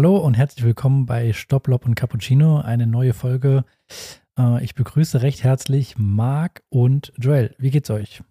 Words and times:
Hallo 0.00 0.16
und 0.16 0.32
herzlich 0.32 0.64
willkommen 0.64 1.04
bei 1.04 1.34
Stopp, 1.34 1.68
Lob 1.68 1.84
und 1.84 1.94
Cappuccino, 1.94 2.58
eine 2.60 2.86
neue 2.86 3.12
Folge. 3.12 3.66
Äh, 4.38 4.64
ich 4.64 4.74
begrüße 4.74 5.20
recht 5.20 5.44
herzlich 5.44 5.98
Marc 5.98 6.62
und 6.70 7.12
Joel. 7.18 7.54
Wie 7.58 7.70
geht's 7.70 7.90
euch? 7.90 8.22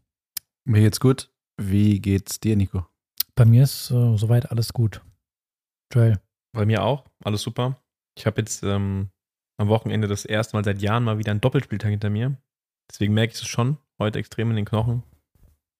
Mir 0.66 0.82
geht's 0.82 1.00
gut. 1.00 1.30
Wie 1.62 2.00
geht's 2.02 2.40
dir, 2.40 2.56
Nico? 2.56 2.88
Bei 3.36 3.46
mir 3.46 3.62
ist 3.62 3.92
äh, 3.92 4.18
soweit 4.18 4.50
alles 4.50 4.74
gut. 4.74 5.04
Joel. 5.94 6.20
Bei 6.54 6.66
mir 6.66 6.84
auch, 6.84 7.06
alles 7.24 7.44
super. 7.44 7.80
Ich 8.18 8.26
habe 8.26 8.42
jetzt 8.42 8.64
ähm, 8.64 9.12
am 9.58 9.68
Wochenende 9.68 10.08
das 10.08 10.26
erste 10.26 10.58
Mal 10.58 10.64
seit 10.64 10.82
Jahren 10.82 11.04
mal 11.04 11.20
wieder 11.20 11.30
einen 11.30 11.42
Doppelspieltag 11.42 11.92
hinter 11.92 12.10
mir. 12.10 12.36
Deswegen 12.90 13.14
merke 13.14 13.34
ich 13.34 13.42
es 13.42 13.48
schon 13.48 13.78
heute 14.00 14.18
extrem 14.18 14.50
in 14.50 14.56
den 14.56 14.66
Knochen. 14.66 15.04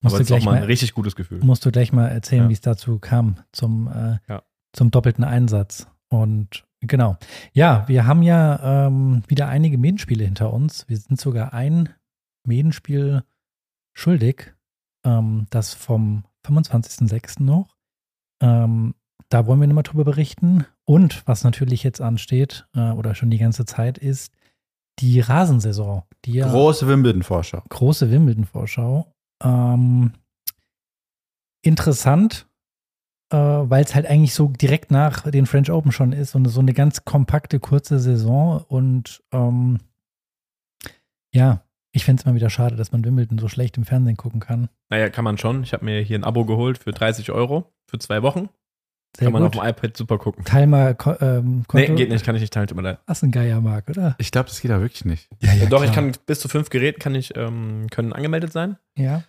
Musst 0.04 0.14
Aber 0.14 0.22
es 0.22 0.30
ist 0.30 0.38
auch 0.38 0.46
mal 0.46 0.58
ein 0.58 0.66
richtig 0.66 0.94
gutes 0.94 1.16
Gefühl. 1.16 1.40
Musst 1.40 1.66
du 1.66 1.72
gleich 1.72 1.92
mal 1.92 2.10
erzählen, 2.10 2.44
Ja. 2.44 2.50
wie 2.50 2.54
es 2.54 2.62
dazu 2.62 3.00
kam, 3.00 3.38
zum, 3.52 3.88
äh, 3.88 4.20
Ja. 4.28 4.44
Zum 4.74 4.92
doppelten 4.92 5.24
Einsatz. 5.24 5.88
Und 6.10 6.66
genau. 6.82 7.18
Ja, 7.54 7.88
wir 7.88 8.06
haben 8.06 8.24
ja 8.24 8.88
ähm, 8.88 9.24
wieder 9.28 9.48
einige 9.48 9.78
Medenspiele 9.78 10.24
hinter 10.24 10.54
uns. 10.54 10.88
Wir 10.88 10.98
sind 10.98 11.20
sogar 11.20 11.54
ein 11.54 11.90
Medenspiel 12.46 13.24
schuldig. 13.94 14.54
Ähm, 15.06 15.46
das 15.50 15.74
vom 15.74 16.24
25.06. 16.46 17.44
noch. 17.44 17.76
Ähm, 18.42 18.96
da 19.30 19.46
wollen 19.46 19.60
wir 19.60 19.68
nochmal 19.68 19.84
drüber 19.84 20.04
berichten. 20.04 20.66
Und 20.86 21.26
was 21.28 21.44
natürlich 21.44 21.84
jetzt 21.84 22.02
ansteht, 22.02 22.68
äh, 22.74 22.92
oder 22.92 23.14
schon 23.14 23.30
die 23.30 23.38
ganze 23.38 23.66
Zeit, 23.66 23.98
ist 23.98 24.34
die 25.00 25.20
Rasensaison. 25.20 26.04
Die 26.26 26.34
ja 26.34 26.50
Große 26.50 26.88
Wimbledon-Vorschau. 26.88 27.64
große 27.70 28.12
Wimbledon-Vorschau. 28.12 29.14
Ähm, 29.44 30.14
interessant, 31.62 32.49
äh, 33.32 33.38
weil 33.38 33.84
es 33.84 33.96
halt 33.96 34.06
eigentlich 34.06 34.34
so 34.34 34.48
direkt 34.48 34.92
nach 34.92 35.30
den 35.30 35.46
French 35.46 35.72
Open 35.72 35.92
schon 35.92 36.14
ist 36.14 36.36
und 36.36 36.46
so 36.46 36.60
eine 36.60 36.74
ganz 36.74 37.06
kompakte, 37.06 37.60
kurze 37.60 38.00
Saison. 38.00 38.64
Und 38.68 39.24
ähm, 39.32 39.80
ja, 41.34 41.62
ich 41.92 42.06
fände 42.06 42.20
es 42.22 42.26
mal 42.26 42.36
wieder 42.36 42.50
schade, 42.50 42.76
dass 42.76 42.92
man 42.92 43.04
Wimbledon 43.04 43.38
so 43.38 43.48
schlecht 43.48 43.78
im 43.78 43.86
Fernsehen 43.86 44.18
gucken 44.18 44.40
kann. 44.40 44.70
Naja, 44.90 45.10
kann 45.10 45.24
man 45.24 45.38
schon. 45.38 45.64
Ich 45.64 45.74
habe 45.74 45.86
mir 45.86 46.02
hier 46.02 46.18
ein 46.18 46.24
Abo 46.24 46.46
geholt 46.46 46.78
für 46.80 46.92
30 46.92 47.32
Euro 47.32 47.72
für 47.88 48.00
zwei 48.00 48.22
Wochen. 48.22 48.50
Sehr 49.18 49.26
kann 49.26 49.34
man 49.34 49.42
gut. 49.44 49.58
auf 49.58 49.64
dem 49.64 49.70
iPad 49.70 49.98
super 49.98 50.20
gucken. 50.20 50.46
Teil 50.46 50.68
mal 50.68 50.96
ähm, 51.20 51.64
Konto. 51.68 51.92
Nee, 51.92 51.96
geht 51.96 52.10
nicht, 52.10 52.24
kann 52.24 52.36
ich 52.36 52.42
nicht 52.42 52.54
teilen, 52.54 52.68
tut 52.68 52.78
mir 52.78 52.84
leid. 52.84 53.00
Hast 53.08 53.24
ein 53.24 53.32
Geier, 53.32 53.60
Marc, 53.60 53.90
oder? 53.90 54.16
Ich 54.20 54.32
glaube, 54.32 54.50
das 54.50 54.62
geht 54.62 54.70
da 54.70 54.80
wirklich 54.82 55.04
nicht. 55.04 55.28
Ja, 55.40 55.54
ja, 55.54 55.66
Doch, 55.66 55.84
ich 55.84 55.92
klar. 55.92 56.06
kann 56.06 56.16
bis 56.28 56.40
zu 56.40 56.48
fünf 56.48 56.70
Geräten 56.70 57.00
kann 57.00 57.16
ich, 57.16 57.36
ähm, 57.36 57.88
können 57.90 58.14
angemeldet 58.14 58.52
sein. 58.52 58.78
Ja, 58.96 59.24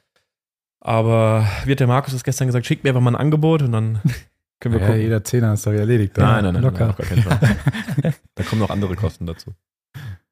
Aber 0.81 1.47
wie 1.65 1.73
hat 1.73 1.81
der 1.81 1.87
Markus 1.87 2.13
das 2.15 2.25
gestern 2.25 2.47
gesagt, 2.49 2.67
schickt 2.67 2.85
mir 2.85 2.91
einfach 2.91 3.03
mal 3.03 3.11
ein 3.13 3.21
Angebot 3.21 3.63
und 3.63 3.73
dann 3.73 4.01
können 4.61 4.75
wir 4.75 4.81
Ja, 4.81 4.87
gucken. 4.89 5.01
jeder 5.03 5.25
Zehner 5.25 5.53
ist 5.55 5.67
doch 5.67 5.73
erledigt. 5.73 6.17
Nein, 6.17 6.45
nein, 6.45 6.55
nein, 6.55 6.63
locker. 6.63 6.81
nein, 6.81 6.91
auf 6.91 6.97
gar 6.97 7.07
keinen 7.07 7.23
Fall. 7.23 8.15
da 8.35 8.43
kommen 8.45 8.61
noch 8.61 8.71
andere 8.71 8.97
Kosten 8.97 9.27
dazu. 9.27 9.53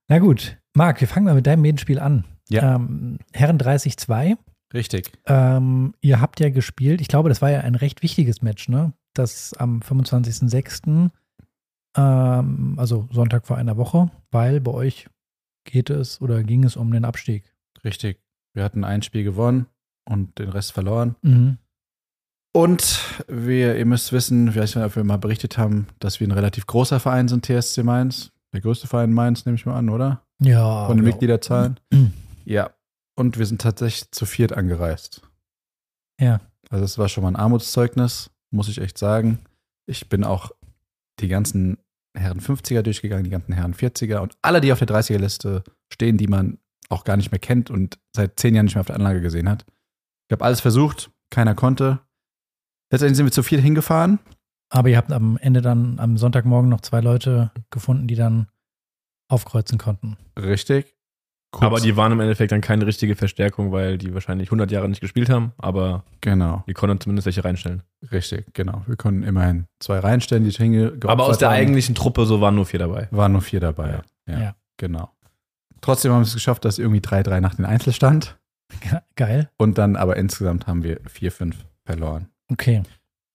na 0.08 0.18
gut. 0.18 0.56
Marc, 0.74 1.00
wir 1.00 1.08
fangen 1.08 1.26
mal 1.26 1.34
mit 1.34 1.46
deinem 1.46 1.62
Medenspiel 1.62 1.98
an. 1.98 2.24
Ja. 2.48 2.76
Ähm, 2.76 3.18
Herren 3.32 3.58
30-2. 3.58 4.36
Richtig. 4.72 5.12
Ähm, 5.26 5.94
ihr 6.00 6.20
habt 6.20 6.40
ja 6.40 6.50
gespielt, 6.50 7.00
ich 7.00 7.08
glaube, 7.08 7.28
das 7.30 7.42
war 7.42 7.50
ja 7.50 7.60
ein 7.60 7.74
recht 7.74 8.02
wichtiges 8.02 8.42
Match, 8.42 8.68
ne? 8.68 8.92
Das 9.14 9.54
am 9.54 9.80
25.06., 9.80 11.10
ähm, 11.96 12.74
also 12.78 13.08
Sonntag 13.10 13.46
vor 13.46 13.56
einer 13.56 13.76
Woche, 13.76 14.10
weil 14.30 14.60
bei 14.60 14.70
euch 14.72 15.08
geht 15.64 15.90
es 15.90 16.20
oder 16.20 16.42
ging 16.42 16.64
es 16.64 16.76
um 16.76 16.92
den 16.92 17.04
Abstieg. 17.04 17.44
Richtig. 17.84 18.20
Wir 18.54 18.62
hatten 18.64 18.84
ein 18.84 19.02
Spiel 19.02 19.24
gewonnen 19.24 19.66
und 20.08 20.38
den 20.38 20.48
Rest 20.48 20.72
verloren. 20.72 21.16
Mhm. 21.22 21.58
Und 22.52 23.00
wir, 23.28 23.76
ihr 23.76 23.86
müsst 23.86 24.12
wissen, 24.12 24.46
nicht, 24.46 24.76
ob 24.76 24.96
wir 24.96 25.04
mal 25.04 25.18
berichtet 25.18 25.58
haben, 25.58 25.86
dass 26.00 26.18
wir 26.18 26.26
ein 26.26 26.32
relativ 26.32 26.66
großer 26.66 26.98
Verein 26.98 27.28
sind, 27.28 27.46
TSC 27.46 27.82
Mainz. 27.84 28.32
Der 28.52 28.60
größte 28.60 28.86
Verein 28.86 29.12
Mainz, 29.12 29.44
nehme 29.44 29.56
ich 29.56 29.66
mal 29.66 29.76
an, 29.76 29.90
oder? 29.90 30.22
Ja. 30.40 30.86
Von 30.86 30.96
den 30.96 31.06
ja. 31.06 31.12
Mitgliederzahlen. 31.12 31.78
Ja. 32.44 32.70
Und 33.14 33.38
wir 33.38 33.44
sind 33.44 33.60
tatsächlich 33.60 34.10
zu 34.10 34.24
viert 34.24 34.54
angereist. 34.54 35.20
Ja. 36.18 36.40
Also 36.70 36.82
es 36.82 36.96
war 36.96 37.10
schon 37.10 37.22
mal 37.22 37.28
ein 37.28 37.36
Armutszeugnis, 37.36 38.30
muss 38.50 38.70
ich 38.70 38.80
echt 38.80 38.96
sagen. 38.96 39.40
Ich 39.84 40.08
bin 40.08 40.24
auch 40.24 40.52
die 41.20 41.28
ganzen 41.28 41.76
Herren 42.16 42.40
50er 42.40 42.80
durchgegangen, 42.80 43.24
die 43.24 43.30
ganzen 43.30 43.52
Herren 43.52 43.74
40er 43.74 44.20
und 44.20 44.38
alle, 44.40 44.62
die 44.62 44.72
auf 44.72 44.78
der 44.78 44.88
30er-Liste 44.88 45.62
stehen, 45.92 46.16
die 46.16 46.26
man 46.26 46.56
auch 46.88 47.04
gar 47.04 47.18
nicht 47.18 47.30
mehr 47.30 47.38
kennt 47.38 47.70
und 47.70 47.98
seit 48.16 48.40
zehn 48.40 48.54
Jahren 48.54 48.64
nicht 48.64 48.76
mehr 48.76 48.80
auf 48.80 48.86
der 48.86 48.96
Anlage 48.96 49.20
gesehen 49.20 49.48
hat. 49.50 49.66
Ich 50.28 50.32
habe 50.32 50.44
alles 50.44 50.60
versucht, 50.60 51.10
keiner 51.30 51.54
konnte. 51.54 52.00
Letztendlich 52.92 53.16
sind 53.16 53.26
wir 53.26 53.32
zu 53.32 53.42
viert 53.42 53.62
hingefahren. 53.62 54.18
Aber 54.70 54.88
ihr 54.90 54.96
habt 54.98 55.10
am 55.12 55.38
Ende 55.38 55.62
dann 55.62 55.98
am 55.98 56.18
Sonntagmorgen 56.18 56.68
noch 56.68 56.82
zwei 56.82 57.00
Leute 57.00 57.50
gefunden, 57.70 58.06
die 58.06 58.14
dann 58.14 58.48
aufkreuzen 59.30 59.78
konnten. 59.78 60.16
Richtig. 60.38 60.94
Kurz- 61.50 61.64
Aber 61.64 61.80
die 61.80 61.96
waren 61.96 62.12
im 62.12 62.20
Endeffekt 62.20 62.52
dann 62.52 62.60
keine 62.60 62.86
richtige 62.86 63.16
Verstärkung, 63.16 63.72
weil 63.72 63.96
die 63.96 64.12
wahrscheinlich 64.12 64.50
100 64.50 64.70
Jahre 64.70 64.86
nicht 64.90 65.00
gespielt 65.00 65.30
haben, 65.30 65.52
aber 65.56 66.04
Genau, 66.20 66.62
die 66.68 66.74
konnten 66.74 67.00
zumindest 67.00 67.24
welche 67.24 67.42
reinstellen. 67.42 67.82
richtig, 68.12 68.52
genau. 68.52 68.82
Wir 68.86 68.96
konnten 68.96 69.22
immerhin 69.22 69.66
zwei 69.80 69.98
reinstellen, 70.00 70.44
die 70.44 70.50
hinge 70.50 70.98
Aber 71.06 71.24
aus 71.24 71.38
der 71.38 71.48
haben. 71.48 71.54
eigentlichen 71.56 71.94
Truppe 71.94 72.26
so 72.26 72.42
waren 72.42 72.54
nur 72.54 72.66
vier 72.66 72.80
dabei. 72.80 73.08
Waren 73.12 73.32
nur 73.32 73.40
vier 73.40 73.60
dabei. 73.60 74.02
Ja, 74.26 74.38
Ja. 74.38 74.56
genau. 74.76 75.10
Trotzdem 75.80 76.12
haben 76.12 76.18
wir 76.20 76.26
es 76.26 76.34
geschafft, 76.34 76.66
dass 76.66 76.78
irgendwie 76.78 77.00
3-3 77.00 77.40
nach 77.40 77.54
den 77.54 77.64
Einzelstand. 77.64 78.38
Ge- 78.80 79.00
Geil. 79.16 79.50
Und 79.56 79.78
dann 79.78 79.96
aber 79.96 80.16
insgesamt 80.16 80.66
haben 80.66 80.82
wir 80.82 81.00
4-5 81.04 81.54
verloren. 81.84 82.28
Okay. 82.50 82.82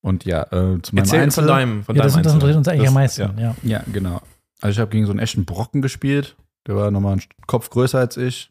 Und 0.02 0.26
ja, 0.26 0.44
äh, 0.44 0.82
zu 0.82 0.94
meinem 0.96 1.04
Erzähl 1.06 1.22
Einzel. 1.22 1.44
von 1.44 1.48
deinem, 1.48 1.84
von 1.84 1.96
Ja, 1.96 2.04
das, 2.04 2.14
deinem 2.14 2.24
das 2.24 2.34
interessiert 2.34 2.58
uns 2.58 2.68
eigentlich 2.68 2.82
Das- 2.82 2.88
am 2.90 2.94
meisten. 2.94 3.22
Ja. 3.22 3.42
Ja. 3.42 3.56
Ja, 3.64 3.84
genau. 3.92 4.22
Also 4.62 4.72
ich 4.74 4.80
habe 4.80 4.92
gegen 4.92 5.06
so 5.06 5.12
einen 5.12 5.20
echten 5.20 5.46
Brocken 5.46 5.82
gespielt. 5.82 6.36
Der 6.68 6.76
war 6.76 6.92
nochmal 6.92 7.14
einen 7.14 7.24
Kopf 7.48 7.70
größer 7.70 8.00
als 8.00 8.18
ich. 8.18 8.50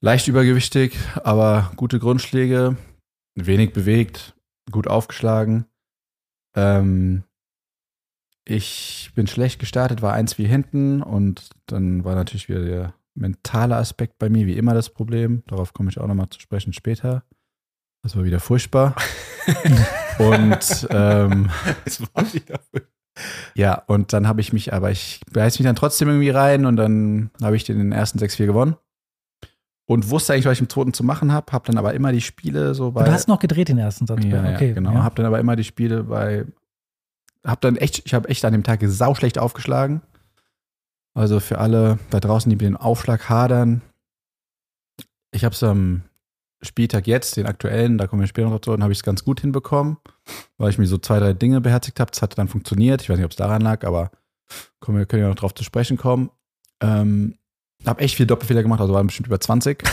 Leicht 0.00 0.28
übergewichtig, 0.28 0.96
aber 1.24 1.72
gute 1.76 1.98
Grundschläge. 1.98 2.76
Wenig 3.34 3.72
bewegt, 3.72 4.34
gut 4.70 4.86
aufgeschlagen. 4.88 5.66
Ähm, 6.56 7.24
ich 8.46 9.10
bin 9.14 9.26
schlecht 9.26 9.60
gestartet, 9.60 10.02
war 10.02 10.14
1 10.14 10.38
wie 10.38 10.46
hinten 10.46 11.02
und 11.02 11.50
dann 11.66 12.04
war 12.04 12.14
natürlich 12.14 12.48
wieder 12.48 12.64
der 12.64 12.94
mentale 13.20 13.76
Aspekt 13.76 14.18
bei 14.18 14.28
mir, 14.28 14.46
wie 14.46 14.56
immer 14.56 14.74
das 14.74 14.90
Problem. 14.90 15.42
Darauf 15.46 15.72
komme 15.72 15.90
ich 15.90 15.98
auch 15.98 16.06
nochmal 16.06 16.30
zu 16.30 16.40
sprechen 16.40 16.72
später. 16.72 17.24
Das 18.02 18.16
war 18.16 18.24
wieder 18.24 18.40
furchtbar. 18.40 18.96
und 20.18 20.88
ähm, 20.90 21.50
Es 21.84 22.00
war 22.00 22.32
wieder 22.32 22.60
ja, 23.54 23.82
und 23.86 24.12
dann 24.12 24.26
habe 24.28 24.40
ich 24.40 24.52
mich, 24.52 24.72
aber 24.72 24.90
ich 24.90 25.20
beiß 25.32 25.58
mich 25.58 25.66
dann 25.66 25.76
trotzdem 25.76 26.08
irgendwie 26.08 26.30
rein 26.30 26.64
und 26.66 26.76
dann 26.76 27.30
habe 27.42 27.56
ich 27.56 27.64
den 27.64 27.92
ersten 27.92 28.18
6-4 28.18 28.46
gewonnen. 28.46 28.76
Und 29.86 30.08
wusste 30.08 30.32
eigentlich, 30.32 30.46
was 30.46 30.52
ich 30.52 30.60
im 30.60 30.68
zweiten 30.68 30.92
zu 30.92 31.02
machen 31.02 31.32
habe, 31.32 31.50
habe 31.52 31.66
dann 31.66 31.76
aber 31.76 31.94
immer 31.94 32.12
die 32.12 32.20
Spiele 32.20 32.74
so 32.74 32.92
bei. 32.92 33.02
Du 33.02 33.12
hast 33.12 33.26
noch 33.26 33.40
gedreht 33.40 33.68
den 33.68 33.78
ersten 33.78 34.06
Satz. 34.06 34.24
ja, 34.24 34.54
okay, 34.54 34.68
ja, 34.68 34.74
genau. 34.74 34.92
Ja. 34.92 35.02
Habe 35.02 35.16
dann 35.16 35.26
aber 35.26 35.40
immer 35.40 35.56
die 35.56 35.64
Spiele 35.64 36.04
bei. 36.04 36.46
Hab 37.44 37.60
dann 37.60 37.76
echt, 37.76 38.02
ich 38.04 38.14
habe 38.14 38.28
echt 38.28 38.44
an 38.44 38.52
dem 38.52 38.62
Tag 38.62 38.80
sau 38.84 39.16
schlecht 39.16 39.38
aufgeschlagen. 39.38 40.02
Also 41.20 41.38
für 41.38 41.58
alle 41.58 41.98
da 42.08 42.18
draußen, 42.18 42.48
die 42.48 42.56
mit 42.56 42.64
dem 42.64 42.78
Aufschlag 42.78 43.28
hadern. 43.28 43.82
Ich 45.32 45.44
habe 45.44 45.54
es 45.54 45.62
am 45.62 46.02
Spieltag 46.62 47.06
jetzt, 47.06 47.36
den 47.36 47.44
aktuellen, 47.44 47.98
da 47.98 48.06
kommen 48.06 48.22
wir 48.22 48.26
später 48.26 48.48
noch 48.48 48.58
dazu, 48.58 48.72
habe 48.72 48.90
ich 48.90 49.00
es 49.00 49.04
ganz 49.04 49.22
gut 49.22 49.42
hinbekommen, 49.42 49.98
weil 50.56 50.70
ich 50.70 50.78
mir 50.78 50.86
so 50.86 50.96
zwei, 50.96 51.18
drei 51.18 51.34
Dinge 51.34 51.60
beherzigt 51.60 52.00
habe. 52.00 52.10
Das 52.10 52.22
hat 52.22 52.38
dann 52.38 52.48
funktioniert. 52.48 53.02
Ich 53.02 53.10
weiß 53.10 53.18
nicht, 53.18 53.26
ob 53.26 53.32
es 53.32 53.36
daran 53.36 53.60
lag, 53.60 53.84
aber 53.84 54.10
kommen 54.80 54.96
wir 54.96 55.04
können 55.04 55.22
ja 55.22 55.28
noch 55.28 55.34
drauf 55.34 55.52
zu 55.52 55.62
sprechen 55.62 55.98
kommen. 55.98 56.30
Ähm, 56.82 57.36
habe 57.84 58.00
echt 58.00 58.16
viel 58.16 58.26
Doppelfehler 58.26 58.62
gemacht, 58.62 58.80
also 58.80 58.94
waren 58.94 59.06
bestimmt 59.06 59.26
über 59.26 59.40
20. 59.40 59.84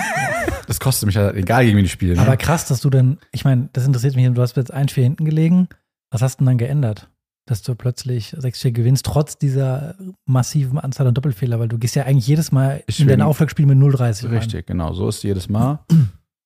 das 0.66 0.80
kostet 0.80 1.06
mich 1.06 1.16
ja 1.16 1.32
egal, 1.32 1.66
gegen 1.66 1.76
wen 1.76 1.84
ich 1.84 1.92
spiele. 1.92 2.14
Ne? 2.14 2.22
Aber 2.22 2.38
krass, 2.38 2.66
dass 2.66 2.80
du 2.80 2.88
dann, 2.88 3.18
ich 3.30 3.44
meine, 3.44 3.68
das 3.74 3.86
interessiert 3.86 4.16
mich, 4.16 4.26
du 4.32 4.40
hast 4.40 4.56
jetzt 4.56 4.74
1-4 4.74 5.02
hinten 5.02 5.26
gelegen. 5.26 5.68
Was 6.10 6.22
hast 6.22 6.36
du 6.36 6.44
denn 6.44 6.46
dann 6.46 6.58
geändert? 6.58 7.10
Dass 7.44 7.62
du 7.62 7.74
plötzlich 7.74 8.34
6-4 8.34 8.70
gewinnst, 8.70 9.04
trotz 9.04 9.36
dieser 9.36 9.96
massiven 10.26 10.78
Anzahl 10.78 11.08
an 11.08 11.14
Doppelfehler, 11.14 11.58
weil 11.58 11.68
du 11.68 11.76
gehst 11.78 11.96
ja 11.96 12.04
eigentlich 12.04 12.28
jedes 12.28 12.52
Mal 12.52 12.84
Ich 12.86 13.00
in 13.00 13.08
dein 13.08 13.20
Aufschlagspiel 13.20 13.66
mit 13.66 13.78
0,30 13.78 14.26
rein. 14.26 14.38
Richtig, 14.38 14.66
genau. 14.66 14.92
So 14.92 15.08
ist 15.08 15.16
es 15.16 15.22
jedes 15.24 15.48
Mal. 15.48 15.80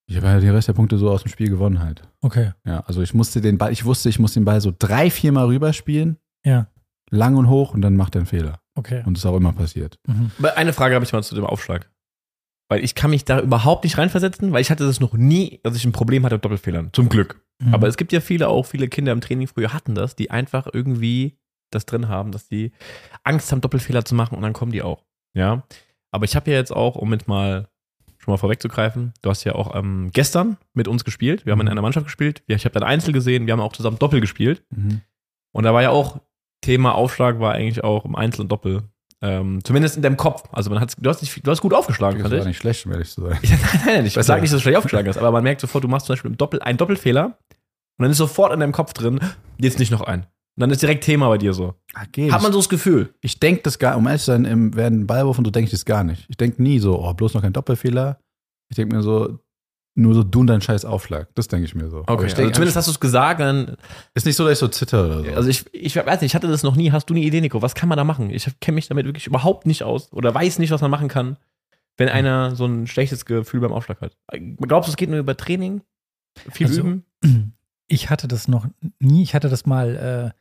Ich 0.06 0.16
habe 0.16 0.26
ja 0.26 0.40
den 0.40 0.50
Rest 0.50 0.68
der 0.68 0.72
Punkte 0.72 0.96
so 0.96 1.10
aus 1.10 1.22
dem 1.22 1.30
Spiel 1.30 1.50
gewonnen 1.50 1.80
halt. 1.80 2.02
Okay, 2.22 2.52
Ja, 2.64 2.80
also 2.86 3.02
ich 3.02 3.12
musste 3.12 3.40
den 3.40 3.58
Ball, 3.58 3.72
ich 3.72 3.84
wusste, 3.84 4.08
ich 4.08 4.18
muss 4.18 4.32
den 4.34 4.44
Ball 4.44 4.60
so 4.60 4.72
drei, 4.76 5.10
vier 5.10 5.32
Mal 5.32 5.46
rüberspielen, 5.46 6.16
ja, 6.44 6.68
lang 7.10 7.36
und 7.36 7.48
hoch 7.48 7.74
und 7.74 7.82
dann 7.82 7.96
macht 7.96 8.14
er 8.14 8.20
einen 8.20 8.26
Fehler. 8.26 8.60
okay. 8.74 9.02
Und 9.04 9.16
das 9.16 9.24
ist 9.24 9.26
auch 9.26 9.36
immer 9.36 9.52
passiert. 9.52 9.98
Mhm. 10.06 10.30
Aber 10.38 10.56
eine 10.56 10.72
Frage 10.72 10.94
habe 10.94 11.04
ich 11.04 11.12
mal 11.12 11.22
zu 11.22 11.34
dem 11.34 11.44
Aufschlag. 11.44 11.90
Weil 12.68 12.82
ich 12.82 12.94
kann 12.94 13.10
mich 13.10 13.24
da 13.24 13.40
überhaupt 13.40 13.84
nicht 13.84 13.96
reinversetzen, 13.96 14.52
weil 14.52 14.60
ich 14.60 14.70
hatte 14.70 14.84
das 14.84 14.98
noch 15.00 15.14
nie, 15.14 15.60
dass 15.62 15.76
ich 15.76 15.84
ein 15.84 15.92
Problem 15.92 16.24
hatte 16.24 16.36
mit 16.36 16.44
Doppelfehlern. 16.44 16.90
Zum 16.92 17.08
Glück. 17.08 17.40
Mhm. 17.60 17.74
Aber 17.74 17.86
es 17.86 17.96
gibt 17.96 18.12
ja 18.12 18.20
viele, 18.20 18.48
auch 18.48 18.66
viele 18.66 18.88
Kinder 18.88 19.12
im 19.12 19.20
Training 19.20 19.46
früher 19.46 19.72
hatten 19.72 19.94
das, 19.94 20.16
die 20.16 20.30
einfach 20.30 20.66
irgendwie 20.72 21.38
das 21.70 21.86
drin 21.86 22.08
haben, 22.08 22.32
dass 22.32 22.48
die 22.48 22.72
Angst 23.24 23.50
haben, 23.52 23.60
Doppelfehler 23.60 24.04
zu 24.04 24.14
machen 24.14 24.36
und 24.36 24.42
dann 24.42 24.52
kommen 24.52 24.72
die 24.72 24.82
auch. 24.82 25.04
Ja. 25.34 25.64
Aber 26.10 26.24
ich 26.24 26.34
habe 26.36 26.50
ja 26.50 26.56
jetzt 26.56 26.72
auch, 26.72 26.96
um 26.96 27.10
mit 27.10 27.28
mal 27.28 27.68
schon 28.18 28.32
mal 28.32 28.38
vorwegzugreifen, 28.38 29.12
du 29.22 29.30
hast 29.30 29.44
ja 29.44 29.54
auch 29.54 29.74
ähm, 29.76 30.10
gestern 30.12 30.56
mit 30.74 30.88
uns 30.88 31.04
gespielt. 31.04 31.46
Wir 31.46 31.52
haben 31.52 31.60
in 31.60 31.68
einer 31.68 31.82
Mannschaft 31.82 32.06
gespielt. 32.06 32.42
Ich 32.46 32.64
habe 32.64 32.72
dein 32.72 32.88
Einzel 32.88 33.12
gesehen, 33.12 33.46
wir 33.46 33.52
haben 33.52 33.60
auch 33.60 33.72
zusammen 33.72 33.98
Doppel 33.98 34.20
gespielt. 34.20 34.64
Mhm. 34.70 35.02
Und 35.52 35.64
da 35.64 35.72
war 35.72 35.82
ja 35.82 35.90
auch 35.90 36.20
Thema 36.60 36.94
Aufschlag 36.94 37.38
war 37.38 37.54
eigentlich 37.54 37.84
auch 37.84 38.04
im 38.04 38.16
Einzel 38.16 38.42
und 38.42 38.48
Doppel. 38.50 38.82
Ähm, 39.22 39.60
zumindest 39.64 39.96
in 39.96 40.02
deinem 40.02 40.16
Kopf. 40.16 40.42
Also 40.52 40.68
man 40.70 40.78
hat, 40.80 40.92
du 40.98 41.08
hast, 41.08 41.22
nicht, 41.22 41.46
du 41.46 41.50
hast 41.50 41.62
gut 41.62 41.72
aufgeschlagen, 41.72 42.18
Das 42.18 42.24
fand 42.24 42.32
war 42.32 42.40
ich. 42.40 42.46
nicht 42.46 42.58
schlecht, 42.58 42.84
um 42.86 42.92
ehrlich 42.92 43.10
zu 43.10 43.22
sein. 43.22 43.38
Ja, 43.42 43.56
nein, 43.72 43.80
nein, 43.86 44.06
ich 44.06 44.12
sage 44.12 44.40
nicht, 44.42 44.52
dass 44.52 44.58
du 44.58 44.62
schlecht 44.62 44.76
aufgeschlagen 44.76 45.08
hast, 45.08 45.16
aber 45.18 45.32
man 45.32 45.42
merkt 45.42 45.60
sofort, 45.62 45.82
du 45.84 45.88
machst 45.88 46.06
zum 46.06 46.12
Beispiel 46.14 46.30
im 46.30 46.36
Doppel 46.36 46.60
einen 46.60 46.76
Doppelfehler 46.78 47.26
und 47.98 48.02
dann 48.02 48.10
ist 48.10 48.18
sofort 48.18 48.52
in 48.52 48.60
deinem 48.60 48.72
Kopf 48.72 48.92
drin, 48.92 49.20
jetzt 49.58 49.78
nicht 49.78 49.90
noch 49.90 50.02
ein. 50.02 50.20
Und 50.20 50.60
dann 50.60 50.70
ist 50.70 50.80
direkt 50.82 51.04
Thema 51.04 51.28
bei 51.28 51.38
dir 51.38 51.52
so. 51.54 51.74
Ah, 51.94 52.04
geht. 52.12 52.32
Hat 52.32 52.42
man 52.42 52.52
so 52.52 52.58
das 52.58 52.68
Gefühl. 52.68 53.14
ich 53.20 53.40
denke 53.40 53.62
das 53.62 53.78
gar, 53.78 53.96
um 53.96 54.06
ehrlich 54.06 54.22
zu 54.22 54.26
sein, 54.32 54.44
im, 54.44 54.74
während 54.74 55.00
ein 55.00 55.06
Ballwurf 55.06 55.38
und 55.38 55.44
so 55.46 55.50
denke 55.50 55.66
ich 55.66 55.70
das 55.70 55.84
gar 55.84 56.02
nicht. 56.04 56.26
Ich 56.28 56.36
denke 56.36 56.62
nie 56.62 56.78
so, 56.78 56.98
oh, 57.02 57.12
bloß 57.14 57.34
noch 57.34 57.42
kein 57.42 57.52
Doppelfehler. 57.52 58.18
Ich 58.70 58.76
denke 58.76 58.96
mir 58.96 59.02
so, 59.02 59.38
nur 59.96 60.14
so 60.14 60.22
du 60.22 60.40
und 60.40 60.46
dein 60.46 60.60
scheiß 60.60 60.84
Aufschlag. 60.84 61.28
Das 61.34 61.48
denke 61.48 61.64
ich 61.64 61.74
mir 61.74 61.88
so. 61.88 62.04
Okay, 62.06 62.26
ich 62.26 62.36
also 62.36 62.50
zumindest 62.50 62.76
hast 62.76 62.86
du 62.86 62.92
es 62.92 63.00
gesagt, 63.00 63.40
dann, 63.40 63.76
ist 64.14 64.26
nicht 64.26 64.36
so, 64.36 64.44
dass 64.44 64.52
ich 64.52 64.58
so 64.58 64.68
zitter 64.68 65.06
oder 65.06 65.24
so. 65.24 65.30
also 65.32 65.48
ich, 65.48 65.64
ich 65.74 65.96
weiß 65.96 66.20
nicht, 66.20 66.30
ich 66.30 66.34
hatte 66.34 66.48
das 66.48 66.62
noch 66.62 66.76
nie. 66.76 66.92
Hast 66.92 67.08
du 67.08 67.14
eine 67.14 67.22
Idee, 67.24 67.40
Nico? 67.40 67.62
Was 67.62 67.74
kann 67.74 67.88
man 67.88 67.96
da 67.96 68.04
machen? 68.04 68.30
Ich 68.30 68.46
kenne 68.60 68.74
mich 68.76 68.88
damit 68.88 69.06
wirklich 69.06 69.26
überhaupt 69.26 69.66
nicht 69.66 69.82
aus 69.82 70.12
oder 70.12 70.34
weiß 70.34 70.58
nicht, 70.58 70.70
was 70.70 70.82
man 70.82 70.90
machen 70.90 71.08
kann, 71.08 71.38
wenn 71.96 72.10
einer 72.10 72.54
so 72.54 72.66
ein 72.66 72.86
schlechtes 72.86 73.24
Gefühl 73.24 73.60
beim 73.60 73.72
Aufschlag 73.72 74.02
hat. 74.02 74.16
Glaubst 74.60 74.88
du, 74.88 74.92
es 74.92 74.96
geht 74.96 75.08
nur 75.08 75.18
über 75.18 75.36
Training? 75.36 75.80
Viel 76.50 76.66
Also, 76.66 76.80
üben? 76.80 77.04
Ich 77.88 78.10
hatte 78.10 78.28
das 78.28 78.48
noch 78.48 78.66
nie. 78.98 79.22
Ich 79.22 79.34
hatte 79.34 79.48
das 79.48 79.64
mal, 79.64 80.32
äh, 80.34 80.36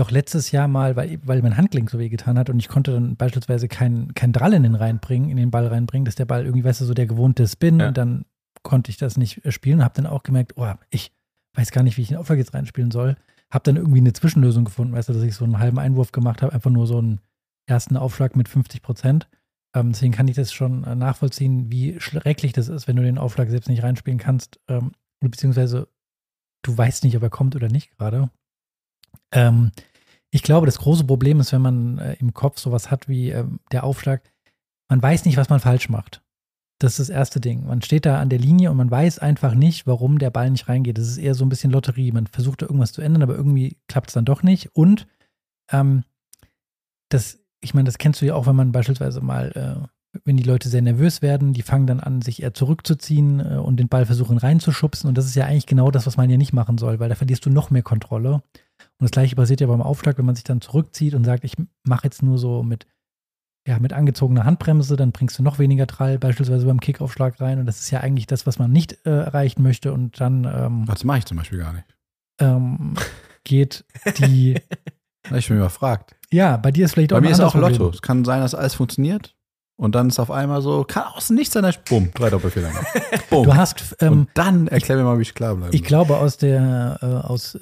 doch 0.00 0.10
letztes 0.10 0.50
Jahr 0.50 0.68
mal, 0.68 0.96
weil, 0.96 1.18
weil 1.22 1.42
mein 1.42 1.56
Handgelenk 1.56 1.90
so 1.90 1.98
weh 1.98 2.08
getan 2.08 2.38
hat 2.38 2.50
und 2.50 2.58
ich 2.58 2.68
konnte 2.68 2.92
dann 2.92 3.16
beispielsweise 3.16 3.68
kein, 3.68 4.14
kein 4.14 4.32
Drall 4.32 4.52
in 4.54 4.62
den 4.62 4.74
reinbringen, 4.74 5.30
in 5.30 5.36
den 5.36 5.50
Ball 5.50 5.66
reinbringen, 5.66 6.04
dass 6.04 6.14
der 6.14 6.24
Ball 6.24 6.44
irgendwie, 6.44 6.64
weißt 6.64 6.80
du, 6.80 6.84
so 6.84 6.94
der 6.94 7.06
gewohnte 7.06 7.46
Spin 7.46 7.80
Ja. 7.80 7.88
und 7.88 7.96
dann 7.98 8.24
konnte 8.62 8.90
ich 8.90 8.96
das 8.96 9.16
nicht 9.16 9.44
äh, 9.44 9.52
spielen 9.52 9.78
und 9.78 9.84
habe 9.84 9.94
dann 9.94 10.06
auch 10.06 10.22
gemerkt, 10.22 10.54
oh, 10.56 10.72
ich 10.90 11.12
weiß 11.54 11.70
gar 11.70 11.82
nicht, 11.82 11.96
wie 11.96 12.02
ich 12.02 12.08
den 12.08 12.16
Aufschlag 12.16 12.38
jetzt 12.38 12.54
reinspielen 12.54 12.90
soll. 12.90 13.16
Habe 13.50 13.64
dann 13.64 13.76
irgendwie 13.76 13.98
eine 13.98 14.12
Zwischenlösung 14.12 14.64
gefunden, 14.64 14.92
weißt 14.94 15.08
du, 15.08 15.12
dass 15.12 15.22
ich 15.22 15.34
so 15.34 15.44
einen 15.44 15.58
halben 15.58 15.78
Einwurf 15.78 16.12
gemacht 16.12 16.42
habe, 16.42 16.52
einfach 16.52 16.70
nur 16.70 16.86
so 16.86 16.98
einen 16.98 17.20
ersten 17.66 17.96
Aufschlag 17.96 18.36
mit 18.36 18.48
50 18.48 18.82
Prozent. 18.82 19.28
Ähm, 19.74 19.92
deswegen 19.92 20.12
kann 20.12 20.28
ich 20.28 20.36
das 20.36 20.52
schon 20.52 20.84
äh, 20.84 20.94
nachvollziehen, 20.94 21.70
wie 21.70 21.98
schrecklich 22.00 22.52
das 22.52 22.68
ist, 22.68 22.88
wenn 22.88 22.96
du 22.96 23.02
den 23.02 23.18
Aufschlag 23.18 23.50
selbst 23.50 23.68
nicht 23.68 23.82
reinspielen 23.82 24.18
kannst, 24.18 24.60
ähm, 24.68 24.92
beziehungsweise 25.20 25.88
du 26.62 26.76
weißt 26.76 27.04
nicht, 27.04 27.16
ob 27.16 27.22
er 27.22 27.30
kommt 27.30 27.56
oder 27.56 27.68
nicht 27.68 27.96
gerade. 27.96 28.30
Ähm, 29.32 29.70
ich 30.30 30.42
glaube, 30.42 30.66
das 30.66 30.78
große 30.78 31.04
Problem 31.04 31.40
ist, 31.40 31.52
wenn 31.52 31.62
man 31.62 31.98
äh, 31.98 32.14
im 32.14 32.34
Kopf 32.34 32.58
sowas 32.58 32.90
hat 32.90 33.08
wie 33.08 33.30
ähm, 33.30 33.60
der 33.72 33.84
Aufschlag, 33.84 34.22
man 34.88 35.02
weiß 35.02 35.24
nicht, 35.24 35.36
was 35.36 35.48
man 35.48 35.60
falsch 35.60 35.88
macht. 35.88 36.22
Das 36.80 36.92
ist 36.92 37.08
das 37.08 37.14
erste 37.14 37.40
Ding. 37.40 37.66
Man 37.66 37.82
steht 37.82 38.06
da 38.06 38.20
an 38.20 38.30
der 38.30 38.38
Linie 38.38 38.70
und 38.70 38.76
man 38.76 38.90
weiß 38.90 39.18
einfach 39.18 39.54
nicht, 39.54 39.86
warum 39.86 40.18
der 40.18 40.30
Ball 40.30 40.50
nicht 40.50 40.68
reingeht. 40.68 40.96
Das 40.96 41.08
ist 41.08 41.18
eher 41.18 41.34
so 41.34 41.44
ein 41.44 41.50
bisschen 41.50 41.70
Lotterie. 41.70 42.10
Man 42.10 42.26
versucht 42.26 42.62
da 42.62 42.66
irgendwas 42.66 42.92
zu 42.92 43.02
ändern, 43.02 43.22
aber 43.22 43.34
irgendwie 43.34 43.76
klappt 43.86 44.08
es 44.08 44.14
dann 44.14 44.24
doch 44.24 44.42
nicht. 44.42 44.74
Und 44.74 45.06
ähm, 45.70 46.04
das, 47.10 47.38
ich 47.60 47.74
meine, 47.74 47.86
das 47.86 47.98
kennst 47.98 48.22
du 48.22 48.26
ja 48.26 48.34
auch, 48.34 48.46
wenn 48.46 48.56
man 48.56 48.72
beispielsweise 48.72 49.20
mal, 49.20 49.52
äh, 49.54 50.18
wenn 50.24 50.38
die 50.38 50.42
Leute 50.42 50.68
sehr 50.68 50.80
nervös 50.80 51.20
werden, 51.22 51.52
die 51.52 51.62
fangen 51.62 51.86
dann 51.86 52.00
an, 52.00 52.22
sich 52.22 52.42
eher 52.42 52.54
zurückzuziehen 52.54 53.40
äh, 53.40 53.58
und 53.58 53.76
den 53.76 53.88
Ball 53.88 54.06
versuchen 54.06 54.38
reinzuschubsen. 54.38 55.06
Und 55.06 55.18
das 55.18 55.26
ist 55.26 55.34
ja 55.34 55.44
eigentlich 55.44 55.66
genau 55.66 55.90
das, 55.90 56.06
was 56.06 56.16
man 56.16 56.30
ja 56.30 56.38
nicht 56.38 56.54
machen 56.54 56.78
soll, 56.78 56.98
weil 56.98 57.10
da 57.10 57.14
verlierst 57.14 57.44
du 57.44 57.50
noch 57.50 57.70
mehr 57.70 57.82
Kontrolle. 57.82 58.42
Und 59.00 59.04
das 59.04 59.10
gleiche 59.12 59.34
passiert 59.34 59.60
ja 59.60 59.66
beim 59.66 59.80
Aufschlag, 59.80 60.18
wenn 60.18 60.26
man 60.26 60.34
sich 60.34 60.44
dann 60.44 60.60
zurückzieht 60.60 61.14
und 61.14 61.24
sagt, 61.24 61.44
ich 61.44 61.54
mache 61.84 62.04
jetzt 62.04 62.22
nur 62.22 62.36
so 62.38 62.62
mit, 62.62 62.86
ja, 63.66 63.78
mit 63.78 63.94
angezogener 63.94 64.44
Handbremse, 64.44 64.96
dann 64.96 65.12
bringst 65.12 65.38
du 65.38 65.42
noch 65.42 65.58
weniger 65.58 65.86
Trall, 65.86 66.18
beispielsweise 66.18 66.66
beim 66.66 66.80
Kickaufschlag 66.80 67.40
rein. 67.40 67.58
Und 67.58 67.66
das 67.66 67.80
ist 67.80 67.90
ja 67.90 68.00
eigentlich 68.00 68.26
das, 68.26 68.46
was 68.46 68.58
man 68.58 68.70
nicht 68.70 68.98
äh, 69.06 69.10
erreichen 69.10 69.62
möchte. 69.62 69.92
Und 69.94 70.20
dann 70.20 70.44
ähm, 70.44 70.84
das 70.86 71.04
mache 71.04 71.18
ich 71.18 71.24
zum 71.24 71.38
Beispiel 71.38 71.58
gar 71.58 71.72
nicht. 71.72 71.86
ähm, 72.40 72.94
geht 73.44 73.84
die, 74.18 74.60
ich 75.34 75.50
mal 75.50 75.58
gefragt. 75.58 76.14
ja, 76.30 76.58
bei 76.58 76.70
dir 76.70 76.84
ist 76.84 76.92
vielleicht 76.92 77.12
auch 77.12 77.16
Bei 77.16 77.22
mir 77.22 77.30
ist 77.30 77.40
auch 77.40 77.54
Lotto. 77.54 77.76
Problem. 77.76 77.94
Es 77.94 78.02
kann 78.02 78.24
sein, 78.26 78.40
dass 78.42 78.54
alles 78.54 78.74
funktioniert 78.74 79.34
und 79.80 79.94
dann 79.94 80.08
ist 80.08 80.18
auf 80.20 80.30
einmal 80.30 80.60
so, 80.60 80.84
kann 80.84 81.04
aus 81.14 81.30
nichts 81.30 81.54
sein, 81.54 81.74
bumm, 81.88 82.10
drei 82.12 82.28
Doppelfehler. 82.28 82.70
Bumm. 83.30 83.44
Du 83.44 83.54
hast, 83.54 83.96
ähm, 84.00 84.12
und 84.12 84.28
dann 84.34 84.68
erklär 84.68 84.98
mir 84.98 85.04
mal, 85.04 85.16
wie 85.16 85.22
ich 85.22 85.34
klar 85.34 85.54
bleibe. 85.56 85.74
Ich 85.74 85.84
glaube, 85.84 86.18
aus 86.18 86.36
der, 86.36 86.98
äh, 87.00 87.06
aus, 87.06 87.58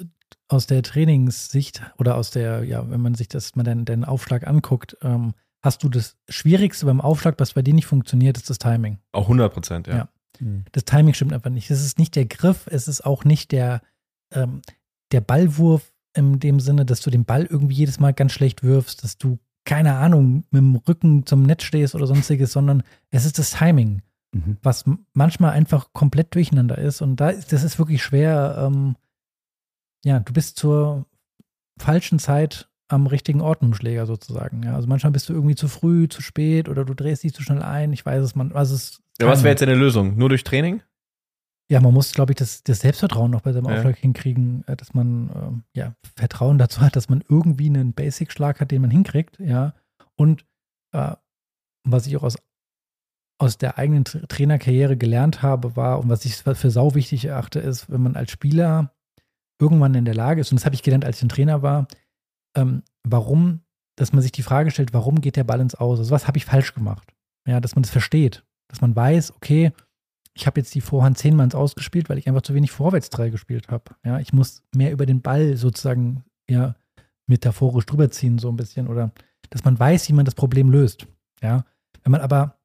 aus 0.49 0.67
der 0.67 0.83
Trainingssicht 0.83 1.81
oder 1.97 2.15
aus 2.15 2.31
der, 2.31 2.63
ja, 2.63 2.89
wenn 2.89 3.01
man 3.01 3.15
sich 3.15 3.27
das 3.27 3.55
mal 3.55 3.63
deinen, 3.63 3.85
deinen 3.85 4.03
Aufschlag 4.03 4.45
anguckt, 4.47 4.97
ähm, 5.01 5.33
hast 5.61 5.83
du 5.83 5.89
das 5.89 6.17
Schwierigste 6.27 6.85
beim 6.85 7.01
Aufschlag, 7.01 7.35
was 7.37 7.53
bei 7.53 7.61
dir 7.61 7.73
nicht 7.73 7.85
funktioniert, 7.85 8.37
ist 8.37 8.49
das 8.49 8.57
Timing. 8.57 8.97
Auch 9.11 9.23
100 9.23 9.53
Prozent, 9.53 9.87
ja. 9.87 9.95
Ja. 9.95 10.09
Das 10.71 10.85
Timing 10.85 11.13
stimmt 11.13 11.33
einfach 11.33 11.49
nicht. 11.49 11.69
Es 11.69 11.83
ist 11.83 11.99
nicht 11.99 12.15
der 12.15 12.25
Griff, 12.25 12.67
es 12.67 12.87
ist 12.87 13.05
auch 13.05 13.25
nicht 13.25 13.51
der, 13.51 13.81
ähm, 14.31 14.61
der 15.11 15.21
Ballwurf 15.21 15.93
in 16.15 16.39
dem 16.39 16.59
Sinne, 16.59 16.85
dass 16.85 17.01
du 17.01 17.09
den 17.09 17.25
Ball 17.25 17.45
irgendwie 17.45 17.75
jedes 17.75 17.99
Mal 17.99 18.13
ganz 18.13 18.31
schlecht 18.31 18.63
wirfst, 18.63 19.03
dass 19.03 19.17
du, 19.17 19.37
keine 19.65 19.95
Ahnung, 19.95 20.45
mit 20.49 20.61
dem 20.61 20.75
Rücken 20.75 21.25
zum 21.25 21.43
Netz 21.43 21.63
stehst 21.63 21.93
oder 21.93 22.07
sonstiges, 22.07 22.53
sondern 22.53 22.83
es 23.11 23.25
ist 23.25 23.37
das 23.37 23.51
Timing 23.51 24.01
Mhm. 24.31 24.57
was 24.61 24.85
manchmal 25.13 25.51
einfach 25.51 25.91
komplett 25.93 26.35
durcheinander 26.35 26.77
ist. 26.77 27.01
Und 27.01 27.15
da 27.15 27.29
ist, 27.29 27.51
das 27.51 27.63
ist 27.63 27.79
wirklich 27.79 28.03
schwer. 28.03 28.63
Ähm, 28.67 28.95
ja, 30.05 30.19
du 30.19 30.33
bist 30.33 30.57
zur 30.57 31.05
falschen 31.79 32.19
Zeit 32.19 32.69
am 32.87 33.05
richtigen 33.07 33.41
Ort 33.41 33.61
mit 33.61 33.71
dem 33.71 33.75
Schläger 33.75 34.05
sozusagen. 34.05 34.63
Ja, 34.63 34.75
also 34.75 34.87
manchmal 34.87 35.11
bist 35.11 35.29
du 35.29 35.33
irgendwie 35.33 35.55
zu 35.55 35.67
früh, 35.67 36.07
zu 36.07 36.21
spät 36.21 36.67
oder 36.69 36.85
du 36.85 36.93
drehst 36.93 37.23
dich 37.23 37.33
zu 37.33 37.43
schnell 37.43 37.61
ein. 37.61 37.93
Ich 37.93 38.05
weiß 38.05 38.23
es, 38.23 38.35
man, 38.35 38.51
also 38.51 38.73
es 38.75 39.01
Ja, 39.21 39.27
was 39.27 39.43
wäre 39.43 39.51
jetzt 39.51 39.61
deine 39.61 39.75
Lösung? 39.75 40.17
Nur 40.17 40.29
durch 40.29 40.43
Training? 40.43 40.81
ja, 41.71 41.79
man 41.79 41.93
muss, 41.93 42.13
glaube 42.13 42.31
ich, 42.31 42.37
das, 42.37 42.63
das 42.63 42.79
Selbstvertrauen 42.79 43.29
noch 43.29 43.41
bei 43.41 43.53
seinem 43.53 43.67
Ja. 43.67 43.75
Aufschlag 43.75 43.95
hinkriegen, 43.97 44.63
äh, 44.65 44.75
dass 44.75 44.95
man 44.95 45.29
ähm, 45.35 45.63
ja 45.75 45.93
Vertrauen 46.15 46.57
dazu 46.57 46.81
hat, 46.81 46.95
dass 46.95 47.09
man 47.09 47.23
irgendwie 47.29 47.67
einen 47.67 47.93
Basic-Schlag 47.93 48.59
hat, 48.59 48.71
den 48.71 48.81
man 48.81 48.89
hinkriegt, 48.89 49.37
ja. 49.39 49.75
Und 50.15 50.47
äh, 50.93 51.15
was 51.87 52.07
ich 52.07 52.17
auch 52.17 52.23
aus, 52.23 52.37
aus 53.39 53.59
der 53.59 53.77
eigenen 53.77 54.03
Tra- 54.03 54.27
Trainerkarriere 54.27 54.97
gelernt 54.97 55.43
habe, 55.43 55.75
war, 55.75 55.99
und 55.99 56.09
was 56.09 56.25
ich 56.25 56.37
für 56.37 56.71
sau 56.71 56.95
wichtig 56.95 57.25
erachte, 57.25 57.59
ist, 57.59 57.87
wenn 57.91 58.01
man 58.01 58.15
als 58.15 58.31
Spieler 58.31 58.95
irgendwann 59.59 59.95
in 59.95 60.05
der 60.05 60.15
Lage 60.15 60.41
ist, 60.41 60.51
und 60.51 60.59
das 60.59 60.65
habe 60.65 60.75
ich 60.75 60.83
gelernt, 60.83 61.05
als 61.05 61.17
ich 61.17 61.23
ein 61.23 61.29
Trainer 61.29 61.61
war, 61.61 61.87
ähm, 62.55 62.83
warum, 63.03 63.61
dass 63.95 64.13
man 64.13 64.21
sich 64.21 64.31
die 64.31 64.43
Frage 64.43 64.71
stellt, 64.71 64.93
warum 64.93 65.21
geht 65.21 65.35
der 65.35 65.43
Ball 65.43 65.59
ins 65.59 65.75
Aus? 65.75 65.99
Also 65.99 66.11
was 66.11 66.27
habe 66.27 66.37
ich 66.37 66.45
falsch 66.45 66.73
gemacht? 66.73 67.13
Ja, 67.47 67.59
dass 67.59 67.75
man 67.75 67.83
das 67.83 67.91
versteht, 67.91 68.45
dass 68.69 68.81
man 68.81 68.95
weiß, 68.95 69.35
okay, 69.35 69.71
ich 70.33 70.47
habe 70.47 70.59
jetzt 70.59 70.73
die 70.75 70.81
Vorhand 70.81 71.17
zehnmal 71.17 71.45
ins 71.45 71.55
Ausgespielt, 71.55 72.09
weil 72.09 72.17
ich 72.17 72.27
einfach 72.27 72.41
zu 72.41 72.53
wenig 72.53 72.71
Vorwärtsdrei 72.71 73.29
gespielt 73.29 73.67
habe. 73.69 73.95
Ja, 74.05 74.19
ich 74.19 74.31
muss 74.31 74.63
mehr 74.73 74.91
über 74.91 75.05
den 75.05 75.21
Ball 75.21 75.57
sozusagen 75.57 76.23
ja 76.49 76.75
metaphorisch 77.27 77.85
drüber 77.85 78.09
ziehen, 78.09 78.39
so 78.39 78.49
ein 78.49 78.55
bisschen, 78.55 78.87
oder 78.87 79.11
dass 79.49 79.63
man 79.63 79.77
weiß, 79.77 80.07
wie 80.09 80.13
man 80.13 80.25
das 80.25 80.35
Problem 80.35 80.69
löst. 80.69 81.07
Ja, 81.41 81.65
wenn 82.03 82.11
man 82.11 82.21
aber 82.21 82.57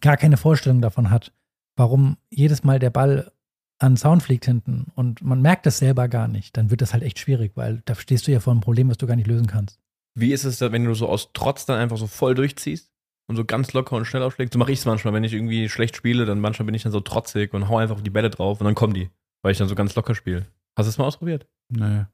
gar 0.00 0.16
keine 0.16 0.36
Vorstellung 0.36 0.80
davon 0.80 1.10
hat, 1.10 1.32
warum 1.76 2.16
jedes 2.30 2.64
Mal 2.64 2.78
der 2.78 2.90
Ball 2.90 3.30
an 3.78 3.96
Zaun 3.96 4.20
fliegt 4.20 4.44
hinten 4.44 4.86
und 4.94 5.22
man 5.22 5.42
merkt 5.42 5.66
das 5.66 5.78
selber 5.78 6.08
gar 6.08 6.28
nicht, 6.28 6.56
dann 6.56 6.70
wird 6.70 6.80
das 6.80 6.92
halt 6.92 7.02
echt 7.02 7.18
schwierig, 7.18 7.52
weil 7.54 7.82
da 7.84 7.94
stehst 7.94 8.26
du 8.26 8.32
ja 8.32 8.40
vor 8.40 8.52
einem 8.52 8.60
Problem, 8.60 8.88
was 8.88 8.98
du 8.98 9.06
gar 9.06 9.16
nicht 9.16 9.26
lösen 9.26 9.46
kannst. 9.46 9.80
Wie 10.16 10.32
ist 10.32 10.44
es, 10.44 10.58
da, 10.58 10.70
wenn 10.72 10.84
du 10.84 10.94
so 10.94 11.08
aus 11.08 11.30
Trotz 11.32 11.66
dann 11.66 11.78
einfach 11.78 11.96
so 11.96 12.06
voll 12.06 12.34
durchziehst 12.34 12.92
und 13.28 13.36
so 13.36 13.44
ganz 13.44 13.72
locker 13.72 13.96
und 13.96 14.04
schnell 14.04 14.22
aufschlägst? 14.22 14.52
So 14.52 14.58
mache 14.58 14.72
ich 14.72 14.78
es 14.78 14.84
manchmal, 14.84 15.12
wenn 15.12 15.24
ich 15.24 15.32
irgendwie 15.32 15.68
schlecht 15.68 15.96
spiele, 15.96 16.24
dann 16.24 16.40
manchmal 16.40 16.66
bin 16.66 16.74
ich 16.74 16.84
dann 16.84 16.92
so 16.92 17.00
trotzig 17.00 17.52
und 17.52 17.68
hau 17.68 17.78
einfach 17.78 17.96
auf 17.96 18.02
die 18.02 18.10
Bälle 18.10 18.30
drauf 18.30 18.60
und 18.60 18.64
dann 18.64 18.76
kommen 18.76 18.94
die, 18.94 19.10
weil 19.42 19.52
ich 19.52 19.58
dann 19.58 19.68
so 19.68 19.74
ganz 19.74 19.94
locker 19.96 20.14
spiele. 20.14 20.46
Hast 20.76 20.86
du 20.86 20.90
es 20.90 20.98
mal 20.98 21.06
ausprobiert? 21.06 21.46
Nee. 21.68 22.04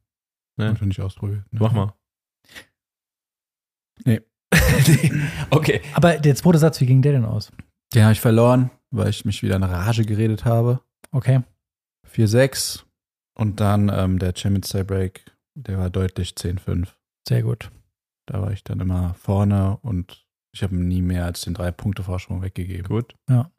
Nee. 0.57 0.67
Hab 0.67 0.75
ich 0.77 0.83
nicht 0.83 1.01
ausprobiert. 1.01 1.45
Nee. 1.51 1.59
Mach 1.61 1.73
mal. 1.73 1.95
Nee. 4.07 4.23
okay. 5.51 5.83
Aber 5.93 6.19
der 6.19 6.35
zweite 6.35 6.57
Satz, 6.57 6.81
wie 6.81 6.87
ging 6.87 7.03
der 7.03 7.13
denn 7.13 7.27
aus? 7.27 7.53
Den 7.95 8.05
habe 8.05 8.15
ich 8.15 8.21
verloren, 8.21 8.71
weil 8.91 9.11
ich 9.11 9.27
mich 9.27 9.43
wieder 9.43 9.57
in 9.57 9.63
Rage 9.63 10.07
geredet 10.07 10.47
habe. 10.47 10.81
Okay. 11.13 11.43
4-6 12.09 12.85
und 13.35 13.61
dann 13.61 13.89
ähm, 13.89 14.19
der 14.19 14.33
Champions 14.37 14.69
Tiebreak, 14.71 15.25
der 15.55 15.79
war 15.79 15.91
deutlich 15.91 16.31
10-5. 16.31 16.89
Sehr 17.29 17.43
gut. 17.43 17.71
Da 18.27 18.41
war 18.43 18.51
ich 18.53 18.65
dann 18.65 18.81
immer 18.81 19.15
vorne 19.15 19.79
und 19.83 20.27
ich 20.53 20.63
habe 20.63 20.75
nie 20.77 21.03
mehr 21.03 21.25
als 21.25 21.43
den 21.43 21.55
drei 21.55 21.71
Punkte 21.71 22.03
Vorsprung 22.03 22.43
weggegeben. 22.43 22.85
Gut. 22.89 23.15
Ja. 23.29 23.51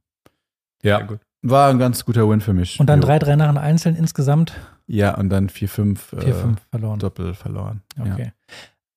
Ja, 0.84 1.02
gut. 1.02 1.20
war 1.42 1.70
ein 1.70 1.78
ganz 1.80 2.04
guter 2.06 2.28
Win 2.30 2.42
für 2.42 2.54
mich. 2.54 2.80
Und 2.80 2.88
dann 2.88 3.02
Jo. 3.02 3.08
3-3 3.08 3.36
nach 3.36 3.48
den 3.50 3.58
Einzelnen 3.58 3.98
insgesamt 3.98 4.54
Ja, 4.88 5.16
und 5.16 5.30
dann 5.30 5.48
4-5 5.50 6.18
äh, 6.18 6.32
4-5 6.34 6.58
verloren. 6.72 7.00
Doppel 7.00 7.34
verloren. 7.34 7.82
Ja, 7.98 8.14
Okay. 8.14 8.34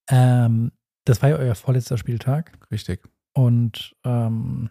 Ähm, 0.08 0.72
das 1.06 1.22
war 1.22 1.28
ja 1.30 1.36
euer 1.36 1.54
vorletzter 1.54 1.98
Spieltag. 1.98 2.52
richtig. 2.70 3.02
Und 3.34 3.94
ähm, 4.04 4.70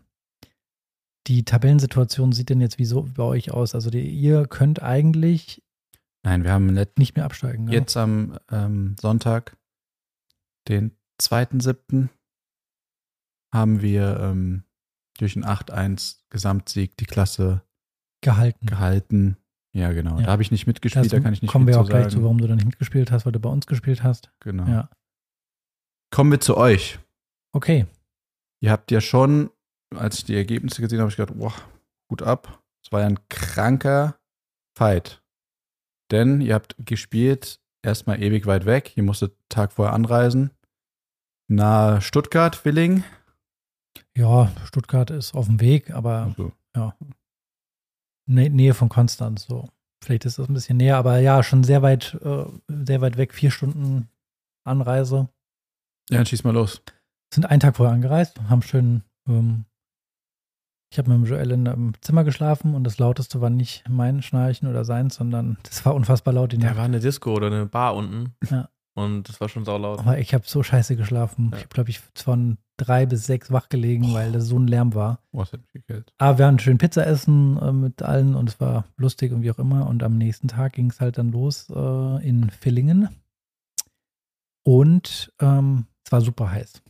die 1.27 1.46
Tabellensituation 1.46 2.32
sieht 2.32 2.50
denn 2.50 2.62
jetzt 2.62 2.80
wieso 2.80 3.03
bei 3.03 3.24
euch 3.24 3.51
aus? 3.51 3.75
Also 3.75 3.89
die, 3.89 4.08
ihr 4.10 4.48
könnt 4.48 4.82
eigentlich 4.82 5.63
Nein, 6.25 6.44
wir 6.44 6.51
haben 6.51 6.68
nicht 6.98 7.15
mehr 7.15 7.25
absteigen. 7.25 7.65
ne? 7.65 7.74
jetzt 7.74 7.98
am 7.98 8.38
ähm, 8.50 8.96
Sonntag, 9.00 9.58
den 10.70 10.96
2.7., 11.22 12.08
haben 13.53 13.82
wir 13.82 14.20
ähm, 14.20 14.63
durch 15.20 15.36
einen 15.36 15.46
8-1 15.46 16.22
Gesamtsieg 16.30 16.98
die 16.98 17.06
Klasse 17.06 17.62
gehalten. 18.22 18.65
gehalten. 18.65 19.38
Ja, 19.75 19.92
genau. 19.92 20.18
Ja. 20.20 20.25
Da 20.25 20.32
habe 20.32 20.42
ich 20.42 20.51
nicht 20.51 20.65
mitgespielt, 20.65 21.06
Das 21.06 21.12
da 21.12 21.20
kann 21.20 21.34
ich 21.34 21.42
nicht 21.42 21.51
kommen 21.51 21.68
wir 21.68 21.80
auch 21.80 21.88
gleich 21.88 22.03
sagen. 22.06 22.15
zu, 22.15 22.24
warum 22.24 22.39
du 22.39 22.48
da 22.48 22.56
nicht 22.56 22.65
mitgespielt 22.65 23.12
hast, 23.12 23.25
weil 23.25 23.32
du 23.32 23.39
bei 23.39 23.50
uns 23.50 23.68
gespielt 23.68 24.01
hast. 24.03 24.32
Genau. 24.39 24.65
Ja. 24.68 24.89
Kommen 26.12 26.32
wir 26.32 26.39
zu 26.39 26.58
euch. 26.58 27.00
Okay. 27.53 27.86
Ihr 28.62 28.72
habt 28.72 28.92
ja 28.92 29.01
schon, 29.01 29.51
als 29.97 30.19
ich 30.19 30.25
die 30.25 30.35
Ergebnisse 30.35 30.81
gesehen 30.81 31.00
habe, 31.00 31.03
habe 31.03 31.12
ich 31.12 31.17
gedacht, 31.17 31.38
boah, 31.38 31.53
Hut 32.09 32.21
ab. 32.21 32.63
Es 32.83 32.91
war 32.91 33.01
ja 33.01 33.07
ein 33.07 33.19
kranker 33.29 34.17
Fight. 34.77 35.21
Denn 36.12 36.41
ihr 36.41 36.53
habt 36.53 36.75
gespielt, 36.79 37.59
erstmal 37.81 38.21
ewig 38.21 38.45
weit 38.45 38.65
weg. 38.65 38.95
Ihr 38.97 39.03
musstet 39.03 39.35
Tag 39.50 39.71
vorher 39.71 39.93
anreisen. 39.93 40.51
Nahe 41.47 42.01
Stuttgart, 42.01 42.63
Willing. 42.65 43.03
Ja, 44.15 44.51
Stuttgart 44.65 45.09
ist 45.09 45.33
auf 45.33 45.47
dem 45.47 45.59
Weg, 45.59 45.91
aber 45.91 46.33
Also, 46.35 46.51
Nä 48.25 48.50
Nähe 48.50 48.73
von 48.73 48.89
Konstanz, 48.89 49.45
so. 49.45 49.69
Vielleicht 50.03 50.25
ist 50.25 50.38
das 50.39 50.47
ein 50.50 50.53
bisschen 50.53 50.77
näher, 50.77 50.97
aber 50.97 51.19
ja, 51.19 51.43
schon 51.43 51.63
sehr 51.63 51.81
weit, 51.81 52.17
äh, 52.23 52.45
sehr 52.67 53.01
weit 53.01 53.17
weg. 53.17 53.33
Vier 53.33 53.51
Stunden 53.51 54.09
Anreise. 54.65 55.29
ja, 56.09 56.17
dann 56.17 56.25
schieß 56.25 56.43
mal 56.43 56.53
los. 56.53 56.81
Sind 57.33 57.45
einen 57.45 57.59
Tag 57.59 57.77
vorher 57.77 57.93
angereist, 57.93 58.39
haben 58.50 58.62
schön, 58.62 59.03
ähm, 59.27 59.65
ich 60.93 61.00
habe 61.00 61.12
mit 61.17 61.27
Joel 61.27 61.50
in 61.50 61.67
einem 61.67 61.93
Zimmer 62.01 62.23
geschlafen 62.23 62.75
und 62.75 62.83
das 62.83 63.00
lauteste 63.00 63.41
war 63.41 63.50
nicht 63.50 63.83
mein 63.89 64.21
Schnarchen 64.21 64.67
oder 64.67 64.85
seins, 64.85 65.15
sondern 65.15 65.57
das 65.63 65.83
war 65.85 65.95
unfassbar 65.95 66.35
laut. 66.35 66.51
Die 66.51 66.59
Da 66.59 66.67
Nacht. 66.67 66.77
war 66.77 66.83
eine 66.85 67.00
Disco 67.00 67.33
oder 67.33 67.47
eine 67.47 67.65
Bar 67.65 67.95
unten. 67.95 68.35
Ja. 68.47 68.69
Und 68.93 69.27
das 69.27 69.41
war 69.41 69.50
schon 69.50 69.65
saulaut. 69.65 69.97
Aber 69.97 70.19
ich 70.19 70.35
habe 70.35 70.43
so 70.45 70.62
scheiße 70.62 70.95
geschlafen. 70.95 71.50
Ja. 71.50 71.57
Ich 71.57 71.63
habe, 71.63 71.73
glaube 71.73 71.89
ich, 71.89 72.00
von 72.13 72.59
drei 72.77 73.07
bis 73.07 73.25
sechs 73.25 73.51
wach 73.51 73.69
gelegen, 73.69 74.13
weil 74.13 74.33
das 74.33 74.45
so 74.45 74.59
ein 74.59 74.67
Lärm 74.67 74.93
war. 74.93 75.17
Boah, 75.31 75.45
das 75.45 75.53
hat 75.53 75.62
mich 75.62 75.71
gekillt. 75.71 76.13
Aber 76.19 76.38
wir 76.38 76.45
waren 76.45 76.59
schön 76.59 76.77
Pizza 76.77 77.07
essen 77.07 77.57
äh, 77.57 77.71
mit 77.71 78.03
allen 78.03 78.35
und 78.35 78.50
es 78.50 78.59
war 78.62 78.85
lustig 78.95 79.31
und 79.31 79.41
wie 79.41 79.50
auch 79.50 79.57
immer. 79.57 79.88
Und 79.88 80.03
am 80.03 80.19
nächsten 80.19 80.47
Tag 80.47 80.73
ging 80.73 80.91
es 80.91 81.01
halt 81.01 81.17
dann 81.17 81.31
los 81.31 81.71
äh, 81.75 82.27
in 82.27 82.51
Villingen. 82.51 83.09
Und 84.63 85.33
ähm, 85.41 85.88
es 86.05 86.12
war 86.12 86.21
super 86.21 86.51
heiß. 86.51 86.82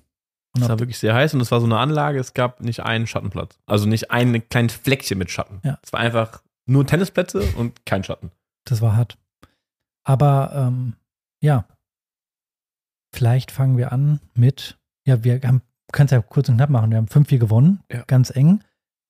Und 0.55 0.62
Es 0.62 0.63
ab- 0.63 0.69
war 0.69 0.79
wirklich 0.79 1.00
sehr 1.00 1.13
heiß 1.15 1.33
und 1.33 1.41
es 1.41 1.51
war 1.51 1.60
so 1.60 1.65
eine 1.65 1.77
Anlage, 1.79 2.19
es 2.19 2.33
gab 2.33 2.62
nicht 2.62 2.81
einen 2.81 3.07
Schattenplatz. 3.07 3.57
Also 3.65 3.88
nicht 3.88 4.12
ein 4.12 4.48
kleines 4.50 4.74
Fleckchen 4.75 5.17
mit 5.17 5.31
Schatten. 5.31 5.60
Ja. 5.63 5.79
Es 5.81 5.91
war 5.93 6.00
einfach 6.00 6.43
nur 6.65 6.86
Tennisplätze 6.86 7.41
und 7.57 7.86
kein 7.86 8.03
Schatten. 8.03 8.31
das 8.65 8.81
war 8.81 8.95
hart. 8.95 9.17
Aber 10.05 10.51
ähm, 10.55 10.93
ja, 11.41 11.65
vielleicht 13.13 13.51
fangen 13.51 13.77
wir 13.77 13.91
an 13.91 14.19
mit, 14.33 14.77
ja, 15.07 15.24
wir 15.24 15.39
haben, 15.41 15.62
kannst 15.91 16.12
ja 16.12 16.22
kurz 16.22 16.50
und 16.50 16.55
knapp 16.57 16.69
machen. 16.69 16.91
Wir 16.91 16.98
haben 16.98 17.07
5-4 17.07 17.38
gewonnen, 17.38 17.83
Ja. 17.91 18.03
ganz 18.07 18.29
eng. 18.29 18.63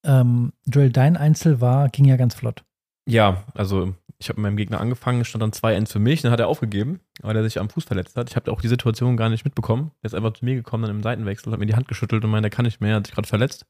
Ähm, 0.05 0.53
Joel, 0.65 0.91
dein 0.91 1.15
Einzel 1.17 1.61
war, 1.61 1.89
ging 1.89 2.05
ja 2.05 2.17
ganz 2.17 2.35
flott. 2.35 2.63
Ja, 3.07 3.43
also 3.53 3.95
ich 4.23 4.29
habe 4.29 4.39
mit 4.39 4.49
meinem 4.49 4.57
Gegner 4.57 4.79
angefangen, 4.79 5.25
stand 5.25 5.41
dann 5.41 5.51
2-1 5.51 5.91
für 5.91 5.99
mich, 5.99 6.21
dann 6.21 6.31
hat 6.31 6.39
er 6.39 6.47
aufgegeben, 6.47 7.01
weil 7.21 7.35
er 7.35 7.43
sich 7.43 7.59
am 7.59 7.69
Fuß 7.69 7.83
verletzt 7.83 8.15
hat. 8.15 8.29
Ich 8.29 8.35
habe 8.35 8.51
auch 8.51 8.61
die 8.61 8.67
Situation 8.67 9.17
gar 9.17 9.29
nicht 9.29 9.43
mitbekommen. 9.45 9.91
Er 10.01 10.07
ist 10.07 10.15
einfach 10.15 10.33
zu 10.33 10.45
mir 10.45 10.55
gekommen, 10.55 10.83
dann 10.83 10.95
im 10.95 11.03
Seitenwechsel, 11.03 11.51
hat 11.51 11.59
mir 11.59 11.65
die 11.65 11.75
Hand 11.75 11.87
geschüttelt 11.87 12.23
und 12.23 12.31
meinte, 12.31 12.47
er 12.47 12.51
kann 12.51 12.65
nicht 12.65 12.81
mehr, 12.81 12.91
er 12.91 12.95
hat 12.97 13.07
sich 13.07 13.15
gerade 13.15 13.27
verletzt. 13.27 13.65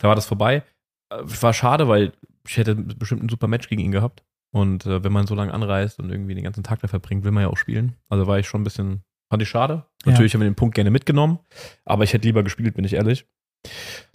Da 0.00 0.08
war 0.08 0.14
das 0.14 0.26
vorbei. 0.26 0.62
Äh, 1.10 1.22
War 1.40 1.52
schade, 1.52 1.88
weil 1.88 2.12
ich 2.48 2.56
hätte 2.56 2.74
bestimmt 2.74 3.22
ein 3.22 3.28
super 3.28 3.46
Match 3.48 3.68
gegen 3.68 3.82
ihn 3.82 3.92
gehabt. 3.92 4.24
Und 4.54 4.86
äh, 4.86 5.02
wenn 5.04 5.12
man 5.12 5.26
so 5.26 5.34
lange 5.34 5.52
anreist 5.52 5.98
und 5.98 6.10
irgendwie 6.10 6.34
den 6.34 6.44
ganzen 6.44 6.62
Tag 6.62 6.80
da 6.80 6.88
verbringt, 6.88 7.24
will 7.24 7.32
man 7.32 7.42
ja 7.42 7.48
auch 7.48 7.56
spielen. 7.56 7.96
Also 8.08 8.26
war 8.26 8.38
ich 8.38 8.48
schon 8.48 8.62
ein 8.62 8.64
bisschen, 8.64 9.02
fand 9.30 9.42
ich 9.42 9.48
schade. 9.48 9.84
Ja. 10.04 10.12
Natürlich 10.12 10.34
haben 10.34 10.40
wir 10.40 10.48
den 10.48 10.54
Punkt 10.54 10.74
gerne 10.74 10.90
mitgenommen, 10.90 11.38
aber 11.84 12.04
ich 12.04 12.12
hätte 12.12 12.26
lieber 12.26 12.42
gespielt, 12.42 12.74
bin 12.74 12.84
ich 12.84 12.94
ehrlich. 12.94 13.26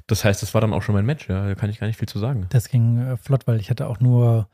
Das 0.07 0.23
heißt, 0.23 0.41
das 0.41 0.53
war 0.53 0.61
dann 0.61 0.73
auch 0.73 0.81
schon 0.83 0.95
mein 0.95 1.05
Match, 1.05 1.27
ja. 1.27 1.47
Da 1.47 1.55
kann 1.55 1.69
ich 1.69 1.79
gar 1.79 1.87
nicht 1.87 1.97
viel 1.97 2.07
zu 2.07 2.19
sagen. 2.19 2.47
Das 2.49 2.69
ging 2.69 2.99
äh, 2.99 3.17
flott, 3.17 3.47
weil 3.47 3.59
ich 3.59 3.69
hatte 3.69 3.87
auch 3.87 3.99
nur 3.99 4.47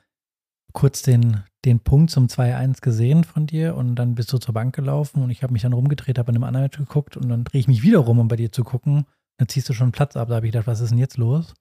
kurz 0.73 1.01
den, 1.01 1.43
den 1.65 1.79
Punkt 1.79 2.11
zum 2.11 2.27
2-1 2.27 2.81
gesehen 2.81 3.23
von 3.23 3.47
dir 3.47 3.75
und 3.75 3.95
dann 3.95 4.15
bist 4.15 4.33
du 4.33 4.37
zur 4.37 4.53
Bank 4.53 4.75
gelaufen 4.75 5.23
und 5.23 5.29
ich 5.29 5.43
habe 5.43 5.53
mich 5.53 5.61
dann 5.61 5.73
rumgedreht, 5.73 6.17
habe 6.19 6.31
in 6.31 6.35
einem 6.35 6.43
anderen 6.43 6.65
Match 6.65 6.77
geguckt 6.77 7.15
und 7.15 7.29
dann 7.29 7.43
drehe 7.43 7.61
ich 7.61 7.67
mich 7.67 7.83
wieder 7.83 7.99
rum, 7.99 8.19
um 8.19 8.27
bei 8.27 8.35
dir 8.35 8.51
zu 8.51 8.63
gucken. 8.63 9.05
Dann 9.37 9.47
ziehst 9.47 9.69
du 9.69 9.73
schon 9.73 9.91
Platz 9.91 10.15
ab. 10.15 10.27
Da 10.27 10.35
habe 10.35 10.45
ich 10.45 10.51
gedacht, 10.51 10.67
was 10.67 10.81
ist 10.81 10.89
denn 10.89 10.99
jetzt 10.99 11.17
los? 11.17 11.53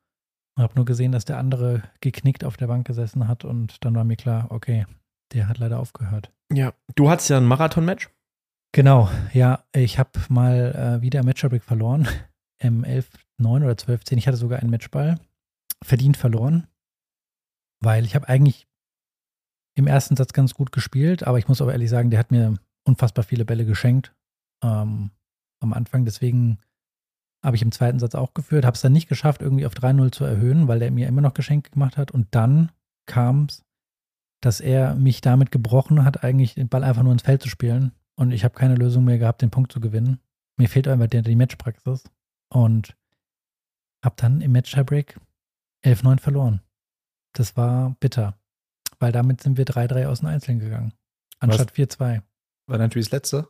Und 0.57 0.63
habe 0.63 0.75
nur 0.75 0.85
gesehen, 0.85 1.13
dass 1.13 1.25
der 1.25 1.39
andere 1.39 1.83
geknickt 2.01 2.45
auf 2.45 2.57
der 2.57 2.67
Bank 2.67 2.87
gesessen 2.87 3.29
hat 3.29 3.45
und 3.45 3.85
dann 3.85 3.95
war 3.95 4.05
mir 4.05 4.17
klar, 4.17 4.47
okay, 4.51 4.87
der 5.33 5.49
hat 5.49 5.59
leider 5.59 5.79
aufgehört. 5.79 6.31
Ja. 6.53 6.75
Du 6.95 7.09
hattest 7.09 7.31
ja 7.31 7.39
ein 7.39 7.47
Marathon-Match. 7.47 8.11
Genau, 8.73 9.11
ja, 9.33 9.65
ich 9.75 9.99
habe 9.99 10.11
mal 10.29 10.99
äh, 10.99 11.03
wieder 11.03 11.23
Matcherbreak 11.23 11.63
verloren. 11.63 12.09
Im 12.59 12.85
11, 12.85 13.11
9 13.39 13.65
oder 13.65 13.77
12, 13.77 14.05
10. 14.05 14.19
Ich 14.19 14.27
hatte 14.27 14.37
sogar 14.37 14.61
einen 14.61 14.71
Matchball. 14.71 15.19
Verdient 15.83 16.17
verloren. 16.17 16.67
Weil 17.81 18.05
ich 18.05 18.15
habe 18.15 18.29
eigentlich 18.29 18.67
im 19.75 19.87
ersten 19.87 20.17
Satz 20.17 20.33
ganz 20.33 20.55
gut 20.55 20.73
gespielt, 20.73 21.27
aber 21.27 21.39
ich 21.39 21.49
muss 21.49 21.63
aber 21.63 21.73
ehrlich 21.73 21.91
sagen, 21.91 22.11
der 22.11 22.19
hat 22.19 22.31
mir 22.31 22.55
unfassbar 22.85 23.25
viele 23.25 23.45
Bälle 23.45 23.65
geschenkt 23.65 24.15
ähm, 24.63 25.11
am 25.61 25.73
Anfang. 25.73 26.05
Deswegen 26.05 26.59
habe 27.45 27.57
ich 27.57 27.63
im 27.63 27.73
zweiten 27.73 27.99
Satz 27.99 28.15
auch 28.15 28.35
geführt, 28.35 28.65
habe 28.65 28.75
es 28.75 28.83
dann 28.83 28.93
nicht 28.93 29.09
geschafft, 29.09 29.43
irgendwie 29.43 29.67
auf 29.67 29.75
3-0 29.75 30.13
zu 30.13 30.25
erhöhen, 30.25 30.69
weil 30.69 30.79
der 30.79 30.91
mir 30.91 31.09
immer 31.09 31.23
noch 31.23 31.35
Geschenke 31.35 31.71
gemacht 31.71 31.97
hat. 31.97 32.11
Und 32.11 32.29
dann 32.35 32.71
kam 33.07 33.47
es, 33.47 33.65
dass 34.41 34.61
er 34.61 34.95
mich 34.95 35.21
damit 35.21 35.51
gebrochen 35.51 36.05
hat, 36.05 36.25
eigentlich 36.25 36.55
den 36.55 36.69
Ball 36.69 36.85
einfach 36.85 37.03
nur 37.03 37.13
ins 37.13 37.23
Feld 37.23 37.43
zu 37.43 37.49
spielen. 37.49 37.93
Und 38.17 38.33
ich 38.33 38.45
habe 38.45 38.55
keine 38.55 38.75
Lösung 38.75 39.05
mehr 39.05 39.19
gehabt, 39.19 39.43
den 39.43 39.51
Punkt 39.51 39.73
zu 39.73 39.81
gewinnen. 39.81 40.21
Mir 40.59 40.69
fehlt 40.69 40.87
einfach 40.87 41.07
die, 41.07 41.23
die 41.23 41.37
Matchpraxis. 41.37 42.05
Und 42.53 42.97
habe 44.05 44.17
dann 44.19 44.41
im 44.41 44.53
Match-Tiebreak 44.53 45.19
11-9 45.85 46.21
verloren. 46.21 46.61
Das 47.35 47.57
war 47.57 47.97
bitter. 48.01 48.37
Weil 49.03 49.11
damit 49.13 49.43
sind 49.43 49.59
wir 49.59 49.65
3-3 49.67 50.07
aus 50.07 50.21
den 50.21 50.29
Einzelnen 50.29 50.61
gegangen. 50.61 50.93
Anstatt 51.41 51.73
4-2. 51.73 52.23
War 52.69 52.79
natürlich 52.79 53.07
das 53.09 53.13
letzte. 53.13 53.49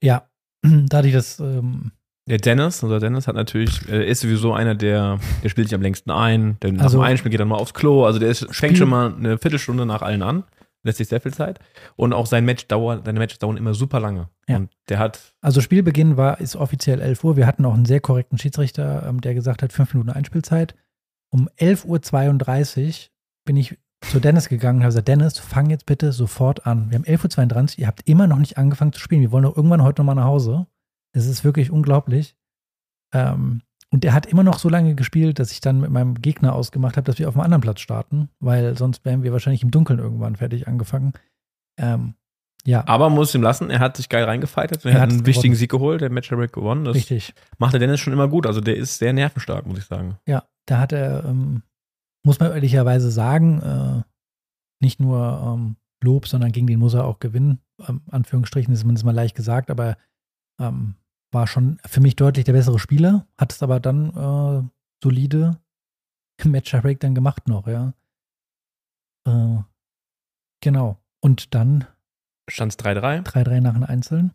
Ja, 0.00 0.28
da 0.62 0.98
hatte 0.98 1.08
ich 1.08 1.14
das, 1.14 1.40
ähm, 1.40 1.90
Der 2.28 2.38
Dennis, 2.38 2.82
unser 2.84 3.00
Dennis 3.00 3.26
hat 3.26 3.34
natürlich, 3.34 3.88
äh, 3.88 4.08
ist 4.08 4.20
sowieso 4.20 4.52
einer, 4.52 4.76
der, 4.76 5.18
der 5.42 5.48
spielt 5.48 5.66
sich 5.68 5.74
am 5.74 5.82
längsten 5.82 6.10
ein, 6.12 6.56
der 6.60 6.72
nach 6.72 6.84
Also- 6.84 6.98
dem 6.98 7.04
Einspiel 7.04 7.30
geht 7.32 7.40
dann 7.40 7.48
mal 7.48 7.56
aufs 7.56 7.74
Klo, 7.74 8.04
also 8.04 8.18
der 8.20 8.28
ist, 8.30 8.46
fängt 8.54 8.78
schon 8.78 8.88
mal 8.88 9.12
eine 9.12 9.38
Viertelstunde 9.38 9.86
nach 9.86 10.02
allen 10.02 10.22
an, 10.22 10.44
lässt 10.84 10.98
sich 10.98 11.08
sehr 11.08 11.20
viel 11.20 11.34
Zeit 11.34 11.58
und 11.96 12.12
auch 12.12 12.26
sein 12.26 12.44
Match 12.44 12.68
dauert, 12.68 13.06
seine 13.06 13.18
Matches 13.18 13.40
dauern 13.40 13.56
immer 13.56 13.74
super 13.74 13.98
lange 13.98 14.28
Ja. 14.48 14.56
und 14.58 14.70
der 14.88 15.00
hat, 15.00 15.34
also 15.40 15.60
Spielbeginn 15.60 16.16
war, 16.16 16.38
ist 16.40 16.54
offiziell 16.54 17.00
11 17.00 17.24
Uhr. 17.24 17.36
Wir 17.36 17.46
hatten 17.48 17.64
auch 17.64 17.74
einen 17.74 17.86
sehr 17.86 18.00
korrekten 18.00 18.38
Schiedsrichter, 18.38 19.04
ähm, 19.08 19.20
der 19.20 19.34
gesagt 19.34 19.62
hat, 19.62 19.72
5 19.72 19.94
Minuten 19.94 20.10
Einspielzeit. 20.10 20.76
Um 21.32 21.48
11.32 21.58 22.86
Uhr 23.08 23.10
bin 23.44 23.56
ich 23.56 23.76
zu 24.10 24.20
Dennis 24.20 24.48
gegangen 24.48 24.78
und 24.78 24.82
habe 24.84 24.90
gesagt, 24.90 25.08
Dennis, 25.08 25.38
fang 25.38 25.70
jetzt 25.70 25.86
bitte 25.86 26.12
sofort 26.12 26.66
an. 26.66 26.90
Wir 26.90 26.98
haben 26.98 27.04
11.32 27.04 27.74
Uhr, 27.74 27.78
ihr 27.80 27.86
habt 27.86 28.08
immer 28.08 28.26
noch 28.26 28.38
nicht 28.38 28.58
angefangen 28.58 28.92
zu 28.92 29.00
spielen. 29.00 29.20
Wir 29.20 29.32
wollen 29.32 29.44
doch 29.44 29.56
irgendwann 29.56 29.82
heute 29.82 30.00
nochmal 30.00 30.14
nach 30.14 30.24
Hause. 30.24 30.66
Es 31.12 31.26
ist 31.26 31.44
wirklich 31.44 31.70
unglaublich. 31.70 32.36
Ähm, 33.12 33.62
und 33.90 34.04
er 34.04 34.12
hat 34.12 34.26
immer 34.26 34.42
noch 34.42 34.58
so 34.58 34.68
lange 34.68 34.94
gespielt, 34.94 35.38
dass 35.38 35.52
ich 35.52 35.60
dann 35.60 35.80
mit 35.80 35.90
meinem 35.90 36.16
Gegner 36.16 36.54
ausgemacht 36.54 36.96
habe, 36.96 37.04
dass 37.04 37.18
wir 37.18 37.28
auf 37.28 37.34
einem 37.34 37.44
anderen 37.44 37.62
Platz 37.62 37.80
starten, 37.80 38.28
weil 38.40 38.76
sonst 38.76 39.04
wären 39.04 39.22
wir 39.22 39.32
wahrscheinlich 39.32 39.62
im 39.62 39.70
Dunkeln 39.70 39.98
irgendwann 39.98 40.36
fertig 40.36 40.66
angefangen. 40.68 41.12
Ähm, 41.78 42.14
ja, 42.64 42.82
aber 42.86 43.10
muss 43.10 43.34
ihm 43.34 43.42
lassen, 43.42 43.70
er 43.70 43.78
hat 43.78 43.96
sich 43.96 44.08
geil 44.08 44.24
reingefightet 44.24 44.84
er, 44.84 44.92
Er 44.92 45.00
hat 45.00 45.10
einen 45.10 45.24
wichtigen 45.24 45.52
gewonnen. 45.52 45.56
Sieg 45.56 45.70
geholt, 45.70 46.00
der 46.00 46.10
Match 46.10 46.28
gewonnen, 46.28 46.84
das 46.84 46.96
richtig. 46.96 47.32
macht 47.58 47.74
der 47.74 47.80
Dennis 47.80 48.00
schon 48.00 48.12
immer 48.12 48.26
gut, 48.26 48.46
also 48.46 48.60
der 48.60 48.76
ist 48.76 48.98
sehr 48.98 49.12
nervenstark, 49.12 49.66
muss 49.66 49.78
ich 49.78 49.84
sagen. 49.84 50.18
Ja, 50.26 50.44
da 50.66 50.78
hat 50.80 50.92
er, 50.92 51.24
ähm, 51.24 51.62
muss 52.26 52.40
man 52.40 52.50
ehrlicherweise 52.50 53.10
sagen, 53.10 53.62
äh, 53.62 54.02
nicht 54.82 54.98
nur 54.98 55.42
ähm, 55.44 55.76
Lob, 56.02 56.26
sondern 56.26 56.50
gegen 56.52 56.66
den 56.66 56.80
muss 56.80 56.94
er 56.94 57.04
auch 57.04 57.20
gewinnen. 57.20 57.60
Ähm, 57.86 58.02
Anführungsstrichen 58.10 58.74
ist 58.74 58.80
zumindest 58.80 59.04
mal 59.04 59.14
leicht 59.14 59.36
gesagt, 59.36 59.70
aber 59.70 59.96
ähm, 60.60 60.96
war 61.32 61.46
schon 61.46 61.78
für 61.86 62.00
mich 62.00 62.16
deutlich 62.16 62.44
der 62.44 62.52
bessere 62.52 62.78
Spieler, 62.78 63.26
hat 63.38 63.52
es 63.52 63.62
aber 63.62 63.78
dann 63.78 64.10
äh, 64.10 64.68
solide 65.02 65.60
im 66.42 66.50
Match-Break 66.50 66.98
dann 67.00 67.14
gemacht 67.14 67.46
noch, 67.48 67.68
ja. 67.68 67.94
Äh, 69.26 69.62
genau. 70.60 70.98
Und 71.20 71.54
dann 71.54 71.86
Stand 72.48 72.74
3-3. 72.74 73.22
3-3 73.24 73.60
nach 73.60 73.74
den 73.74 73.84
Einzelnen. 73.84 74.32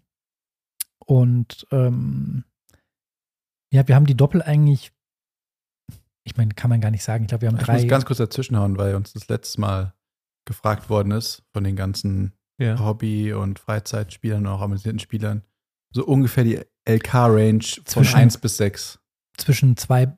Und 1.05 1.67
ähm, 1.71 2.45
ja, 3.71 3.87
wir 3.87 3.95
haben 3.95 4.05
die 4.05 4.17
Doppel 4.17 4.41
eigentlich, 4.41 4.91
ich 6.23 6.37
meine, 6.37 6.53
kann 6.53 6.69
man 6.69 6.81
gar 6.81 6.91
nicht 6.91 7.03
sagen. 7.03 7.23
Ich 7.23 7.27
glaube, 7.29 7.43
wir 7.43 7.49
haben 7.49 7.57
Ich 7.57 7.63
drei. 7.63 7.73
muss 7.73 7.87
ganz 7.87 8.05
kurz 8.05 8.17
dazwischenhauen, 8.17 8.77
weil 8.77 8.95
uns 8.95 9.13
das 9.13 9.27
letzte 9.27 9.59
Mal 9.61 9.93
gefragt 10.45 10.89
worden 10.89 11.11
ist 11.11 11.43
von 11.53 11.63
den 11.63 11.75
ganzen 11.75 12.33
Ja. 12.59 12.79
Hobby- 12.79 13.33
und 13.33 13.59
Freizeitspielern 13.59 14.45
und 14.45 14.51
auch 14.53 14.61
amüsierten 14.61 14.99
Spielern. 14.99 15.43
So 15.93 16.05
ungefähr 16.05 16.43
die 16.43 16.61
LK-Range 16.87 17.63
von 17.63 17.85
Zwischen- 17.85 18.15
1 18.17 18.37
bis 18.37 18.57
6. 18.57 18.99
zwischen 19.37 19.77
zwei 19.77 20.15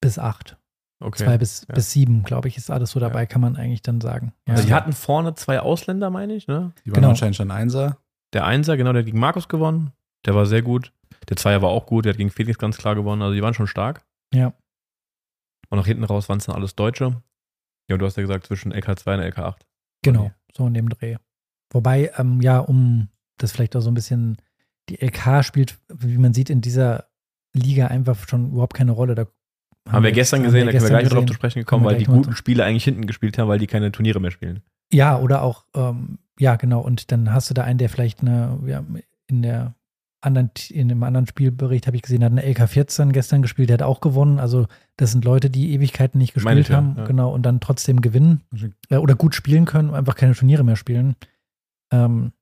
bis 0.00 0.18
acht. 0.18 0.56
Okay. 1.00 1.24
Zwei 1.24 1.38
bis, 1.38 1.64
ja. 1.68 1.74
bis 1.74 1.92
sieben, 1.92 2.22
glaube 2.24 2.48
ich, 2.48 2.56
ist 2.56 2.70
alles 2.70 2.90
so 2.90 3.00
dabei, 3.00 3.20
Ja. 3.20 3.26
kann 3.26 3.40
man 3.40 3.56
eigentlich 3.56 3.82
dann 3.82 4.00
sagen. 4.00 4.32
Ja. 4.46 4.54
Also 4.54 4.66
die 4.66 4.74
hatten 4.74 4.92
vorne 4.92 5.34
zwei 5.34 5.60
Ausländer, 5.60 6.10
meine 6.10 6.34
ich, 6.34 6.48
ne? 6.48 6.72
Die 6.84 6.90
waren 6.90 6.96
Genau. 6.96 7.08
wahrscheinlich 7.08 7.36
schon 7.36 7.50
Einser. 7.50 7.98
Der 8.32 8.44
Einser, 8.44 8.76
genau, 8.76 8.92
der 8.92 9.00
hat 9.00 9.06
gegen 9.06 9.20
Markus 9.20 9.48
gewonnen. 9.48 9.92
Der 10.26 10.34
war 10.34 10.44
sehr 10.46 10.62
gut. 10.62 10.92
Der 11.28 11.36
Zweier 11.36 11.62
war 11.62 11.70
auch 11.70 11.86
gut. 11.86 12.04
Der 12.04 12.12
hat 12.12 12.18
gegen 12.18 12.30
Felix 12.30 12.58
ganz 12.58 12.76
klar 12.78 12.94
gewonnen. 12.94 13.22
Also 13.22 13.34
die 13.34 13.42
waren 13.42 13.54
schon 13.54 13.66
stark. 13.68 14.04
Ja. 14.34 14.52
Und 15.70 15.78
nach 15.78 15.86
hinten 15.86 16.04
raus 16.04 16.28
waren 16.28 16.38
es 16.38 16.46
dann 16.46 16.56
alles 16.56 16.74
Deutsche. 16.74 17.22
Ja, 17.88 17.94
und 17.94 18.00
du 18.00 18.06
hast 18.06 18.16
ja 18.16 18.22
gesagt, 18.22 18.46
zwischen 18.46 18.72
LK2 18.72 19.14
und 19.14 19.34
LK8. 19.34 19.56
Genau, 20.02 20.30
so 20.54 20.66
in 20.66 20.74
dem 20.74 20.88
Dreh. 20.88 21.16
Wobei, 21.70 22.10
ähm, 22.16 22.40
ja, 22.40 22.58
um 22.58 23.08
das 23.38 23.52
vielleicht 23.52 23.76
auch 23.76 23.80
so 23.80 23.90
ein 23.90 23.94
bisschen, 23.94 24.38
die 24.88 24.96
LK 25.00 25.44
spielt, 25.44 25.78
wie 25.88 26.18
man 26.18 26.34
sieht, 26.34 26.50
in 26.50 26.60
dieser 26.60 27.08
Liga 27.54 27.88
einfach 27.88 28.28
schon 28.28 28.52
überhaupt 28.52 28.74
keine 28.74 28.92
Rolle. 28.92 29.14
Da 29.14 29.26
Haben 29.88 30.04
wir 30.04 30.12
gestern 30.12 30.42
gesehen, 30.42 30.66
da 30.66 30.72
können 30.72 30.82
wir 30.82 30.88
gleich 30.88 31.04
noch 31.04 31.10
drauf 31.10 31.20
zu 31.20 31.26
gesehen. 31.26 31.34
sprechen 31.34 31.58
gekommen, 31.60 31.84
wir 31.84 31.90
weil 31.90 31.98
die 31.98 32.04
guten 32.04 32.34
Spiele 32.34 32.64
eigentlich 32.64 32.84
hinten 32.84 33.06
gespielt 33.06 33.38
haben, 33.38 33.48
weil 33.48 33.58
die 33.58 33.66
keine 33.66 33.92
Turniere 33.92 34.20
mehr 34.20 34.30
spielen. 34.30 34.62
Ja, 34.92 35.18
oder 35.18 35.42
auch, 35.42 35.66
ähm, 35.74 36.18
ja, 36.38 36.56
genau. 36.56 36.80
Und 36.80 37.12
dann 37.12 37.32
hast 37.32 37.50
du 37.50 37.54
da 37.54 37.64
einen, 37.64 37.78
der 37.78 37.88
vielleicht 37.88 38.20
eine, 38.20 38.58
ja, 38.66 38.84
in 39.26 39.42
der 39.42 39.74
anderen, 40.20 40.50
in 40.70 40.90
einem 40.90 41.02
anderen 41.02 41.26
Spielbericht 41.26 41.86
habe 41.86 41.96
ich 41.96 42.02
gesehen, 42.02 42.24
hat 42.24 42.32
eine 42.32 42.42
LK14 42.42 43.12
gestern 43.12 43.42
gespielt, 43.42 43.68
der 43.68 43.74
hat 43.74 43.82
auch 43.82 44.00
gewonnen. 44.00 44.38
Also, 44.38 44.66
das 44.96 45.12
sind 45.12 45.24
Leute, 45.24 45.50
die 45.50 45.72
Ewigkeiten 45.72 46.18
nicht 46.18 46.34
gespielt 46.34 46.68
ja, 46.68 46.76
haben, 46.76 46.94
ja. 46.96 47.04
genau, 47.04 47.32
und 47.32 47.42
dann 47.42 47.60
trotzdem 47.60 48.00
gewinnen 48.00 48.42
äh, 48.90 48.96
oder 48.96 49.14
gut 49.14 49.34
spielen 49.34 49.64
können, 49.64 49.94
einfach 49.94 50.16
keine 50.16 50.34
Turniere 50.34 50.64
mehr 50.64 50.76
spielen. 50.76 51.16
Ähm, 51.92 52.32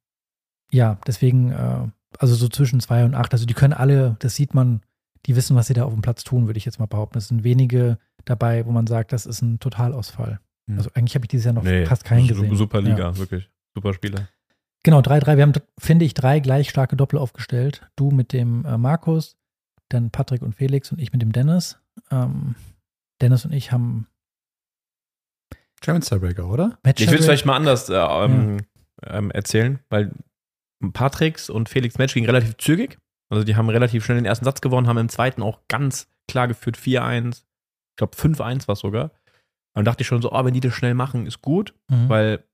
ja, 0.72 0.98
deswegen, 1.06 1.52
äh, 1.52 1.88
also 2.18 2.34
so 2.34 2.48
zwischen 2.48 2.80
zwei 2.80 3.04
und 3.04 3.14
acht, 3.14 3.32
also 3.32 3.46
die 3.46 3.54
können 3.54 3.74
alle, 3.74 4.16
das 4.20 4.34
sieht 4.34 4.54
man, 4.54 4.80
die 5.26 5.36
wissen, 5.36 5.56
was 5.56 5.66
sie 5.66 5.74
da 5.74 5.84
auf 5.84 5.92
dem 5.92 6.02
Platz 6.02 6.24
tun, 6.24 6.46
würde 6.46 6.58
ich 6.58 6.64
jetzt 6.64 6.78
mal 6.78 6.86
behaupten. 6.86 7.18
Es 7.18 7.28
sind 7.28 7.44
wenige 7.44 7.98
dabei, 8.24 8.64
wo 8.64 8.70
man 8.70 8.86
sagt, 8.86 9.12
das 9.12 9.26
ist 9.26 9.42
ein 9.42 9.58
Totalausfall. 9.60 10.40
Hm. 10.68 10.78
Also 10.78 10.90
eigentlich 10.94 11.14
habe 11.14 11.24
ich 11.24 11.28
dieses 11.28 11.44
Jahr 11.44 11.54
noch 11.54 11.64
fast 11.86 12.04
keinen 12.04 12.26
gesehen. 12.26 12.54
Super 12.56 12.80
Ja. 12.80 12.88
Liga, 12.88 13.16
wirklich. 13.16 13.50
Super 13.74 13.92
Spieler. 13.92 14.28
Genau, 14.86 15.00
3-3. 15.00 15.36
Wir 15.36 15.42
haben, 15.42 15.52
finde 15.80 16.04
ich, 16.04 16.14
drei 16.14 16.38
gleich 16.38 16.70
starke 16.70 16.94
Doppel 16.94 17.18
aufgestellt. 17.18 17.90
Du 17.96 18.12
mit 18.12 18.32
dem 18.32 18.64
äh, 18.64 18.78
Markus, 18.78 19.36
dann 19.88 20.12
Patrick 20.12 20.42
und 20.42 20.54
Felix 20.54 20.92
und 20.92 21.00
ich 21.00 21.12
mit 21.12 21.20
dem 21.22 21.32
Dennis. 21.32 21.80
Ähm, 22.12 22.54
Dennis 23.20 23.44
und 23.44 23.50
ich 23.50 23.72
haben 23.72 24.06
Champions 25.84 26.08
Tiebreaker, 26.08 26.46
oder? 26.48 26.78
Match. 26.84 27.02
Ich 27.02 27.10
will 27.10 27.18
es 27.18 27.24
vielleicht 27.24 27.46
mal 27.46 27.56
anders 27.56 27.88
äh, 27.90 27.96
ähm, 27.96 28.58
ähm, 29.02 29.32
erzählen, 29.32 29.80
weil 29.88 30.12
Patricks 30.92 31.50
und 31.50 31.68
Felix 31.68 31.98
Match 31.98 32.14
ging 32.14 32.24
relativ 32.24 32.56
zügig. 32.56 32.96
Also 33.28 33.42
die 33.42 33.56
haben 33.56 33.68
relativ 33.68 34.04
schnell 34.04 34.18
den 34.18 34.24
ersten 34.24 34.44
Satz 34.44 34.60
gewonnen, 34.60 34.86
haben 34.86 34.98
im 34.98 35.08
zweiten 35.08 35.42
auch 35.42 35.62
ganz 35.66 36.06
klar 36.28 36.46
geführt 36.46 36.78
4-1. 36.78 37.38
Ich 37.38 37.96
glaube 37.96 38.16
5-1 38.16 38.68
war 38.68 38.74
es 38.74 38.78
sogar. 38.78 39.06
Und 39.06 39.10
dann 39.74 39.84
dachte 39.86 40.02
ich 40.02 40.06
schon 40.06 40.22
so, 40.22 40.30
oh, 40.30 40.44
wenn 40.44 40.54
die 40.54 40.60
das 40.60 40.74
schnell 40.74 40.94
machen, 40.94 41.26
ist 41.26 41.42
gut, 41.42 41.74
Mhm. 41.88 42.08
weil 42.08 42.44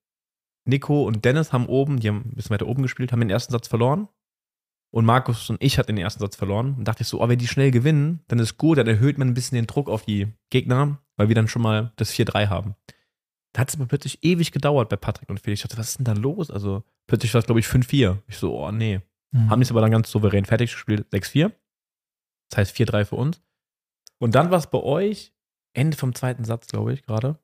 Nico 0.64 1.04
und 1.04 1.24
Dennis 1.24 1.52
haben 1.52 1.66
oben, 1.66 2.00
die 2.00 2.08
haben 2.08 2.24
ein 2.26 2.34
bisschen 2.34 2.50
weiter 2.50 2.66
oben 2.66 2.82
gespielt, 2.82 3.12
haben 3.12 3.20
den 3.20 3.30
ersten 3.30 3.52
Satz 3.52 3.68
verloren. 3.68 4.08
Und 4.90 5.06
Markus 5.06 5.48
und 5.48 5.62
ich 5.62 5.78
hatten 5.78 5.96
den 5.96 6.04
ersten 6.04 6.20
Satz 6.20 6.36
verloren. 6.36 6.74
Und 6.74 6.84
dachte 6.84 7.02
ich 7.02 7.08
so, 7.08 7.22
oh, 7.22 7.28
wenn 7.28 7.38
die 7.38 7.48
schnell 7.48 7.70
gewinnen, 7.70 8.20
dann 8.28 8.38
ist 8.38 8.58
gut, 8.58 8.78
dann 8.78 8.86
erhöht 8.86 9.16
man 9.16 9.28
ein 9.28 9.34
bisschen 9.34 9.56
den 9.56 9.66
Druck 9.66 9.88
auf 9.88 10.04
die 10.04 10.28
Gegner, 10.50 10.98
weil 11.16 11.28
wir 11.28 11.34
dann 11.34 11.48
schon 11.48 11.62
mal 11.62 11.92
das 11.96 12.12
4-3 12.12 12.48
haben. 12.48 12.76
Da 13.52 13.62
hat 13.62 13.70
es 13.70 13.74
aber 13.74 13.86
plötzlich 13.86 14.22
ewig 14.22 14.52
gedauert 14.52 14.88
bei 14.88 14.96
Patrick 14.96 15.30
und 15.30 15.40
Felix. 15.40 15.60
Ich 15.60 15.68
dachte, 15.68 15.78
was 15.78 15.90
ist 15.90 15.98
denn 15.98 16.04
da 16.04 16.12
los? 16.12 16.50
Also 16.50 16.84
plötzlich 17.06 17.32
war 17.34 17.38
es, 17.38 17.46
glaube 17.46 17.60
ich, 17.60 17.66
5-4. 17.66 18.18
Ich 18.28 18.36
so, 18.36 18.58
oh 18.58 18.70
nee. 18.70 19.00
Mhm. 19.30 19.50
Haben 19.50 19.60
die 19.60 19.64
es 19.64 19.70
aber 19.70 19.80
dann 19.80 19.90
ganz 19.90 20.10
souverän 20.10 20.44
fertig 20.44 20.72
gespielt, 20.72 21.06
6-4. 21.12 21.52
Das 22.50 22.58
heißt 22.58 22.76
4-3 22.76 23.06
für 23.06 23.16
uns. 23.16 23.40
Und 24.18 24.34
dann 24.34 24.50
war 24.50 24.58
es 24.58 24.68
bei 24.68 24.78
euch 24.78 25.32
Ende 25.74 25.96
vom 25.96 26.14
zweiten 26.14 26.44
Satz, 26.44 26.66
glaube 26.66 26.92
ich, 26.92 27.02
gerade. 27.02 27.38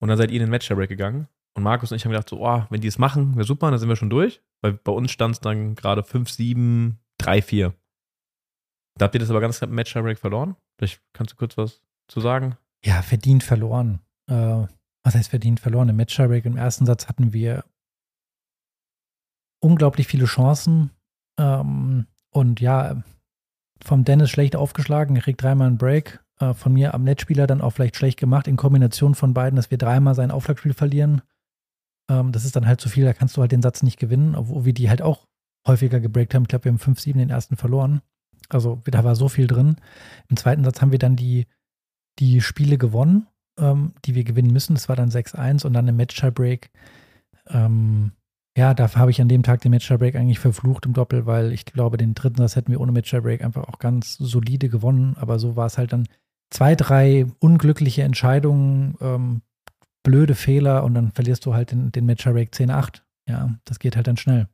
Und 0.00 0.08
dann 0.08 0.18
seid 0.18 0.30
ihr 0.30 0.36
in 0.36 0.42
den 0.42 0.50
Match-Break 0.50 0.88
gegangen. 0.88 1.28
Und 1.58 1.64
Markus 1.64 1.90
und 1.90 1.96
ich 1.96 2.04
haben 2.04 2.12
gedacht, 2.12 2.28
so, 2.28 2.46
oh, 2.46 2.62
wenn 2.70 2.80
die 2.80 2.86
es 2.86 2.98
machen, 2.98 3.34
wäre 3.34 3.44
super, 3.44 3.68
dann 3.68 3.80
sind 3.80 3.88
wir 3.88 3.96
schon 3.96 4.10
durch. 4.10 4.40
Weil 4.62 4.74
bei 4.74 4.92
uns 4.92 5.10
stand 5.10 5.34
es 5.34 5.40
dann 5.40 5.74
gerade 5.74 6.02
5-7, 6.02 6.92
3-4. 7.20 7.72
Da 8.96 9.04
habt 9.04 9.16
ihr 9.16 9.18
das 9.18 9.28
aber 9.28 9.40
ganz 9.40 9.58
knapp 9.58 9.70
im 9.70 9.74
Match-Break 9.74 10.20
verloren. 10.20 10.54
Vielleicht 10.78 11.02
kannst 11.12 11.32
du 11.32 11.36
kurz 11.36 11.56
was 11.56 11.82
zu 12.06 12.20
sagen. 12.20 12.56
Ja, 12.84 13.02
verdient 13.02 13.42
verloren. 13.42 13.98
Äh, 14.30 14.68
was 15.02 15.16
heißt 15.16 15.30
verdient 15.30 15.58
verloren? 15.58 15.88
Im 15.88 15.96
Match-Break 15.96 16.44
im 16.44 16.56
ersten 16.56 16.86
Satz 16.86 17.08
hatten 17.08 17.32
wir 17.32 17.64
unglaublich 19.58 20.06
viele 20.06 20.26
Chancen. 20.26 20.92
Ähm, 21.40 22.06
und 22.30 22.60
ja, 22.60 23.02
vom 23.82 24.04
Dennis 24.04 24.30
schlecht 24.30 24.54
aufgeschlagen, 24.54 25.18
kriegt 25.18 25.42
dreimal 25.42 25.66
einen 25.66 25.78
Break. 25.78 26.24
Äh, 26.38 26.54
von 26.54 26.72
mir 26.72 26.94
am 26.94 27.02
Netzspieler 27.02 27.48
dann 27.48 27.62
auch 27.62 27.70
vielleicht 27.70 27.96
schlecht 27.96 28.20
gemacht, 28.20 28.46
in 28.46 28.56
Kombination 28.56 29.16
von 29.16 29.34
beiden, 29.34 29.56
dass 29.56 29.72
wir 29.72 29.78
dreimal 29.78 30.14
sein 30.14 30.30
Aufschlagspiel 30.30 30.72
verlieren. 30.72 31.22
Ähm, 32.08 32.32
das 32.32 32.44
ist 32.44 32.56
dann 32.56 32.66
halt 32.66 32.80
zu 32.80 32.88
viel, 32.88 33.04
da 33.04 33.12
kannst 33.12 33.36
du 33.36 33.40
halt 33.40 33.52
den 33.52 33.62
Satz 33.62 33.82
nicht 33.82 33.98
gewinnen, 33.98 34.34
obwohl 34.34 34.64
wir 34.64 34.72
die 34.72 34.88
halt 34.88 35.02
auch 35.02 35.26
häufiger 35.66 36.00
gebreakt 36.00 36.34
haben. 36.34 36.42
Ich 36.42 36.48
glaube, 36.48 36.64
wir 36.64 36.72
haben 36.72 36.78
5-7 36.78 37.14
den 37.14 37.30
ersten 37.30 37.56
verloren. 37.56 38.00
Also 38.48 38.80
da 38.86 39.04
war 39.04 39.14
so 39.14 39.28
viel 39.28 39.46
drin. 39.46 39.76
Im 40.28 40.36
zweiten 40.36 40.64
Satz 40.64 40.80
haben 40.80 40.92
wir 40.92 40.98
dann 40.98 41.16
die, 41.16 41.46
die 42.18 42.40
Spiele 42.40 42.78
gewonnen, 42.78 43.26
ähm, 43.58 43.92
die 44.04 44.14
wir 44.14 44.24
gewinnen 44.24 44.52
müssen. 44.52 44.74
Das 44.74 44.88
war 44.88 44.96
dann 44.96 45.10
6-1 45.10 45.66
und 45.66 45.74
dann 45.74 45.88
im 45.88 45.96
Match-Tiebreak. 45.96 46.70
Ähm, 47.48 48.12
ja, 48.56 48.74
da 48.74 48.92
habe 48.94 49.10
ich 49.10 49.20
an 49.20 49.28
dem 49.28 49.42
Tag 49.42 49.60
den 49.60 49.70
Match-Tiebreak 49.70 50.16
eigentlich 50.16 50.38
verflucht 50.38 50.86
im 50.86 50.94
Doppel, 50.94 51.26
weil 51.26 51.52
ich 51.52 51.64
glaube, 51.66 51.96
den 51.96 52.14
dritten 52.14 52.38
Satz 52.38 52.56
hätten 52.56 52.72
wir 52.72 52.80
ohne 52.80 52.92
Match-Tiebreak 52.92 53.44
einfach 53.44 53.68
auch 53.68 53.78
ganz 53.78 54.14
solide 54.14 54.68
gewonnen. 54.68 55.16
Aber 55.18 55.38
so 55.38 55.54
war 55.56 55.66
es 55.66 55.76
halt 55.78 55.92
dann 55.92 56.08
zwei, 56.50 56.74
drei 56.74 57.26
unglückliche 57.38 58.02
Entscheidungen, 58.02 58.96
ähm, 59.00 59.42
blöde 60.08 60.34
Fehler 60.34 60.84
und 60.84 60.94
dann 60.94 61.12
verlierst 61.12 61.44
du 61.44 61.52
halt 61.52 61.70
den, 61.70 61.92
den 61.92 62.06
Match-Tiebreak 62.06 62.50
10-8. 62.52 63.02
Ja, 63.28 63.54
das 63.64 63.78
geht 63.78 63.94
halt 63.94 64.06
dann 64.06 64.16
schnell. 64.16 64.48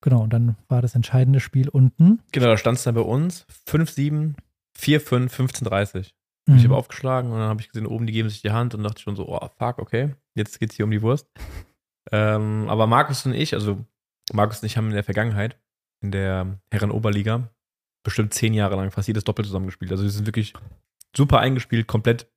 Genau, 0.00 0.22
und 0.22 0.32
dann 0.32 0.54
war 0.68 0.80
das 0.80 0.94
entscheidende 0.94 1.40
Spiel 1.40 1.68
unten. 1.68 2.20
Genau, 2.30 2.46
da 2.46 2.56
stand 2.56 2.78
es 2.78 2.84
dann 2.84 2.94
bei 2.94 3.00
uns 3.00 3.46
5-7, 3.68 4.34
4-5, 4.78 5.28
15-30. 5.30 6.00
Ich 6.00 6.14
Mhm. 6.46 6.62
habe 6.64 6.76
aufgeschlagen 6.76 7.30
und 7.32 7.38
dann 7.40 7.48
habe 7.48 7.60
ich 7.60 7.68
gesehen, 7.68 7.86
oben 7.86 8.06
die 8.06 8.12
geben 8.12 8.28
sich 8.30 8.40
die 8.40 8.52
Hand 8.52 8.74
und 8.74 8.82
dachte 8.84 9.02
schon 9.02 9.16
so, 9.16 9.28
oh 9.28 9.48
fuck, 9.58 9.78
okay, 9.80 10.14
jetzt 10.34 10.58
geht's 10.60 10.76
hier 10.76 10.84
um 10.84 10.90
die 10.92 11.02
Wurst. 11.02 11.26
ähm, 12.12 12.66
aber 12.68 12.86
Markus 12.86 13.26
und 13.26 13.34
ich, 13.34 13.54
also 13.54 13.84
Markus 14.32 14.60
und 14.62 14.66
ich 14.66 14.76
haben 14.76 14.86
in 14.86 14.94
der 14.94 15.04
Vergangenheit 15.04 15.58
in 16.00 16.12
der 16.12 16.58
Herren-Oberliga 16.70 17.50
bestimmt 18.04 18.32
zehn 18.32 18.54
Jahre 18.54 18.76
lang 18.76 18.92
fast 18.92 19.08
jedes 19.08 19.24
Doppel 19.24 19.44
zusammengespielt. 19.44 19.90
Also 19.90 20.04
wir 20.04 20.10
sind 20.10 20.26
wirklich 20.26 20.54
super 21.14 21.40
eingespielt, 21.40 21.88
komplett. 21.88 22.30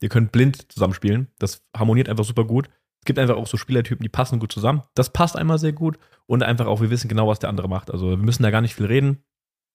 Ihr 0.00 0.08
könnt 0.08 0.32
blind 0.32 0.72
zusammenspielen. 0.72 1.28
Das 1.38 1.62
harmoniert 1.76 2.08
einfach 2.08 2.24
super 2.24 2.44
gut. 2.44 2.68
Es 3.00 3.06
gibt 3.06 3.18
einfach 3.18 3.36
auch 3.36 3.46
so 3.46 3.56
Spielertypen, 3.56 4.02
die 4.02 4.08
passen 4.08 4.38
gut 4.38 4.52
zusammen. 4.52 4.82
Das 4.94 5.10
passt 5.12 5.36
einmal 5.36 5.58
sehr 5.58 5.72
gut 5.72 5.98
und 6.26 6.42
einfach 6.42 6.66
auch, 6.66 6.80
wir 6.80 6.90
wissen 6.90 7.08
genau, 7.08 7.28
was 7.28 7.38
der 7.38 7.48
andere 7.48 7.68
macht. 7.68 7.90
Also 7.90 8.10
wir 8.10 8.16
müssen 8.16 8.42
da 8.42 8.50
gar 8.50 8.60
nicht 8.60 8.74
viel 8.74 8.86
reden. 8.86 9.24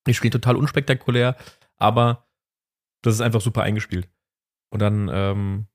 Wir 0.06 0.14
spielen 0.14 0.32
total 0.32 0.56
unspektakulär, 0.56 1.36
aber 1.78 2.28
das 3.02 3.16
ist 3.16 3.22
einfach 3.22 3.42
super 3.42 3.64
eingespielt. 3.64 4.08
Und 4.70 4.82
dann 4.82 5.10
ähm, 5.12 5.68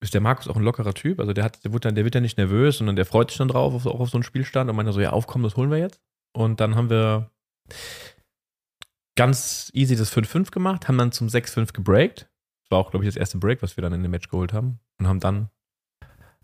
ist 0.00 0.14
der 0.14 0.20
Markus 0.20 0.48
auch 0.48 0.56
ein 0.56 0.62
lockerer 0.62 0.94
Typ. 0.94 1.18
Also 1.20 1.32
der 1.32 1.44
hat, 1.44 1.64
der 1.64 1.72
wird 1.72 1.84
dann, 1.84 1.94
der 1.94 2.04
wird 2.04 2.14
ja 2.14 2.20
nicht 2.20 2.38
nervös, 2.38 2.78
sondern 2.78 2.96
der 2.96 3.06
freut 3.06 3.30
sich 3.30 3.38
dann 3.38 3.48
drauf, 3.48 3.74
auf, 3.74 3.86
auch 3.86 4.00
auf 4.00 4.10
so 4.10 4.16
einen 4.16 4.22
Spielstand 4.22 4.68
und 4.68 4.76
meint 4.76 4.86
dann 4.86 4.94
so, 4.94 5.00
ja, 5.00 5.10
aufkommen, 5.10 5.44
das 5.44 5.56
holen 5.56 5.70
wir 5.70 5.78
jetzt. 5.78 6.00
Und 6.34 6.60
dann 6.60 6.76
haben 6.76 6.90
wir 6.90 7.30
ganz 9.16 9.70
easy 9.74 9.96
das 9.96 10.14
5-5 10.14 10.50
gemacht, 10.50 10.88
haben 10.88 10.98
dann 10.98 11.12
zum 11.12 11.26
6-5 11.26 11.72
gebreakt. 11.72 12.30
Das 12.68 12.76
war 12.76 12.84
auch, 12.84 12.90
glaube 12.90 13.04
ich, 13.04 13.08
das 13.08 13.16
erste 13.16 13.38
Break, 13.38 13.62
was 13.62 13.76
wir 13.76 13.82
dann 13.82 13.94
in 13.94 14.02
dem 14.02 14.10
Match 14.10 14.28
geholt 14.28 14.52
haben. 14.52 14.78
Und 15.00 15.06
haben 15.08 15.20
dann 15.20 15.48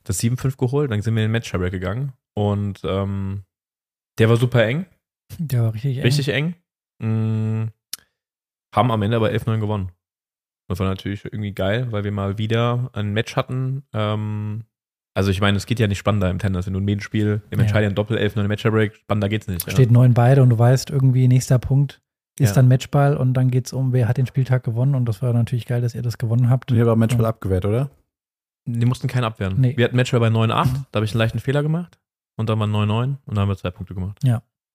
das 0.05 0.21
7-5 0.21 0.57
geholt. 0.57 0.91
Dann 0.91 1.03
sind 1.03 1.15
wir 1.15 1.23
in 1.23 1.29
den 1.29 1.33
Match-Break 1.33 1.71
gegangen. 1.73 2.13
Und 2.35 2.81
ähm, 2.85 3.43
der 4.19 4.29
war 4.29 4.37
super 4.37 4.65
eng. 4.65 4.87
Der 5.39 5.63
war 5.63 5.75
richtig 5.75 5.99
eng. 5.99 6.03
Richtig 6.03 6.29
eng. 6.29 6.55
Mm, 7.03 7.69
haben 8.75 8.91
am 8.91 9.03
Ende 9.03 9.17
aber 9.17 9.31
11-9 9.31 9.61
gewonnen. 9.61 9.93
Das 10.69 10.79
war 10.79 10.87
natürlich 10.89 11.25
irgendwie 11.25 11.53
geil, 11.53 11.93
weil 11.93 12.05
wir 12.05 12.13
mal 12.13 12.39
wieder 12.39 12.91
ein 12.95 13.13
Match 13.13 13.37
hatten. 13.37 13.83
Ähm, 13.93 14.65
also 15.15 15.31
ich 15.31 15.41
meine, 15.41 15.57
es 15.59 15.67
geht 15.67 15.79
ja 15.79 15.87
nicht 15.87 15.99
spannender 15.99 16.31
im 16.31 16.39
Tennis. 16.39 16.67
Wenn 16.67 16.73
du 16.73 16.81
ein 16.81 16.85
Medienspiel 16.85 17.43
im 17.51 17.59
Ja. 17.59 17.65
entscheidenden 17.65 17.95
Doppel 17.95 18.17
11-9 18.19 18.49
Match-Break, 18.49 18.97
spannender 18.97 19.29
geht's 19.29 19.47
nicht. 19.47 19.71
Steht 19.71 19.91
neun 19.91 20.15
beide 20.15 20.43
und 20.43 20.51
du 20.51 20.59
weißt 20.59 20.91
irgendwie, 20.91 21.29
nächster 21.29 21.59
Punkt 21.59 22.01
ist 22.39 22.51
Ja. 22.51 22.55
dann 22.57 22.69
Matchball 22.69 23.17
und 23.17 23.35
dann 23.35 23.51
geht 23.51 23.67
es 23.67 23.73
um, 23.73 23.93
wer 23.93 24.09
hat 24.09 24.17
den 24.17 24.27
Spieltag 24.27 24.65
gewonnen 24.65 24.95
und 24.95 25.05
das 25.07 25.23
war 25.23 25.33
natürlich 25.33 25.67
geil, 25.67 25.81
dass 25.81 25.95
ihr 25.95 26.03
das 26.03 26.19
gewonnen 26.19 26.51
habt. 26.51 26.71
Und 26.73 26.79
ihr 26.79 26.87
habt 26.87 26.99
Matchball 26.99 27.27
abgewehrt, 27.27 27.65
oder? 27.65 27.91
Die 28.67 28.87
mussten 28.87 29.09
keinen 29.09 29.25
abwehren. 29.25 29.61
Nee. 29.61 29.77
Wir 29.77 29.85
hatten 29.85 29.97
Matchball 29.97 30.21
bei 30.21 30.29
9-8, 30.29 30.87
da 30.91 30.97
habe 30.99 31.05
ich 31.05 31.13
einen 31.13 31.19
leichten 31.19 31.39
Fehler 31.39 31.63
gemacht. 31.63 31.99
Und 32.37 32.49
dann 32.49 32.59
war 32.59 32.67
9-9 32.67 33.05
und 33.05 33.19
dann 33.27 33.39
haben 33.41 33.49
wir 33.49 33.57
zwei 33.57 33.71
Punkte 33.71 33.95
gemacht. 33.95 34.19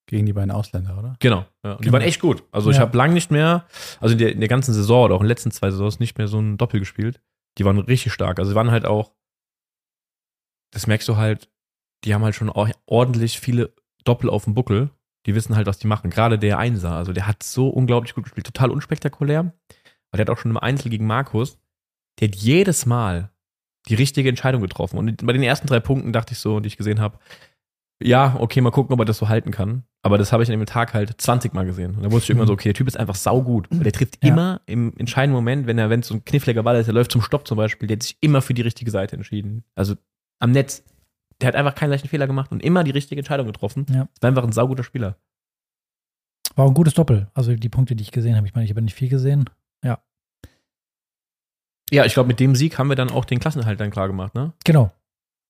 Gegen 0.05 0.25
die 0.25 0.33
beiden 0.33 0.49
Ausländer, 0.49 0.97
oder? 0.97 1.15
Genau. 1.19 1.45
Ja. 1.63 1.73
Und 1.73 1.81
die 1.81 1.83
Genau. 1.83 1.93
waren 1.93 2.01
echt 2.01 2.19
gut. 2.19 2.43
Also 2.51 2.71
ich 2.71 2.77
Ja. 2.77 2.81
habe 2.83 2.97
lang 2.97 3.13
nicht 3.13 3.29
mehr, 3.29 3.65
also 3.99 4.13
in 4.13 4.17
der, 4.17 4.31
in 4.31 4.39
der 4.39 4.49
ganzen 4.49 4.73
Saison 4.73 5.05
oder 5.05 5.13
auch 5.15 5.19
in 5.19 5.25
den 5.25 5.29
letzten 5.29 5.51
zwei 5.51 5.69
Saisons 5.69 5.99
nicht 5.99 6.17
mehr 6.17 6.27
so 6.27 6.39
ein 6.39 6.57
Doppel 6.57 6.79
gespielt. 6.79 7.21
Die 7.59 7.65
waren 7.65 7.77
richtig 7.77 8.11
stark. 8.13 8.39
Also 8.39 8.49
sie 8.51 8.55
waren 8.55 8.71
halt 8.71 8.85
auch, 8.85 9.11
das 10.71 10.87
merkst 10.87 11.07
du 11.07 11.17
halt, 11.17 11.49
die 12.05 12.13
haben 12.13 12.23
halt 12.23 12.33
schon 12.35 12.49
auch 12.49 12.69
ordentlich 12.85 13.39
viele 13.39 13.73
Doppel 14.03 14.29
auf 14.29 14.45
dem 14.45 14.53
Buckel. 14.55 14.89
Die 15.29 15.35
wissen 15.35 15.55
halt, 15.55 15.67
was 15.67 15.77
die 15.77 15.85
machen. 15.85 16.09
Gerade 16.09 16.39
der 16.39 16.57
Einser, 16.57 16.93
also 16.93 17.13
der 17.13 17.27
hat 17.27 17.43
so 17.43 17.69
unglaublich 17.69 18.15
gut 18.15 18.23
gespielt. 18.23 18.47
Total 18.47 18.71
unspektakulär. 18.71 19.39
Aber 19.41 20.17
der 20.17 20.21
hat 20.21 20.29
auch 20.31 20.39
schon 20.39 20.49
im 20.49 20.57
Einzel 20.57 20.89
gegen 20.89 21.05
Markus, 21.05 21.59
der 22.19 22.29
hat 22.29 22.35
jedes 22.35 22.87
Mal 22.87 23.29
die 23.87 23.93
richtige 23.93 24.27
Entscheidung 24.27 24.63
getroffen. 24.63 24.97
Und 24.97 25.23
bei 25.23 25.31
den 25.33 25.43
ersten 25.43 25.67
drei 25.67 25.79
Punkten 25.79 26.13
dachte 26.13 26.33
ich 26.33 26.39
so, 26.39 26.59
die 26.59 26.65
ich 26.65 26.77
gesehen 26.77 26.99
habe, 26.99 27.19
ja, 28.01 28.37
okay, 28.39 28.59
mal 28.61 28.71
gucken, 28.71 28.91
ob 28.91 28.99
er 28.99 29.05
das 29.05 29.19
so 29.19 29.29
halten 29.29 29.51
kann. 29.51 29.83
Aber 30.01 30.17
das 30.17 30.31
habe 30.33 30.41
ich 30.41 30.49
an 30.51 30.57
dem 30.57 30.65
Tag 30.65 30.95
halt 30.95 31.21
20 31.21 31.53
Mal 31.53 31.65
gesehen. 31.67 31.95
Und 31.95 32.01
da 32.03 32.11
wusste 32.11 32.23
ich 32.25 32.29
irgendwann 32.31 32.47
so, 32.47 32.53
okay, 32.53 32.69
der 32.69 32.73
Typ 32.73 32.87
ist 32.87 32.97
einfach 32.97 33.13
saugut. 33.15 33.67
Weil 33.69 33.83
der 33.83 33.91
trifft 33.91 34.17
Ja. 34.23 34.31
immer 34.31 34.61
im 34.65 34.93
entscheidenden 34.97 35.35
Moment, 35.35 35.67
wenn 35.67 35.77
er, 35.77 35.91
wenn 35.91 35.99
es 35.99 36.07
so 36.07 36.15
ein 36.15 36.25
kniffliger 36.25 36.63
Ball 36.63 36.77
ist, 36.79 36.87
der 36.87 36.95
läuft 36.95 37.11
zum 37.11 37.21
Stopp 37.21 37.47
zum 37.47 37.57
Beispiel, 37.57 37.87
der 37.87 37.97
hat 37.97 38.03
sich 38.03 38.17
immer 38.21 38.41
für 38.41 38.55
die 38.55 38.63
richtige 38.63 38.89
Seite 38.89 39.15
entschieden. 39.15 39.63
Also 39.75 39.95
am 40.39 40.51
Netz. 40.51 40.83
Der 41.41 41.47
hat 41.47 41.55
einfach 41.55 41.75
keinen 41.75 41.91
leichten 41.91 42.09
Fehler 42.09 42.27
gemacht 42.27 42.51
und 42.51 42.61
immer 42.61 42.83
die 42.83 42.91
richtige 42.91 43.19
Entscheidung 43.19 43.47
getroffen. 43.47 43.85
Ja. 43.89 44.07
War 44.21 44.27
einfach 44.27 44.43
ein 44.43 44.51
sauguter 44.51 44.83
Spieler. 44.83 45.15
War 46.55 46.67
ein 46.67 46.73
gutes 46.73 46.93
Doppel. 46.93 47.27
Also 47.33 47.55
die 47.55 47.69
Punkte, 47.69 47.95
die 47.95 48.03
ich 48.03 48.11
gesehen 48.11 48.35
habe, 48.35 48.45
ich 48.45 48.53
meine, 48.53 48.65
ich 48.65 48.71
habe 48.71 48.81
nicht 48.81 48.95
viel 48.95 49.09
gesehen. 49.09 49.49
Ja, 51.91 52.05
ich 52.05 52.13
glaube, 52.13 52.27
mit 52.27 52.39
dem 52.39 52.55
Sieg 52.55 52.77
haben 52.77 52.89
wir 52.89 52.95
dann 52.95 53.09
auch 53.09 53.25
den 53.25 53.39
Klassenhalt 53.39 53.79
dann 53.79 53.91
klar 53.91 54.07
gemacht, 54.07 54.35
ne? 54.35 54.53
Genau. 54.63 54.91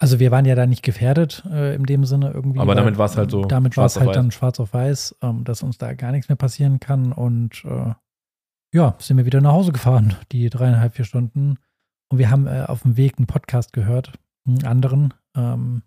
Also 0.01 0.19
wir 0.19 0.31
waren 0.31 0.45
ja 0.45 0.55
da 0.55 0.65
nicht 0.65 0.83
gefährdet 0.83 1.43
äh, 1.51 1.75
in 1.75 1.83
dem 1.83 2.05
Sinne 2.05 2.31
irgendwie. 2.31 2.59
Aber 2.59 2.69
weil, 2.69 2.75
damit 2.77 2.97
war's 2.97 3.17
halt 3.17 3.31
so 3.31 3.43
Damit 3.43 3.75
war 3.75 3.85
es 3.85 3.99
halt 3.99 4.15
dann 4.15 4.31
schwarz 4.31 4.59
auf 4.61 4.73
weiß, 4.73 5.17
ähm, 5.21 5.43
dass 5.43 5.61
uns 5.61 5.77
da 5.77 5.93
gar 5.93 6.11
nichts 6.11 6.29
mehr 6.29 6.37
passieren 6.37 6.79
kann. 6.79 7.11
Und 7.11 7.65
äh, 7.65 7.93
ja, 8.73 8.95
sind 8.99 9.17
wir 9.17 9.25
wieder 9.25 9.41
nach 9.41 9.51
Hause 9.51 9.73
gefahren, 9.73 10.15
die 10.31 10.49
dreieinhalb, 10.49 10.95
vier 10.95 11.03
Stunden. 11.03 11.57
Und 12.09 12.17
wir 12.17 12.29
haben 12.29 12.47
äh, 12.47 12.63
auf 12.65 12.83
dem 12.83 12.95
Weg 12.95 13.17
einen 13.17 13.27
Podcast 13.27 13.73
gehört, 13.73 14.13
einen 14.47 14.65
anderen. 14.65 15.13
Ähm, 15.35 15.83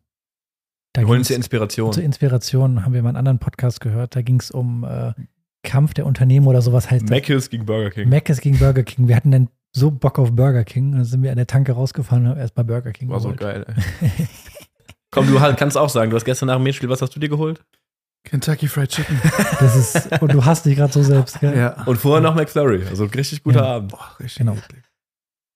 da 0.95 1.03
Wir 1.03 1.09
holen 1.09 1.23
die 1.23 1.33
Inspiration. 1.35 1.93
Zur 1.93 2.03
Inspiration 2.03 2.85
haben 2.85 2.93
wir 2.93 3.03
mal 3.03 3.11
einen 3.11 3.17
anderen 3.19 3.39
Podcast 3.39 3.81
gehört. 3.81 4.15
Da 4.17 4.23
ging 4.23 4.41
es 4.41 4.51
um 4.51 4.85
äh, 4.85 5.13
Kampf 5.63 5.95
der 5.95 6.07
Unternehmen 6.07 6.47
oder 6.47 6.61
sowas 6.63 6.91
heißt 6.91 7.05
das. 7.05 7.11
Mc's 7.11 7.49
gegen 7.51 7.65
Burger 7.67 7.91
King. 7.91 8.09
Mc's 8.09 8.41
gegen 8.41 8.59
Burger 8.59 8.83
King. 8.83 9.09
Wir 9.09 9.17
hatten 9.17 9.31
dann 9.31 9.49
so 9.75 9.91
Bock 9.91 10.19
auf 10.19 10.33
Burger 10.33 10.65
King. 10.65 10.93
Dann 10.93 11.05
sind 11.05 11.23
wir 11.23 11.31
an 11.31 11.37
der 11.37 11.47
Tanke 11.47 11.73
rausgefahren 11.73 12.25
und 12.25 12.31
haben 12.33 12.39
erstmal 12.39 12.65
Burger 12.65 12.93
King 12.93 13.09
War 13.09 13.21
so 13.21 13.29
geholt. 13.33 13.41
geil, 13.41 13.67
ey. 14.01 14.11
Komm, 15.11 15.27
du 15.27 15.41
halt- 15.41 15.57
kannst 15.57 15.77
auch 15.79 15.89
sagen, 15.89 16.11
du 16.11 16.17
hast 16.17 16.25
gestern 16.25 16.47
nach 16.49 16.57
dem 16.57 16.63
Mädchen, 16.65 16.89
was 16.89 17.01
hast 17.03 17.15
du 17.17 17.21
dir 17.21 17.29
geholt? 17.29 17.65
Kentucky 18.25 18.69
Fried 18.69 18.89
Chicken. 18.91 19.21
Das 19.61 19.75
ist, 19.77 20.23
und 20.23 20.33
du 20.33 20.45
hast 20.45 20.65
dich 20.67 20.77
gerade 20.77 20.93
so 20.93 21.03
selbst, 21.03 21.41
gell? 21.41 21.57
ja. 21.57 21.85
Und 21.87 21.97
vorher 21.97 22.21
noch 22.21 22.35
McFlurry. 22.35 22.85
Also 22.87 23.05
ein 23.05 23.11
richtig 23.11 23.43
guter 23.43 23.63
Ja. 23.63 23.77
Abend. 23.77 23.91
Boah, 23.93 24.17
richtig 24.21 24.39
Genau. 24.39 24.53
eklig. 24.55 24.83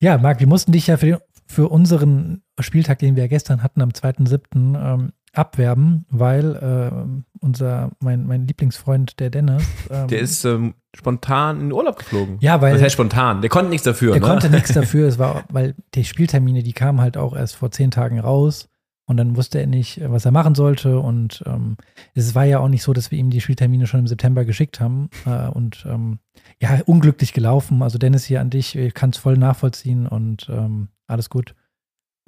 Ja, 0.02 0.18
Marc, 0.18 0.40
wir 0.40 0.46
mussten 0.46 0.72
dich 0.72 0.86
ja 0.88 0.96
für, 0.96 1.06
den, 1.06 1.18
für 1.46 1.68
unseren 1.68 2.42
Spieltag, 2.58 2.98
den 2.98 3.16
wir 3.16 3.28
gestern 3.28 3.62
hatten, 3.62 3.80
am 3.80 3.90
2.7., 3.90 4.94
ähm, 4.94 5.12
abwerben, 5.32 6.06
weil 6.08 6.58
ähm, 6.62 7.24
unser, 7.40 7.90
mein, 8.00 8.26
mein 8.26 8.46
Lieblingsfreund, 8.46 9.20
der 9.20 9.30
Dennis, 9.30 9.62
ähm, 9.90 10.08
Der 10.08 10.20
ist 10.20 10.44
ähm, 10.44 10.74
spontan 10.94 11.56
in 11.56 11.62
den 11.66 11.72
Urlaub 11.72 11.98
geflogen. 11.98 12.38
ja, 12.40 12.60
weil 12.60 12.72
Das 12.72 12.82
heißt 12.82 12.94
spontan. 12.94 13.42
Der 13.42 13.50
konnte 13.50 13.70
nichts 13.70 13.84
dafür, 13.84 14.12
der 14.12 14.22
ne? 14.22 14.26
konnte 14.26 14.50
nichts 14.50 14.72
dafür. 14.72 15.06
Es 15.08 15.18
war, 15.18 15.44
weil 15.50 15.74
die 15.94 16.04
Spieltermine, 16.04 16.62
die 16.62 16.72
kamen 16.72 17.00
halt 17.00 17.16
auch 17.16 17.36
erst 17.36 17.56
vor 17.56 17.70
zehn 17.70 17.90
Tagen 17.90 18.18
raus 18.18 18.68
und 19.06 19.18
dann 19.18 19.36
wusste 19.36 19.60
er 19.60 19.66
nicht, 19.66 20.00
was 20.10 20.24
er 20.24 20.32
machen 20.32 20.54
sollte. 20.54 20.98
Und 20.98 21.44
ähm, 21.46 21.76
es 22.14 22.34
war 22.34 22.44
ja 22.44 22.58
auch 22.58 22.68
nicht 22.68 22.82
so, 22.82 22.92
dass 22.92 23.10
wir 23.10 23.18
ihm 23.18 23.30
die 23.30 23.40
Spieltermine 23.40 23.86
schon 23.86 24.00
im 24.00 24.06
September 24.06 24.44
geschickt 24.44 24.80
haben. 24.80 25.10
Äh, 25.26 25.48
und 25.48 25.86
ähm, 25.88 26.18
ja, 26.60 26.80
unglücklich 26.86 27.32
gelaufen. 27.32 27.82
Also 27.82 27.98
Dennis 27.98 28.24
hier 28.24 28.40
an 28.40 28.50
dich, 28.50 28.74
ich 28.74 28.94
kann 28.94 29.10
es 29.10 29.18
voll 29.18 29.36
nachvollziehen 29.36 30.06
und 30.06 30.48
ähm, 30.50 30.88
alles 31.06 31.30
gut. 31.30 31.54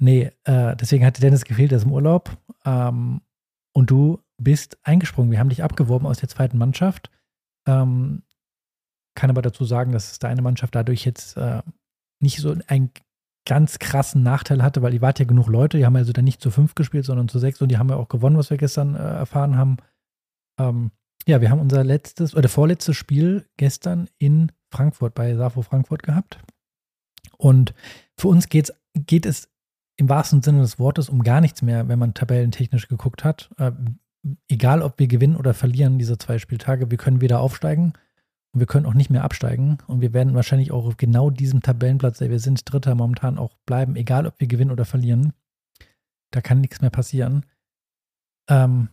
Nee, 0.01 0.31
äh, 0.45 0.75
deswegen 0.75 1.05
hatte 1.05 1.21
Dennis 1.21 1.45
gefehlt, 1.45 1.71
er 1.71 1.77
ist 1.77 1.83
im 1.83 1.91
Urlaub. 1.91 2.37
Ähm, 2.65 3.21
und 3.73 3.91
du 3.91 4.23
bist 4.37 4.77
eingesprungen. 4.83 5.31
Wir 5.31 5.39
haben 5.39 5.49
dich 5.49 5.63
abgeworben 5.63 6.07
aus 6.07 6.19
der 6.19 6.29
zweiten 6.29 6.57
Mannschaft. 6.57 7.11
Ähm, 7.67 8.23
kann 9.15 9.29
aber 9.29 9.41
dazu 9.41 9.65
sagen, 9.65 9.91
dass 9.91 10.19
deine 10.19 10.41
Mannschaft 10.41 10.75
dadurch 10.75 11.05
jetzt 11.05 11.35
äh, 11.37 11.61
nicht 12.21 12.39
so 12.39 12.55
einen 12.67 12.91
ganz 13.45 13.79
krassen 13.79 14.23
Nachteil 14.23 14.63
hatte, 14.63 14.81
weil 14.81 14.93
ihr 14.93 15.01
wart 15.01 15.19
ja 15.19 15.25
genug 15.25 15.47
Leute, 15.47 15.77
die 15.77 15.85
haben 15.85 15.95
also 15.95 16.13
dann 16.13 16.25
nicht 16.25 16.41
zu 16.41 16.51
fünf 16.51 16.75
gespielt, 16.75 17.05
sondern 17.05 17.27
zu 17.27 17.39
sechs 17.39 17.61
und 17.61 17.69
die 17.69 17.77
haben 17.77 17.89
ja 17.89 17.95
auch 17.95 18.07
gewonnen, 18.07 18.37
was 18.37 18.49
wir 18.49 18.57
gestern 18.57 18.95
äh, 18.95 18.99
erfahren 18.99 19.57
haben. 19.57 19.77
Ähm, 20.59 20.91
ja, 21.25 21.41
wir 21.41 21.49
haben 21.49 21.59
unser 21.59 21.83
letztes 21.83 22.35
oder 22.35 22.47
vorletztes 22.47 22.95
Spiel 22.95 23.45
gestern 23.57 24.07
in 24.17 24.51
Frankfurt 24.71 25.15
bei 25.15 25.35
Safo 25.35 25.61
Frankfurt 25.61 26.03
gehabt. 26.03 26.39
Und 27.37 27.73
für 28.17 28.27
uns 28.27 28.49
geht's, 28.49 28.73
geht 28.93 29.25
es 29.25 29.49
im 29.97 30.09
wahrsten 30.09 30.41
Sinne 30.41 30.61
des 30.61 30.79
Wortes 30.79 31.09
um 31.09 31.23
gar 31.23 31.41
nichts 31.41 31.61
mehr, 31.61 31.87
wenn 31.87 31.99
man 31.99 32.13
tabellentechnisch 32.13 32.87
geguckt 32.87 33.23
hat. 33.23 33.49
Äh, 33.57 33.71
egal, 34.47 34.81
ob 34.81 34.99
wir 34.99 35.07
gewinnen 35.07 35.35
oder 35.35 35.53
verlieren 35.53 35.99
diese 35.99 36.17
zwei 36.17 36.39
Spieltage, 36.39 36.91
wir 36.91 36.97
können 36.97 37.21
wieder 37.21 37.39
aufsteigen 37.39 37.93
und 38.53 38.59
wir 38.59 38.67
können 38.67 38.85
auch 38.85 38.93
nicht 38.93 39.09
mehr 39.09 39.23
absteigen. 39.23 39.77
Und 39.87 40.01
wir 40.01 40.13
werden 40.13 40.33
wahrscheinlich 40.33 40.71
auch 40.71 40.85
auf 40.85 40.97
genau 40.97 41.29
diesem 41.29 41.61
Tabellenplatz, 41.61 42.19
der 42.19 42.29
wir 42.29 42.39
sind, 42.39 42.61
Dritter 42.71 42.95
momentan 42.95 43.37
auch 43.37 43.55
bleiben, 43.65 43.95
egal 43.95 44.25
ob 44.25 44.39
wir 44.39 44.47
gewinnen 44.47 44.71
oder 44.71 44.85
verlieren. 44.85 45.33
Da 46.31 46.41
kann 46.41 46.61
nichts 46.61 46.81
mehr 46.81 46.89
passieren. 46.89 47.45
Ähm, 48.49 48.89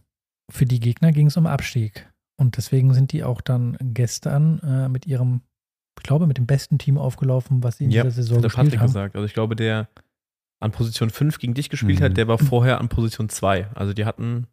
für 0.50 0.66
die 0.66 0.80
Gegner 0.80 1.12
ging 1.12 1.28
es 1.28 1.36
um 1.36 1.46
Abstieg. 1.46 2.12
Und 2.36 2.56
deswegen 2.56 2.92
sind 2.94 3.12
die 3.12 3.24
auch 3.24 3.40
dann 3.40 3.76
gestern 3.80 4.60
äh, 4.60 4.88
mit 4.88 5.06
ihrem, 5.06 5.40
ich 5.98 6.02
glaube, 6.02 6.26
mit 6.26 6.36
dem 6.38 6.46
besten 6.46 6.78
Team 6.78 6.98
aufgelaufen, 6.98 7.62
was 7.62 7.78
sie 7.78 7.84
in 7.84 7.90
Ja, 7.90 8.02
dieser 8.04 8.22
Saison 8.22 8.42
gespielt 8.42 8.64
Patrick 8.66 8.80
haben. 8.80 8.86
gesagt. 8.86 9.14
Also 9.16 9.26
ich 9.26 9.34
glaube, 9.34 9.56
der 9.56 9.88
an 10.60 10.70
Position 10.72 11.10
5 11.10 11.38
gegen 11.38 11.54
dich 11.54 11.68
gespielt 11.70 12.00
Mhm. 12.00 12.04
hat, 12.04 12.16
der 12.16 12.28
war 12.28 12.38
vorher 12.38 12.80
an 12.80 12.88
Position 12.88 13.28
2. 13.28 13.68
Also 13.74 13.92
die 13.92 14.04
hatten 14.06 14.46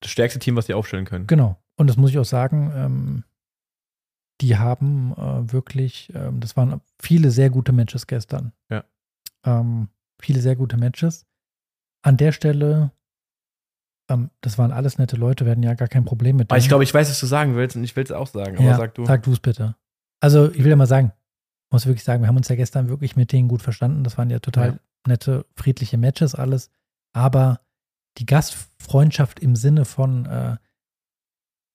das 0.00 0.10
stärkste 0.10 0.38
Team, 0.38 0.56
was 0.56 0.66
die 0.66 0.74
aufstellen 0.74 1.06
können. 1.06 1.26
Genau. 1.26 1.58
Und 1.76 1.88
das 1.88 1.96
muss 1.96 2.10
ich 2.10 2.18
auch 2.18 2.24
sagen, 2.26 2.72
ähm, 2.74 3.24
die 4.40 4.58
haben 4.58 5.12
äh, 5.16 5.52
wirklich, 5.52 6.12
ähm, 6.14 6.40
das 6.40 6.56
waren 6.56 6.80
viele 7.00 7.30
sehr 7.30 7.50
gute 7.50 7.72
Matches 7.72 8.06
gestern. 8.06 8.52
Ja. 8.68 8.84
Ähm, 9.44 9.88
viele 10.20 10.40
sehr 10.40 10.56
gute 10.56 10.76
Matches. 10.76 11.24
An 12.02 12.16
der 12.16 12.32
Stelle, 12.32 12.90
ähm, 14.10 14.30
das 14.42 14.58
waren 14.58 14.72
alles 14.72 14.98
nette 14.98 15.16
Leute, 15.16 15.44
wir 15.46 15.52
hatten 15.52 15.62
ja 15.62 15.74
gar 15.74 15.88
kein 15.88 16.04
Problem 16.04 16.36
mit 16.36 16.50
Aber 16.50 16.58
ich 16.58 16.64
denen. 16.64 16.68
glaube, 16.68 16.84
ich 16.84 16.92
weiß, 16.92 17.08
was 17.08 17.18
du 17.20 17.26
sagen 17.26 17.54
willst 17.56 17.76
und 17.76 17.84
ich 17.84 17.96
will 17.96 18.04
es 18.04 18.12
auch 18.12 18.26
sagen. 18.26 18.56
Aber 18.58 18.66
ja, 18.66 18.76
sag 18.76 18.94
du. 18.94 19.06
Sag 19.06 19.22
du 19.22 19.32
es 19.32 19.40
bitte. 19.40 19.76
Also, 20.24 20.50
ich 20.50 20.58
will 20.64 20.70
ja 20.70 20.76
mal 20.76 20.86
sagen, 20.86 21.12
muss 21.70 21.84
wirklich 21.86 22.04
sagen, 22.04 22.22
wir 22.22 22.28
haben 22.28 22.36
uns 22.36 22.48
ja 22.48 22.56
gestern 22.56 22.88
wirklich 22.88 23.14
mit 23.16 23.30
denen 23.32 23.48
gut 23.48 23.60
verstanden. 23.62 24.04
Das 24.04 24.16
waren 24.16 24.30
ja 24.30 24.38
total 24.38 24.68
Ja. 24.68 24.78
nette, 25.06 25.44
friedliche 25.54 25.98
Matches, 25.98 26.34
alles. 26.34 26.70
Aber 27.12 27.60
die 28.18 28.26
Gastfreundschaft 28.26 29.40
im 29.40 29.54
Sinne 29.56 29.84
von, 29.84 30.24
äh, 30.26 30.56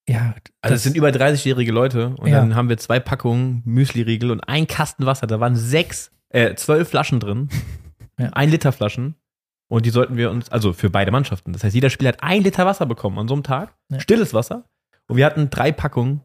ja, 0.10 0.34
Also 0.62 0.76
es 0.76 0.84
sind 0.84 0.96
über 0.98 1.10
30-jährige 1.12 1.72
Leute 1.72 2.16
und 2.16 2.28
Ja. 2.28 2.40
dann 2.40 2.56
haben 2.56 2.70
wir 2.70 2.78
zwei 2.78 3.00
Packungen 3.00 3.62
Müsli-Riegel 3.66 4.32
und 4.32 4.40
ein 4.42 4.66
Kasten 4.66 5.06
Wasser. 5.06 5.28
Da 5.28 5.40
waren 5.40 5.56
sechs, 5.56 6.12
äh, 6.30 6.56
zwölf 6.56 6.90
Flaschen 6.90 7.20
drin. 7.20 7.50
Ja. 8.18 8.32
Ein 8.34 8.50
Liter 8.50 8.74
Flaschen. 8.74 9.16
Und 9.70 9.86
die 9.86 9.92
sollten 9.92 10.18
wir 10.18 10.30
uns, 10.30 10.50
also 10.50 10.74
für 10.74 10.90
beide 10.90 11.10
Mannschaften. 11.10 11.54
Das 11.54 11.64
heißt, 11.64 11.74
jeder 11.74 11.90
Spieler 11.90 12.10
hat 12.10 12.22
ein 12.22 12.44
Liter 12.44 12.66
Wasser 12.66 12.86
bekommen 12.86 13.18
an 13.18 13.30
so 13.30 13.34
einem 13.34 13.44
Tag. 13.44 13.78
Stilles 13.98 14.34
Wasser. 14.34 14.66
Und 15.08 15.16
wir 15.16 15.26
hatten 15.26 15.50
drei 15.50 15.72
Packungen, 15.72 16.20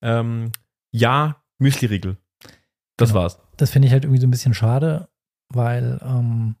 ähm, 0.00 0.52
ja, 0.92 1.42
Müsli-Riegel. 1.58 2.16
Das 2.96 3.10
Genau. 3.10 3.20
war's. 3.22 3.38
das 3.56 3.70
finde 3.70 3.86
ich 3.88 3.92
halt 3.92 4.04
irgendwie 4.04 4.20
so 4.20 4.26
ein 4.26 4.30
bisschen 4.30 4.54
schade, 4.54 5.08
weil 5.52 6.00
ähm, 6.04 6.56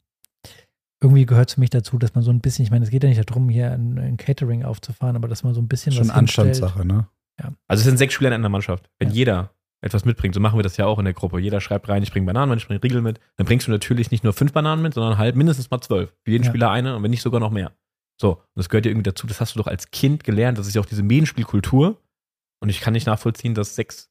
irgendwie 1.02 1.26
gehört 1.26 1.48
es 1.50 1.54
für 1.54 1.60
mich 1.60 1.70
dazu, 1.70 1.98
dass 1.98 2.14
man 2.14 2.24
so 2.24 2.30
ein 2.30 2.40
bisschen, 2.40 2.64
ich 2.64 2.70
meine, 2.70 2.84
es 2.84 2.90
geht 2.90 3.02
ja 3.02 3.08
nicht 3.08 3.28
darum, 3.30 3.48
hier 3.48 3.70
ein, 3.72 3.98
ein 3.98 4.16
Catering 4.16 4.64
aufzufahren, 4.64 5.16
aber 5.16 5.28
dass 5.28 5.42
man 5.42 5.54
so 5.54 5.60
ein 5.60 5.68
bisschen 5.68 5.92
Schon 5.92 6.08
was 6.08 6.14
hinstellt. 6.16 6.48
Anstandssache, 6.48 6.86
ne? 6.86 7.08
Also 7.68 7.80
es 7.80 7.84
sind 7.84 7.98
sechs 7.98 8.14
Spieler 8.14 8.28
in 8.30 8.34
einer 8.34 8.48
Mannschaft. 8.48 8.88
Wenn 8.98 9.08
Ja. 9.10 9.14
jeder 9.14 9.50
etwas 9.82 10.04
mitbringt, 10.06 10.34
so 10.34 10.40
machen 10.40 10.58
wir 10.58 10.62
das 10.62 10.76
ja 10.78 10.86
auch 10.86 10.98
in 10.98 11.04
der 11.04 11.12
Gruppe. 11.14 11.38
Jeder 11.40 11.60
schreibt 11.60 11.88
rein, 11.88 12.02
ich 12.02 12.10
bringe 12.12 12.24
Bananen 12.26 12.50
mit, 12.50 12.60
ich 12.60 12.66
bringe 12.66 12.82
Riegel 12.82 13.02
mit. 13.02 13.20
Dann 13.36 13.46
bringst 13.46 13.66
du 13.66 13.70
natürlich 13.70 14.10
nicht 14.10 14.24
nur 14.24 14.32
fünf 14.32 14.52
Bananen 14.52 14.82
mit, 14.82 14.94
sondern 14.94 15.18
halt 15.18 15.36
mindestens 15.36 15.68
mal 15.70 15.80
zwölf. 15.80 16.14
Für 16.24 16.30
jeden 16.30 16.44
Ja. 16.44 16.50
Spieler 16.50 16.70
eine 16.70 16.96
und 16.96 17.02
wenn 17.02 17.10
nicht 17.10 17.22
sogar 17.22 17.40
noch 17.40 17.50
mehr. 17.50 17.72
So, 18.18 18.34
und 18.36 18.40
das 18.54 18.68
gehört 18.68 18.86
ja 18.86 18.90
irgendwie 18.92 19.02
dazu, 19.10 19.26
das 19.26 19.40
hast 19.40 19.54
du 19.56 19.58
doch 19.58 19.66
als 19.66 19.90
Kind 19.90 20.24
gelernt. 20.24 20.56
Das 20.58 20.66
ist 20.68 20.74
ja 20.74 20.80
auch 20.80 20.86
diese 20.86 21.02
Medienspielkultur. 21.02 22.00
Und 22.62 22.68
ich 22.70 22.80
kann 22.80 22.92
nicht 22.94 23.06
nachvollziehen, 23.06 23.54
dass 23.54 23.74
sechs 23.74 24.10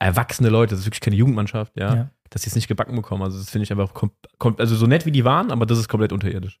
erwachsene 0.00 0.48
Leute, 0.48 0.70
das 0.70 0.80
ist 0.80 0.86
wirklich 0.86 1.00
keine 1.02 1.16
Jugendmannschaft, 1.16 1.76
ja, 1.76 1.94
Ja. 1.94 2.10
dass 2.30 2.42
sie 2.42 2.48
es 2.48 2.56
nicht 2.56 2.66
gebacken 2.68 2.96
bekommen. 2.96 3.22
Also 3.22 3.38
das 3.38 3.50
finde 3.50 3.64
ich 3.64 3.70
einfach, 3.70 3.92
also 4.58 4.74
so 4.74 4.86
nett 4.86 5.06
wie 5.06 5.12
die 5.12 5.24
waren, 5.24 5.50
aber 5.52 5.66
das 5.66 5.78
ist 5.78 5.88
komplett 5.88 6.12
unterirdisch. 6.12 6.58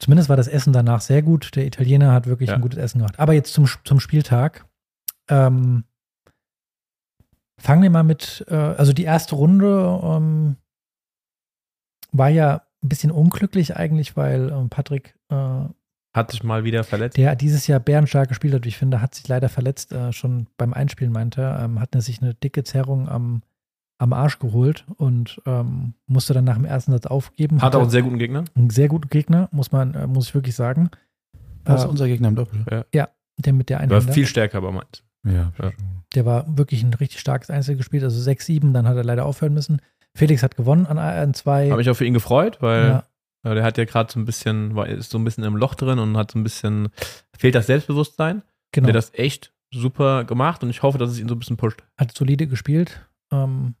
Zumindest 0.00 0.28
war 0.28 0.36
das 0.36 0.48
Essen 0.48 0.72
danach 0.72 1.00
sehr 1.00 1.22
gut. 1.22 1.54
Der 1.56 1.66
Italiener 1.66 2.12
hat 2.12 2.26
wirklich 2.26 2.48
Ja. 2.48 2.54
ein 2.56 2.60
gutes 2.60 2.78
Essen 2.78 2.98
gemacht. 2.98 3.18
Aber 3.18 3.32
jetzt 3.34 3.52
zum, 3.52 3.66
zum 3.84 4.00
Spieltag. 4.00 4.64
Ähm, 5.28 5.84
fangen 7.60 7.82
wir 7.82 7.90
mal 7.90 8.04
mit, 8.04 8.44
äh, 8.48 8.54
also 8.54 8.92
die 8.92 9.02
erste 9.04 9.34
Runde 9.34 10.00
ähm, 10.02 10.56
war 12.12 12.28
ja 12.28 12.62
ein 12.82 12.88
bisschen 12.88 13.10
unglücklich 13.10 13.76
eigentlich, 13.76 14.16
weil 14.16 14.50
ähm, 14.50 14.68
Patrick, 14.70 15.16
äh, 15.30 15.64
Hat 16.14 16.30
sich 16.30 16.42
mal 16.42 16.64
wieder 16.64 16.84
verletzt. 16.84 17.16
der 17.16 17.36
dieses 17.36 17.66
Jahr 17.66 17.80
bärenstark 17.80 18.28
gespielt 18.28 18.54
hat, 18.54 18.64
wie 18.64 18.68
ich 18.68 18.78
finde, 18.78 19.00
hat 19.00 19.14
sich 19.14 19.28
leider 19.28 19.48
verletzt, 19.48 19.92
äh, 19.92 20.12
schon 20.12 20.46
beim 20.56 20.72
Einspielen 20.72 21.12
meinte 21.12 21.42
er, 21.42 21.60
ähm, 21.64 21.80
hat 21.80 21.94
er 21.94 22.00
sich 22.00 22.22
eine 22.22 22.34
dicke 22.34 22.64
Zerrung 22.64 23.08
am, 23.08 23.42
am 23.98 24.12
Arsch 24.12 24.38
geholt 24.38 24.84
und 24.96 25.40
ähm, 25.46 25.94
musste 26.06 26.32
dann 26.34 26.44
nach 26.44 26.54
dem 26.56 26.64
ersten 26.64 26.92
Satz 26.92 27.06
aufgeben. 27.06 27.60
Hat 27.60 27.74
auch 27.76 27.82
einen 27.82 27.90
sehr 27.90 28.02
guten 28.02 28.18
Gegner. 28.18 28.44
einen 28.54 28.70
sehr 28.70 28.88
guten 28.88 29.08
Gegner, 29.08 29.48
muss 29.52 29.70
man, 29.70 29.94
äh, 29.94 30.06
muss 30.06 30.28
ich 30.28 30.34
wirklich 30.34 30.54
sagen. 30.54 30.90
Das 31.64 31.80
ist 31.82 31.86
Äh, 31.86 31.90
unser 31.90 32.06
Gegner 32.06 32.28
im 32.28 32.36
Doppel. 32.36 32.64
der 32.92 33.52
mit 33.52 33.68
der 33.68 33.76
War 33.76 33.82
Einhänder, 33.84 34.12
viel 34.12 34.26
stärker, 34.26 34.58
aber 34.58 34.72
meint. 34.72 35.04
Ja. 35.24 35.52
Ja. 35.62 35.72
der 36.14 36.24
war 36.26 36.56
wirklich 36.56 36.82
ein 36.82 36.94
richtig 36.94 37.20
starkes 37.20 37.50
Einzel 37.50 37.76
gespielt, 37.76 38.02
also 38.02 38.18
6-7, 38.28 38.72
dann 38.72 38.88
hat 38.88 38.96
er 38.96 39.04
leider 39.04 39.26
aufhören 39.26 39.52
müssen. 39.52 39.80
Felix 40.14 40.42
hat 40.42 40.56
gewonnen 40.56 40.86
an, 40.86 40.98
an 40.98 41.34
zwei. 41.34 41.70
Habe 41.70 41.82
ich 41.82 41.90
auch 41.90 41.94
für 41.94 42.04
ihn 42.06 42.14
gefreut, 42.14 42.58
weil 42.60 42.82
ja, 42.82 42.88
Ja, 42.88 43.04
der 43.44 43.62
hat 43.64 43.78
ja 43.78 43.84
gerade 43.84 44.12
so 44.12 44.18
ein 44.18 44.24
bisschen, 44.24 44.74
war, 44.74 44.86
ist 44.88 45.10
so 45.10 45.18
ein 45.18 45.24
bisschen 45.24 45.44
im 45.44 45.56
Loch 45.56 45.74
drin 45.74 45.98
und 45.98 46.16
hat 46.16 46.30
so 46.32 46.38
ein 46.38 46.42
bisschen, 46.44 46.88
fehlt 47.36 47.54
das 47.54 47.66
Selbstbewusstsein. 47.66 48.42
genau. 48.72 48.86
Der 48.86 48.94
hat 48.94 49.02
das 49.04 49.14
echt 49.14 49.52
super 49.72 50.24
gemacht 50.24 50.62
und 50.62 50.70
ich 50.70 50.82
hoffe, 50.82 50.98
dass 50.98 51.10
es 51.10 51.18
ihn 51.20 51.28
so 51.28 51.34
ein 51.34 51.38
bisschen 51.38 51.56
pusht. 51.56 51.82
hat 51.98 52.16
solide 52.16 52.46
gespielt. 52.46 53.06
Ähm, 53.32 53.74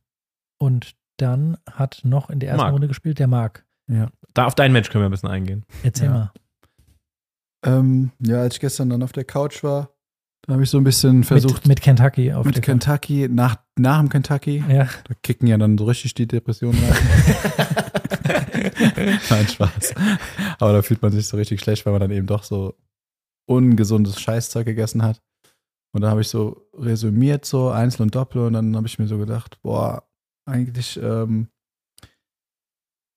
und 0.60 0.94
dann 1.18 1.56
hat 1.70 2.00
noch 2.04 2.30
in 2.30 2.40
der 2.40 2.50
ersten 2.50 2.62
Marc. 2.62 2.72
Runde 2.74 2.88
gespielt 2.88 3.18
der 3.18 3.26
Marc. 3.26 3.64
Ja. 3.90 4.08
Da 4.34 4.44
auf 4.46 4.54
dein 4.54 4.72
Match 4.72 4.90
können 4.90 5.02
wir 5.02 5.08
ein 5.08 5.12
bisschen 5.12 5.30
eingehen. 5.30 5.64
Erzähl 5.82 6.06
Ja. 6.08 6.12
mal. 6.12 6.32
Ähm, 7.64 8.12
ja, 8.20 8.40
als 8.40 8.54
ich 8.54 8.60
gestern 8.60 8.90
dann 8.90 9.02
auf 9.02 9.12
der 9.12 9.24
Couch 9.24 9.64
war, 9.64 9.90
da 10.48 10.54
habe 10.54 10.64
ich 10.64 10.70
so 10.70 10.78
ein 10.78 10.84
bisschen 10.84 11.24
versucht 11.24 11.64
mit, 11.64 11.68
mit 11.68 11.80
Kentucky 11.82 12.32
auf 12.32 12.46
mit 12.46 12.62
Kentucky, 12.62 13.28
nach, 13.28 13.56
nach 13.76 14.00
dem 14.00 14.08
Kentucky, 14.08 14.64
Ja. 14.66 14.84
da 15.04 15.14
kicken 15.22 15.46
ja 15.46 15.58
dann 15.58 15.76
so 15.76 15.84
richtig 15.84 16.14
die 16.14 16.26
Depressionen 16.26 16.82
rein. 16.82 16.96
Nein, 19.30 19.46
Spaß. 19.46 19.94
Aber 20.58 20.72
da 20.72 20.80
fühlt 20.82 21.02
man 21.02 21.12
sich 21.12 21.26
so 21.26 21.36
richtig 21.36 21.60
schlecht, 21.60 21.84
weil 21.84 21.92
man 21.92 22.00
dann 22.00 22.10
eben 22.10 22.26
doch 22.26 22.44
so 22.44 22.74
ungesundes 23.46 24.20
Scheißzeug 24.20 24.64
gegessen 24.64 25.02
hat. 25.02 25.20
Und 25.92 26.00
dann 26.00 26.10
habe 26.10 26.22
ich 26.22 26.28
so 26.28 26.66
resümiert, 26.74 27.44
so 27.44 27.68
Einzel 27.68 28.02
und 28.02 28.14
Doppel, 28.14 28.42
und 28.46 28.54
dann 28.54 28.74
habe 28.74 28.86
ich 28.86 28.98
mir 28.98 29.06
so 29.06 29.18
gedacht, 29.18 29.60
boah, 29.62 30.08
eigentlich 30.46 30.98
ähm, 31.02 31.48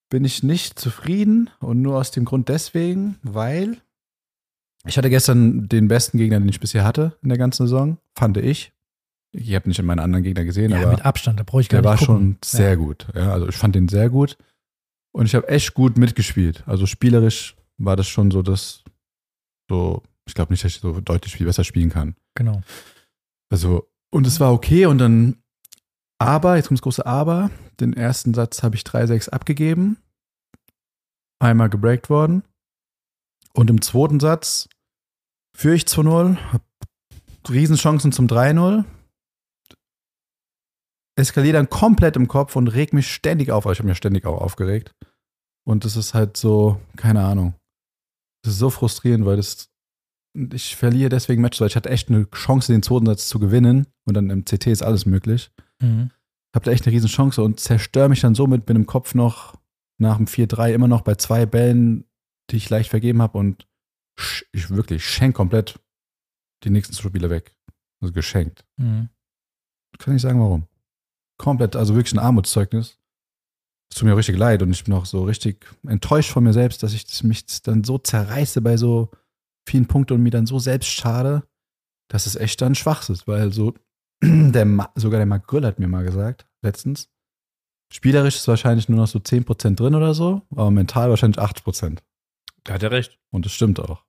bin 0.09 0.25
ich 0.25 0.43
nicht 0.43 0.77
zufrieden 0.79 1.49
und 1.61 1.81
nur 1.81 1.97
aus 1.97 2.11
dem 2.11 2.25
Grund 2.25 2.49
deswegen, 2.49 3.17
weil 3.23 3.77
ich 4.85 4.97
hatte 4.97 5.09
gestern 5.09 5.67
den 5.67 5.87
besten 5.87 6.17
Gegner, 6.17 6.39
den 6.39 6.49
ich 6.49 6.59
bisher 6.59 6.83
hatte 6.83 7.17
in 7.21 7.29
der 7.29 7.37
ganzen 7.37 7.67
Saison, 7.67 7.97
fand 8.17 8.37
ich. 8.37 8.73
Ich 9.33 9.53
habe 9.55 9.69
nicht 9.69 9.81
meine 9.81 10.01
anderen 10.01 10.23
Gegner 10.23 10.43
gesehen, 10.43 10.71
ja, 10.71 10.81
aber 10.81 10.91
mit 10.91 11.05
Abstand, 11.05 11.39
da 11.39 11.43
brauche 11.43 11.61
ich 11.61 11.69
gar 11.69 11.81
der 11.81 11.89
war 11.89 11.95
nicht 11.95 12.05
gucken. 12.05 12.37
schon 12.41 12.59
sehr 12.59 12.75
gut. 12.75 13.07
Ja, 13.15 13.31
also 13.31 13.47
ich 13.47 13.55
fand 13.55 13.75
den 13.75 13.87
sehr 13.87 14.09
gut. 14.09 14.37
Und 15.13 15.25
ich 15.25 15.35
habe 15.35 15.47
echt 15.47 15.73
gut 15.73 15.97
mitgespielt. 15.97 16.63
Also 16.65 16.85
spielerisch 16.85 17.55
war 17.77 17.95
das 17.95 18.07
schon 18.07 18.31
so, 18.31 18.41
dass 18.41 18.83
so, 19.69 20.03
ich 20.25 20.33
glaube 20.33 20.51
nicht, 20.51 20.63
dass 20.63 20.73
ich 20.73 20.81
so 20.81 20.99
deutlich 20.99 21.33
viel 21.33 21.45
besser 21.45 21.63
spielen 21.63 21.89
kann. 21.89 22.15
Genau. 22.35 22.61
Also, 23.49 23.89
und 24.09 24.27
es 24.27 24.39
war 24.39 24.51
okay. 24.51 24.85
Und 24.85 24.97
dann, 24.97 25.37
aber, 26.17 26.55
jetzt 26.55 26.67
kommt 26.67 26.79
das 26.79 26.83
große 26.83 27.05
Aber. 27.05 27.51
Den 27.79 27.93
ersten 27.93 28.33
Satz 28.33 28.63
habe 28.63 28.75
ich 28.75 28.83
3-6 28.83 29.29
abgegeben. 29.29 29.97
Einmal 31.39 31.69
gebreakt 31.69 32.09
worden. 32.09 32.43
Und 33.53 33.69
im 33.69 33.81
zweiten 33.81 34.19
Satz 34.19 34.69
führe 35.55 35.75
ich 35.75 35.83
2-0, 35.83 36.37
habe 36.37 36.63
Riesenchancen 37.49 38.11
zum 38.11 38.27
3-0. 38.27 38.85
Eskaliere 41.17 41.53
dann 41.53 41.69
komplett 41.69 42.15
im 42.15 42.27
Kopf 42.27 42.55
und 42.55 42.69
reg 42.69 42.93
mich 42.93 43.11
ständig 43.11 43.51
auf. 43.51 43.65
Ich 43.65 43.79
habe 43.79 43.87
mich 43.87 43.97
ständig 43.97 44.25
auch 44.25 44.39
aufgeregt. 44.41 44.93
Und 45.65 45.85
das 45.85 45.97
ist 45.97 46.13
halt 46.13 46.37
so, 46.37 46.79
keine 46.95 47.23
Ahnung. 47.23 47.53
Das 48.43 48.53
ist 48.53 48.59
so 48.59 48.69
frustrierend, 48.69 49.25
weil 49.25 49.37
das 49.37 49.71
ich 50.33 50.75
verliere 50.75 51.09
deswegen 51.09 51.41
Matches, 51.41 51.61
weil 51.61 51.67
ich 51.67 51.75
hatte 51.75 51.89
echt 51.89 52.09
eine 52.09 52.29
Chance, 52.31 52.71
den 52.71 52.83
zweiten 52.83 53.05
Satz 53.05 53.27
zu 53.27 53.39
gewinnen. 53.39 53.87
Und 54.05 54.15
dann 54.15 54.29
im 54.29 54.45
CT 54.45 54.67
ist 54.67 54.83
alles 54.83 55.05
möglich. 55.05 55.51
Mhm. 55.81 56.11
Hab 56.55 56.63
da 56.63 56.71
echt 56.71 56.85
eine 56.85 56.95
riesen 56.95 57.09
Chance 57.09 57.43
und 57.43 57.59
zerstöre 57.59 58.09
mich 58.09 58.21
dann 58.21 58.35
somit, 58.35 58.65
bin 58.65 58.75
im 58.75 58.85
Kopf 58.85 59.13
noch 59.13 59.55
nach 59.99 60.17
dem 60.17 60.25
4-3 60.25 60.71
immer 60.71 60.87
noch 60.87 61.01
bei 61.01 61.15
zwei 61.15 61.45
Bällen, 61.45 62.05
die 62.51 62.57
ich 62.57 62.69
leicht 62.69 62.89
vergeben 62.89 63.21
habe 63.21 63.37
und 63.37 63.67
ich 64.51 64.69
wirklich 64.69 65.05
schenk 65.05 65.35
komplett 65.35 65.79
die 66.63 66.69
nächsten 66.69 66.93
Spiele 66.93 67.29
weg. 67.29 67.55
Also 68.01 68.13
geschenkt. 68.13 68.65
Mhm. 68.77 69.09
Kann 69.97 70.15
ich 70.15 70.21
sagen, 70.21 70.39
warum. 70.39 70.67
Komplett, 71.37 71.75
also 71.75 71.95
wirklich 71.95 72.13
ein 72.13 72.19
Armutszeugnis. 72.19 72.97
Es 73.91 73.97
tut 73.97 74.07
mir 74.07 74.15
richtig 74.15 74.37
leid 74.37 74.61
und 74.61 74.71
ich 74.71 74.83
bin 74.83 74.93
auch 74.93 75.05
so 75.05 75.25
richtig 75.25 75.65
enttäuscht 75.85 76.31
von 76.31 76.43
mir 76.43 76.53
selbst, 76.53 76.81
dass 76.81 76.93
ich 76.93 77.23
mich 77.23 77.61
dann 77.61 77.83
so 77.83 77.97
zerreiße 77.97 78.61
bei 78.61 78.77
so 78.77 79.11
vielen 79.67 79.87
Punkten 79.87 80.13
und 80.13 80.23
mir 80.23 80.31
dann 80.31 80.45
so 80.45 80.59
selbst 80.59 80.87
schade, 80.87 81.43
dass 82.09 82.25
es 82.25 82.35
echt 82.35 82.61
dann 82.61 82.75
schwach 82.75 83.07
ist, 83.09 83.27
weil 83.27 83.51
so 83.51 83.73
der 84.23 84.65
Ma, 84.65 84.91
sogar 84.95 85.19
der 85.19 85.25
Marc 85.25 85.47
Grüll 85.47 85.65
hat 85.65 85.79
mir 85.79 85.87
mal 85.87 86.03
gesagt, 86.03 86.47
letztens, 86.61 87.09
spielerisch 87.91 88.37
ist 88.37 88.47
wahrscheinlich 88.47 88.87
nur 88.87 88.99
noch 88.99 89.07
so 89.07 89.19
10% 89.19 89.75
drin 89.75 89.95
oder 89.95 90.13
so, 90.13 90.41
aber 90.51 90.71
mental 90.71 91.09
wahrscheinlich 91.09 91.39
80%. 91.39 91.99
Da 92.63 92.73
hat 92.73 92.83
er 92.83 92.91
recht. 92.91 93.19
Und 93.31 93.45
das 93.45 93.53
stimmt 93.53 93.79
auch. 93.79 94.03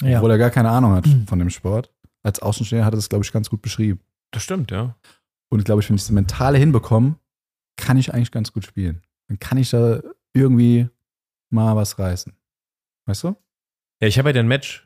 Ja. 0.00 0.18
Obwohl 0.18 0.30
er 0.32 0.38
gar 0.38 0.50
keine 0.50 0.70
Ahnung 0.70 0.92
hat 0.92 1.06
Mhm. 1.06 1.26
von 1.26 1.38
dem 1.38 1.50
Sport. 1.50 1.92
Als 2.22 2.40
Außenstehender 2.40 2.84
hat 2.86 2.94
er 2.94 2.96
das, 2.96 3.08
glaube 3.08 3.24
ich, 3.24 3.32
ganz 3.32 3.50
gut 3.50 3.62
beschrieben. 3.62 4.00
Das 4.32 4.42
stimmt, 4.42 4.70
ja. 4.70 4.96
Und 5.50 5.58
ich 5.60 5.64
glaube, 5.64 5.82
ich, 5.82 5.88
wenn 5.88 5.96
ich 5.96 6.02
das 6.02 6.10
Mentale 6.10 6.58
hinbekomme, 6.58 7.16
kann 7.76 7.96
ich 7.96 8.12
eigentlich 8.12 8.30
ganz 8.32 8.52
gut 8.52 8.64
spielen. 8.64 9.02
Dann 9.28 9.38
kann 9.38 9.58
ich 9.58 9.70
da 9.70 10.00
irgendwie 10.32 10.88
mal 11.50 11.76
was 11.76 11.98
reißen. 11.98 12.32
Weißt 13.06 13.24
du? 13.24 13.36
Ja, 14.00 14.08
ich 14.08 14.18
habe 14.18 14.30
ja 14.30 14.32
dein 14.32 14.48
Match 14.48 14.84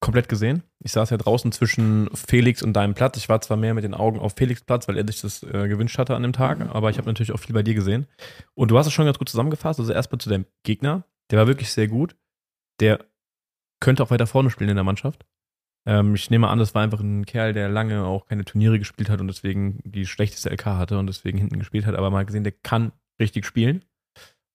komplett 0.00 0.28
gesehen. 0.28 0.62
Ich 0.80 0.92
saß 0.92 1.10
ja 1.10 1.16
draußen 1.16 1.50
zwischen 1.52 2.08
Felix 2.14 2.62
und 2.62 2.72
deinem 2.74 2.94
Platz. 2.94 3.16
Ich 3.16 3.28
war 3.28 3.40
zwar 3.40 3.56
mehr 3.56 3.74
mit 3.74 3.84
den 3.84 3.94
Augen 3.94 4.18
auf 4.18 4.34
Felix 4.36 4.60
Platz, 4.62 4.86
weil 4.86 4.96
er 4.96 5.06
sich 5.06 5.20
das 5.22 5.42
äh, 5.42 5.68
gewünscht 5.68 5.98
hatte 5.98 6.14
an 6.14 6.22
dem 6.22 6.32
Tag, 6.32 6.60
aber 6.72 6.90
ich 6.90 6.98
habe 6.98 7.08
natürlich 7.08 7.32
auch 7.32 7.40
viel 7.40 7.54
bei 7.54 7.62
dir 7.62 7.74
gesehen. 7.74 8.06
Und 8.54 8.70
du 8.70 8.78
hast 8.78 8.86
es 8.86 8.92
schon 8.92 9.06
ganz 9.06 9.18
gut 9.18 9.28
zusammengefasst. 9.28 9.80
Also 9.80 9.92
erstmal 9.92 10.20
zu 10.20 10.28
deinem 10.28 10.46
Gegner. 10.62 11.04
Der 11.30 11.38
war 11.38 11.46
wirklich 11.46 11.72
sehr 11.72 11.88
gut. 11.88 12.14
Der 12.80 13.04
könnte 13.80 14.02
auch 14.02 14.10
weiter 14.10 14.26
vorne 14.26 14.50
spielen 14.50 14.70
in 14.70 14.76
der 14.76 14.84
Mannschaft. 14.84 15.24
Ähm, 15.86 16.14
ich 16.14 16.30
nehme 16.30 16.48
an, 16.48 16.58
das 16.58 16.74
war 16.74 16.82
einfach 16.82 17.00
ein 17.00 17.24
Kerl, 17.24 17.52
der 17.52 17.68
lange 17.68 18.04
auch 18.04 18.26
keine 18.26 18.44
Turniere 18.44 18.78
gespielt 18.78 19.08
hat 19.08 19.20
und 19.20 19.28
deswegen 19.28 19.80
die 19.84 20.06
schlechteste 20.06 20.50
LK 20.50 20.66
hatte 20.66 20.98
und 20.98 21.06
deswegen 21.06 21.38
hinten 21.38 21.58
gespielt 21.58 21.86
hat, 21.86 21.94
aber 21.94 22.10
mal 22.10 22.26
gesehen, 22.26 22.44
der 22.44 22.52
kann 22.52 22.92
richtig 23.20 23.46
spielen. 23.46 23.84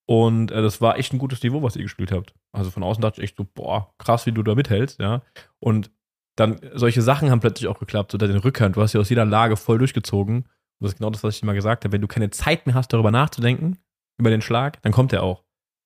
Und 0.05 0.51
äh, 0.51 0.61
das 0.61 0.81
war 0.81 0.97
echt 0.97 1.13
ein 1.13 1.19
gutes 1.19 1.41
Niveau, 1.43 1.63
was 1.63 1.75
ihr 1.75 1.83
gespielt 1.83 2.11
habt. 2.11 2.33
Also 2.51 2.69
von 2.69 2.83
außen 2.83 3.01
dachte 3.01 3.21
ich 3.21 3.29
echt 3.29 3.37
so, 3.37 3.45
boah, 3.45 3.93
krass, 3.97 4.25
wie 4.25 4.31
du 4.31 4.43
da 4.43 4.53
mithältst, 4.53 4.99
ja. 4.99 5.21
Und 5.59 5.91
dann 6.35 6.59
solche 6.73 7.01
Sachen 7.01 7.31
haben 7.31 7.39
plötzlich 7.39 7.67
auch 7.67 7.79
geklappt, 7.79 8.13
oder 8.13 8.27
den 8.27 8.37
Rückhand, 8.37 8.75
du 8.75 8.81
hast 8.81 8.93
ja 8.93 8.99
aus 8.99 9.09
jeder 9.09 9.25
Lage 9.25 9.55
voll 9.55 9.77
durchgezogen. 9.77 10.37
Und 10.37 10.49
das 10.81 10.93
ist 10.93 10.97
genau 10.97 11.09
das, 11.09 11.23
was 11.23 11.35
ich 11.35 11.39
dir 11.39 11.45
mal 11.45 11.53
gesagt 11.53 11.83
habe. 11.83 11.93
Wenn 11.93 12.01
du 12.01 12.07
keine 12.07 12.31
Zeit 12.31 12.65
mehr 12.67 12.75
hast, 12.75 12.91
darüber 12.91 13.11
nachzudenken, 13.11 13.79
über 14.19 14.29
den 14.29 14.41
Schlag, 14.41 14.81
dann 14.81 14.91
kommt 14.91 15.13
er 15.13 15.23
auch. 15.23 15.43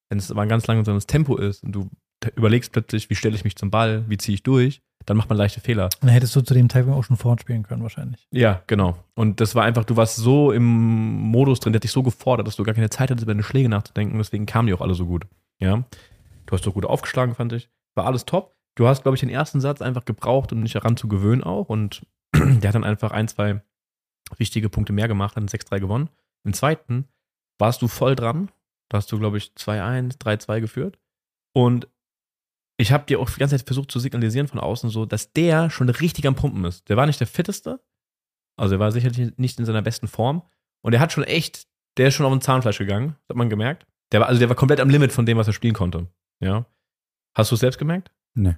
Wenn 0.10 0.18
es 0.18 0.32
aber 0.32 0.42
ein 0.42 0.50
ganz 0.50 0.66
langsames 0.68 1.06
Tempo 1.06 1.38
ist 1.38 1.64
und 1.64 1.74
du 1.74 1.90
überlegst 2.36 2.72
plötzlich, 2.72 3.10
wie 3.10 3.16
stelle 3.16 3.36
ich 3.36 3.44
mich 3.44 3.56
zum 3.56 3.70
Ball, 3.72 4.06
wie 4.08 4.18
ziehe 4.18 4.36
ich 4.36 4.44
durch, 4.44 4.82
dann 5.06 5.16
macht 5.16 5.30
man 5.30 5.38
leichte 5.38 5.62
Fehler. 5.62 5.90
Dann 6.02 6.10
hättest 6.10 6.36
du 6.36 6.42
zu 6.42 6.54
dem 6.54 6.70
Zeitpunkt 6.70 7.00
auch 7.00 7.04
schon 7.04 7.16
vorn 7.16 7.40
spielen 7.40 7.64
können, 7.64 7.82
wahrscheinlich. 7.82 8.28
Ja, 8.32 8.62
genau. 8.68 8.98
Und 9.16 9.40
das 9.40 9.56
war 9.56 9.64
einfach, 9.64 9.86
du 9.86 9.96
warst 9.96 10.18
so 10.18 10.52
im 10.52 10.64
Modus 10.64 11.60
drin, 11.60 11.72
der 11.74 11.80
hat 11.80 11.84
dich 11.86 11.92
so 11.92 12.04
gefordert, 12.04 12.46
dass 12.46 12.58
du 12.58 12.64
gar 12.64 12.76
keine 12.76 12.90
Zeit 12.90 13.10
hattest, 13.10 13.24
über 13.24 13.34
deine 13.34 13.44
Schläge 13.44 13.70
nachzudenken. 13.70 14.18
Deswegen 14.18 14.46
kamen 14.46 14.68
die 14.68 14.74
auch 14.74 14.82
alle 14.82 14.96
so 14.96 15.06
gut. 15.06 15.26
Ja. 15.60 15.86
Du 16.46 16.54
hast 16.54 16.66
doch 16.66 16.74
gut 16.74 16.86
aufgeschlagen, 16.86 17.36
fand 17.36 17.54
ich. 17.54 17.70
War 17.96 18.06
alles 18.06 18.26
top. 18.26 18.56
Du 18.76 18.88
hast, 18.88 19.04
glaube 19.04 19.16
ich, 19.16 19.22
den 19.22 19.30
ersten 19.30 19.62
Satz 19.62 19.82
einfach 19.82 20.06
gebraucht, 20.06 20.52
um 20.52 20.62
dich 20.62 20.74
daran 20.74 20.98
zu 20.98 21.08
gewöhnen 21.08 21.44
auch. 21.44 21.70
Und 21.70 22.06
der 22.34 22.68
hat 22.68 22.76
dann 22.76 22.84
einfach 22.84 23.12
ein, 23.12 23.30
zwei 23.30 23.62
wichtige 24.38 24.70
Punkte 24.70 24.92
mehr 24.92 25.08
gemacht, 25.08 25.36
hat 25.36 25.42
einen 25.42 25.48
6-3 25.48 25.80
gewonnen. 25.80 26.10
Im 26.44 26.54
zweiten 26.54 27.08
warst 27.58 27.82
du 27.82 27.88
voll 27.88 28.16
dran. 28.16 28.52
Da 28.90 28.98
hast 28.98 29.12
du, 29.12 29.20
glaube 29.20 29.38
ich, 29.38 29.54
2-1, 29.58 30.20
3-2 30.20 30.62
geführt. 30.62 31.00
Und 31.54 31.88
ich 32.78 32.92
habe 32.92 33.06
dir 33.06 33.20
auch 33.20 33.30
die 33.30 33.40
ganze 33.40 33.58
Zeit 33.58 33.66
versucht 33.66 33.92
zu 33.92 34.00
signalisieren 34.00 34.48
von 34.48 34.60
außen 34.60 34.90
so, 34.90 35.06
dass 35.06 35.34
der 35.34 35.70
schon 35.70 35.90
richtig 35.90 36.28
am 36.28 36.36
Pumpen 36.36 36.64
ist. 36.66 36.88
Der 36.90 36.98
war 36.98 37.06
nicht 37.06 37.20
der 37.20 37.28
fitteste, 37.28 37.82
also 38.58 38.76
er 38.76 38.80
war 38.80 38.92
sicherlich 38.92 39.38
nicht 39.38 39.60
in 39.60 39.66
seiner 39.66 39.82
besten 39.82 40.08
Form. 40.08 40.44
Und 40.82 40.94
er 40.94 41.00
hat 41.00 41.12
schon 41.12 41.24
echt, 41.24 41.68
der 41.98 42.10
ist 42.10 42.14
schon 42.14 42.26
auf 42.26 42.32
den 42.32 42.42
Zahnfleisch 42.42 42.78
gegangen, 42.78 43.16
das 43.28 43.30
hat 43.30 43.38
man 43.38 43.50
gemerkt. 43.50 43.86
Der 44.12 44.22
war, 44.22 44.28
also 44.28 44.40
der 44.40 44.50
war 44.50 44.56
komplett 44.56 44.80
am 44.80 44.90
Limit 44.90 45.12
von 45.12 45.26
dem, 45.26 45.38
was 45.38 45.48
er 45.48 45.54
spielen 45.54 45.74
konnte. 45.74 46.08
Ja. 46.40 46.66
Hast 47.36 47.52
du 47.52 47.56
es 47.56 47.62
selbst 47.62 47.78
gemerkt? 47.78 48.12
Nee. 48.36 48.56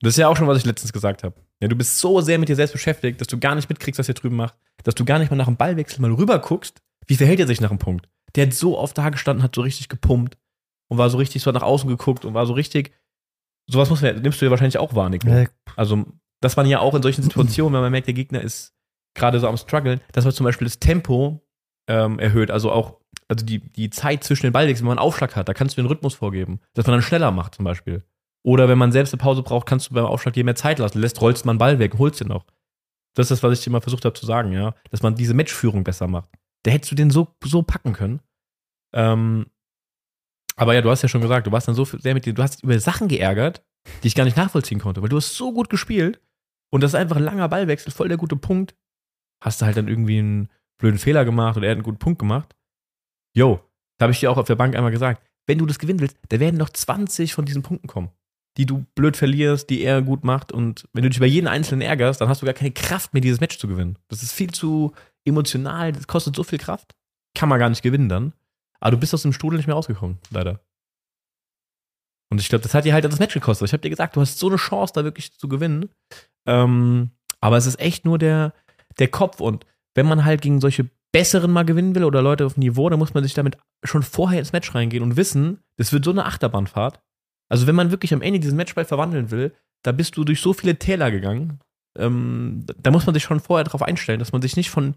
Das 0.00 0.14
ist 0.14 0.16
ja 0.16 0.28
auch 0.28 0.36
schon, 0.36 0.46
was 0.46 0.58
ich 0.58 0.64
letztens 0.64 0.92
gesagt 0.92 1.22
habe. 1.22 1.36
Ja, 1.60 1.68
du 1.68 1.76
bist 1.76 1.98
so 1.98 2.20
sehr 2.22 2.38
mit 2.38 2.48
dir 2.48 2.56
selbst 2.56 2.72
beschäftigt, 2.72 3.20
dass 3.20 3.28
du 3.28 3.38
gar 3.38 3.54
nicht 3.54 3.68
mitkriegst, 3.68 3.98
was 3.98 4.08
er 4.08 4.14
drüben 4.14 4.36
macht, 4.36 4.56
dass 4.82 4.94
du 4.94 5.04
gar 5.04 5.18
nicht 5.18 5.30
mal 5.30 5.36
nach 5.36 5.46
dem 5.46 5.56
Ballwechsel 5.56 6.00
mal 6.00 6.12
rüber 6.12 6.38
guckst, 6.38 6.82
wie 7.06 7.16
verhält 7.16 7.40
er 7.40 7.46
sich 7.46 7.60
nach 7.60 7.68
dem 7.68 7.78
Punkt. 7.78 8.08
Der 8.34 8.46
hat 8.46 8.54
so 8.54 8.78
oft 8.78 8.96
da 8.96 9.10
gestanden, 9.10 9.42
hat 9.42 9.54
so 9.54 9.60
richtig 9.60 9.88
gepumpt 9.88 10.38
und 10.88 10.96
war 10.96 11.10
so 11.10 11.18
richtig 11.18 11.42
so 11.42 11.52
nach 11.52 11.62
außen 11.62 11.88
geguckt 11.88 12.24
und 12.24 12.34
war 12.34 12.46
so 12.46 12.54
richtig. 12.54 12.92
Sowas 13.70 13.90
muss 13.90 14.02
man, 14.02 14.20
nimmst 14.20 14.40
du 14.40 14.44
ja 14.44 14.50
wahrscheinlich 14.50 14.78
auch 14.78 14.94
wahr, 14.94 15.08
Nico. 15.08 15.28
Ja, 15.28 15.46
Also, 15.76 16.04
das 16.40 16.56
waren 16.56 16.66
ja 16.66 16.80
auch 16.80 16.94
in 16.94 17.02
solchen 17.02 17.22
Situationen, 17.22 17.74
wenn 17.74 17.82
man 17.82 17.92
merkt, 17.92 18.06
der 18.06 18.14
Gegner 18.14 18.40
ist 18.40 18.74
gerade 19.14 19.40
so 19.40 19.48
am 19.48 19.56
struggeln, 19.56 20.00
dass 20.12 20.24
man 20.24 20.32
zum 20.32 20.44
Beispiel 20.44 20.66
das 20.66 20.78
Tempo 20.78 21.46
ähm, 21.88 22.18
erhöht, 22.18 22.50
also 22.50 22.72
auch 22.72 23.00
also 23.28 23.46
die, 23.46 23.60
die 23.60 23.90
Zeit 23.90 24.24
zwischen 24.24 24.46
den 24.46 24.52
Ballwechseln, 24.52 24.84
wenn 24.84 24.96
man 24.96 24.98
einen 24.98 25.06
Aufschlag 25.06 25.36
hat, 25.36 25.48
da 25.48 25.54
kannst 25.54 25.76
du 25.76 25.82
den 25.82 25.88
Rhythmus 25.88 26.14
vorgeben, 26.14 26.60
dass 26.74 26.86
man 26.86 26.94
dann 26.94 27.02
schneller 27.02 27.30
macht 27.30 27.54
zum 27.54 27.64
Beispiel. 27.64 28.04
Oder 28.42 28.68
wenn 28.68 28.78
man 28.78 28.90
selbst 28.90 29.12
eine 29.12 29.20
Pause 29.20 29.42
braucht, 29.42 29.66
kannst 29.66 29.90
du 29.90 29.94
beim 29.94 30.04
Aufschlag 30.04 30.34
dir 30.34 30.44
mehr 30.44 30.54
Zeit 30.56 30.78
lassen, 30.78 31.00
lässt, 31.00 31.20
rollst 31.20 31.44
man 31.44 31.54
einen 31.54 31.58
Ball 31.58 31.78
weg, 31.78 31.94
holst 31.98 32.20
den 32.20 32.28
noch. 32.28 32.44
Das 33.14 33.24
ist 33.26 33.30
das, 33.30 33.42
was 33.42 33.58
ich 33.58 33.64
dir 33.64 33.70
mal 33.70 33.80
versucht 33.80 34.04
habe 34.04 34.14
zu 34.14 34.26
sagen, 34.26 34.52
ja, 34.52 34.74
dass 34.90 35.02
man 35.02 35.14
diese 35.14 35.34
Matchführung 35.34 35.84
besser 35.84 36.06
macht. 36.06 36.30
Da 36.64 36.70
hättest 36.70 36.90
du 36.92 36.96
den 36.96 37.10
so, 37.10 37.28
so 37.44 37.62
packen 37.62 37.92
können. 37.92 38.20
Ähm, 38.94 39.46
aber 40.60 40.74
ja, 40.74 40.82
du 40.82 40.90
hast 40.90 41.00
ja 41.00 41.08
schon 41.08 41.22
gesagt, 41.22 41.46
du 41.46 41.52
warst 41.52 41.68
dann 41.68 41.74
so 41.74 41.86
sehr 41.86 42.12
mit 42.12 42.26
dir, 42.26 42.34
du 42.34 42.42
hast 42.42 42.62
über 42.62 42.78
Sachen 42.78 43.08
geärgert, 43.08 43.64
die 44.02 44.08
ich 44.08 44.14
gar 44.14 44.24
nicht 44.24 44.36
nachvollziehen 44.36 44.78
konnte, 44.78 45.00
weil 45.00 45.08
du 45.08 45.16
hast 45.16 45.34
so 45.34 45.54
gut 45.54 45.70
gespielt 45.70 46.20
und 46.70 46.82
das 46.82 46.90
ist 46.90 46.96
einfach 46.96 47.16
ein 47.16 47.22
langer 47.22 47.48
Ballwechsel, 47.48 47.90
voll 47.90 48.08
der 48.08 48.18
gute 48.18 48.36
Punkt. 48.36 48.76
Hast 49.42 49.62
du 49.62 49.64
halt 49.64 49.78
dann 49.78 49.88
irgendwie 49.88 50.18
einen 50.18 50.50
blöden 50.76 50.98
Fehler 50.98 51.24
gemacht 51.24 51.56
oder 51.56 51.66
er 51.66 51.70
hat 51.70 51.76
einen 51.78 51.82
guten 51.82 51.98
Punkt 51.98 52.18
gemacht. 52.18 52.54
Yo, 53.34 53.60
da 53.96 54.04
habe 54.04 54.12
ich 54.12 54.20
dir 54.20 54.30
auch 54.30 54.36
auf 54.36 54.48
der 54.48 54.56
Bank 54.56 54.76
einmal 54.76 54.90
gesagt, 54.90 55.26
wenn 55.46 55.56
du 55.56 55.64
das 55.64 55.78
gewinnen 55.78 56.00
willst, 56.00 56.18
da 56.28 56.38
werden 56.40 56.58
noch 56.58 56.68
20 56.68 57.32
von 57.32 57.46
diesen 57.46 57.62
Punkten 57.62 57.88
kommen, 57.88 58.10
die 58.58 58.66
du 58.66 58.84
blöd 58.94 59.16
verlierst, 59.16 59.70
die 59.70 59.80
er 59.80 60.02
gut 60.02 60.24
macht 60.24 60.52
und 60.52 60.86
wenn 60.92 61.04
du 61.04 61.08
dich 61.08 61.16
über 61.16 61.26
jeden 61.26 61.48
einzelnen 61.48 61.80
ärgerst, 61.80 62.20
dann 62.20 62.28
hast 62.28 62.42
du 62.42 62.46
gar 62.46 62.54
keine 62.54 62.72
Kraft 62.72 63.14
mehr, 63.14 63.22
dieses 63.22 63.40
Match 63.40 63.56
zu 63.56 63.66
gewinnen. 63.66 63.96
Das 64.08 64.22
ist 64.22 64.32
viel 64.32 64.50
zu 64.50 64.92
emotional, 65.24 65.92
das 65.92 66.06
kostet 66.06 66.36
so 66.36 66.44
viel 66.44 66.58
Kraft, 66.58 66.94
kann 67.34 67.48
man 67.48 67.58
gar 67.58 67.70
nicht 67.70 67.82
gewinnen 67.82 68.10
dann. 68.10 68.34
Aber 68.80 68.92
du 68.92 68.98
bist 68.98 69.14
aus 69.14 69.22
dem 69.22 69.32
Strudel 69.32 69.58
nicht 69.58 69.66
mehr 69.66 69.76
rausgekommen, 69.76 70.18
leider. 70.30 70.60
Und 72.32 72.40
ich 72.40 72.48
glaube, 72.48 72.62
das 72.62 72.74
hat 72.74 72.84
dir 72.84 72.94
halt 72.94 73.04
das 73.04 73.18
Match 73.18 73.34
gekostet. 73.34 73.68
Ich 73.68 73.72
habe 73.72 73.82
dir 73.82 73.90
gesagt, 73.90 74.16
du 74.16 74.20
hast 74.20 74.38
so 74.38 74.48
eine 74.48 74.56
Chance, 74.56 74.92
da 74.94 75.04
wirklich 75.04 75.36
zu 75.36 75.48
gewinnen. 75.48 75.90
Ähm, 76.46 77.10
aber 77.40 77.56
es 77.56 77.66
ist 77.66 77.80
echt 77.80 78.04
nur 78.04 78.18
der, 78.18 78.54
der 78.98 79.08
Kopf. 79.08 79.40
Und 79.40 79.66
wenn 79.94 80.06
man 80.06 80.24
halt 80.24 80.40
gegen 80.42 80.60
solche 80.60 80.88
besseren 81.12 81.50
mal 81.50 81.64
gewinnen 81.64 81.94
will 81.94 82.04
oder 82.04 82.22
Leute 82.22 82.46
auf 82.46 82.56
Niveau, 82.56 82.88
dann 82.88 83.00
muss 83.00 83.14
man 83.14 83.24
sich 83.24 83.34
damit 83.34 83.58
schon 83.84 84.02
vorher 84.02 84.38
ins 84.38 84.52
Match 84.52 84.74
reingehen 84.74 85.02
und 85.02 85.16
wissen, 85.16 85.58
das 85.76 85.92
wird 85.92 86.04
so 86.04 86.12
eine 86.12 86.24
Achterbahnfahrt. 86.24 87.00
Also 87.48 87.66
wenn 87.66 87.74
man 87.74 87.90
wirklich 87.90 88.14
am 88.14 88.22
Ende 88.22 88.38
diesen 88.38 88.56
Matchball 88.56 88.84
verwandeln 88.84 89.32
will, 89.32 89.52
da 89.82 89.90
bist 89.90 90.16
du 90.16 90.24
durch 90.24 90.40
so 90.40 90.52
viele 90.52 90.78
Täler 90.78 91.10
gegangen. 91.10 91.58
Ähm, 91.98 92.64
da 92.78 92.92
muss 92.92 93.06
man 93.06 93.14
sich 93.14 93.24
schon 93.24 93.40
vorher 93.40 93.64
darauf 93.64 93.82
einstellen, 93.82 94.20
dass 94.20 94.30
man 94.30 94.42
sich 94.42 94.56
nicht 94.56 94.70
von 94.70 94.94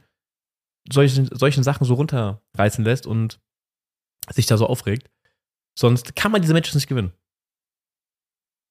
solchen, 0.91 1.29
solchen 1.33 1.63
Sachen 1.63 1.85
so 1.85 1.95
runterreißen 1.95 2.83
lässt 2.83 3.07
und 3.07 3.39
sich 4.31 4.45
da 4.45 4.57
so 4.57 4.67
aufregt. 4.67 5.09
Sonst 5.77 6.15
kann 6.15 6.31
man 6.31 6.41
diese 6.41 6.53
Matches 6.53 6.75
nicht 6.75 6.87
gewinnen. 6.87 7.13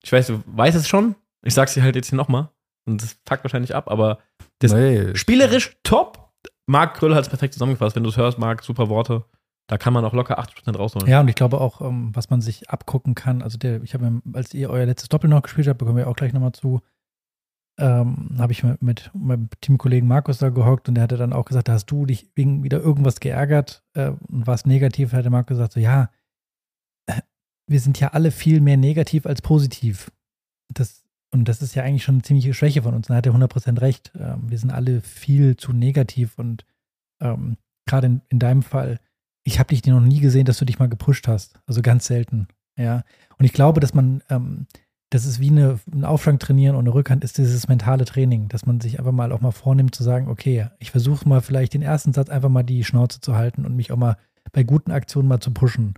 Ich 0.05 0.13
weiß, 0.13 0.29
du 0.29 0.43
weißt 0.47 0.77
es 0.77 0.89
schon. 0.89 1.17
Ich 1.45 1.55
sag's 1.55 1.75
dir 1.75 1.83
halt 1.83 1.97
jetzt 1.97 2.11
hier 2.11 2.17
nochmal. 2.17 2.51
Und 2.85 3.03
das 3.03 3.19
fuckt 3.27 3.45
wahrscheinlich 3.45 3.75
ab, 3.75 3.91
aber 3.91 4.19
das 4.59 4.73
Nee, 4.73 5.15
spielerisch 5.15 5.77
top. 5.83 6.33
Marc 6.67 6.95
Gröll 6.95 7.15
hat 7.15 7.23
es 7.23 7.29
perfekt 7.29 7.55
zusammengefasst. 7.55 7.97
Wenn 7.97 8.03
du 8.03 8.11
es 8.11 8.17
hörst, 8.17 8.39
Marc, 8.39 8.63
super 8.63 8.89
Worte. 8.89 9.25
Da 9.69 9.79
kann 9.79 9.93
man 9.93 10.05
auch 10.05 10.13
locker 10.13 10.39
80% 10.39 10.77
rausholen. 10.77 11.09
Ja, 11.09 11.21
und 11.21 11.29
ich 11.29 11.35
glaube 11.35 11.61
auch, 11.61 11.81
ähm, 11.81 12.15
was 12.15 12.31
man 12.31 12.41
sich 12.41 12.71
abgucken 12.71 13.15
kann, 13.15 13.43
also 13.43 13.59
der, 13.59 13.83
ich 13.83 13.95
habe, 13.95 14.21
als 14.33 14.53
ihr 14.55 14.71
euer 14.71 14.87
letztes 14.87 15.09
Doppel 15.09 15.31
noch 15.31 15.43
gespielt 15.43 15.69
habt, 15.69 15.79
bekommen 15.79 15.99
wir 15.99 16.09
auch 16.09 16.17
gleich 16.17 16.33
nochmal 16.33 16.53
zu, 16.53 16.81
ähm, 17.79 18.37
habe 18.39 18.53
ich 18.53 18.63
mit, 18.63 18.83
mit 18.83 19.11
meinem 19.15 19.49
Teamkollegen 19.61 20.09
Markus 20.09 20.39
da 20.39 20.51
gehockt 20.51 20.89
und 20.89 20.95
der 20.95 21.05
hatte 21.05 21.17
dann 21.17 21.33
auch 21.33 21.47
gesagt, 21.47 21.69
hast 21.69 21.87
du 21.87 22.07
dich 22.07 22.31
wegen 22.35 22.63
wieder 22.63 22.81
irgendwas 22.81 23.21
geärgert 23.21 23.83
äh, 23.95 24.13
und 24.29 24.47
warst 24.47 24.67
negativ, 24.67 25.13
hatte 25.13 25.31
Markus 25.31 25.57
gesagt, 25.57 25.73
so 25.73 25.81
ja, 25.81 26.11
äh, 27.07 27.23
wir 27.67 27.81
sind 27.81 27.99
ja 27.99 28.09
alle 28.09 28.31
viel 28.31 28.61
mehr 28.61 28.77
negativ 28.77 29.27
als 29.27 29.41
positiv. 29.41 30.13
Das, 30.73 31.05
und 31.31 31.49
das 31.49 31.63
ist 31.63 31.75
ja 31.75 31.83
eigentlich 31.83 32.05
schon 32.05 32.17
eine 32.17 32.23
ziemliche 32.23 32.55
Schwäche 32.55 32.83
von 32.83 32.95
uns. 32.95 33.07
Da 33.07 33.15
hat 33.15 33.27
er 33.27 33.35
100% 33.35 33.81
recht. 33.81 34.13
Ähm, 34.19 34.51
wir 34.51 34.59
sind 34.59 34.71
alle 34.71 35.01
viel 35.01 35.57
zu 35.57 35.73
negativ 35.73 36.39
und 36.39 36.67
ähm, 37.21 37.57
gerade 37.87 38.07
in, 38.07 38.21
in 38.29 38.39
deinem 38.39 38.63
Fall, 38.63 39.01
ich 39.45 39.59
habe 39.59 39.75
dich 39.75 39.85
noch 39.87 40.01
nie 40.01 40.21
gesehen, 40.21 40.45
dass 40.45 40.59
du 40.59 40.65
dich 40.65 40.79
mal 40.79 40.89
gepusht 40.89 41.27
hast. 41.27 41.59
Also 41.67 41.83
ganz 41.83 42.07
selten. 42.07 42.49
Ja. 42.77 43.05
Und 43.39 43.45
ich 43.45 43.53
glaube, 43.53 43.81
dass 43.81 43.95
man, 43.95 44.23
ähm, 44.29 44.67
das 45.13 45.27
ist 45.27 45.41
wie 45.41 45.51
eine, 45.51 45.79
ein 45.93 46.07
Aufschlag 46.07 46.41
trainieren 46.41 46.75
und 46.75 46.81
eine 46.87 46.95
Rückhand 46.95 47.23
ist 47.23 47.37
dieses 47.37 47.69
mentale 47.69 48.07
Training, 48.07 48.49
dass 48.49 48.65
man 48.65 48.81
sich 48.81 48.99
einfach 48.99 49.13
mal 49.13 49.31
auch 49.31 49.43
mal 49.43 49.51
vornimmt 49.51 49.95
zu 49.95 50.03
sagen, 50.03 50.29
okay, 50.29 50.69
ich 50.79 50.91
versuche 50.91 51.29
mal 51.29 51.43
vielleicht 51.43 51.75
den 51.75 51.83
ersten 51.83 52.15
Satz 52.15 52.31
einfach 52.31 52.49
mal 52.49 52.63
die 52.63 52.83
Schnauze 52.83 53.21
zu 53.21 53.37
halten 53.37 53.67
und 53.67 53.77
mich 53.77 53.93
auch 53.93 53.99
mal 53.99 54.17
bei 54.53 54.63
guten 54.63 54.91
Aktionen 54.91 55.29
mal 55.29 55.41
zu 55.41 55.53
pushen. 55.53 55.95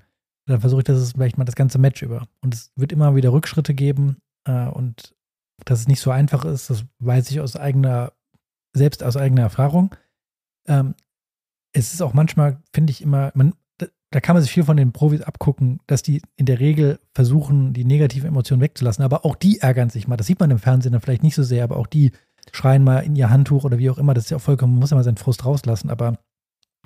Dann 0.47 0.61
versuche 0.61 0.81
ich 0.81 0.85
das 0.85 1.13
vielleicht 1.13 1.39
mal 1.39 1.45
das 1.45 1.55
ganze 1.55 1.79
Match 1.79 2.03
über. 2.03 2.27
Und 2.43 2.55
es 2.55 2.73
wird 2.75 2.91
immer 2.91 3.15
wieder 3.15 3.33
Rückschritte 3.33 3.73
geben 3.73 4.17
äh, 4.49 4.67
und 4.67 5.15
dass 5.65 5.79
es 5.79 5.89
nicht 5.89 6.01
so 6.01 6.11
einfach 6.11 6.45
ist, 6.45 6.69
das 6.69 6.85
weiß 6.99 7.31
ich 7.31 7.41
aus 7.41 7.55
eigener, 7.55 8.13
selbst 8.75 9.05
aus 9.05 9.17
eigener 9.17 9.43
Erfahrung. 9.43 9.95
Ähm, 10.67 10.97
es 11.73 11.95
ist 11.95 12.03
auch 12.03 12.15
manchmal, 12.15 12.61
finde 12.73 12.91
ich 12.91 13.01
immer, 13.01 13.31
man, 13.35 13.55
da, 14.15 14.21
kann 14.21 14.37
man 14.37 14.43
sich 14.43 14.53
viel 14.53 14.63
von 14.63 14.77
den 14.77 14.93
Profis 14.93 15.23
abgucken, 15.23 15.81
dass 15.89 16.03
die 16.03 16.23
in 16.37 16.47
der 16.47 16.61
Regel 16.61 17.01
versuchen, 17.15 17.73
die 17.73 17.85
negativen 17.85 18.29
Emotionen 18.29 18.63
wegzulassen. 18.63 19.05
Aber 19.05 19.25
auch 19.25 19.35
die 19.35 19.59
ärgern 19.59 19.91
sich 19.91 20.07
mal. 20.07 20.17
Das 20.17 20.29
sieht 20.29 20.39
man 20.39 20.53
im 20.53 20.61
Fernsehen 20.61 20.93
dann 20.93 21.01
vielleicht 21.01 21.25
nicht 21.25 21.35
so 21.35 21.43
sehr, 21.43 21.65
aber 21.65 21.77
auch 21.77 21.89
die 21.89 22.13
schreien 22.53 22.85
mal 22.85 23.01
in 23.01 23.17
ihr 23.17 23.31
Handtuch 23.31 23.65
oder 23.65 23.79
wie 23.79 23.91
auch 23.91 23.99
immer. 23.99 24.15
Das 24.15 24.25
ist 24.25 24.31
ja 24.31 24.37
auch 24.37 24.43
vollkommen, 24.43 24.75
man 24.75 24.81
muss 24.81 24.91
ja 24.91 24.97
mal 24.97 25.03
seinen 25.03 25.17
Frust 25.17 25.45
rauslassen. 25.45 25.91
Aber 25.91 26.19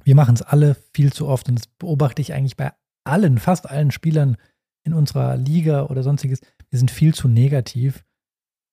wir 0.04 0.14
machen 0.14 0.34
es 0.34 0.42
alle 0.42 0.74
viel 0.94 1.12
zu 1.12 1.28
oft 1.28 1.48
und 1.50 1.58
das 1.58 1.66
beobachte 1.66 2.22
ich 2.22 2.32
eigentlich 2.32 2.56
bei 2.56 2.72
allen, 3.04 3.38
fast 3.38 3.68
allen 3.68 3.90
Spielern 3.90 4.36
in 4.84 4.94
unserer 4.94 5.36
Liga 5.36 5.84
oder 5.84 6.02
sonstiges. 6.02 6.40
Wir 6.70 6.78
sind 6.78 6.90
viel 6.90 7.14
zu 7.14 7.28
negativ 7.28 8.04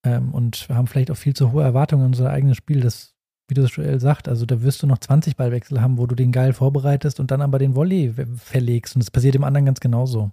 ähm, 0.05 0.33
und 0.33 0.67
haben 0.69 0.87
vielleicht 0.87 1.11
auch 1.11 1.17
viel 1.17 1.35
zu 1.35 1.51
hohe 1.51 1.63
Erwartungen 1.63 2.03
an 2.03 2.11
unser 2.11 2.29
eigenes 2.29 2.55
Spiel. 2.55 2.79
Das 2.79 3.14
wie 3.47 3.53
du 3.53 3.63
es 3.63 3.75
Joel 3.75 3.99
sagt, 3.99 4.27
also 4.27 4.45
da 4.45 4.61
wirst 4.61 4.81
du 4.81 4.87
noch 4.87 4.97
20 4.97 5.35
Ballwechsel 5.35 5.81
haben, 5.81 5.97
wo 5.97 6.07
du 6.07 6.15
den 6.15 6.31
geil 6.31 6.53
vorbereitest 6.53 7.19
und 7.19 7.31
dann 7.31 7.41
aber 7.41 7.59
den 7.59 7.75
Volley 7.75 8.13
verlegst. 8.37 8.95
Und 8.95 9.03
das 9.03 9.11
passiert 9.11 9.35
dem 9.35 9.43
anderen 9.43 9.65
ganz 9.65 9.79
genauso. 9.79 10.31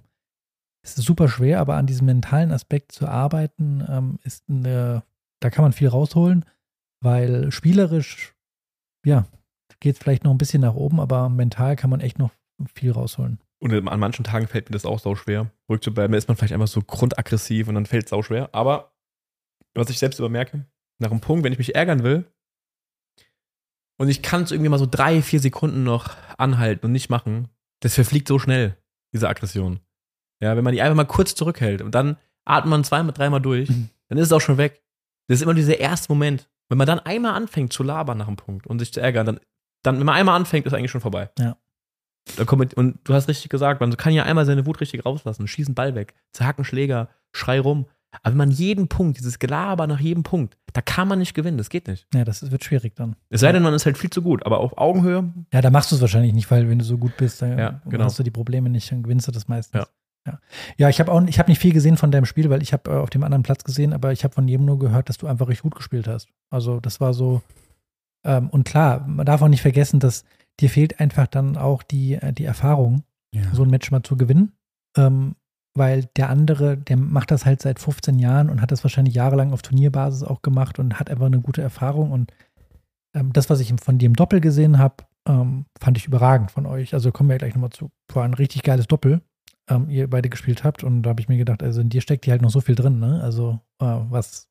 Es 0.85 0.99
ist 0.99 1.05
super 1.05 1.29
schwer, 1.29 1.61
aber 1.61 1.77
an 1.77 1.87
diesem 1.87 2.07
mentalen 2.07 2.53
Aspekt 2.53 2.93
zu 2.93 3.07
arbeiten, 3.07 3.85
ähm, 3.89 4.19
ist 4.25 4.45
eine, 4.49 5.05
da 5.41 5.51
kann 5.51 5.63
man 5.63 5.73
viel 5.73 5.89
rausholen, 5.89 6.45
weil 7.01 7.53
spielerisch, 7.53 8.35
ja, 9.05 9.27
geht 9.81 9.97
es 9.97 10.03
vielleicht 10.03 10.25
noch 10.25 10.33
ein 10.33 10.39
bisschen 10.39 10.63
nach 10.63 10.75
oben, 10.75 10.99
aber 10.99 11.29
mental 11.29 11.77
kann 11.77 11.91
man 11.91 12.01
echt 12.01 12.19
noch 12.19 12.31
viel 12.75 12.93
rausholen. 12.93 13.39
Und 13.61 13.73
an 13.89 14.01
manchen 14.01 14.25
Tagen 14.25 14.49
fällt 14.49 14.69
mir 14.69 14.75
das 14.75 14.85
auch 14.85 14.99
sau 14.99 15.15
schwer, 15.15 15.53
ruhig 15.69 15.83
zu 15.83 15.95
bleiben. 15.95 16.13
Da 16.13 16.19
ist 16.19 16.27
man 16.27 16.37
vielleicht 16.37 16.53
einfach 16.53 16.67
so 16.67 16.81
grundaggressiv 16.83 17.69
und 17.69 17.77
dann 17.77 17.87
fällt 17.87 18.07
es 18.07 18.11
sau 18.11 18.23
schwer. 18.23 18.49
Aber 18.53 18.93
was 19.75 19.89
ich 19.89 19.99
selbst 19.99 20.19
übermerke, 20.19 20.67
nach 20.99 21.11
einem 21.11 21.21
Punkt, 21.21 21.45
wenn 21.45 21.53
ich 21.53 21.59
mich 21.59 21.75
ärgern 21.75 22.03
will, 22.03 22.27
und 23.99 24.09
ich 24.09 24.23
kann 24.23 24.43
es 24.43 24.51
irgendwie 24.51 24.69
mal 24.69 24.79
so 24.79 24.87
drei, 24.91 25.23
vier 25.23 25.41
Sekunden 25.41 25.85
noch 25.85 26.11
anhalten 26.39 26.87
und 26.87 26.93
nicht 26.93 27.11
machen, 27.11 27.49
das 27.81 27.95
verfliegt 27.95 28.29
so 28.29 28.39
schnell, 28.39 28.77
diese 29.15 29.29
Aggression. 29.29 29.81
Ja, 30.41 30.57
wenn 30.57 30.65
man 30.65 30.73
die 30.73 30.83
einfach 30.83 30.97
mal 30.97 31.05
kurz 31.05 31.35
zurückhält 31.35 31.83
und 31.83 31.95
dann 31.95 32.17
atmet 32.45 32.71
man 32.71 32.85
zweimal, 32.85 33.13
dreimal 33.13 33.41
durch, 33.41 33.69
Mhm. 33.69 33.91
dann 34.09 34.19
ist 34.19 34.27
es 34.27 34.33
auch 34.33 34.41
schon 34.41 34.59
weg. 34.59 34.83
Das 35.29 35.37
ist 35.39 35.43
immer 35.43 35.55
dieser 35.55 35.79
erste 35.79 36.11
Moment. 36.13 36.49
Wenn 36.69 36.79
man 36.79 36.87
dann 36.87 37.01
einmal 37.01 37.35
anfängt 37.35 37.73
zu 37.73 37.83
labern 37.83 38.19
nach 38.19 38.27
einem 38.27 38.37
Punkt 38.37 38.67
und 38.67 38.79
sich 38.79 38.93
zu 38.93 39.01
ärgern, 39.01 39.27
dann, 39.27 39.41
dann 39.85 39.99
wenn 39.99 40.07
man 40.07 40.15
einmal 40.17 40.37
anfängt, 40.37 40.67
ist 40.67 40.73
eigentlich 40.73 40.91
schon 40.91 41.01
vorbei. 41.01 41.31
Ja. 41.39 41.57
Da 42.37 42.45
kommt 42.45 42.75
und 42.75 42.99
du 43.05 43.15
hast 43.15 43.29
richtig 43.29 43.51
gesagt, 43.51 43.81
man 43.81 43.97
kann 43.97 44.13
ja 44.15 44.23
einmal 44.25 44.47
seine 44.47 44.65
Wut 44.67 44.81
richtig 44.81 45.05
rauslassen, 45.05 45.47
schießen 45.49 45.75
Ball 45.75 45.95
weg, 45.95 46.15
zerhacken 46.33 46.65
Schläger, 46.65 47.09
schrei 47.33 47.61
rum. 47.61 47.87
Aber 48.23 48.33
wenn 48.33 48.37
man 48.39 48.51
jeden 48.51 48.89
Punkt, 48.89 49.19
dieses 49.19 49.39
Gelaber 49.39 49.87
nach 49.87 50.01
jedem 50.01 50.23
Punkt, 50.23 50.59
da 50.75 50.83
kann 50.83 51.09
man 51.09 51.19
nicht 51.19 51.33
gewinnen, 51.35 51.57
das 51.59 51.71
geht 51.71 51.89
nicht. 51.89 52.07
Ja, 52.15 52.25
das 52.25 52.51
wird 52.51 52.63
schwierig 52.65 52.95
dann. 52.95 53.17
Es 53.31 53.41
sei 53.41 53.53
denn, 53.53 53.63
man 53.63 53.73
ist 53.75 53.87
halt 53.87 53.97
viel 53.97 54.11
zu 54.11 54.21
gut, 54.23 54.45
aber 54.45 54.61
auf 54.61 54.77
Augenhöhe, 54.77 55.33
Ja, 55.53 55.61
da 55.63 55.71
machst 55.71 55.91
du 55.91 55.97
es 55.97 56.01
wahrscheinlich 56.03 56.33
nicht, 56.35 56.51
weil 56.51 56.69
wenn 56.69 56.79
du 56.79 56.85
so 56.85 56.99
gut 56.99 57.17
bist, 57.17 57.41
dann 57.43 57.59
Ja, 57.59 57.81
genau. 57.89 58.05
hast 58.05 58.19
du 58.19 58.23
die 58.23 58.31
Probleme 58.31 58.69
nicht, 58.69 58.91
dann 58.93 59.03
gewinnst 59.03 59.29
du 59.29 59.33
das 59.33 59.49
meistens. 59.49 59.81
Ja. 60.27 60.33
ja, 60.33 60.39
ja 60.77 60.89
ich 60.91 61.01
habe 61.01 61.11
auch, 61.11 61.23
ich 61.27 61.39
habe 61.39 61.51
nicht 61.51 61.59
viel 61.61 61.73
gesehen 61.73 61.97
von 61.97 62.11
deinem 62.11 62.27
Spiel, 62.27 62.51
weil 62.51 62.63
ich 62.63 62.73
habe 62.75 62.91
äh, 62.91 62.95
auf 62.95 63.11
dem 63.11 63.23
anderen 63.25 63.43
Platz 63.43 63.65
gesehen, 63.65 63.93
aber 63.95 64.13
ich 64.13 64.25
habe 64.25 64.35
von 64.35 64.47
jedem 64.47 64.67
nur 64.67 64.79
gehört, 64.79 65.09
dass 65.09 65.17
du 65.19 65.27
einfach 65.27 65.49
richtig 65.49 65.63
gut 65.63 65.75
gespielt 65.75 66.07
hast. 66.07 66.29
Also 66.51 66.81
das 66.81 67.01
war 67.01 67.15
so. 67.15 67.41
Ähm, 68.25 68.51
und 68.51 68.65
klar, 68.65 69.07
man 69.07 69.27
darf 69.27 69.43
auch 69.43 69.49
nicht 69.49 69.63
vergessen, 69.63 70.01
dass 70.01 70.25
dir 70.61 70.69
fehlt 70.71 71.01
einfach 71.01 71.27
dann 71.27 71.57
auch 71.57 71.83
die, 71.83 72.15
äh, 72.15 72.33
die 72.33 72.45
Erfahrung, 72.45 73.05
Ja. 73.35 73.43
so 73.53 73.63
ein 73.65 73.71
Match 73.71 73.91
mal 73.91 74.03
zu 74.03 74.17
gewinnen. 74.17 74.53
Ähm, 74.97 75.35
weil 75.75 76.05
der 76.17 76.29
andere, 76.29 76.77
der 76.77 76.97
macht 76.97 77.31
das 77.31 77.47
halt 77.47 77.63
seit 77.63 77.79
15 77.79 78.19
Jahren 78.19 78.51
und 78.51 78.61
hat 78.61 78.71
das 78.71 78.85
wahrscheinlich 78.85 79.15
jahrelang 79.15 79.53
auf 79.53 79.63
Turnierbasis 79.63 80.23
auch 80.23 80.43
gemacht 80.43 80.79
und 80.79 80.99
hat 80.99 81.11
einfach 81.11 81.27
eine 81.27 81.41
gute 81.41 81.63
Erfahrung. 81.63 82.11
Und 82.11 82.33
ähm, 83.15 83.33
das, 83.33 83.49
was 83.49 83.61
ich 83.61 83.73
von 83.83 83.99
dir 83.99 84.07
im 84.07 84.17
Doppel 84.17 84.41
gesehen 84.41 84.79
habe, 84.79 85.05
ähm, 85.27 85.67
fand 85.81 85.97
ich 85.97 86.07
überragend 86.07 86.51
von 86.51 86.67
euch. 86.67 86.95
Also 86.95 87.13
kommen 87.13 87.31
wir 87.31 87.39
gleich 87.39 87.55
nochmal 87.55 87.71
zu. 87.71 87.91
War 88.13 88.25
ein 88.25 88.35
richtig 88.35 88.63
geiles 88.63 88.87
Doppel, 88.87 89.23
ähm, 89.69 89.89
ihr 89.89 90.11
beide 90.11 90.29
gespielt 90.29 90.65
habt. 90.65 90.85
Und 90.85 91.03
da 91.03 91.11
habe 91.11 91.21
ich 91.21 91.29
mir 91.29 91.39
gedacht, 91.39 91.63
also 91.63 91.81
in 91.81 91.89
dir 91.89 92.03
steckt 92.03 92.25
hier 92.25 92.33
halt 92.33 92.43
noch 92.43 92.51
so 92.51 92.61
viel 92.61 92.75
drin, 92.75 92.99
ne? 92.99 93.23
Also 93.23 93.61
äh, 93.81 93.85
was 94.11 94.49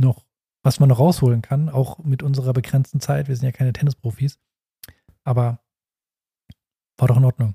noch, 0.00 0.24
was 0.62 0.78
man 0.78 0.88
noch 0.88 1.00
rausholen 1.00 1.42
kann, 1.42 1.68
auch 1.68 1.98
mit 1.98 2.22
unserer 2.22 2.52
begrenzten 2.52 3.00
Zeit. 3.00 3.28
Wir 3.28 3.36
sind 3.36 3.46
ja 3.46 3.52
keine 3.52 3.72
Tennisprofis. 3.72 4.38
Aber 5.24 5.60
war 6.96 7.08
doch 7.08 7.16
in 7.16 7.24
Ordnung. 7.24 7.54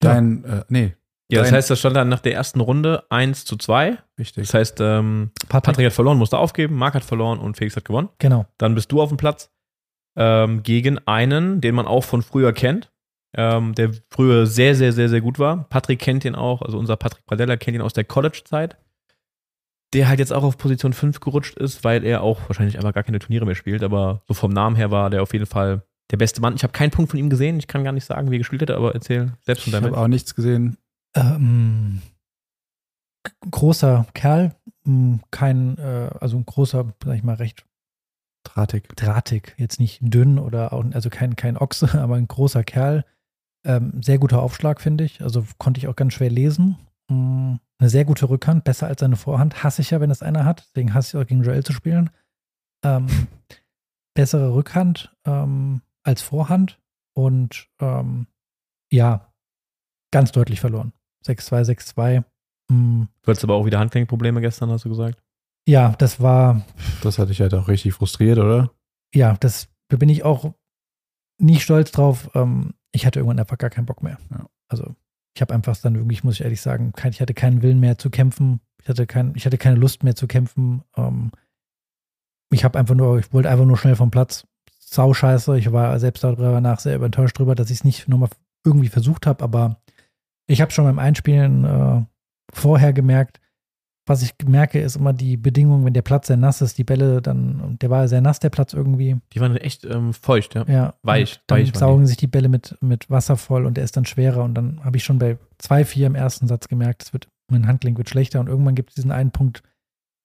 Dein, 0.00 0.44
äh, 0.44 0.64
nee, 0.68 0.94
Ja, 1.32 1.42
das 1.42 1.52
heißt, 1.52 1.70
das 1.70 1.78
stand 1.78 1.96
dann 1.96 2.08
nach 2.08 2.20
der 2.20 2.34
ersten 2.34 2.60
Runde 2.60 3.04
1 3.08 3.44
zu 3.44 3.56
2. 3.56 3.98
richtig. 4.18 4.46
Das 4.46 4.54
heißt, 4.54 4.80
ähm, 4.80 5.30
Patrick, 5.48 5.64
Patrick 5.64 5.86
hat 5.86 5.92
verloren, 5.92 6.18
musste 6.18 6.38
aufgeben, 6.38 6.76
Marc 6.76 6.94
hat 6.94 7.04
verloren 7.04 7.38
und 7.38 7.56
Felix 7.56 7.74
hat 7.76 7.84
gewonnen. 7.84 8.10
genau. 8.18 8.46
Dann 8.58 8.74
bist 8.74 8.92
du 8.92 9.00
auf 9.00 9.08
dem 9.08 9.16
Platz 9.16 9.50
ähm, 10.16 10.62
gegen 10.62 10.98
einen, 11.06 11.60
den 11.60 11.74
man 11.74 11.86
auch 11.86 12.04
von 12.04 12.22
früher 12.22 12.52
kennt, 12.52 12.92
ähm, 13.34 13.74
der 13.74 13.92
früher 14.10 14.46
sehr, 14.46 14.74
sehr, 14.74 14.92
sehr, 14.92 15.08
sehr 15.08 15.20
gut 15.20 15.38
war. 15.38 15.68
Patrick 15.70 16.00
kennt 16.00 16.24
ihn 16.24 16.34
auch, 16.34 16.60
also 16.62 16.78
unser 16.78 16.96
Patrick 16.96 17.24
Pradella 17.24 17.56
kennt 17.56 17.74
ihn 17.76 17.82
aus 17.82 17.94
der 17.94 18.04
College-Zeit. 18.04 18.76
Der 19.94 20.08
halt 20.08 20.20
jetzt 20.20 20.32
auch 20.32 20.42
auf 20.42 20.56
Position 20.56 20.94
5 20.94 21.20
gerutscht 21.20 21.56
ist, 21.58 21.84
weil 21.84 22.04
er 22.04 22.22
auch 22.22 22.40
wahrscheinlich 22.48 22.76
einfach 22.76 22.94
gar 22.94 23.02
keine 23.02 23.18
Turniere 23.18 23.44
mehr 23.44 23.54
spielt, 23.54 23.82
aber 23.82 24.22
so 24.26 24.32
vom 24.34 24.50
Namen 24.50 24.76
her 24.76 24.90
war 24.90 25.10
der 25.10 25.22
auf 25.22 25.32
jeden 25.34 25.46
Fall 25.46 25.82
der 26.10 26.16
beste 26.16 26.40
Mann. 26.40 26.54
Ich 26.54 26.62
habe 26.62 26.72
keinen 26.72 26.90
Punkt 26.90 27.10
von 27.10 27.18
ihm 27.18 27.30
gesehen, 27.30 27.58
ich 27.58 27.66
kann 27.66 27.84
gar 27.84 27.92
nicht 27.92 28.04
sagen, 28.04 28.30
wie 28.30 28.36
er 28.36 28.38
gespielt 28.38 28.62
hat, 28.62 28.70
aber 28.70 28.94
erzähl 28.94 29.32
selbst 29.40 29.64
von 29.64 29.70
Ich 29.70 29.78
deinem 29.78 29.92
habe 29.92 30.02
auch 30.02 30.08
nichts 30.08 30.34
gesehen. 30.34 30.78
Ähm, 31.14 32.02
großer 33.50 34.06
Kerl, 34.14 34.54
m, 34.86 35.20
kein, 35.30 35.78
äh, 35.78 36.10
also 36.20 36.36
ein 36.36 36.46
großer, 36.46 36.92
sag 37.04 37.14
ich 37.16 37.22
mal, 37.22 37.34
recht 37.36 37.66
Drahtig. 38.44 38.88
drahtig, 38.96 39.54
jetzt 39.56 39.78
nicht 39.78 40.00
dünn 40.02 40.38
oder 40.38 40.72
auch, 40.72 40.84
also 40.92 41.10
kein, 41.10 41.36
kein 41.36 41.56
Ochse, 41.56 41.94
aber 42.02 42.16
ein 42.16 42.28
großer 42.28 42.64
Kerl. 42.64 43.04
Ähm, 43.64 44.02
sehr 44.02 44.18
guter 44.18 44.42
Aufschlag, 44.42 44.80
finde 44.80 45.04
ich. 45.04 45.22
Also 45.22 45.46
konnte 45.58 45.78
ich 45.78 45.86
auch 45.86 45.94
ganz 45.94 46.14
schwer 46.14 46.30
lesen. 46.30 46.76
Mm, 47.08 47.56
Eine 47.78 47.88
sehr 47.90 48.04
gute 48.04 48.28
Rückhand, 48.28 48.64
besser 48.64 48.88
als 48.88 49.00
seine 49.00 49.14
Vorhand. 49.16 49.62
Hasse 49.62 49.82
ich 49.82 49.90
ja, 49.90 50.00
wenn 50.00 50.08
das 50.08 50.22
einer 50.22 50.44
hat. 50.44 50.66
Deswegen 50.68 50.94
hasse 50.94 51.16
ich 51.16 51.22
auch 51.22 51.26
gegen 51.28 51.44
Joel 51.44 51.62
zu 51.62 51.72
spielen. 51.72 52.10
Ähm, 52.84 53.06
bessere 54.14 54.52
Rückhand 54.54 55.14
ähm, 55.24 55.82
als 56.02 56.22
Vorhand 56.22 56.80
und 57.14 57.68
ähm, 57.80 58.26
ja, 58.90 59.32
ganz 60.12 60.32
deutlich 60.32 60.60
verloren. 60.60 60.92
6-2, 61.24 61.64
6-2. 61.64 62.24
Mm, 62.68 63.02
Du 63.22 63.26
hattest 63.30 63.44
aber 63.44 63.54
auch 63.54 63.66
wieder 63.66 63.78
Handgelenkprobleme 63.78 64.40
gestern, 64.40 64.70
hast 64.70 64.84
du 64.84 64.88
gesagt. 64.88 65.22
ja, 65.66 65.94
das 65.98 66.20
war, 66.20 66.62
Das 67.02 67.18
hat 67.18 67.28
dich 67.28 67.40
halt 67.40 67.54
auch 67.54 67.68
richtig 67.68 67.94
frustriert, 67.94 68.38
oder? 68.38 68.70
ja, 69.14 69.36
das 69.40 69.68
da 69.88 69.96
bin 69.98 70.08
ich 70.08 70.24
auch 70.24 70.54
nicht 71.38 71.62
stolz 71.62 71.92
drauf. 71.92 72.30
Ähm, 72.34 72.72
ich 72.92 73.04
hatte 73.04 73.18
irgendwann 73.18 73.38
einfach 73.40 73.58
gar 73.58 73.68
keinen 73.70 73.84
Bock 73.86 74.02
mehr. 74.02 74.16
Ja. 74.30 74.46
Also 74.68 74.94
ich 75.34 75.42
habe 75.42 75.52
einfach 75.54 75.76
dann 75.76 75.94
wirklich, 75.96 76.24
muss 76.24 76.34
ich 76.36 76.40
ehrlich 76.42 76.60
sagen, 76.62 76.92
kein, 76.92 77.12
ich 77.12 77.20
hatte 77.20 77.34
keinen 77.34 77.60
Willen 77.62 77.78
mehr 77.80 77.98
zu 77.98 78.08
kämpfen. 78.08 78.60
Ich 78.82 78.88
hatte, 78.88 79.06
kein, 79.06 79.32
ich 79.36 79.44
hatte 79.44 79.58
keine 79.58 79.76
Lust 79.76 80.02
mehr 80.02 80.14
zu 80.14 80.26
kämpfen. 80.26 80.82
Ähm, 80.96 81.30
ich 82.50 82.64
habe 82.64 82.78
einfach 82.78 82.94
nur, 82.94 83.18
ich 83.18 83.32
wollte 83.32 83.50
einfach 83.50 83.66
nur 83.66 83.76
schnell 83.76 83.96
vom 83.96 84.10
Platz. 84.10 84.46
Sau 84.78 85.12
scheiße. 85.14 85.58
Ich 85.58 85.72
war 85.72 85.98
selbst 86.00 86.24
darüber 86.24 86.60
nach 86.60 86.80
sehr 86.80 87.00
enttäuscht 87.00 87.38
drüber, 87.38 87.54
dass 87.54 87.70
ich 87.70 87.78
es 87.78 87.84
nicht 87.84 88.08
nochmal 88.08 88.30
irgendwie 88.64 88.88
versucht 88.88 89.26
habe, 89.26 89.42
aber 89.44 89.81
ich 90.46 90.60
habe 90.60 90.72
schon 90.72 90.84
beim 90.84 90.98
Einspielen 90.98 91.64
äh, 91.64 92.04
vorher 92.52 92.92
gemerkt, 92.92 93.40
was 94.06 94.22
ich 94.22 94.34
merke, 94.44 94.80
ist 94.80 94.96
immer 94.96 95.12
die 95.12 95.36
Bedingung, 95.36 95.84
wenn 95.84 95.92
der 95.92 96.02
Platz 96.02 96.26
sehr 96.26 96.36
nass 96.36 96.60
ist, 96.60 96.76
die 96.76 96.84
Bälle 96.84 97.22
dann, 97.22 97.78
der 97.80 97.88
war 97.88 98.08
sehr 98.08 98.20
nass, 98.20 98.40
der 98.40 98.50
Platz 98.50 98.72
irgendwie. 98.72 99.16
Die 99.32 99.40
waren 99.40 99.56
echt 99.56 99.84
ähm, 99.84 100.12
feucht, 100.12 100.54
ja. 100.54 100.64
Ja. 100.66 100.94
Weich, 101.02 101.34
Und 101.34 101.42
Dann 101.46 101.60
weich 101.60 101.76
saugen 101.76 102.06
sich 102.06 102.16
die 102.16 102.26
Bälle 102.26 102.48
mit, 102.48 102.76
mit 102.80 103.10
Wasser 103.10 103.36
voll 103.36 103.64
und 103.64 103.76
der 103.76 103.84
ist 103.84 103.96
dann 103.96 104.04
schwerer. 104.04 104.42
Und 104.42 104.54
dann 104.54 104.84
habe 104.84 104.96
ich 104.96 105.04
schon 105.04 105.18
bei 105.18 105.38
2-4 105.62 106.06
im 106.06 106.14
ersten 106.16 106.48
Satz 106.48 106.66
gemerkt, 106.66 107.04
es 107.04 107.12
wird, 107.12 107.28
mein 107.48 107.68
Handgelenk 107.68 107.96
wird 107.96 108.10
schlechter 108.10 108.40
und 108.40 108.48
irgendwann 108.48 108.74
gibt 108.74 108.90
es 108.90 108.96
diesen 108.96 109.12
einen 109.12 109.30
Punkt, 109.30 109.62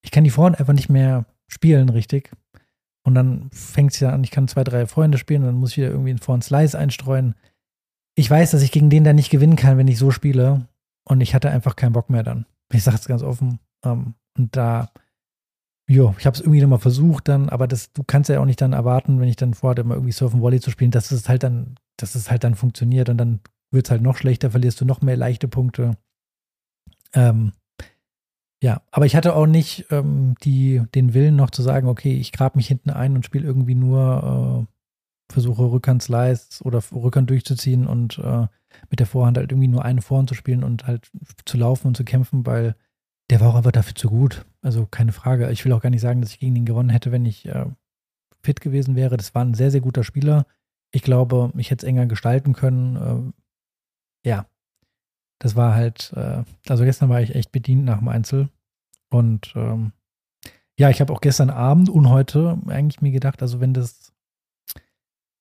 ich 0.04 0.12
kann 0.12 0.24
die 0.24 0.32
Vorhand 0.32 0.60
einfach 0.60 0.74
nicht 0.74 0.90
mehr 0.90 1.26
spielen, 1.48 1.90
richtig. 1.90 2.32
Und 3.04 3.14
dann 3.14 3.50
fängt 3.52 3.94
es 3.94 4.00
ja 4.00 4.10
an, 4.10 4.24
ich 4.24 4.32
kann 4.32 4.48
zwei, 4.48 4.64
drei 4.64 4.88
Freunde 4.88 5.18
spielen 5.18 5.44
und 5.44 5.48
dann 5.48 5.56
muss 5.56 5.72
ich 5.72 5.78
wieder 5.78 5.90
irgendwie 5.90 6.10
einen 6.10 6.20
Vorhand 6.20 6.44
Slice 6.44 6.78
einstreuen. 6.78 7.36
Ich 8.18 8.32
weiß, 8.32 8.50
dass 8.50 8.64
ich 8.64 8.72
gegen 8.72 8.90
den 8.90 9.04
dann 9.04 9.16
nicht 9.16 9.30
gewinnen 9.30 9.56
kann, 9.56 9.78
wenn 9.78 9.88
ich 9.88 10.00
so 10.00 10.10
spiele. 10.10 10.68
Und 11.04 11.22
ich 11.22 11.36
hatte 11.36 11.52
einfach 11.52 11.76
keinen 11.76 11.94
Bock 11.94 12.10
mehr 12.10 12.24
dann. 12.24 12.48
Ich 12.74 12.84
sage 12.84 12.98
es 12.98 13.08
ganz 13.08 13.22
offen. 13.22 13.60
Ähm, 13.86 14.16
und 14.36 14.56
da, 14.56 14.90
jo, 15.88 16.16
ich 16.18 16.26
habe 16.26 16.34
es 16.34 16.42
irgendwie 16.42 16.62
nochmal 16.62 16.80
versucht 16.80 17.28
dann, 17.28 17.48
aber 17.48 17.68
das, 17.68 17.94
du 17.94 18.04
kannst 18.04 18.30
ja 18.32 18.40
auch 18.40 18.46
nicht 18.46 18.60
dann 18.60 18.74
erwarten, 18.74 19.20
wenn 19.20 19.30
ich 19.30 19.36
dann 19.36 19.54
vorhatte, 19.54 19.84
mal 19.84 19.94
irgendwie 19.94 20.12
Surfen 20.12 20.42
Volley 20.42 20.60
zu 20.60 20.72
spielen, 20.72 20.90
dass 20.90 21.12
es 21.12 21.30
halt 21.30 21.44
dann, 21.44 21.76
dass 21.96 22.16
es 22.16 22.32
halt 22.32 22.44
dann 22.44 22.56
funktioniert 22.56 23.08
und 23.10 23.18
dann 23.18 23.40
wird 23.70 23.86
es 23.86 23.92
halt 23.92 24.02
noch 24.02 24.18
schlechter, 24.18 24.50
verlierst 24.50 24.82
du 24.82 24.86
noch 24.86 25.02
mehr 25.02 25.16
leichte 25.16 25.48
Punkte. 25.48 25.96
Ähm, 27.14 27.52
ja, 28.64 28.82
aber 28.90 29.06
ich 29.06 29.16
hatte 29.16 29.36
auch 29.36 29.46
nicht 29.46 29.86
ähm, 29.92 30.34
die, 30.42 30.82
den 30.96 31.14
Willen 31.14 31.36
noch 31.36 31.52
zu 31.52 31.62
sagen, 31.62 31.88
okay, 31.88 32.18
ich 32.18 32.32
grab 32.32 32.56
mich 32.56 32.68
hinten 32.68 32.90
ein 32.90 33.14
und 33.16 33.26
spiele 33.26 33.46
irgendwie 33.46 33.76
nur, 33.76 34.68
äh, 34.68 34.77
versuche 35.30 35.64
Rückhand 35.64 36.04
Slice 36.04 36.64
oder 36.64 36.82
Rückhand 36.92 37.30
durchzuziehen 37.30 37.86
und 37.88 38.18
äh, 38.20 38.48
mit 38.90 39.00
der 39.00 39.08
Vorhand 39.08 39.38
halt 39.38 39.52
irgendwie 39.52 39.68
nur 39.68 39.84
eine 39.84 40.02
Vorhand 40.02 40.30
zu 40.30 40.36
spielen 40.36 40.64
und 40.64 40.88
halt 40.88 41.10
zu 41.46 41.58
laufen 41.58 41.88
und 41.88 41.98
zu 41.98 42.04
kämpfen, 42.04 42.46
weil 42.46 42.76
der 43.30 43.42
war 43.42 43.50
auch 43.50 43.56
einfach 43.56 43.72
dafür 43.72 43.96
zu 43.96 44.10
gut. 44.10 44.46
Also 44.62 44.86
keine 44.86 45.12
Frage. 45.12 45.52
Ich 45.52 45.66
will 45.66 45.74
auch 45.74 45.82
gar 45.82 45.90
nicht 45.90 46.02
sagen, 46.02 46.22
dass 46.22 46.32
ich 46.32 46.40
gegen 46.40 46.56
ihn 46.56 46.66
gewonnen 46.66 46.90
hätte, 46.90 47.12
wenn 47.12 47.26
ich 47.26 47.46
äh, 47.46 47.66
fit 48.42 48.62
gewesen 48.62 48.96
wäre. 48.96 49.18
Das 49.18 49.36
war 49.36 49.44
ein 49.44 49.54
sehr, 49.54 49.72
sehr 49.72 49.82
guter 49.82 50.04
Spieler. 50.04 50.46
Ich 50.92 51.02
glaube, 51.02 51.52
ich 51.58 51.70
hätte 51.70 51.86
es 51.86 51.90
enger 51.90 52.06
gestalten 52.06 52.54
können. 52.54 53.34
Äh, 54.24 54.30
ja, 54.30 54.46
das 55.40 55.56
war 55.56 55.76
halt, 55.76 56.14
äh, 56.16 56.44
also 56.68 56.84
gestern 56.84 57.10
war 57.10 57.22
ich 57.22 57.36
echt 57.36 57.52
bedient 57.52 57.84
nach 57.84 58.00
dem 58.00 58.08
Einzel. 58.08 58.50
Und 59.10 59.54
ähm, 59.56 59.92
ja, 60.78 60.90
ich 60.90 61.02
habe 61.02 61.12
auch 61.12 61.22
gestern 61.22 61.50
Abend 61.50 61.90
und 61.90 62.10
heute 62.10 62.60
eigentlich 62.68 63.02
mir 63.02 63.12
gedacht, 63.12 63.42
also 63.42 63.60
wenn 63.60 63.74
das 63.74 64.07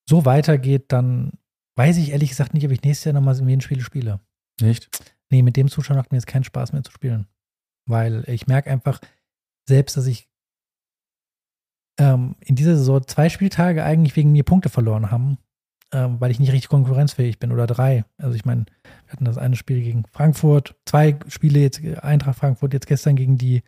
so 0.08 0.24
weitergeht, 0.24 0.92
dann 0.92 1.32
weiß 1.76 1.96
ich 1.98 2.10
ehrlich 2.10 2.30
gesagt 2.30 2.54
nicht, 2.54 2.64
ob 2.64 2.72
ich 2.72 2.82
nächstes 2.82 3.04
Jahr 3.04 3.14
nochmal 3.14 3.36
ein 3.36 3.60
Spiele 3.60 3.82
spiele. 3.82 4.20
Nicht? 4.60 4.88
Nee, 5.30 5.42
mit 5.42 5.56
dem 5.56 5.68
Zuschauer 5.68 5.96
macht 5.96 6.12
mir 6.12 6.18
jetzt 6.18 6.26
keinen 6.26 6.44
Spaß 6.44 6.72
mehr 6.72 6.82
zu 6.82 6.92
spielen. 6.92 7.26
Weil 7.88 8.24
ich 8.28 8.46
merke 8.46 8.70
einfach 8.70 9.00
selbst, 9.68 9.96
dass 9.96 10.06
ich 10.06 10.28
ähm, 11.98 12.36
in 12.40 12.56
dieser 12.56 12.76
Saison 12.76 13.06
zwei 13.06 13.28
Spieltage 13.28 13.84
eigentlich 13.84 14.16
wegen 14.16 14.32
mir 14.32 14.44
Punkte 14.44 14.68
verloren 14.68 15.10
haben, 15.10 15.38
ähm, 15.92 16.20
weil 16.20 16.30
ich 16.30 16.38
nicht 16.38 16.52
richtig 16.52 16.68
konkurrenzfähig 16.68 17.38
bin 17.38 17.52
oder 17.52 17.66
drei. 17.66 18.04
Also 18.18 18.34
ich 18.34 18.44
meine, 18.44 18.66
wir 19.04 19.12
hatten 19.12 19.24
das 19.24 19.38
eine 19.38 19.56
Spiel 19.56 19.82
gegen 19.82 20.04
Frankfurt, 20.12 20.76
zwei 20.84 21.18
Spiele 21.28 21.60
jetzt, 21.60 21.84
Eintracht 22.02 22.38
Frankfurt 22.38 22.72
jetzt 22.72 22.86
gestern 22.86 23.16
gegen 23.16 23.38
die, 23.38 23.62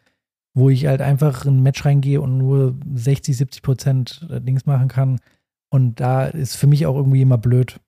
wo 0.55 0.71
ich 0.71 0.87
halt 0.87 1.01
einfach 1.01 1.45
in 1.45 1.59
ein 1.59 1.63
Match 1.63 1.85
reingehe 1.85 2.21
und 2.21 2.39
nur 2.39 2.77
60, 2.95 3.37
70 3.37 3.63
Prozent 3.63 4.27
äh, 4.31 4.41
Dings 4.41 4.67
machen 4.67 4.89
kann. 4.89 5.21
Und 5.71 6.01
da 6.01 6.27
ist 6.27 6.57
für 6.57 6.67
mich 6.67 6.87
auch 6.87 6.97
irgendwie 6.97 7.23
immer 7.23 7.39
blöd 7.39 7.81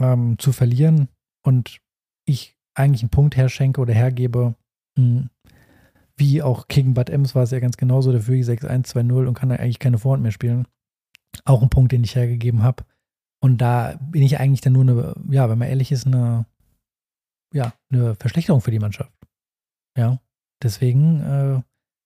ähm, 0.00 0.38
zu 0.38 0.52
verlieren 0.52 1.08
und 1.44 1.80
ich 2.24 2.56
eigentlich 2.74 3.02
einen 3.02 3.10
Punkt 3.10 3.36
herschenke 3.36 3.80
oder 3.80 3.92
hergebe, 3.92 4.54
mh, 4.96 5.28
wie 6.16 6.42
auch 6.42 6.68
gegen 6.68 6.94
Bad 6.94 7.10
Ems 7.10 7.34
war 7.34 7.42
es 7.42 7.50
ja 7.50 7.60
ganz 7.60 7.76
genauso, 7.76 8.12
dafür 8.12 8.34
ich 8.34 8.46
6-1-2-0 8.46 9.26
und 9.26 9.34
kann 9.34 9.48
da 9.48 9.56
eigentlich 9.56 9.78
keine 9.78 9.98
Vorhand 9.98 10.22
mehr 10.22 10.32
spielen. 10.32 10.68
Auch 11.44 11.62
ein 11.62 11.70
Punkt, 11.70 11.92
den 11.92 12.04
ich 12.04 12.14
hergegeben 12.14 12.62
habe. 12.62 12.84
Und 13.42 13.58
da 13.58 13.98
bin 14.00 14.22
ich 14.22 14.38
eigentlich 14.38 14.60
dann 14.60 14.74
nur 14.74 14.82
eine, 14.82 15.14
ja, 15.30 15.48
wenn 15.48 15.58
man 15.58 15.68
ehrlich 15.68 15.90
ist, 15.92 16.06
eine, 16.06 16.44
ja, 17.54 17.72
eine 17.90 18.14
Verschlechterung 18.16 18.60
für 18.60 18.70
die 18.70 18.78
Mannschaft. 18.78 19.12
Ja, 19.96 20.20
deswegen, 20.62 21.20
äh, 21.20 21.62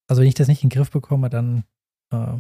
also 0.09 0.23
wenn 0.23 0.29
ich 0.29 0.35
das 0.35 0.49
nicht 0.49 0.63
in 0.63 0.69
den 0.69 0.77
Griff 0.77 0.91
bekomme, 0.91 1.29
dann 1.29 1.65
äh, 2.13 2.39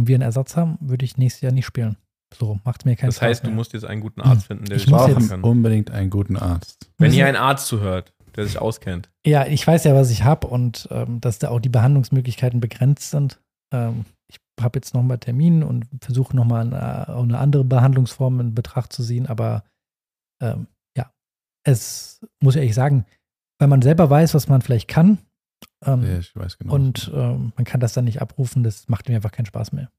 und 0.00 0.08
wir 0.08 0.16
einen 0.16 0.22
Ersatz 0.22 0.56
haben, 0.56 0.78
würde 0.80 1.04
ich 1.04 1.16
nächstes 1.16 1.40
Jahr 1.42 1.52
nicht 1.52 1.66
spielen. 1.66 1.96
So, 2.38 2.60
macht 2.64 2.84
mir 2.84 2.96
keinen 2.96 3.08
Das 3.08 3.16
Spaß 3.16 3.28
heißt, 3.28 3.42
du 3.44 3.48
mehr. 3.48 3.56
musst 3.56 3.72
jetzt 3.72 3.84
einen 3.84 4.00
guten 4.00 4.20
Arzt 4.20 4.46
finden, 4.46 4.64
der 4.66 4.76
Ich 4.76 4.84
dich 4.86 4.92
jetzt- 4.94 5.28
kann. 5.30 5.42
unbedingt 5.42 5.90
einen 5.90 6.10
guten 6.10 6.36
Arzt. 6.36 6.88
Wenn 6.98 7.06
Müssen- 7.08 7.16
hier 7.16 7.26
ein 7.26 7.36
Arzt 7.36 7.66
zuhört, 7.66 8.12
der 8.36 8.46
sich 8.46 8.58
auskennt. 8.58 9.10
Ja, 9.26 9.46
ich 9.46 9.66
weiß 9.66 9.82
ja, 9.84 9.94
was 9.94 10.10
ich 10.10 10.22
habe 10.24 10.46
und 10.46 10.86
ähm, 10.92 11.20
dass 11.20 11.38
da 11.40 11.48
auch 11.48 11.58
die 11.60 11.68
Behandlungsmöglichkeiten 11.68 12.60
begrenzt 12.60 13.10
sind. 13.10 13.40
Ähm, 13.74 14.04
ich 14.28 14.38
habe 14.60 14.78
jetzt 14.78 14.94
nochmal 14.94 15.18
Termin 15.18 15.64
und 15.64 15.86
versuche 16.00 16.36
nochmal 16.36 16.62
eine, 16.66 17.08
auch 17.16 17.24
eine 17.24 17.38
andere 17.38 17.64
Behandlungsform 17.64 18.38
in 18.40 18.54
Betracht 18.54 18.92
zu 18.92 19.02
ziehen, 19.02 19.26
aber 19.26 19.64
ähm, 20.40 20.68
ja, 20.96 21.10
es 21.66 22.20
muss 22.40 22.54
ich 22.54 22.60
ehrlich 22.60 22.74
sagen, 22.76 23.04
weil 23.58 23.68
man 23.68 23.82
selber 23.82 24.08
weiß, 24.08 24.34
was 24.34 24.46
man 24.48 24.62
vielleicht 24.62 24.86
kann 24.88 25.18
ähm, 25.84 26.02
Ja, 26.02 26.18
ich 26.18 26.34
weiß 26.34 26.58
genau. 26.58 26.74
und 26.74 27.10
ähm, 27.14 27.52
man 27.56 27.64
kann 27.64 27.80
das 27.80 27.92
dann 27.92 28.04
nicht 28.04 28.20
abrufen, 28.20 28.62
das 28.62 28.88
macht 28.88 29.08
mir 29.08 29.16
einfach 29.16 29.32
keinen 29.32 29.46
Spaß 29.46 29.72
mehr. 29.72 29.90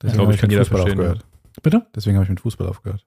Deswegen 0.00 0.16
glaub, 0.16 0.26
habe 0.26 0.34
ich 0.34 0.40
kann 0.40 0.48
mit 0.48 0.52
jeder 0.52 0.64
Fußball 0.64 0.90
aufgehört. 0.90 1.24
Bitte? 1.62 1.86
Deswegen 1.94 2.16
habe 2.16 2.24
ich 2.24 2.30
mit 2.30 2.40
Fußball 2.40 2.66
aufgehört. 2.66 3.06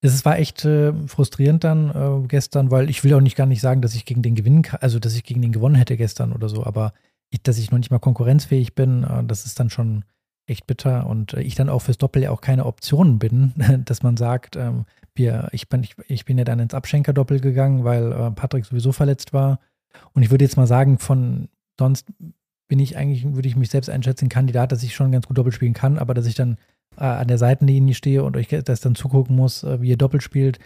Es 0.00 0.24
war 0.24 0.38
echt 0.38 0.64
äh, 0.64 0.92
frustrierend 1.06 1.62
dann 1.62 1.90
äh, 1.90 2.26
gestern, 2.26 2.72
weil 2.72 2.90
ich 2.90 3.04
will 3.04 3.14
auch 3.14 3.20
nicht 3.20 3.36
gar 3.36 3.46
nicht 3.46 3.60
sagen, 3.60 3.82
dass 3.82 3.94
ich 3.94 4.04
gegen 4.04 4.22
den 4.22 4.34
gewinnen 4.34 4.62
kann, 4.62 4.80
also 4.80 4.98
dass 4.98 5.14
ich 5.14 5.22
gegen 5.22 5.40
den 5.42 5.52
gewonnen 5.52 5.76
hätte 5.76 5.96
gestern 5.96 6.32
oder 6.32 6.48
so, 6.48 6.64
aber 6.64 6.92
ich, 7.30 7.42
dass 7.42 7.58
ich 7.58 7.70
noch 7.70 7.78
nicht 7.78 7.92
mal 7.92 8.00
konkurrenzfähig 8.00 8.74
bin, 8.74 9.04
äh, 9.04 9.22
das 9.24 9.46
ist 9.46 9.60
dann 9.60 9.70
schon 9.70 10.04
echt 10.46 10.66
bitter 10.66 11.06
und 11.06 11.34
äh, 11.34 11.42
ich 11.42 11.54
dann 11.54 11.68
auch 11.68 11.80
fürs 11.80 11.98
Doppel 11.98 12.22
ja 12.22 12.30
auch 12.32 12.40
keine 12.40 12.66
Option 12.66 13.20
bin, 13.20 13.52
dass 13.84 14.02
man 14.02 14.16
sagt, 14.16 14.56
ähm, 14.56 14.86
wir, 15.14 15.48
ich, 15.52 15.68
bin, 15.68 15.84
ich, 15.84 15.94
ich 16.08 16.24
bin 16.24 16.36
ja 16.36 16.44
dann 16.44 16.58
ins 16.58 16.74
Abschenker-Doppel 16.74 17.40
gegangen, 17.40 17.84
weil 17.84 18.12
äh, 18.12 18.30
Patrick 18.32 18.64
sowieso 18.64 18.90
verletzt 18.92 19.32
war 19.32 19.60
und 20.12 20.22
ich 20.22 20.30
würde 20.30 20.44
jetzt 20.44 20.56
mal 20.56 20.66
sagen, 20.66 20.98
von 20.98 21.48
sonst 21.78 22.12
bin 22.68 22.78
ich 22.78 22.96
eigentlich, 22.96 23.24
würde 23.34 23.48
ich 23.48 23.56
mich 23.56 23.70
selbst 23.70 23.90
einschätzen, 23.90 24.28
Kandidat, 24.28 24.72
dass 24.72 24.82
ich 24.82 24.94
schon 24.94 25.12
ganz 25.12 25.26
gut 25.26 25.36
Doppel 25.36 25.52
spielen 25.52 25.74
kann, 25.74 25.98
aber 25.98 26.14
dass 26.14 26.26
ich 26.26 26.34
dann 26.34 26.56
äh, 26.96 27.04
an 27.04 27.28
der 27.28 27.38
Seitenlinie 27.38 27.94
stehe 27.94 28.24
und 28.24 28.36
euch 28.36 28.48
das 28.48 28.80
dann 28.80 28.94
zugucken 28.94 29.36
muss, 29.36 29.62
äh, 29.62 29.80
wie 29.82 29.90
ihr 29.90 29.98
doppelt 29.98 30.22
spielt, 30.22 30.58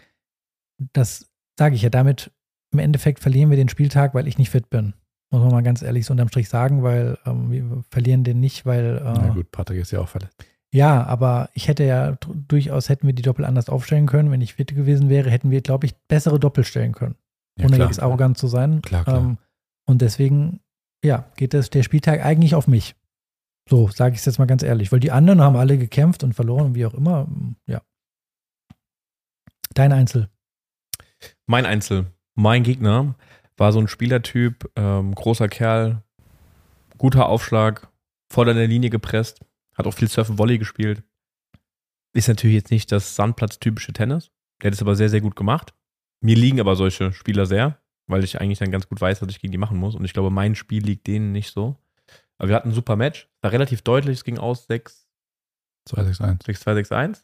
das 0.93 1.29
sage 1.59 1.74
ich 1.74 1.83
ja. 1.83 1.91
Damit 1.91 2.31
im 2.72 2.79
Endeffekt 2.79 3.20
verlieren 3.20 3.51
wir 3.51 3.57
den 3.57 3.68
Spieltag, 3.68 4.14
weil 4.14 4.29
ich 4.29 4.39
nicht 4.39 4.51
fit 4.51 4.70
bin. 4.70 4.95
Muss 5.31 5.43
man 5.43 5.51
mal 5.51 5.62
ganz 5.62 5.83
ehrlich 5.83 6.07
so 6.07 6.12
unterm 6.12 6.29
Strich 6.29 6.49
sagen, 6.49 6.83
weil 6.83 7.18
ähm, 7.27 7.51
wir 7.51 7.85
verlieren 7.91 8.22
den 8.22 8.39
nicht, 8.39 8.66
weil 8.66 8.99
äh, 8.99 9.03
Na 9.03 9.33
gut, 9.33 9.51
Patrick 9.51 9.81
ist 9.81 9.91
ja 9.91 10.01
auch 10.01 10.09
verletzt. 10.09 10.37
ja, 10.72 11.03
aber 11.05 11.49
ich 11.55 11.66
hätte 11.66 11.85
ja 11.85 12.16
durchaus 12.47 12.89
hätten 12.89 13.07
wir 13.07 13.14
die 13.14 13.22
Doppel 13.22 13.45
anders 13.45 13.68
aufstellen 13.68 14.07
können. 14.07 14.31
Wenn 14.31 14.41
ich 14.41 14.55
fit 14.55 14.74
gewesen 14.74 15.09
wäre, 15.09 15.31
hätten 15.31 15.51
wir, 15.51 15.61
glaube 15.62 15.87
ich, 15.87 15.97
bessere 16.07 16.39
Doppel 16.39 16.62
stellen 16.64 16.93
können, 16.93 17.16
Ja, 17.59 17.66
ohne 17.66 17.78
jetzt 17.78 18.02
arrogant 18.02 18.38
zu 18.38 18.46
sein. 18.46 18.82
Klar, 18.82 19.04
klar. 19.04 19.18
Ähm, 19.18 19.38
und 19.86 20.02
deswegen, 20.02 20.61
ja, 21.04 21.30
geht 21.36 21.54
das, 21.54 21.70
der 21.70 21.82
Spieltag 21.82 22.24
eigentlich 22.24 22.54
auf 22.54 22.66
mich. 22.66 22.94
So, 23.68 23.88
sage 23.88 24.14
ich 24.14 24.20
es 24.20 24.26
jetzt 24.26 24.38
mal 24.38 24.46
ganz 24.46 24.62
ehrlich, 24.62 24.92
weil 24.92 25.00
die 25.00 25.11
anderen 25.11 25.40
haben 25.40 25.57
alle 25.57 25.78
gekämpft 25.78 26.22
und 26.22 26.34
verloren 26.34 26.66
und 26.66 26.74
wie 26.74 26.86
auch 26.86 26.94
immer. 26.94 27.26
Ja. 27.66 27.82
Dein 29.74 29.92
Einzel. 29.92 30.28
Mein 31.46 31.66
Einzel, 31.66 32.07
mein 32.34 32.62
Gegner 32.62 33.14
war 33.57 33.72
so 33.72 33.80
ein 33.80 33.88
Spielertyp, 33.88 34.70
ähm, 34.76 35.14
großer 35.14 35.48
Kerl, 35.48 36.02
guter 36.98 37.28
Aufschlag, 37.28 37.88
voll 38.30 38.48
an 38.48 38.57
der 38.57 38.68
Linie 38.68 38.90
gepresst, 38.90 39.40
hat 39.74 39.86
auch 39.86 39.94
viel 39.94 40.09
Surfen 40.09 40.38
Volley 40.38 40.59
gespielt. 40.59 41.02
Ist 42.14 42.28
natürlich 42.28 42.57
jetzt 42.57 42.70
nicht 42.70 42.92
das 42.92 43.16
Sandplatz-typische 43.16 43.92
Tennis. 43.92 44.30
Der 44.62 44.68
hat 44.68 44.74
es 44.74 44.82
aber 44.82 44.96
sehr, 44.96 45.09
sehr 45.09 45.20
gut 45.20 45.36
gemacht. 45.36 45.74
Mir 46.23 46.37
liegen 46.37 46.61
aber 46.61 46.77
solche 46.77 47.12
Spieler 47.12 47.47
sehr, 47.47 47.79
weil 48.07 48.25
ich 48.25 48.41
eigentlich 48.41 48.59
dann 48.59 48.71
ganz 48.71 48.89
gut 48.89 49.01
weiß, 49.01 49.23
was 49.23 49.29
ich 49.29 49.41
gegen 49.41 49.53
die 49.53 49.59
machen 49.59 49.79
muss. 49.79 49.95
Und 49.95 50.05
ich 50.05 50.12
glaube, 50.12 50.31
mein 50.31 50.55
Spiel 50.55 50.85
liegt 50.85 51.07
denen 51.07 51.33
nicht 51.33 51.53
so. 51.53 51.77
Aber 52.39 52.49
wir 52.49 52.57
hatten 52.57 52.71
ein 52.71 52.75
super 52.75 52.97
Match. 52.97 53.29
War 53.43 53.53
relativ 53.53 53.83
deutlich. 53.83 54.19
Es 54.19 54.25
ging 54.25 54.39
aus 54.39 54.67
6, 54.67 55.09
261. 55.89 56.57
6-2-6-1. 56.57 57.23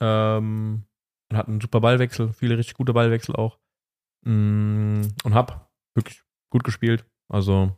Ähm, 0.00 0.84
und 1.30 1.36
hatten 1.36 1.52
einen 1.52 1.60
super 1.60 1.80
Ballwechsel, 1.80 2.32
viele 2.32 2.58
richtig 2.58 2.74
gute 2.74 2.92
Ballwechsel 2.92 3.34
auch. 3.36 3.58
Mm, 4.24 5.02
Und 5.24 5.34
hab 5.34 5.70
wirklich 5.94 6.22
gut 6.50 6.64
gespielt. 6.64 7.06
Also 7.28 7.76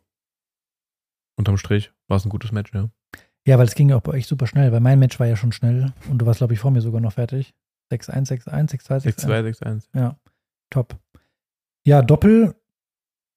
unterm 1.39 1.57
Strich 1.57 1.93
war 2.09 2.17
es 2.17 2.25
ein 2.25 2.31
gutes 2.31 2.53
Match, 2.53 2.73
ja. 2.75 2.91
Ja, 3.47 3.59
weil 3.59 3.67
es 3.67 3.75
ging 3.75 3.91
ja 3.91 3.97
auch 3.97 4.03
bei 4.03 4.13
euch 4.13 4.27
super 4.27 4.47
schnell, 4.47 4.73
weil 4.73 4.81
mein 4.81 4.99
Match 4.99 5.21
war 5.21 5.27
ja 5.27 5.37
schon 5.37 5.53
schnell 5.53 5.93
und 6.09 6.19
du 6.19 6.27
warst, 6.27 6.39
glaube 6.39 6.55
ich, 6.55 6.61
vor 6.61 6.71
mir 6.71 6.81
sogar 6.81 7.01
noch 7.01 7.13
fertig. 7.13 7.55
6-1, 7.93 8.29
6-1, 8.49 8.71
6-2, 8.71 9.03
6-1. 9.03 9.27
6-2, 9.27 9.59
6-1. 9.63 9.89
Ja, 9.95 10.17
top. 10.71 10.97
Ja, 11.87 12.03
Doppel. 12.03 12.55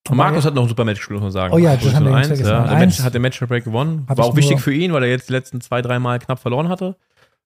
Und 0.09 0.17
Markus 0.17 0.45
hat 0.45 0.53
noch 0.53 0.63
ein 0.63 0.69
super 0.69 0.85
Match 0.85 0.99
gespielt, 0.99 1.19
muss 1.19 1.25
man 1.25 1.31
sagen. 1.33 1.53
Oh 1.53 1.57
ja, 1.57 1.75
das 1.75 1.93
haben 1.93 2.05
wir 2.05 2.15
Eins, 2.15 2.27
vergessen. 2.27 2.49
ja. 2.49 2.67
Der. 2.67 2.77
Match, 2.77 2.99
hat 3.01 3.13
den 3.13 3.21
Matchbreak 3.21 3.65
gewonnen. 3.65 4.05
Hab 4.07 4.17
War 4.17 4.25
auch 4.25 4.35
wichtig 4.37 4.61
für 4.61 4.73
ihn, 4.73 4.93
weil 4.93 5.03
er 5.03 5.09
jetzt 5.09 5.27
die 5.27 5.33
letzten 5.33 5.59
zwei, 5.59 5.81
drei 5.81 5.99
Mal 5.99 6.19
knapp 6.19 6.39
verloren 6.39 6.69
hatte. 6.69 6.95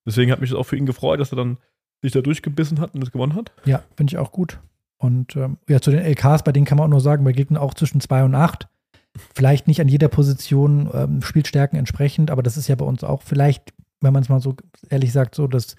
Deswegen 0.06 0.30
hat 0.30 0.40
mich 0.40 0.50
das 0.50 0.58
auch 0.58 0.64
für 0.64 0.76
ihn 0.76 0.86
gefreut, 0.86 1.18
dass 1.18 1.32
er 1.32 1.36
dann 1.36 1.58
sich 2.02 2.12
da 2.12 2.20
durchgebissen 2.20 2.80
hat 2.80 2.94
und 2.94 3.00
das 3.00 3.10
gewonnen 3.10 3.34
hat. 3.34 3.52
Ja, 3.64 3.82
finde 3.96 4.12
ich 4.12 4.18
auch 4.18 4.32
gut. 4.32 4.58
Und 4.98 5.34
ähm, 5.34 5.58
ja, 5.68 5.80
zu 5.80 5.90
den 5.90 6.00
LKs, 6.00 6.44
bei 6.44 6.52
denen 6.52 6.66
kann 6.66 6.78
man 6.78 6.86
auch 6.86 6.90
nur 6.90 7.00
sagen, 7.00 7.24
bei 7.24 7.32
Gegnern 7.32 7.60
auch 7.60 7.74
zwischen 7.74 8.00
2 8.00 8.24
und 8.24 8.34
8. 8.34 8.68
Vielleicht 9.34 9.66
nicht 9.66 9.80
an 9.80 9.88
jeder 9.88 10.08
Position 10.08 10.88
ähm, 10.94 11.22
Spielstärken 11.22 11.78
entsprechend, 11.78 12.30
aber 12.30 12.42
das 12.42 12.56
ist 12.56 12.68
ja 12.68 12.76
bei 12.76 12.84
uns 12.84 13.02
auch 13.04 13.22
vielleicht, 13.22 13.74
wenn 14.00 14.12
man 14.12 14.22
es 14.22 14.28
mal 14.28 14.40
so 14.40 14.56
ehrlich 14.88 15.12
sagt, 15.12 15.34
so, 15.34 15.48
dass, 15.48 15.74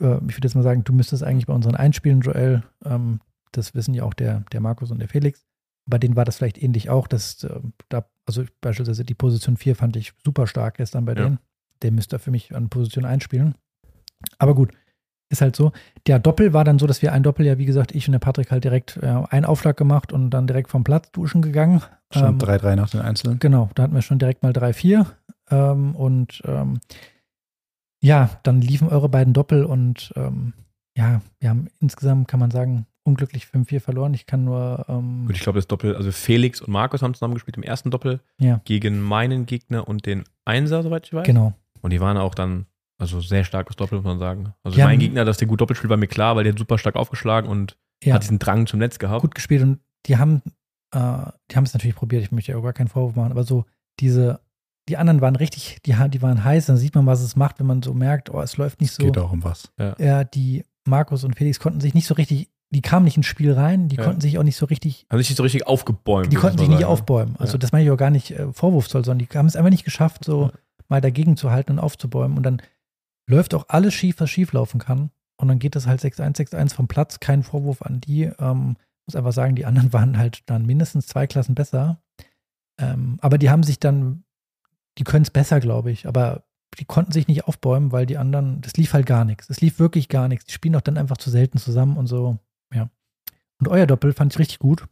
äh, 0.00 0.16
ich 0.28 0.36
würde 0.36 0.46
jetzt 0.46 0.54
mal 0.54 0.62
sagen, 0.62 0.84
du 0.84 0.92
müsstest 0.92 1.22
eigentlich 1.22 1.46
bei 1.46 1.52
unseren 1.54 1.74
Einspielen, 1.74 2.20
Joel, 2.20 2.62
ähm, 2.84 3.20
das 3.52 3.74
wissen 3.74 3.94
ja 3.94 4.04
auch 4.04 4.14
der, 4.14 4.44
der 4.52 4.60
Markus 4.60 4.90
und 4.90 4.98
der 4.98 5.08
Felix. 5.08 5.44
Bei 5.86 5.98
denen 5.98 6.16
war 6.16 6.24
das 6.24 6.36
vielleicht 6.36 6.62
ähnlich 6.62 6.90
auch, 6.90 7.06
dass 7.06 7.42
äh, 7.44 7.60
da, 7.88 8.04
also 8.26 8.44
beispielsweise 8.60 9.04
die 9.04 9.14
Position 9.14 9.56
4 9.56 9.74
fand 9.76 9.96
ich 9.96 10.12
super 10.24 10.46
stark 10.46 10.76
gestern 10.76 11.04
bei 11.04 11.12
Ja. 11.12 11.24
denen. 11.24 11.38
Der 11.82 11.92
müsste 11.92 12.18
für 12.18 12.30
mich 12.30 12.54
an 12.54 12.68
Position 12.68 13.04
einspielen. 13.04 13.54
Aber 14.38 14.54
gut, 14.54 14.72
ist 15.30 15.40
halt 15.42 15.54
so. 15.56 15.72
Der 16.06 16.18
Doppel 16.18 16.52
war 16.52 16.64
dann 16.64 16.78
so, 16.78 16.86
dass 16.86 17.02
wir 17.02 17.12
ein 17.12 17.22
Doppel, 17.22 17.46
ja, 17.46 17.56
wie 17.58 17.66
gesagt, 17.66 17.94
ich 17.94 18.08
und 18.08 18.12
der 18.12 18.18
Patrick 18.18 18.50
halt 18.50 18.64
direkt 18.64 18.96
äh, 19.02 19.06
einen 19.06 19.44
Aufschlag 19.44 19.76
gemacht 19.76 20.12
und 20.12 20.30
dann 20.30 20.46
direkt 20.46 20.70
vom 20.70 20.84
Platz 20.84 21.10
duschen 21.12 21.40
gegangen. 21.42 21.82
Schon 22.10 22.24
Ähm, 22.24 22.38
3-3 22.38 22.76
nach 22.76 22.90
den 22.90 23.00
Einzelnen. 23.00 23.38
Genau, 23.38 23.70
da 23.74 23.84
hatten 23.84 23.94
wir 23.94 24.02
schon 24.02 24.18
direkt 24.18 24.42
mal 24.42 24.52
3-4. 24.52 25.06
Ähm, 25.50 25.94
und 25.94 26.42
ähm, 26.44 26.80
ja, 28.02 28.30
dann 28.42 28.60
liefen 28.60 28.88
eure 28.88 29.08
beiden 29.08 29.32
Doppel 29.34 29.64
und 29.64 30.12
ähm, 30.16 30.52
ja, 30.96 31.20
wir 31.40 31.50
haben 31.50 31.68
insgesamt, 31.80 32.28
kann 32.28 32.40
man 32.40 32.50
sagen, 32.50 32.86
unglücklich 33.04 33.44
5-4 33.44 33.80
verloren. 33.80 34.14
Ich 34.14 34.26
kann 34.26 34.44
nur. 34.44 34.84
Ähm, 34.88 35.24
Gut, 35.26 35.36
ich 35.36 35.42
glaube, 35.42 35.58
das 35.58 35.66
Doppel, 35.66 35.96
also 35.96 36.10
Felix 36.12 36.60
und 36.60 36.70
Markus 36.72 37.02
haben 37.02 37.14
zusammen 37.14 37.34
gespielt 37.34 37.56
im 37.56 37.62
ersten 37.62 37.90
Doppel 37.90 38.20
Ja. 38.38 38.60
gegen 38.64 39.00
meinen 39.00 39.46
Gegner 39.46 39.86
und 39.88 40.06
den 40.06 40.24
Einser, 40.44 40.82
soweit 40.82 41.06
ich 41.06 41.12
weiß. 41.14 41.26
genau. 41.26 41.54
Und 41.80 41.92
die 41.92 42.00
waren 42.00 42.16
auch 42.16 42.34
dann, 42.34 42.66
also 42.98 43.20
sehr 43.20 43.44
starkes 43.44 43.76
Doppel, 43.76 43.98
muss 43.98 44.04
man 44.04 44.18
sagen. 44.18 44.52
Also 44.64 44.76
Die 44.76 44.82
mein 44.82 44.98
Gegner, 44.98 45.24
dass 45.24 45.36
der 45.38 45.46
gut 45.48 45.60
doppelt 45.60 45.76
spielt, 45.78 45.90
war 45.90 45.96
mir 45.96 46.08
klar, 46.08 46.34
weil 46.36 46.44
der 46.44 46.52
hat 46.52 46.58
super 46.58 46.76
stark 46.78 46.96
aufgeschlagen 46.96 47.48
und 47.48 47.76
Ja, 48.02 48.14
hat 48.14 48.22
diesen 48.24 48.38
Drang 48.40 48.66
zum 48.66 48.80
Netz 48.80 48.98
gehabt. 48.98 49.22
gut 49.22 49.34
gespielt 49.34 49.62
und 49.62 49.78
die 50.06 50.16
haben, 50.18 50.42
äh, 50.92 50.98
die 51.50 51.56
haben 51.56 51.64
es 51.64 51.72
natürlich 51.74 51.96
probiert. 51.96 52.22
Ich 52.24 52.32
möchte 52.32 52.52
ja 52.52 52.58
auch 52.58 52.62
gar 52.62 52.72
keinen 52.72 52.88
Vorwurf 52.88 53.14
machen, 53.16 53.30
aber 53.30 53.44
so 53.44 53.64
diese, 54.00 54.40
die 54.88 54.96
anderen 54.96 55.20
waren 55.20 55.36
richtig, 55.36 55.78
die, 55.86 55.94
die 56.10 56.22
waren 56.22 56.42
heiß. 56.44 56.66
Dann 56.66 56.76
sieht 56.76 56.94
man, 56.94 57.06
was 57.06 57.20
es 57.20 57.36
macht, 57.36 57.58
wenn 57.60 57.66
man 57.66 57.82
so 57.82 57.94
merkt, 57.94 58.30
oh, 58.30 58.40
es 58.40 58.56
läuft 58.56 58.80
nicht 58.80 58.92
so. 58.92 59.02
Geht 59.04 59.18
auch 59.18 59.32
um 59.32 59.44
was. 59.44 59.70
Ja, 59.98 60.24
die 60.24 60.64
Markus 60.86 61.24
und 61.24 61.36
Felix 61.36 61.60
konnten 61.60 61.80
sich 61.80 61.94
nicht 61.94 62.06
so 62.06 62.14
richtig, 62.14 62.48
die 62.70 62.80
kamen 62.82 63.04
nicht 63.04 63.16
ins 63.16 63.26
Spiel 63.26 63.52
rein, 63.52 63.88
die 63.88 63.96
Ja. 63.96 64.04
konnten 64.04 64.20
sich 64.20 64.38
auch 64.38 64.42
nicht 64.42 64.56
so 64.56 64.66
richtig 64.66 65.06
Haben 65.10 65.18
sich 65.18 65.28
nicht 65.30 65.36
so 65.36 65.42
richtig 65.42 65.66
aufgebäumt. 65.66 66.32
Die 66.32 66.36
konnten 66.36 66.58
sich 66.58 66.68
nicht 66.68 66.80
sagen. 66.80 66.90
aufbäumen. 66.92 67.36
Also 67.36 67.52
Ja. 67.54 67.58
das 67.58 67.72
meine 67.72 67.84
ich 67.84 67.90
auch 67.90 67.96
gar 67.96 68.10
nicht 68.10 68.30
äh, 68.30 68.52
vorwurfsvoll, 68.52 69.04
sondern 69.04 69.26
die 69.26 69.38
haben 69.38 69.46
es 69.46 69.56
einfach 69.56 69.70
nicht 69.70 69.84
geschafft, 69.84 70.24
so 70.24 70.44
Ja. 70.46 70.52
mal 70.88 71.00
dagegen 71.00 71.36
zu 71.36 71.50
halten 71.50 71.72
und 71.72 71.78
aufzubäumen. 71.78 72.36
Und 72.36 72.42
dann 72.44 72.62
läuft 73.28 73.54
auch 73.54 73.66
alles 73.68 73.94
schief, 73.94 74.16
was 74.20 74.30
schief 74.30 74.52
laufen 74.52 74.80
kann. 74.80 75.10
Und 75.40 75.48
dann 75.48 75.58
geht 75.58 75.76
das 75.76 75.86
halt 75.86 76.00
6-1, 76.00 76.36
6-1 76.36 76.74
vom 76.74 76.88
Platz. 76.88 77.20
Kein 77.20 77.42
Vorwurf 77.42 77.82
an 77.82 78.00
die. 78.00 78.24
Ähm, 78.38 78.76
muss 79.06 79.14
einfach 79.16 79.32
sagen, 79.32 79.54
die 79.54 79.64
anderen 79.66 79.92
waren 79.92 80.18
halt 80.18 80.42
dann 80.46 80.66
mindestens 80.66 81.06
zwei 81.06 81.26
Klassen 81.26 81.54
besser. 81.54 82.00
Ähm, 82.80 83.18
aber 83.20 83.38
die 83.38 83.50
haben 83.50 83.62
sich 83.62 83.80
dann, 83.80 84.24
die 84.98 85.04
können 85.04 85.22
es 85.22 85.30
besser, 85.30 85.60
glaube 85.60 85.90
ich. 85.90 86.06
Aber 86.06 86.44
die 86.78 86.84
konnten 86.84 87.12
sich 87.12 87.28
nicht 87.28 87.46
aufbäumen, 87.46 87.92
weil 87.92 88.06
die 88.06 88.18
anderen, 88.18 88.60
das 88.60 88.74
lief 88.74 88.92
halt 88.92 89.06
gar 89.06 89.24
nichts. 89.24 89.48
Es 89.50 89.60
lief 89.60 89.78
wirklich 89.78 90.08
gar 90.08 90.28
nichts. 90.28 90.44
Die 90.46 90.52
spielen 90.52 90.76
auch 90.76 90.80
dann 90.80 90.98
einfach 90.98 91.16
zu 91.16 91.30
selten 91.30 91.58
zusammen 91.58 91.96
und 91.96 92.06
so, 92.06 92.38
ja. 92.74 92.90
Und 93.58 93.68
euer 93.68 93.86
Doppel 93.86 94.12
fand 94.12 94.32
ich 94.32 94.38
richtig 94.38 94.58
gut 94.58 94.86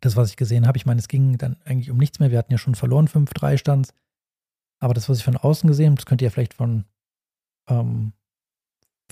das, 0.00 0.14
was 0.16 0.30
ich 0.30 0.36
gesehen 0.36 0.66
habe. 0.66 0.78
Ich 0.78 0.86
meine, 0.86 1.00
es 1.00 1.08
ging 1.08 1.38
dann 1.38 1.56
eigentlich 1.64 1.90
um 1.90 1.98
nichts 1.98 2.20
mehr. 2.20 2.30
Wir 2.30 2.38
hatten 2.38 2.52
ja 2.52 2.58
schon 2.58 2.74
verloren, 2.76 3.08
5-3 3.08 3.58
stand 3.58 3.92
Aber 4.80 4.94
das, 4.94 5.08
was 5.08 5.18
ich 5.18 5.24
von 5.24 5.36
außen 5.36 5.66
gesehen 5.66 5.88
habe, 5.90 5.96
das 5.96 6.06
könnt 6.06 6.22
ihr 6.22 6.30
vielleicht 6.30 6.54
von 6.54 6.84
ähm, 7.68 8.12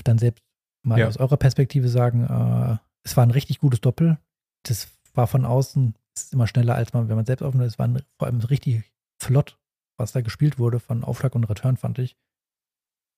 dann 0.04 0.18
selbst 0.18 0.44
mal 0.84 0.98
Ja. 0.98 1.08
aus 1.08 1.16
eurer 1.16 1.36
Perspektive 1.36 1.88
sagen. 1.88 2.24
Äh, 2.24 2.78
es 3.02 3.16
war 3.16 3.24
ein 3.24 3.32
richtig 3.32 3.58
gutes 3.58 3.80
Doppel. 3.80 4.18
Das 4.62 4.88
war 5.14 5.26
von 5.26 5.44
außen, 5.44 5.94
es 6.14 6.24
ist 6.24 6.32
immer 6.32 6.46
schneller, 6.46 6.76
als 6.76 6.92
man, 6.92 7.08
wenn 7.08 7.16
man 7.16 7.26
selbst 7.26 7.42
offen 7.42 7.60
ist. 7.60 7.72
Es 7.74 7.78
war 7.78 7.88
ein, 7.88 8.02
vor 8.18 8.28
allem 8.28 8.40
richtig 8.40 8.84
flott, 9.20 9.58
was 9.96 10.12
da 10.12 10.20
gespielt 10.20 10.58
wurde 10.58 10.80
von 10.80 11.04
Aufschlag 11.04 11.34
und 11.34 11.44
Return, 11.44 11.76
fand 11.76 11.98
ich. 11.98 12.16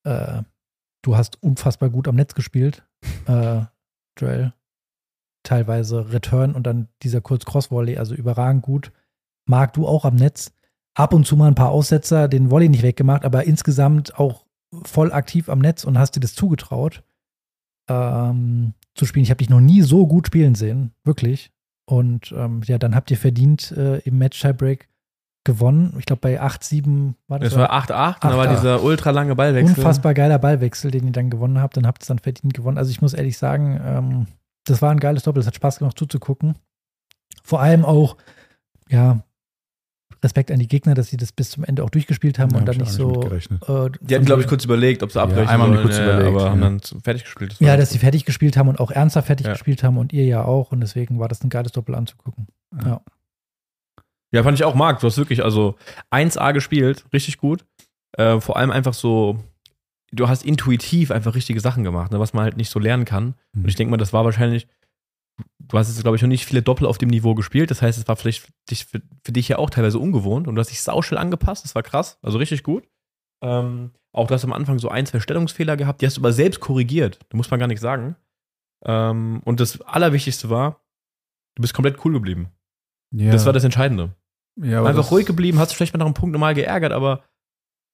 Äh, 0.04 0.42
du 1.02 1.16
hast 1.16 1.42
unfassbar 1.42 1.90
gut 1.90 2.08
am 2.08 2.16
Netz 2.16 2.34
gespielt, 2.34 2.86
äh, 3.26 3.62
Joel 4.18 4.52
teilweise 5.48 6.12
Return 6.12 6.54
und 6.54 6.66
dann 6.66 6.88
dieser 7.02 7.20
kurz 7.20 7.44
Cross-Volley, 7.44 7.96
also 7.96 8.14
überragend 8.14 8.62
gut. 8.62 8.92
Marc, 9.46 9.72
du 9.72 9.86
auch 9.86 10.04
am 10.04 10.14
Netz. 10.14 10.52
Ab 10.94 11.14
und 11.14 11.26
zu 11.26 11.36
mal 11.36 11.48
ein 11.48 11.54
paar 11.54 11.70
Aussetzer, 11.70 12.28
den 12.28 12.50
Volley 12.50 12.68
nicht 12.68 12.82
weggemacht, 12.82 13.24
aber 13.24 13.44
insgesamt 13.44 14.18
auch 14.18 14.44
voll 14.84 15.12
aktiv 15.12 15.48
am 15.48 15.60
Netz 15.60 15.84
und 15.84 15.98
hast 15.98 16.16
dir 16.16 16.20
das 16.20 16.34
zugetraut, 16.34 17.02
ähm, 17.88 18.74
zu 18.94 19.06
spielen. 19.06 19.22
Ich 19.22 19.30
habe 19.30 19.38
dich 19.38 19.48
noch 19.48 19.60
nie 19.60 19.80
so 19.82 20.06
gut 20.06 20.26
spielen 20.26 20.54
sehen, 20.54 20.92
wirklich. 21.04 21.50
Und 21.86 22.32
ähm, 22.36 22.60
ja, 22.64 22.76
dann 22.76 22.94
habt 22.94 23.10
ihr 23.10 23.16
verdient 23.16 23.72
äh, 23.72 23.98
im 24.00 24.18
Match-Tiebreak 24.18 24.88
gewonnen. 25.52 25.94
Ich 25.98 26.06
glaube, 26.06 26.20
bei 26.20 26.40
8-7 26.40 27.14
war 27.26 27.38
das. 27.38 27.50
Das 27.54 27.58
war 27.58 27.72
8-8 27.72 28.14
und 28.24 28.30
da 28.32 28.36
war 28.36 28.46
8-8. 28.46 28.50
dieser 28.56 28.82
ultra 28.82 29.10
lange 29.10 29.34
Ballwechsel. 29.34 29.74
Unfassbar 29.76 30.14
geiler 30.14 30.38
Ballwechsel, 30.38 30.90
den 30.90 31.06
ihr 31.06 31.12
dann 31.12 31.30
gewonnen 31.30 31.60
habt. 31.60 31.76
Dann 31.76 31.86
habt 31.86 32.00
ihr 32.00 32.04
es 32.04 32.08
dann 32.08 32.18
verdient 32.18 32.54
gewonnen. 32.54 32.78
Also 32.78 32.90
ich 32.90 33.00
muss 33.02 33.14
ehrlich 33.14 33.36
sagen, 33.38 33.80
ähm, 33.84 34.26
das 34.66 34.80
war 34.82 34.90
ein 34.90 35.00
geiles 35.00 35.22
Doppel. 35.24 35.40
Es 35.40 35.46
hat 35.46 35.56
Spaß 35.56 35.78
gemacht 35.78 35.98
zuzugucken. 35.98 36.54
Vor 37.42 37.60
allem 37.60 37.84
auch, 37.84 38.16
ja, 38.88 39.20
Respekt 40.22 40.50
an 40.50 40.58
die 40.58 40.66
Gegner, 40.66 40.94
dass 40.94 41.06
sie 41.08 41.16
das 41.16 41.30
bis 41.30 41.50
zum 41.50 41.62
Ende 41.64 41.84
auch 41.84 41.90
durchgespielt 41.90 42.38
haben 42.40 42.50
Ja, 42.50 42.56
und 42.56 42.62
hab 42.62 42.66
dann 42.66 42.74
ich 42.74 42.80
nicht 42.80 42.88
nicht 42.88 42.96
so. 42.98 43.08
mitgerechnet. 43.20 43.62
Äh, 43.68 43.90
Die 44.00 44.14
hatten, 44.16 44.24
glaube 44.24 44.42
ich, 44.42 44.48
kurz 44.48 44.64
überlegt, 44.64 45.02
ob 45.04 45.12
sie 45.12 45.20
abbrechen 45.20 45.48
einmal 45.48 45.68
haben 45.68 45.70
die 45.70 45.76
sollen, 45.76 45.86
kurz 45.86 45.98
ja, 45.98 46.04
überlegt, 46.04 46.28
aber 46.28 46.44
ja. 46.44 46.50
haben 46.50 46.60
dann 46.60 46.80
fertig 47.04 47.22
gespielt. 47.24 47.52
Das 47.52 47.60
Ja, 47.60 47.76
dass 47.76 47.90
sie 47.90 47.98
fertig 47.98 48.24
gespielt 48.24 48.56
haben 48.56 48.68
und 48.68 48.80
auch 48.80 48.90
ernsthaft 48.90 49.28
fertig 49.28 49.46
Ja. 49.46 49.52
gespielt 49.52 49.82
haben 49.84 49.96
und 49.96 50.12
ihr 50.12 50.24
ja 50.24 50.42
auch. 50.44 50.72
Und 50.72 50.80
deswegen 50.80 51.18
war 51.20 51.28
das 51.28 51.42
ein 51.44 51.50
geiles 51.50 51.70
Doppel 51.72 51.94
anzugucken. 51.94 52.48
Ja, 52.84 53.00
fand 54.42 54.58
ich 54.58 54.64
auch, 54.64 54.74
Marc. 54.74 55.00
Du 55.00 55.06
hast 55.06 55.18
wirklich 55.18 55.42
also 55.42 55.76
1A 56.10 56.52
gespielt, 56.52 57.04
richtig 57.12 57.38
gut. 57.38 57.64
Äh, 58.12 58.40
vor 58.40 58.56
allem 58.56 58.70
einfach 58.70 58.94
so, 58.94 59.38
du 60.12 60.28
hast 60.28 60.44
intuitiv 60.44 61.10
einfach 61.10 61.34
richtige 61.34 61.60
Sachen 61.60 61.84
gemacht, 61.84 62.10
ne, 62.10 62.20
was 62.20 62.32
man 62.32 62.44
halt 62.44 62.56
nicht 62.56 62.70
so 62.70 62.78
lernen 62.78 63.04
kann. 63.04 63.34
Mhm. 63.52 63.62
Und 63.62 63.68
ich 63.68 63.76
denke 63.76 63.90
mal, 63.90 63.96
das 63.96 64.12
war 64.12 64.24
wahrscheinlich, 64.24 64.66
du 65.58 65.78
hast 65.78 65.88
jetzt, 65.88 66.02
glaube 66.02 66.16
ich, 66.16 66.22
noch 66.22 66.28
nicht 66.28 66.46
viele 66.46 66.62
Doppel 66.62 66.86
auf 66.86 66.98
dem 66.98 67.10
Niveau 67.10 67.34
gespielt. 67.34 67.70
Das 67.70 67.82
heißt, 67.82 67.98
es 67.98 68.08
war 68.08 68.16
vielleicht 68.16 68.40
für 68.40 68.52
dich, 68.68 68.86
für, 68.86 69.32
dich 69.32 69.48
ja 69.48 69.58
auch 69.58 69.70
teilweise 69.70 69.98
ungewohnt 69.98 70.48
und 70.48 70.54
du 70.54 70.60
hast 70.60 70.70
dich 70.70 70.82
sauschnell 70.82 71.18
angepasst. 71.18 71.64
Das 71.64 71.74
war 71.74 71.82
krass, 71.82 72.18
also 72.22 72.38
richtig 72.38 72.62
gut. 72.62 72.88
Ähm, 73.42 73.92
auch 74.12 74.26
du 74.26 74.34
hast 74.34 74.44
am 74.44 74.52
Anfang 74.52 74.78
so 74.78 74.88
ein, 74.88 75.06
zwei 75.06 75.20
Stellungsfehler 75.20 75.76
gehabt, 75.76 76.00
die 76.00 76.06
hast 76.06 76.16
du 76.16 76.20
aber 76.20 76.32
selbst 76.32 76.60
korrigiert. 76.60 77.18
Da 77.28 77.36
muss 77.36 77.50
man 77.50 77.60
gar 77.60 77.68
nicht 77.68 77.80
sagen. 77.80 78.16
Ähm, 78.84 79.40
und 79.44 79.60
das 79.60 79.80
Allerwichtigste 79.82 80.50
war, 80.50 80.80
du 81.54 81.62
bist 81.62 81.74
komplett 81.74 82.04
cool 82.04 82.12
geblieben. 82.12 82.48
Ja, 83.14 83.32
Das 83.32 83.46
war 83.46 83.52
das 83.52 83.64
Entscheidende. 83.64 84.14
Ja, 84.62 84.84
Einfach 84.84 85.10
ruhig 85.10 85.26
geblieben, 85.26 85.58
hast 85.58 85.72
du 85.72 85.76
vielleicht 85.76 85.94
mal 85.94 85.98
nach 85.98 86.06
einem 86.06 86.14
Punkt 86.14 86.32
normal 86.32 86.54
geärgert, 86.54 86.92
aber 86.92 87.24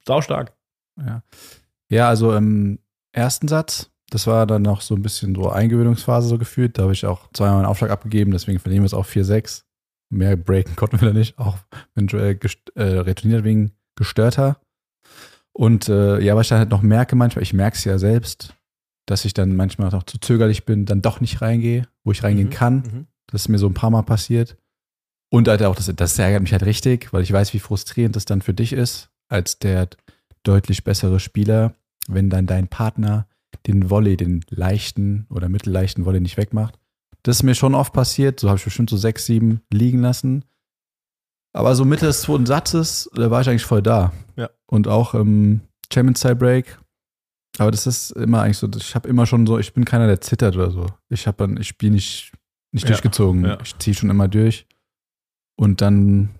saustark. 0.06 0.52
Ja. 0.98 1.22
ja, 1.90 2.08
also 2.08 2.34
im 2.34 2.78
ersten 3.12 3.48
Satz, 3.48 3.90
das 4.10 4.26
war 4.26 4.46
dann 4.46 4.62
noch 4.62 4.80
so 4.80 4.94
ein 4.94 5.02
bisschen 5.02 5.34
so 5.34 5.50
Eingewöhnungsphase 5.50 6.28
so 6.28 6.38
gefühlt. 6.38 6.78
Da 6.78 6.82
habe 6.82 6.92
ich 6.92 7.04
auch 7.06 7.28
zweimal 7.32 7.56
einen 7.58 7.66
Aufschlag 7.66 7.90
abgegeben, 7.90 8.30
deswegen 8.30 8.58
verlieren 8.60 8.82
wir 8.82 8.86
es 8.86 8.94
auch 8.94 9.06
4-6. 9.06 9.64
Mehr 10.10 10.36
breaken 10.36 10.76
konnten 10.76 11.00
wir 11.00 11.08
da 11.08 11.14
nicht, 11.18 11.38
auch 11.38 11.56
wenn 11.94 12.06
Joel 12.06 12.38
äh, 12.76 12.82
retourniert 12.82 13.42
wegen 13.44 13.72
gestörter. 13.96 14.60
Und 15.52 15.88
äh, 15.88 16.20
ja, 16.20 16.36
was 16.36 16.46
ich 16.46 16.48
dann 16.50 16.58
halt 16.58 16.70
noch 16.70 16.82
merke 16.82 17.16
manchmal, 17.16 17.42
ich 17.42 17.52
merke 17.54 17.76
es 17.76 17.84
ja 17.84 17.98
selbst, 17.98 18.54
dass 19.06 19.24
ich 19.24 19.34
dann 19.34 19.56
manchmal 19.56 19.90
noch 19.90 20.02
zu 20.04 20.18
zögerlich 20.18 20.64
bin, 20.64 20.84
dann 20.86 21.02
doch 21.02 21.20
nicht 21.20 21.42
reingehe, 21.42 21.88
wo 22.04 22.12
ich 22.12 22.22
reingehen 22.22 22.48
Mhm. 22.48 22.52
kann. 22.52 23.06
Das 23.26 23.42
ist 23.42 23.48
mir 23.48 23.58
so 23.58 23.66
ein 23.68 23.74
paar 23.74 23.90
Mal 23.90 24.02
passiert. 24.02 24.56
Und 25.34 25.48
halt 25.48 25.64
auch, 25.64 25.74
das, 25.74 25.90
das 25.96 26.16
ärgert 26.18 26.42
mich 26.42 26.52
halt 26.52 26.62
richtig, 26.64 27.12
weil 27.12 27.22
ich 27.24 27.32
weiß, 27.32 27.54
wie 27.54 27.58
frustrierend 27.58 28.14
das 28.14 28.24
dann 28.24 28.40
für 28.40 28.54
dich 28.54 28.72
ist, 28.72 29.10
als 29.28 29.58
der 29.58 29.88
deutlich 30.44 30.84
bessere 30.84 31.18
Spieler, 31.18 31.74
wenn 32.06 32.30
dann 32.30 32.46
dein 32.46 32.68
Partner 32.68 33.26
den 33.66 33.90
Volley, 33.90 34.16
den 34.16 34.44
leichten 34.50 35.26
oder 35.30 35.48
mittelleichten 35.48 36.04
Volley 36.04 36.20
nicht 36.20 36.36
wegmacht. 36.36 36.78
Das 37.24 37.36
ist 37.38 37.42
mir 37.42 37.56
schon 37.56 37.74
oft 37.74 37.92
passiert. 37.92 38.38
So 38.38 38.48
habe 38.48 38.58
ich 38.58 38.64
bestimmt 38.64 38.90
so 38.90 38.96
sechs, 38.96 39.26
sieben 39.26 39.60
liegen 39.72 40.02
lassen. 40.02 40.44
Aber 41.52 41.74
so 41.74 41.84
Mitte 41.84 42.06
des 42.06 42.22
zweiten 42.22 42.46
Satzes, 42.46 43.10
da 43.14 43.28
war 43.30 43.40
ich 43.40 43.48
eigentlich 43.48 43.64
voll 43.64 43.82
da. 43.82 44.12
Ja. 44.36 44.50
Und 44.66 44.86
auch 44.86 45.14
im 45.14 45.62
Champions 45.92 46.20
Tie 46.20 46.34
Break. 46.36 46.78
Aber 47.58 47.72
das 47.72 47.88
ist 47.88 48.10
immer 48.12 48.42
eigentlich 48.42 48.58
so, 48.58 48.68
ich 48.76 48.94
habe 48.94 49.08
immer 49.08 49.26
schon 49.26 49.46
so, 49.48 49.58
ich 49.58 49.72
bin 49.74 49.84
keiner, 49.84 50.06
der 50.06 50.20
zittert 50.20 50.54
oder 50.54 50.70
so. 50.70 50.86
Ich 51.08 51.26
habe 51.26 51.38
dann, 51.38 51.56
ich 51.56 51.68
spiele 51.68 51.92
nicht 51.92 52.32
nicht 52.70 52.84
Ja, 52.84 52.88
durchgezogen. 52.88 53.44
ja. 53.44 53.58
Ich 53.62 53.78
ziehe 53.78 53.94
schon 53.94 54.10
immer 54.10 54.28
durch. 54.28 54.66
Und 55.56 55.80
dann, 55.80 56.30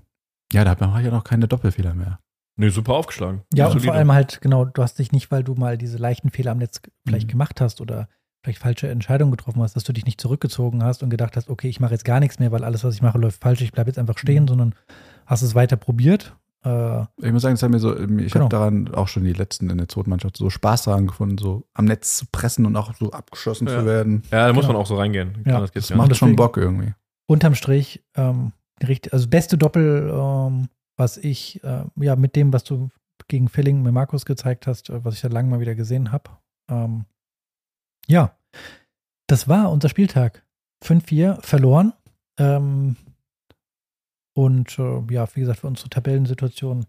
ja, 0.53 0.65
da 0.65 0.75
mache 0.87 1.01
ich 1.01 1.07
ja 1.07 1.13
noch 1.13 1.25
keine 1.25 1.49
Doppelfehler 1.49 1.95
mehr. 1.95 2.19
Nee, 2.57 2.69
super 2.69 2.95
aufgeschlagen. 2.95 3.43
Ja, 3.53 3.67
und 3.69 3.81
vor 3.83 3.95
allem 3.95 4.13
halt, 4.13 4.41
genau, 4.41 4.65
du 4.65 4.83
hast 4.83 4.99
dich 4.99 5.11
nicht, 5.13 5.31
weil 5.31 5.43
du 5.43 5.55
mal 5.55 5.77
diese 5.77 5.99
leichten 5.99 6.31
Fehler 6.31 6.53
am 6.53 6.59
Netz 6.59 6.81
vielleicht 7.07 7.27
Mhm. 7.27 7.33
gemacht 7.33 7.61
hast 7.61 7.81
oder 7.81 8.09
vielleicht 8.45 8.61
falsche 8.61 8.89
Entscheidungen 8.89 9.31
getroffen 9.33 9.63
hast, 9.63 9.75
dass 9.75 9.85
du 9.85 9.93
dich 9.93 10.05
nicht 10.05 10.21
zurückgezogen 10.21 10.85
hast 10.85 11.03
und 11.03 11.11
gedacht 11.11 11.37
hast, 11.37 11.49
okay, 11.49 11.69
ich 11.69 11.81
mache 11.81 11.93
jetzt 11.93 12.05
gar 12.05 12.21
nichts 12.21 12.39
mehr, 12.39 12.53
weil 12.53 12.63
alles, 12.63 12.85
was 12.85 12.95
ich 12.95 13.03
mache, 13.03 13.19
läuft 13.19 13.41
falsch, 13.43 13.61
ich 13.63 13.73
bleibe 13.73 13.89
jetzt 13.91 13.99
einfach 13.99 14.19
stehen, 14.19 14.45
Mhm. 14.45 14.49
sondern 14.49 14.75
hast 15.27 15.43
es 15.43 15.55
weiter 15.55 15.77
probiert. 15.77 16.37
Äh, 16.65 17.03
Ich 17.23 17.33
muss 17.33 17.43
sagen, 17.43 17.55
es 17.57 17.63
hat 17.63 17.71
mir 17.71 17.79
so, 17.81 17.93
ich 17.99 18.33
Genau. 18.33 18.45
habe 18.45 18.49
daran 18.51 18.95
auch 18.95 19.09
schon 19.09 19.25
die 19.25 19.33
letzten 19.33 19.69
in 19.71 19.79
der 19.79 19.89
zweiten 19.89 20.11
Mannschaft 20.11 20.37
so 20.37 20.49
Spaß 20.49 20.85
daran 20.85 21.07
gefunden, 21.07 21.39
so 21.39 21.67
am 21.75 21.87
Netz 21.87 22.19
zu 22.19 22.27
pressen 22.31 22.67
und 22.67 22.77
auch 22.77 22.95
so 22.95 23.11
abgeschossen 23.11 23.67
Ja. 23.67 23.81
zu 23.81 23.87
werden. 23.87 24.23
Ja, 24.31 24.47
da 24.47 24.53
muss 24.53 24.63
Genau. 24.63 24.75
man 24.75 24.83
auch 24.83 24.87
so 24.87 24.97
reingehen. 24.97 25.43
Ja. 25.47 25.61
Das 25.61 25.73
Das 25.73 25.91
macht 25.95 26.15
schon 26.17 26.37
Bock 26.37 26.57
irgendwie. 26.57 26.93
unterm 27.27 27.55
Strich, 27.55 28.05
ähm, 28.15 28.53
richtig, 28.87 29.13
also 29.13 29.29
beste 29.29 29.59
Doppel, 29.59 30.11
ähm, 30.13 30.69
was 30.97 31.17
ich, 31.17 31.63
äh, 31.65 31.85
ja, 31.97 32.17
mit 32.17 32.37
dem, 32.37 32.53
was 32.53 32.65
du 32.65 32.89
gegen 33.29 33.49
Filling 33.49 33.83
mit 33.83 33.93
Markus 33.93 34.25
gezeigt 34.25 34.67
hast, 34.67 34.91
äh, 34.91 35.05
was 35.05 35.15
ich 35.15 35.21
seit 35.21 35.33
langem 35.33 35.51
mal 35.51 35.61
wieder 35.61 35.75
gesehen 35.75 36.13
habe. 36.13 36.31
Ähm, 36.71 37.05
ja, 38.07 38.37
das 39.27 39.49
war 39.49 39.71
unser 39.71 39.89
Spieltag. 39.89 40.45
5-4 40.85 41.41
verloren. 41.41 41.93
Ähm, 42.39 42.97
und 44.37 44.79
äh, 44.79 45.03
ja, 45.11 45.27
wie 45.35 45.41
gesagt, 45.41 45.61
für 45.61 45.67
unsere 45.69 45.89
Tabellensituation 45.89 46.87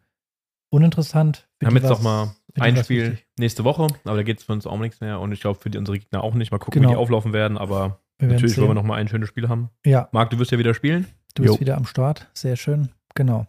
uninteressant. 0.73 1.47
Wir 1.59 1.67
haben 1.67 1.75
jetzt 1.75 1.89
noch 1.89 2.01
mal 2.01 2.35
ein 2.59 2.75
Spiel 2.83 3.11
wichtig. 3.11 3.27
nächste 3.37 3.63
Woche, 3.63 3.87
aber 4.03 4.15
da 4.17 4.23
geht 4.23 4.39
es 4.39 4.43
für 4.45 4.53
uns 4.53 4.65
auch 4.67 4.79
nichts 4.79 4.99
mehr 4.99 5.19
und 5.19 5.31
ich 5.31 5.41
glaube 5.41 5.59
für 5.59 5.69
die, 5.69 5.77
unsere 5.77 5.99
Gegner 5.99 6.23
auch 6.23 6.33
nicht. 6.33 6.51
Mal 6.51 6.57
gucken, 6.57 6.81
wie 6.81 6.85
Genau. 6.85 6.97
die 6.97 7.01
auflaufen 7.01 7.33
werden, 7.33 7.57
aber 7.57 8.01
Wir 8.17 8.29
natürlich 8.29 8.57
wollen 8.57 8.69
wir 8.69 8.73
noch 8.73 8.83
mal 8.83 8.95
ein 8.95 9.07
schönes 9.07 9.29
Spiel 9.29 9.47
haben. 9.47 9.69
Ja, 9.85 10.09
Marc, 10.11 10.31
du 10.31 10.39
wirst 10.39 10.51
ja 10.51 10.57
wieder 10.57 10.73
spielen. 10.73 11.05
Du 11.35 11.43
bist 11.43 11.55
Jo. 11.55 11.59
wieder 11.59 11.77
am 11.77 11.85
Start. 11.85 12.29
Sehr 12.33 12.55
schön. 12.55 12.89
Genau. 13.13 13.45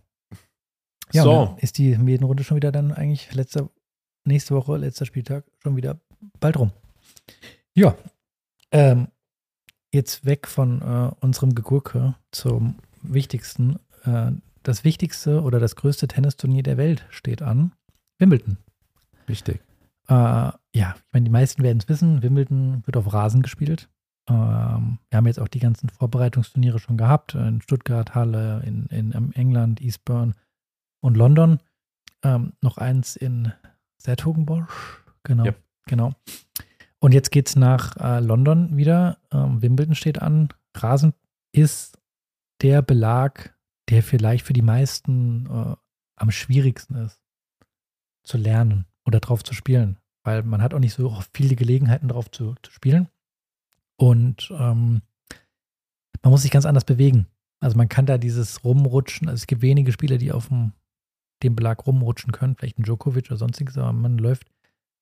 Ja, 1.12 1.22
so, 1.22 1.57
ist 1.61 1.78
die 1.78 1.97
Medienrunde 1.97 2.45
schon 2.45 2.57
wieder 2.57 2.72
dann 2.72 2.93
eigentlich 2.93 3.32
letzte, 3.34 3.70
nächste 4.24 4.55
Woche, 4.55 4.76
letzter 4.76 5.07
Spieltag, 5.07 5.45
schon 5.59 5.76
wieder 5.76 6.01
bald 6.41 6.59
rum. 6.59 6.72
Ja, 7.74 7.97
ähm, 8.72 9.09
jetzt 9.93 10.24
weg 10.24 10.47
von 10.47 10.82
äh, 10.82 11.11
unserem 11.20 11.55
Gegurke 11.55 12.16
zum 12.32 12.76
wichtigsten. 13.03 13.78
Äh, 14.05 14.32
das 14.62 14.82
wichtigste 14.82 15.43
oder 15.43 15.61
das 15.61 15.76
größte 15.76 16.09
Tennisturnier 16.09 16.64
der 16.64 16.76
Welt 16.76 17.07
steht 17.11 17.41
an. 17.41 17.72
Wimbledon. 18.18 18.59
Wichtig. 19.26 19.61
Äh, 20.09 20.12
ja, 20.12 20.57
ich 20.74 21.12
meine, 21.12 21.24
die 21.24 21.30
meisten 21.30 21.62
werden 21.62 21.78
es 21.78 21.89
wissen. 21.89 22.22
Wimbledon 22.22 22.82
wird 22.84 22.97
auf 22.97 23.12
Rasen 23.12 23.43
gespielt. 23.43 23.89
Ähm, 24.28 24.98
wir 25.08 25.16
haben 25.16 25.26
jetzt 25.26 25.40
auch 25.40 25.48
die 25.48 25.60
ganzen 25.60 25.88
Vorbereitungsturniere 25.88 26.78
schon 26.78 26.96
gehabt. 26.96 27.34
In 27.34 27.60
Stuttgart, 27.62 28.14
Halle, 28.14 28.62
in, 28.64 28.86
in, 28.86 29.12
in 29.12 29.32
England, 29.32 29.80
Eastbourne 29.80 30.34
und 31.00 31.16
London. 31.16 31.60
Ähm, 32.22 32.52
noch 32.60 32.78
eins 32.78 33.16
in 33.16 33.52
Sertogenbosch. 33.98 35.02
Genau. 35.22 35.44
Ja. 35.44 35.54
Genau. 35.86 36.12
Und 36.98 37.12
jetzt 37.12 37.30
geht's 37.30 37.56
nach 37.56 37.96
äh, 37.96 38.20
London 38.20 38.76
wieder. 38.76 39.18
Ähm, 39.32 39.62
Wimbledon 39.62 39.94
steht 39.94 40.20
an. 40.20 40.48
Rasen 40.74 41.12
ist 41.52 41.98
der 42.62 42.82
Belag, 42.82 43.56
der 43.88 44.02
vielleicht 44.02 44.44
für 44.44 44.52
die 44.52 44.62
meisten 44.62 45.46
äh, 45.46 45.76
am 46.16 46.30
schwierigsten 46.30 46.96
ist 46.96 47.22
zu 48.24 48.38
lernen 48.38 48.86
oder 49.04 49.20
drauf 49.20 49.44
zu 49.44 49.54
spielen, 49.54 49.98
weil 50.24 50.42
man 50.42 50.62
hat 50.62 50.74
auch 50.74 50.80
nicht 50.80 50.94
so 50.94 51.22
viele 51.32 51.54
Gelegenheiten 51.54 52.08
drauf 52.08 52.30
zu, 52.30 52.56
zu 52.62 52.72
spielen. 52.72 53.08
Und 53.97 54.51
ähm, 54.53 55.03
man 56.22 56.30
muss 56.30 56.42
sich 56.42 56.51
ganz 56.51 56.66
anders 56.66 56.84
bewegen. 56.84 57.26
Also 57.61 57.76
man 57.76 57.88
kann 57.88 58.07
da 58.07 58.18
dieses 58.18 58.64
Rumrutschen, 58.64 59.28
also 59.28 59.40
es 59.40 59.47
gibt 59.47 59.62
wenige 59.62 59.92
Spieler, 59.92 60.18
die 60.18 60.32
auf 60.32 60.49
dem, 60.49 60.72
dem 61.42 61.57
Belag 61.57 61.86
rumrutschen 61.86 62.32
können, 62.32 62.55
vielleicht 62.55 62.78
ein 62.78 62.82
Djokovic 62.82 63.26
oder 63.26 63.36
sonstiges, 63.36 63.78
aber 63.78 63.92
man 63.92 64.18
läuft, 64.18 64.51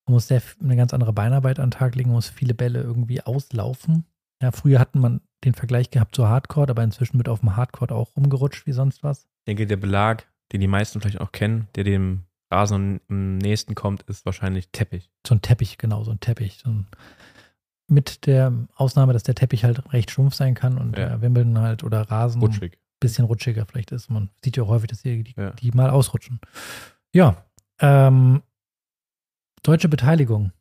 man 0.07 0.15
muss 0.15 0.29
sehr, 0.29 0.43
eine 0.63 0.77
ganz 0.77 0.95
andere 0.95 1.13
Beinarbeit 1.13 1.59
an 1.59 1.71
den 1.71 1.79
Tag 1.79 1.95
legen, 1.97 2.11
man 2.11 2.17
muss 2.17 2.29
viele 2.29 2.55
Bälle 2.55 2.81
irgendwie 2.81 3.23
auslaufen. 3.23 4.05
Ja, 4.41 4.53
früher 4.53 4.79
hatten 4.79 5.01
man 5.01 5.21
den 5.45 5.55
Vergleich 5.55 5.91
gehabt 5.91 6.15
zur 6.15 6.29
Hardcore, 6.29 6.71
aber 6.71 6.85
inzwischen 6.85 7.19
wird 7.19 7.29
auf 7.29 7.41
dem 7.41 7.57
Hardcore 7.57 7.95
auch 7.95 8.17
rumgerutscht 8.17 8.67
wie 8.67 8.73
sonst 8.73 9.03
was. 9.03 9.23
ich 9.23 9.45
denke, 9.47 9.67
der 9.67 9.77
Belag, 9.77 10.27
den 10.53 10.61
die 10.61 10.67
meisten 10.67 11.01
vielleicht 11.01 11.21
auch 11.21 11.33
kennen, 11.33 11.69
der 11.75 11.85
dem 11.85 12.25
Rasen 12.51 13.01
am 13.09 13.39
nächsten 13.39 13.75
kommt, 13.75 14.03
ist 14.05 14.25
wahrscheinlich 14.27 14.69
Teppich. 14.71 15.11
So 15.27 15.35
ein 15.35 15.43
Teppich, 15.43 15.79
genau, 15.79 16.05
so 16.05 16.13
ein 16.13 16.21
Teppich. 16.21 16.59
So 16.63 16.71
ein, 16.71 16.87
mit 17.87 18.27
der 18.27 18.53
Ausnahme, 18.75 19.13
dass 19.13 19.23
der 19.25 19.35
Teppich 19.35 19.65
halt 19.65 19.93
recht 19.93 20.11
stumpf 20.11 20.35
sein 20.35 20.55
kann 20.55 20.79
und 20.79 20.97
Ja. 20.99 21.09
der 21.11 21.23
Wimbledon 21.23 21.59
halt 21.59 21.85
oder 21.85 22.03
Rasen 22.03 22.43
ein 22.43 22.71
bisschen 23.01 23.25
rutschiger 23.27 23.67
vielleicht 23.67 23.93
ist. 23.93 24.11
Man 24.11 24.31
sieht 24.43 24.57
ja 24.57 24.63
auch 24.63 24.69
häufig, 24.69 24.89
dass 24.89 25.03
die, 25.03 25.23
die, 25.25 25.35
Ja. 25.37 25.51
die 25.51 25.71
mal 25.73 25.91
ausrutschen. 25.91 26.41
Ja, 27.13 27.45
ähm, 27.81 28.43
deutsche 29.63 29.89
Beteiligung. 29.89 30.53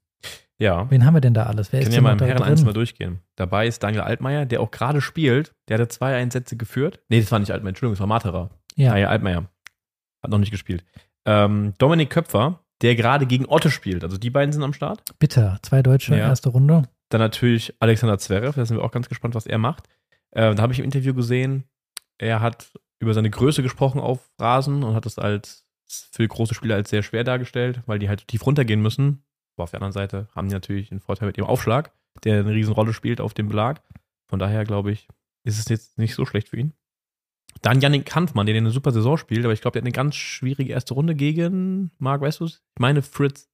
Ja. 0.59 0.89
Wen 0.91 1.05
haben 1.05 1.13
wir 1.15 1.21
denn 1.21 1.33
da 1.33 1.43
alles? 1.43 1.71
Wer 1.71 1.79
Wir 1.79 1.87
ist 1.87 1.93
können 1.93 2.05
ja 2.05 2.15
mal 2.15 2.21
im 2.21 2.25
Herren 2.27 2.43
1 2.43 2.59
drin? 2.59 2.67
mal 2.67 2.73
durchgehen. 2.73 3.19
Dabei 3.35 3.67
ist 3.67 3.81
Daniel 3.83 4.01
Altmaier, 4.03 4.45
der 4.45 4.61
auch 4.61 4.71
gerade 4.71 5.01
spielt. 5.01 5.53
Der 5.67 5.77
hatte 5.77 5.87
zwei 5.89 6.15
Einsätze 6.15 6.55
geführt. 6.57 6.99
Nee, 7.09 7.19
das 7.21 7.31
war 7.31 7.39
nicht 7.39 7.51
Altmaier, 7.51 7.69
Entschuldigung, 7.69 7.93
das 7.95 7.99
war 8.01 8.07
Materer. 8.07 8.49
Ja, 8.75 8.89
Daniel 8.91 9.07
Altmaier. 9.07 9.49
Hat 10.21 10.31
noch 10.31 10.37
nicht 10.37 10.51
gespielt. 10.51 10.85
Ähm, 11.25 11.73
Dominik 11.79 12.09
Köpfer, 12.11 12.59
der 12.81 12.95
gerade 12.95 13.25
gegen 13.25 13.45
Otte 13.45 13.71
spielt. 13.71 14.03
Also 14.03 14.17
die 14.17 14.29
beiden 14.29 14.51
sind 14.53 14.63
am 14.63 14.73
Start. 14.73 15.01
bitter. 15.19 15.57
Zwei 15.63 15.81
Deutsche, 15.81 16.11
Ja. 16.15 16.27
erste 16.27 16.49
Runde. 16.49 16.83
Dann 17.13 17.21
natürlich 17.21 17.75
Alexander 17.79 18.17
Zverev, 18.17 18.55
da 18.55 18.65
sind 18.65 18.77
wir 18.77 18.83
auch 18.83 18.91
ganz 18.91 19.07
gespannt, 19.07 19.35
was 19.35 19.45
er 19.45 19.59
macht. 19.59 19.87
Äh, 20.31 20.55
da 20.55 20.63
habe 20.63 20.73
ich 20.73 20.79
im 20.79 20.85
Interview 20.85 21.13
gesehen, 21.13 21.65
er 22.17 22.39
hat 22.39 22.71
über 22.99 23.13
seine 23.13 23.29
Größe 23.29 23.61
gesprochen 23.61 24.01
auf 24.01 24.31
Rasen 24.39 24.83
und 24.83 24.95
hat 24.95 25.05
das 25.05 25.19
als 25.19 25.63
für 25.85 26.27
große 26.27 26.55
Spieler 26.55 26.73
als 26.73 26.89
sehr 26.89 27.03
schwer 27.03 27.23
dargestellt, 27.23 27.81
weil 27.85 27.99
die 27.99 28.09
halt 28.09 28.27
tief 28.27 28.43
runtergehen 28.43 28.81
müssen. 28.81 29.23
Aber 29.55 29.65
auf 29.65 29.69
der 29.69 29.79
anderen 29.79 29.93
Seite 29.93 30.27
haben 30.33 30.47
die 30.47 30.55
natürlich 30.55 30.89
einen 30.89 31.01
Vorteil 31.01 31.27
mit 31.27 31.37
ihrem 31.37 31.45
Aufschlag, 31.45 31.93
der 32.23 32.39
eine 32.39 32.49
Riesenrolle 32.49 32.93
spielt 32.93 33.21
auf 33.21 33.35
dem 33.35 33.47
Belag. 33.47 33.83
Von 34.27 34.39
daher 34.39 34.63
glaube 34.63 34.91
ich, 34.91 35.07
ist 35.43 35.59
es 35.59 35.69
jetzt 35.69 35.99
nicht 35.99 36.15
so 36.15 36.25
schlecht 36.25 36.49
für 36.49 36.57
ihn. 36.57 36.73
Dann 37.61 37.79
Yannick 37.79 38.07
Kampfmann, 38.07 38.47
der 38.47 38.55
eine 38.55 38.71
super 38.71 38.91
Saison 38.91 39.17
spielt, 39.17 39.45
aber 39.45 39.53
ich 39.53 39.61
glaube, 39.61 39.73
der 39.73 39.81
hat 39.81 39.85
eine 39.85 39.93
ganz 39.93 40.15
schwierige 40.15 40.73
erste 40.73 40.95
Runde 40.95 41.13
gegen 41.13 41.91
Mark, 41.99 42.21
du 42.21 42.45
Ich 42.45 42.59
meine 42.79 43.03
Fritz. 43.03 43.49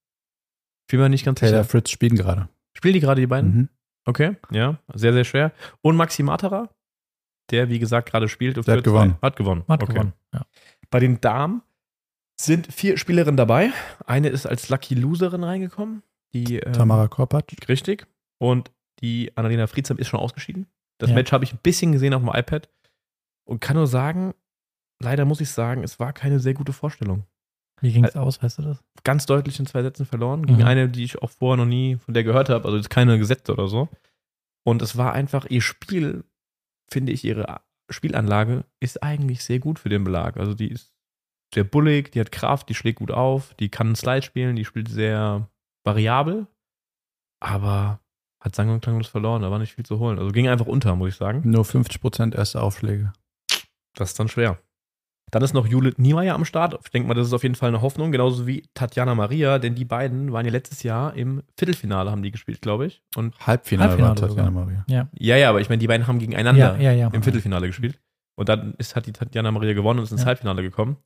Ich 0.87 0.91
bin 0.91 1.01
mir 1.01 1.09
nicht 1.09 1.25
ganz 1.25 1.41
Taylor 1.41 1.63
sicher. 1.63 1.69
Fritz 1.69 1.89
spielen 1.89 2.15
gerade. 2.15 2.47
Spielen 2.79 2.93
die 2.93 3.01
gerade 3.01 3.19
die 3.19 3.27
beiden? 3.27 3.53
Mhm. 3.53 3.69
Okay, 4.05 4.37
ja, 4.51 4.79
sehr, 4.93 5.11
sehr 5.11 5.25
schwer. 5.25 5.51
Und 5.81 5.97
Maxi 5.97 6.23
Matera, 6.23 6.69
der, 7.51 7.67
wie 7.67 7.77
gesagt, 7.77 8.09
gerade 8.09 8.29
spielt. 8.29 8.57
und 8.57 8.65
Der 8.65 8.77
hat 8.77 8.85
gewonnen. 8.85 9.17
Hat 9.21 9.35
gewonnen. 9.35 9.65
Hat 9.67 9.83
okay. 9.83 9.91
gewonnen. 9.91 10.13
Ja. 10.33 10.45
Bei 10.89 11.01
den 11.01 11.19
Damen 11.19 11.61
sind 12.39 12.73
vier 12.73 12.97
Spielerinnen 12.97 13.35
dabei. 13.35 13.71
Eine 14.05 14.29
ist 14.29 14.45
als 14.45 14.69
Lucky 14.69 14.95
Loserin 14.95 15.43
reingekommen. 15.43 16.03
Die, 16.33 16.59
ähm, 16.59 16.71
Tamara 16.71 17.09
Korpatsch. 17.09 17.53
Richtig. 17.67 18.07
Und 18.39 18.71
die 19.01 19.35
Annalena 19.35 19.67
Friedsam 19.67 19.97
ist 19.97 20.07
schon 20.07 20.21
ausgeschieden. 20.21 20.67
Das 20.99 21.09
Ja. 21.09 21.15
Match 21.17 21.33
habe 21.33 21.43
ich 21.43 21.53
ein 21.53 21.59
bisschen 21.61 21.91
gesehen 21.91 22.13
auf 22.13 22.21
dem 22.21 22.31
iPad 22.33 22.69
und 23.45 23.59
kann 23.59 23.75
nur 23.75 23.87
sagen, 23.87 24.33
leider 25.03 25.25
muss 25.25 25.41
ich 25.41 25.49
sagen, 25.49 25.83
es 25.83 25.99
war 25.99 26.13
keine 26.13 26.39
sehr 26.39 26.53
gute 26.53 26.71
Vorstellung. 26.71 27.25
Wie 27.81 27.91
ging 27.91 28.03
es 28.05 28.15
aus, 28.15 28.41
weißt 28.41 28.59
du 28.59 28.61
das? 28.63 28.83
Ganz 29.03 29.25
deutlich 29.25 29.59
in 29.59 29.65
zwei 29.65 29.81
Sätzen 29.81 30.05
verloren. 30.05 30.45
Gegen 30.45 30.59
Mhm. 30.59 30.65
eine, 30.65 30.89
die 30.89 31.03
ich 31.03 31.21
auch 31.21 31.29
vorher 31.29 31.57
noch 31.63 31.69
nie 31.69 31.97
von 31.97 32.13
der 32.13 32.23
gehört 32.23 32.49
habe. 32.49 32.65
Also 32.65 32.77
jetzt 32.77 32.89
keine 32.89 33.17
Gesetze 33.17 33.53
oder 33.53 33.67
so. 33.67 33.87
Und 34.65 34.81
es 34.81 34.97
war 34.97 35.13
einfach 35.13 35.45
ihr 35.49 35.61
Spiel, 35.61 36.23
finde 36.91 37.11
ich, 37.11 37.23
ihre 37.23 37.61
Spielanlage 37.89 38.65
ist 38.79 39.01
eigentlich 39.01 39.43
sehr 39.43 39.59
gut 39.59 39.79
für 39.79 39.89
den 39.89 40.03
Belag. 40.03 40.37
Also 40.37 40.53
die 40.53 40.67
ist 40.69 40.93
sehr 41.53 41.63
bullig, 41.63 42.11
die 42.11 42.19
hat 42.19 42.31
Kraft, 42.31 42.69
die 42.69 42.75
schlägt 42.75 42.99
gut 42.99 43.11
auf, 43.11 43.53
die 43.55 43.69
kann 43.69 43.95
Slide 43.95 44.21
spielen, 44.21 44.55
die 44.55 44.65
spielt 44.65 44.89
sehr 44.89 45.49
variabel, 45.83 46.45
aber 47.39 47.99
hat 48.41 48.55
sang- 48.55 48.69
und 48.69 48.81
klanglos 48.81 49.07
verloren, 49.07 49.41
da 49.41 49.49
war 49.51 49.59
nicht 49.59 49.73
viel 49.73 49.85
zu 49.85 49.99
holen. 49.99 50.19
Also 50.19 50.31
ging 50.31 50.47
einfach 50.47 50.67
unter, 50.67 50.95
muss 50.95 51.09
ich 51.09 51.15
sagen. 51.15 51.41
Nur 51.49 51.65
50% 51.65 52.35
erste 52.35 52.61
Aufschläge. 52.61 53.11
Das 53.95 54.11
ist 54.11 54.19
dann 54.19 54.27
schwer. 54.29 54.59
Dann 55.31 55.41
ist 55.43 55.53
noch 55.53 55.67
Judith 55.67 55.95
Niemeyer 55.97 56.35
am 56.35 56.45
Start. 56.45 56.79
Ich 56.83 56.91
denke 56.91 57.07
mal, 57.07 57.13
das 57.13 57.27
ist 57.27 57.33
auf 57.33 57.43
jeden 57.43 57.55
Fall 57.55 57.69
eine 57.69 57.81
Hoffnung, 57.81 58.11
genauso 58.11 58.47
wie 58.47 58.63
Tatjana 58.73 59.15
Maria, 59.15 59.59
denn 59.59 59.75
die 59.75 59.85
beiden 59.85 60.31
waren 60.31 60.45
ja 60.45 60.51
letztes 60.51 60.83
Jahr 60.83 61.13
im 61.15 61.43
Viertelfinale, 61.57 62.11
haben 62.11 62.23
die 62.23 62.31
gespielt, 62.31 62.61
glaube 62.61 62.87
ich. 62.87 63.01
Und 63.15 63.35
Halbfinale, 63.45 63.89
Halbfinale 63.91 64.09
war 64.21 64.27
Tatjana 64.27 64.49
sogar. 64.49 64.51
Maria. 64.51 64.85
ja, 65.17 65.37
ja, 65.37 65.49
aber 65.49 65.61
ich 65.61 65.69
meine, 65.69 65.79
die 65.79 65.87
beiden 65.87 66.07
haben 66.07 66.19
gegeneinander 66.19 66.75
Ja, 66.77 66.91
ja, 66.91 66.91
ja. 66.93 67.07
im 67.13 67.23
Viertelfinale 67.23 67.67
gespielt. 67.67 67.99
Und 68.35 68.47
dann 68.49 68.73
ist, 68.77 68.95
hat 68.95 69.05
die 69.05 69.11
Tatjana 69.11 69.51
Maria 69.51 69.73
gewonnen 69.73 69.99
und 69.99 70.05
ist 70.05 70.11
ins 70.11 70.21
Ja. 70.21 70.27
Halbfinale 70.27 70.61
gekommen. 70.61 70.97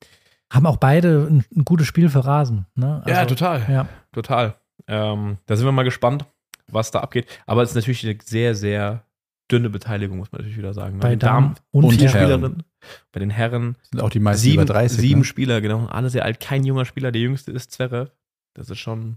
Haben 0.52 0.66
auch 0.66 0.76
beide 0.76 1.26
ein, 1.28 1.44
ein 1.56 1.64
gutes 1.64 1.86
Spiel 1.86 2.08
für 2.08 2.24
Rasen. 2.24 2.66
Ne? 2.76 3.02
Also, 3.04 3.26
total. 3.34 3.62
Ja, 3.68 3.88
Total. 4.12 4.54
Ähm, 4.86 5.38
da 5.46 5.56
sind 5.56 5.64
wir 5.66 5.72
mal 5.72 5.82
gespannt, 5.82 6.24
was 6.70 6.90
da 6.90 7.00
abgeht. 7.00 7.26
Aber 7.46 7.62
es 7.62 7.70
ist 7.70 7.74
natürlich 7.74 8.04
eine 8.06 8.16
sehr, 8.22 8.54
sehr 8.54 9.02
dünne 9.50 9.70
Beteiligung, 9.70 10.18
muss 10.18 10.32
man 10.32 10.40
natürlich 10.40 10.58
wieder 10.58 10.74
sagen. 10.74 10.96
ne? 10.96 11.00
bei 11.00 11.16
Damen 11.16 11.54
und, 11.70 11.84
und. 11.84 11.92
Spielerinnen. 11.94 12.62
Bei 13.12 13.20
den 13.20 13.30
Herren 13.30 13.76
Sind 13.90 14.00
auch 14.02 14.10
die 14.10 14.20
meisten 14.20 14.42
sieben, 14.42 14.62
über 14.62 14.72
30. 14.72 14.98
sieben 14.98 15.20
ne? 15.20 15.24
Spieler, 15.24 15.60
genau. 15.60 15.86
Alle 15.86 16.10
sehr 16.10 16.24
alt. 16.24 16.40
Kein 16.40 16.64
junger 16.64 16.84
Spieler. 16.84 17.12
Der 17.12 17.22
jüngste 17.22 17.50
ist 17.52 17.72
Zverev. 17.72 18.10
Das 18.54 18.68
ist 18.70 18.78
schon 18.78 19.16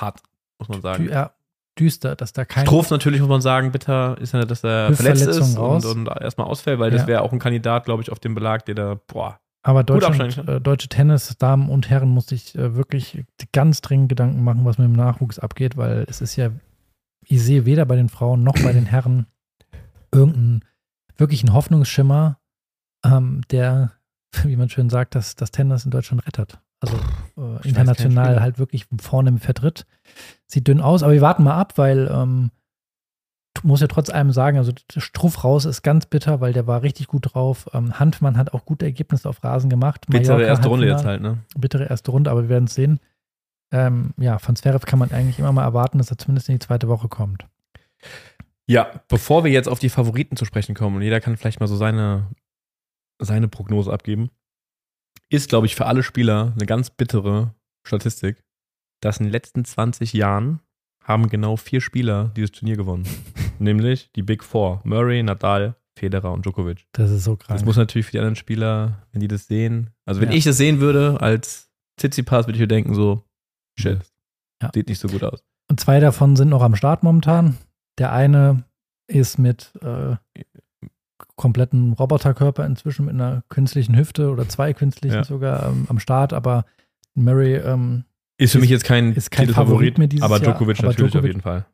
hart, 0.00 0.20
muss 0.58 0.68
man 0.68 0.80
sagen. 0.82 1.08
Ja, 1.08 1.32
düster, 1.78 2.16
dass 2.16 2.32
da 2.32 2.44
kein. 2.44 2.66
Struff 2.66 2.90
natürlich, 2.90 3.20
muss 3.20 3.28
man 3.28 3.40
sagen, 3.40 3.72
bitter 3.72 4.16
ist 4.20 4.32
ja, 4.34 4.44
dass 4.44 4.62
er 4.64 4.92
verletzt 4.94 5.26
ist 5.26 5.56
und, 5.58 5.84
und 5.84 6.08
erstmal 6.08 6.46
ausfällt, 6.46 6.78
weil 6.78 6.90
das 6.90 7.02
Ja. 7.02 7.06
wäre 7.06 7.22
auch 7.22 7.32
ein 7.32 7.38
Kandidat, 7.38 7.84
glaube 7.84 8.02
ich, 8.02 8.12
auf 8.12 8.18
dem 8.20 8.34
Belag, 8.34 8.66
der 8.66 8.74
da, 8.74 9.00
boah, 9.06 9.40
Aber 9.62 9.82
Deutschland, 9.84 10.36
äh, 10.48 10.60
deutsche 10.60 10.88
Tennis, 10.88 11.34
Damen 11.38 11.68
und 11.70 11.88
Herren, 11.90 12.10
muss 12.10 12.26
sich 12.26 12.54
äh, 12.56 12.74
wirklich 12.74 13.24
ganz 13.52 13.80
dringend 13.80 14.08
Gedanken 14.10 14.44
machen, 14.44 14.64
was 14.64 14.78
mit 14.78 14.86
dem 14.86 14.92
Nachwuchs 14.96 15.38
abgeht, 15.38 15.76
weil 15.76 16.04
es 16.08 16.20
ist 16.20 16.36
ja, 16.36 16.50
ich 17.30 17.42
sehe 17.42 17.64
weder 17.64 17.84
bei 17.84 17.96
den 17.96 18.08
Frauen 18.08 18.42
noch 18.42 18.60
bei 18.62 18.72
den 18.72 18.86
Herren 18.86 19.26
irgendeinen 20.12 20.64
wirklichen 21.16 21.52
Hoffnungsschimmer, 21.52 22.38
ähm, 23.04 23.42
der, 23.50 23.92
wie 24.42 24.56
man 24.56 24.68
schön 24.68 24.90
sagt, 24.90 25.14
das, 25.14 25.36
das 25.36 25.52
Tennis 25.52 25.84
in 25.84 25.92
Deutschland 25.92 26.26
rettet. 26.26 26.58
Also 26.80 26.96
äh, 27.36 27.68
international 27.68 28.40
halt 28.40 28.58
wirklich 28.58 28.86
vorne 29.00 29.38
vertritt. 29.38 29.86
Sieht 30.46 30.66
dünn 30.66 30.80
aus, 30.80 31.02
aber 31.02 31.12
wir 31.12 31.20
warten 31.20 31.44
mal 31.44 31.54
ab, 31.54 31.76
weil 31.76 32.10
ähm, 32.10 32.50
muss 33.62 33.80
ja 33.80 33.86
trotz 33.86 34.10
allem 34.10 34.32
sagen, 34.32 34.56
also 34.56 34.72
der 34.94 35.00
Struff 35.00 35.44
raus 35.44 35.66
ist 35.66 35.82
ganz 35.82 36.06
bitter, 36.06 36.40
weil 36.40 36.52
der 36.52 36.66
war 36.66 36.82
richtig 36.82 37.06
gut 37.06 37.34
drauf. 37.34 37.68
Ähm, 37.74 37.98
Handmann 37.98 38.38
hat 38.38 38.54
auch 38.54 38.64
gute 38.64 38.86
Ergebnisse 38.86 39.28
auf 39.28 39.44
Rasen 39.44 39.70
gemacht. 39.70 40.06
bittere 40.08 40.34
Mallorca 40.34 40.48
erste 40.48 40.68
Runde 40.68 40.86
jetzt 40.86 41.04
halt, 41.04 41.20
ne? 41.20 41.38
Bittere 41.56 41.84
erste 41.84 42.10
Runde, 42.10 42.30
aber 42.30 42.42
wir 42.42 42.48
werden 42.48 42.64
es 42.64 42.74
sehen. 42.74 42.98
Ähm, 43.72 44.14
ja, 44.18 44.38
von 44.38 44.56
Zverev 44.56 44.84
kann 44.86 44.98
man 44.98 45.10
eigentlich 45.12 45.38
immer 45.38 45.52
mal 45.52 45.62
erwarten, 45.64 45.98
dass 45.98 46.10
er 46.10 46.18
zumindest 46.18 46.48
in 46.48 46.56
die 46.56 46.66
zweite 46.66 46.88
Woche 46.88 47.08
kommt. 47.08 47.46
Ja, 48.66 49.02
bevor 49.08 49.44
wir 49.44 49.50
jetzt 49.50 49.68
auf 49.68 49.78
die 49.78 49.88
Favoriten 49.88 50.36
zu 50.36 50.44
sprechen 50.44 50.74
kommen 50.74 50.96
und 50.96 51.02
jeder 51.02 51.20
kann 51.20 51.36
vielleicht 51.36 51.60
mal 51.60 51.66
so 51.66 51.76
seine, 51.76 52.28
seine 53.20 53.48
Prognose 53.48 53.92
abgeben, 53.92 54.30
ist, 55.28 55.48
glaube 55.48 55.66
ich, 55.66 55.74
für 55.76 55.86
alle 55.86 56.02
Spieler 56.02 56.52
eine 56.56 56.66
ganz 56.66 56.90
bittere 56.90 57.54
Statistik, 57.86 58.42
dass 59.00 59.18
in 59.18 59.24
den 59.26 59.32
letzten 59.32 59.64
20 59.64 60.12
Jahren 60.12 60.60
haben 61.02 61.28
genau 61.28 61.56
vier 61.56 61.80
Spieler 61.80 62.32
dieses 62.36 62.52
Turnier 62.52 62.76
gewonnen. 62.76 63.06
Nämlich 63.58 64.10
die 64.14 64.22
Big 64.22 64.44
Four. 64.44 64.80
Murray, 64.84 65.22
Nadal, 65.22 65.74
Federer 65.98 66.32
und 66.32 66.44
Djokovic. 66.44 66.86
Das 66.92 67.10
ist 67.10 67.24
so 67.24 67.36
krank. 67.36 67.58
Das 67.58 67.64
muss 67.64 67.76
natürlich 67.76 68.06
für 68.06 68.12
die 68.12 68.18
anderen 68.18 68.36
Spieler, 68.36 69.06
wenn 69.12 69.20
die 69.20 69.28
das 69.28 69.46
sehen, 69.46 69.90
also 70.06 70.20
wenn 70.20 70.30
Ja. 70.30 70.36
ich 70.36 70.44
das 70.44 70.56
sehen 70.56 70.80
würde 70.80 71.20
als 71.20 71.70
Tsitsipas, 71.98 72.46
würde 72.46 72.56
ich 72.56 72.60
mir 72.60 72.68
denken 72.68 72.94
so, 72.94 73.24
shit, 73.80 74.00
Ja. 74.62 74.70
sieht 74.74 74.88
nicht 74.88 74.98
so 75.00 75.08
gut 75.08 75.22
aus. 75.24 75.42
Und 75.70 75.80
zwei 75.80 76.00
davon 76.00 76.36
sind 76.36 76.48
noch 76.48 76.62
am 76.62 76.76
Start 76.76 77.02
momentan. 77.02 77.56
Der 77.98 78.12
eine 78.12 78.64
ist 79.08 79.38
mit 79.38 79.72
äh, 79.82 80.16
kompletten 81.36 81.92
Roboterkörper 81.92 82.64
inzwischen 82.66 83.06
mit 83.06 83.14
einer 83.14 83.42
künstlichen 83.48 83.96
Hüfte 83.96 84.30
oder 84.30 84.48
zwei 84.48 84.72
künstlichen 84.72 85.16
Ja. 85.16 85.24
sogar 85.24 85.68
ähm, 85.68 85.86
am 85.88 85.98
Start, 85.98 86.32
aber 86.32 86.64
Murray 87.14 87.56
ähm, 87.56 88.04
Ist 88.38 88.52
für 88.52 88.58
Ist- 88.58 88.62
mich 88.62 88.70
jetzt 88.70 88.84
kein, 88.84 89.12
ist 89.14 89.30
kein 89.30 89.46
Titelfavorit, 89.46 89.70
Favorit 89.94 89.98
mehr 89.98 90.06
dieses 90.08 90.22
aber 90.24 90.36
Jahr, 90.36 90.52
Djokovic 90.54 90.78
aber 90.78 90.88
natürlich 90.88 91.14
auf 91.14 91.20
Djokovic- 91.22 91.26
jeden 91.26 91.40
Fall. 91.40 91.66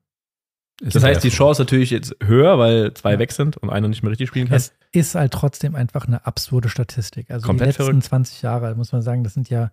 Das 0.83 1.03
heißt, 1.03 1.25
die 1.25 1.31
Chance 1.31 1.63
natürlich 1.63 1.89
jetzt 1.91 2.15
höher, 2.23 2.59
weil 2.59 2.93
zwei 2.93 3.13
Ja. 3.15 3.19
weg 3.19 3.33
sind 3.33 3.57
und 3.57 3.71
einer 3.71 3.89
nicht 3.89 4.03
mehr 4.03 4.11
richtig 4.11 4.29
spielen 4.29 4.49
kann. 4.49 4.57
Es 4.59 4.75
ist 4.93 5.15
halt 5.15 5.33
trotzdem 5.33 5.75
einfach 5.75 6.07
eine 6.07 6.27
absurde 6.27 6.69
Statistik. 6.69 7.31
Also 7.31 7.47
Komplett 7.47 7.69
die 7.69 7.71
letzten 7.71 7.85
verrückt. 7.85 8.05
20 8.05 8.43
Jahre, 8.43 8.75
muss 8.75 8.93
man 8.93 9.01
sagen, 9.01 9.25
das 9.25 9.33
sind 9.33 9.49
ja, 9.49 9.71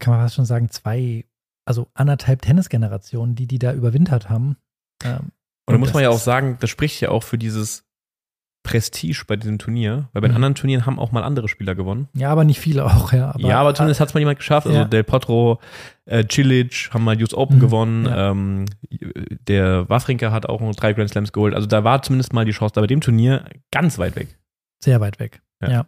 kann 0.00 0.12
man 0.14 0.20
fast 0.22 0.34
schon 0.34 0.44
sagen, 0.44 0.68
zwei, 0.70 1.24
also 1.64 1.88
anderthalb 1.94 2.42
Tennisgenerationen, 2.42 3.34
die 3.34 3.46
die 3.46 3.58
da 3.58 3.72
überwintert 3.72 4.28
haben. 4.28 4.56
Ähm, 5.04 5.32
und 5.66 5.74
da 5.74 5.78
muss 5.78 5.92
man 5.94 6.02
ja 6.02 6.10
auch 6.10 6.18
sagen, 6.18 6.56
das 6.60 6.70
spricht 6.70 7.00
ja 7.00 7.10
auch 7.10 7.22
für 7.22 7.38
dieses 7.38 7.84
Prestige 8.64 9.24
bei 9.26 9.34
diesem 9.36 9.58
Turnier, 9.58 10.08
weil 10.12 10.22
bei 10.22 10.28
den 10.28 10.32
Mhm. 10.32 10.36
anderen 10.36 10.54
Turnieren 10.54 10.86
haben 10.86 10.98
auch 11.00 11.10
mal 11.10 11.24
andere 11.24 11.48
Spieler 11.48 11.74
gewonnen. 11.74 12.08
ja, 12.14 12.30
aber 12.30 12.44
nicht 12.44 12.60
viele 12.60 12.84
auch, 12.86 13.12
ja. 13.12 13.30
Aber, 13.30 13.40
ja, 13.40 13.60
aber 13.60 13.74
zumindest 13.74 14.00
hat 14.00 14.08
es 14.08 14.14
mal 14.14 14.20
jemand 14.20 14.38
geschafft. 14.38 14.66
Also 14.68 14.78
Ja. 14.80 14.84
Del 14.84 15.02
Potro, 15.02 15.60
äh, 16.04 16.24
Cilic 16.30 16.90
haben 16.92 17.02
mal 17.04 17.20
US 17.20 17.34
Open 17.34 17.56
Mhm, 17.56 17.60
gewonnen. 17.60 18.04
ja. 18.06 18.30
Ähm, 18.30 18.66
der 19.48 19.88
Wawrinka 19.88 20.30
hat 20.30 20.46
auch 20.46 20.60
noch 20.60 20.74
drei 20.76 20.92
Grand 20.92 21.10
Slams 21.10 21.32
geholt. 21.32 21.54
Also 21.54 21.66
da 21.66 21.82
war 21.82 22.02
zumindest 22.02 22.32
mal 22.32 22.44
die 22.44 22.52
Chance. 22.52 22.74
Da 22.74 22.80
bei 22.80 22.86
dem 22.86 23.00
Turnier 23.00 23.44
ganz 23.72 23.98
weit 23.98 24.14
weg. 24.14 24.38
Sehr 24.82 25.00
weit 25.00 25.18
weg. 25.18 25.42
Ja. 25.60 25.70
Ja. 25.70 25.86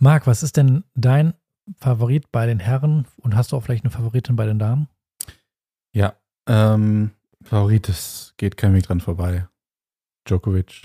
Marc, 0.00 0.26
was 0.26 0.42
ist 0.42 0.56
denn 0.56 0.84
dein 0.94 1.34
Favorit 1.78 2.30
bei 2.32 2.46
den 2.46 2.58
Herren 2.60 3.06
und 3.18 3.34
hast 3.36 3.52
du 3.52 3.56
auch 3.56 3.62
vielleicht 3.62 3.84
eine 3.84 3.90
Favoritin 3.90 4.36
bei 4.36 4.46
den 4.46 4.58
Damen? 4.58 4.88
Ja, 5.92 6.14
ähm, 6.48 7.10
Favorit, 7.42 7.88
es 7.88 8.34
geht 8.36 8.56
kein 8.56 8.74
Weg 8.74 8.84
dran 8.84 9.00
vorbei. 9.00 9.48
Djokovic. 10.28 10.84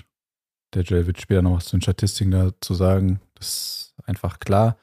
Der 0.74 0.82
Jay 0.84 1.06
wird 1.06 1.20
später 1.20 1.42
noch 1.42 1.56
was 1.56 1.66
zu 1.66 1.76
den 1.76 1.82
Statistiken 1.82 2.30
dazu 2.30 2.74
sagen. 2.74 3.20
Das 3.34 3.46
ist 3.46 3.94
einfach 4.06 4.38
klar. 4.40 4.76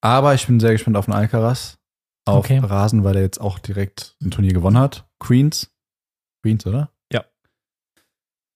Aber 0.00 0.34
ich 0.34 0.46
bin 0.46 0.58
sehr 0.60 0.72
gespannt 0.72 0.96
auf 0.96 1.04
den 1.06 1.14
Alcaraz. 1.14 1.78
Auf 2.24 2.38
Okay. 2.44 2.58
Rasen, 2.58 3.04
weil 3.04 3.16
er 3.16 3.22
jetzt 3.22 3.40
auch 3.40 3.58
direkt 3.60 4.16
ein 4.22 4.30
Turnier 4.32 4.52
gewonnen 4.52 4.78
hat. 4.78 5.06
Queens. 5.20 5.70
Queens, 6.42 6.66
oder? 6.66 6.90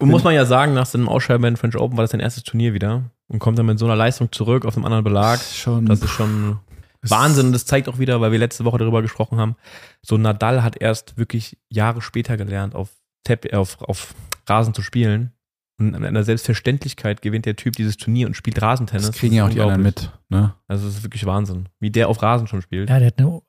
Und 0.02 0.06
Bin- 0.06 0.12
muss 0.12 0.24
man 0.24 0.32
ja 0.34 0.46
sagen, 0.46 0.72
nach 0.72 0.86
seinem 0.86 1.10
Ausscheiden 1.10 1.42
bei 1.42 1.50
den 1.50 1.58
French 1.58 1.76
Open 1.76 1.98
war 1.98 2.04
das 2.04 2.12
sein 2.12 2.20
erstes 2.20 2.42
Turnier 2.42 2.72
wieder 2.72 3.10
und 3.28 3.38
kommt 3.38 3.58
dann 3.58 3.66
mit 3.66 3.78
so 3.78 3.84
einer 3.84 3.96
Leistung 3.96 4.32
zurück 4.32 4.64
auf 4.64 4.74
einem 4.74 4.86
anderen 4.86 5.04
Belag. 5.04 5.38
schon. 5.40 5.84
Das 5.84 6.00
ist 6.00 6.08
schon 6.08 6.58
Wahnsinn. 7.02 7.46
Und 7.46 7.52
das 7.52 7.66
zeigt 7.66 7.88
auch 7.88 7.98
wieder, 7.98 8.20
weil 8.20 8.32
wir 8.32 8.38
letzte 8.38 8.64
Woche 8.64 8.78
darüber 8.78 9.02
gesprochen 9.02 9.38
haben, 9.38 9.56
so 10.02 10.16
Nadal 10.16 10.62
hat 10.62 10.80
erst 10.80 11.16
wirklich 11.16 11.58
Jahre 11.68 12.02
später 12.02 12.36
gelernt, 12.36 12.74
auf, 12.74 12.90
Tepp, 13.24 13.52
auf, 13.54 13.80
auf 13.82 14.14
Rasen 14.48 14.74
zu 14.74 14.82
spielen. 14.82 15.32
Und 15.78 15.94
an 15.94 16.04
einer 16.04 16.24
Selbstverständlichkeit 16.24 17.22
gewinnt 17.22 17.46
der 17.46 17.56
Typ 17.56 17.74
dieses 17.74 17.96
Turnier 17.96 18.26
und 18.26 18.34
spielt 18.34 18.60
Rasentennis. 18.60 19.06
Das 19.06 19.16
kriegen 19.16 19.34
ja 19.34 19.46
auch 19.46 19.50
die 19.50 19.60
anderen 19.60 19.82
mit. 19.82 20.12
Ne? 20.28 20.54
Also 20.68 20.86
es 20.86 20.96
ist 20.96 21.02
wirklich 21.02 21.24
Wahnsinn, 21.24 21.70
wie 21.78 21.90
der 21.90 22.08
auf 22.08 22.20
Rasen 22.22 22.46
schon 22.46 22.60
spielt. 22.60 22.90
Ja, 22.90 22.98
der 22.98 23.06
hat 23.06 23.18
eine, 23.18 23.40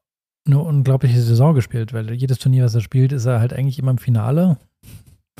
eine 0.47 0.59
unglaubliche 0.59 1.21
Saison 1.21 1.53
gespielt, 1.53 1.91
weil 1.91 2.09
jedes 2.13 2.39
Turnier, 2.39 2.63
was 2.63 2.73
er 2.73 2.79
spielt, 2.79 3.11
ist 3.11 3.25
er 3.25 3.41
halt 3.41 3.51
eigentlich 3.51 3.79
immer 3.79 3.91
im 3.91 3.97
Finale. 3.97 4.57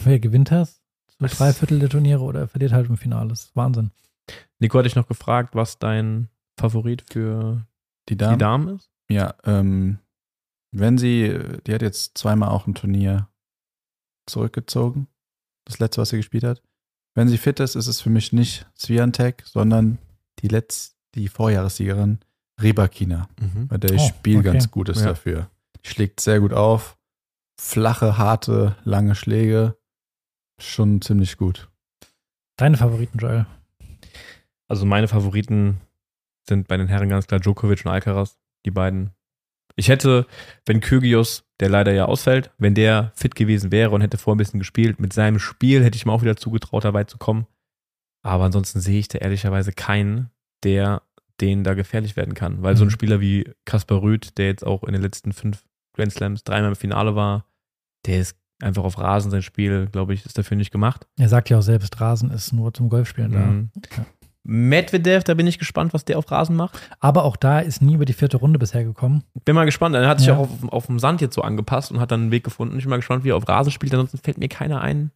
Wer 0.04 0.20
gewinnt 0.20 0.52
das? 0.52 0.82
So 1.18 1.28
drei 1.28 1.54
Viertel 1.54 1.80
der 1.80 1.88
Turniere 1.88 2.22
oder 2.22 2.42
er 2.42 2.48
verliert 2.50 2.74
halt 2.74 2.90
im 2.90 2.98
Finale. 2.98 3.30
Das 3.30 3.46
ist 3.46 3.56
Wahnsinn. 3.56 3.92
Nico 4.60 4.78
hat 4.78 4.86
dich 4.86 4.96
noch 4.96 5.08
gefragt, 5.08 5.56
was 5.56 5.80
dein 5.80 6.28
Favorit 6.60 7.06
für 7.10 7.66
Die 8.10 8.18
Damen. 8.18 8.34
die 8.38 8.40
Damen 8.40 8.68
ist. 8.76 8.90
Ja, 9.10 9.36
ähm, 9.44 10.00
wenn 10.72 10.98
sie, 10.98 11.38
die 11.68 11.74
hat 11.74 11.82
jetzt 11.82 12.18
zweimal 12.18 12.50
auch 12.50 12.66
ein 12.68 12.76
Turnier 12.76 13.28
zurückgezogen. 14.26 15.08
Das 15.66 15.80
letzte, 15.80 16.02
was 16.02 16.10
sie 16.10 16.18
gespielt 16.18 16.44
hat. 16.44 16.62
Wenn 17.14 17.28
sie 17.28 17.38
fit 17.38 17.60
ist, 17.60 17.76
ist 17.76 17.88
es 17.88 18.02
für 18.02 18.10
mich 18.10 18.32
nicht 18.32 18.66
Swiatek, 18.78 19.44
sondern 19.46 19.98
die 20.40 20.48
letz, 20.48 20.96
die 21.16 21.28
Vorjahressiegerin 21.28 22.20
Rybakina, 22.62 23.28
bei 23.68 23.78
der 23.78 23.92
ich 23.94 24.02
Oh, 24.02 24.08
Spiel 24.08 24.38
okay. 24.40 24.52
ganz 24.54 24.72
gut 24.72 24.88
ist 24.90 25.02
Ja. 25.02 25.08
dafür. 25.08 25.50
Die 25.84 25.90
schlägt 25.90 26.20
sehr 26.22 26.40
gut 26.40 26.54
auf. 26.54 26.98
Flache, 27.60 28.18
harte, 28.18 28.76
lange 28.84 29.14
Schläge. 29.16 29.78
Schon 30.60 31.02
ziemlich 31.02 31.38
gut. 31.38 31.70
Deine 32.56 32.78
Favoriten, 32.78 33.18
Joel. 33.18 33.46
Also 34.68 34.86
meine 34.86 35.08
Favoriten 35.08 35.82
sind 36.48 36.68
bei 36.68 36.78
den 36.78 36.88
Herren 36.88 37.10
ganz 37.10 37.28
klar 37.28 37.40
Djokovic 37.40 37.86
und 37.86 37.92
Alcaraz, 37.92 38.38
die 38.66 38.72
beiden. 38.72 39.12
Ich 39.76 39.88
hätte, 39.88 40.26
wenn 40.66 40.82
Kyrgios, 40.82 41.46
der 41.60 41.70
leider 41.70 41.94
ja 41.94 42.06
ausfällt, 42.06 42.52
wenn 42.58 42.76
der 42.76 43.12
fit 43.16 43.36
gewesen 43.36 43.72
wäre 43.72 43.92
und 43.92 44.02
hätte 44.02 44.18
vorher 44.18 44.36
ein 44.36 44.38
bisschen 44.40 44.60
gespielt, 44.60 45.00
mit 45.00 45.14
seinem 45.14 45.40
Spiel 45.40 45.84
hätte 45.84 45.96
ich 45.96 46.06
mir 46.06 46.12
auch 46.12 46.22
wieder 46.22 46.36
zugetraut, 46.36 46.84
da 46.84 46.94
weit 46.94 47.10
zu 47.10 47.18
kommen. 47.18 47.48
Aber 48.24 48.44
ansonsten 48.44 48.82
sehe 48.82 49.00
ich 49.00 49.08
da 49.08 49.20
ehrlicherweise 49.20 49.72
keinen, 49.72 50.30
der 50.64 51.02
den 51.40 51.64
da 51.64 51.74
gefährlich 51.74 52.16
werden 52.18 52.34
kann. 52.36 52.62
Weil 52.62 52.76
so 52.78 52.84
ein 52.84 52.88
Mhm. 52.88 52.92
Spieler 52.92 53.20
wie 53.22 53.50
Kaspar 53.66 54.02
Rüth, 54.02 54.38
der 54.38 54.48
jetzt 54.48 54.66
auch 54.66 54.84
in 54.84 54.94
den 54.94 55.02
letzten 55.02 55.32
fünf 55.34 55.64
Grand 55.96 56.12
Slams 56.12 56.44
dreimal 56.44 56.70
im 56.72 56.76
Finale 56.76 57.16
war, 57.16 57.46
der 58.06 58.20
ist 58.20 58.38
einfach 58.62 58.84
auf 58.84 59.00
Rasen 59.00 59.32
sein 59.32 59.42
Spiel, 59.42 59.88
glaube 59.92 60.14
ich, 60.14 60.24
ist 60.26 60.38
dafür 60.38 60.56
nicht 60.58 60.72
gemacht. 60.72 61.08
Er 61.18 61.30
sagt 61.30 61.50
ja 61.50 61.58
auch 61.58 61.64
selbst, 61.64 62.00
Rasen 62.00 62.30
ist 62.30 62.52
nur 62.52 62.74
zum 62.74 62.90
Golfspielen 62.90 63.32
da. 63.32 63.40
Mhm. 63.40 63.72
Ja. 63.98 64.06
Medvedev, 64.44 65.24
da 65.24 65.34
bin 65.36 65.46
ich 65.46 65.60
gespannt, 65.60 65.94
was 65.94 66.04
der 66.06 66.18
auf 66.18 66.32
Rasen 66.32 66.56
macht. 66.56 66.80
Aber 67.00 67.26
auch 67.26 67.36
da 67.36 67.60
ist 67.60 67.82
nie 67.82 67.94
über 67.94 68.06
die 68.06 68.14
vierte 68.14 68.38
Runde 68.38 68.58
bisher 68.60 68.84
gekommen. 68.84 69.24
Bin 69.46 69.54
mal 69.56 69.66
gespannt. 69.66 69.96
Er 69.96 70.08
hat 70.08 70.20
sich 70.20 70.30
Ja. 70.30 70.36
auch 70.38 70.40
auf, 70.50 70.50
auf 70.74 70.86
dem 70.88 70.98
Sand 71.00 71.22
jetzt 71.22 71.36
so 71.36 71.42
angepasst 71.44 71.92
und 71.92 72.00
hat 72.00 72.12
dann 72.12 72.22
einen 72.22 72.32
Weg 72.32 72.44
gefunden. 72.44 72.76
Ich 72.78 72.84
bin 72.84 72.90
mal 72.90 72.96
gespannt, 72.98 73.24
wie 73.24 73.30
er 73.30 73.36
auf 73.38 73.48
Rasen 73.48 73.72
spielt. 73.72 73.94
Ansonsten 73.94 74.18
fällt 74.18 74.38
mir 74.40 74.48
keiner 74.50 74.82
ein. 74.82 75.12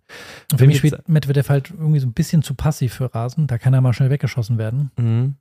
Und 0.51 0.59
für 0.59 0.67
mich 0.67 0.78
spielt 0.78 1.09
Medvedev 1.09 1.49
halt 1.49 1.71
irgendwie 1.71 1.99
so 1.99 2.07
ein 2.07 2.13
bisschen 2.13 2.43
zu 2.43 2.53
passiv 2.53 2.93
für 2.93 3.13
Rasen. 3.13 3.47
Da 3.47 3.57
kann 3.57 3.73
er 3.73 3.82
mal 3.82 3.93
schnell 3.93 4.09
weggeschossen 4.11 4.57
werden. 4.57 4.91
Mhm. 4.97 5.36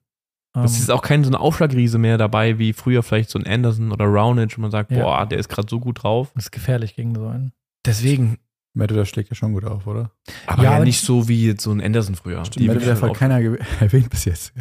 Es 0.57 0.77
Ähm, 0.77 0.83
ist 0.83 0.91
auch 0.91 1.03
kein 1.03 1.25
so 1.25 1.31
ein 1.31 1.35
Aufschlagriese 1.35 1.99
mehr 1.99 2.17
dabei, 2.17 2.59
wie 2.59 2.73
früher 2.73 3.03
vielleicht 3.03 3.29
so 3.29 3.39
ein 3.41 3.47
Anderson 3.47 3.91
oder 3.93 4.07
Raonic, 4.07 4.57
wo 4.57 4.63
man 4.63 4.71
sagt, 4.71 4.93
Ja. 4.93 5.03
boah, 5.03 5.27
der 5.27 5.39
ist 5.39 5.49
gerade 5.49 5.69
so 5.69 5.81
gut 5.81 6.03
drauf. 6.05 6.31
das 6.37 6.45
ist 6.45 6.53
gefährlich 6.53 6.95
gegen 6.95 7.15
so 7.15 7.27
einen. 7.27 7.53
Deswegen. 7.85 8.39
Medvedev 8.75 9.09
schlägt 9.09 9.31
ja 9.31 9.37
schon 9.37 9.53
gut 9.53 9.65
auf, 9.65 9.87
oder? 9.87 10.11
Aber 10.47 10.63
Ja, 10.65 10.79
ja, 10.79 10.85
nicht 10.85 11.01
so 11.01 11.29
wie 11.29 11.47
jetzt 11.47 11.63
so 11.63 11.71
ein 11.71 11.81
Anderson 11.81 12.15
früher. 12.17 12.45
Stimmt, 12.45 12.67
Medvedev 12.67 12.87
wirklich 12.87 13.03
hat 13.03 13.11
auf- 13.11 13.19
keiner 13.19 13.41
erwähnt 13.81 14.11
bis 14.11 14.25
jetzt. 14.25 14.53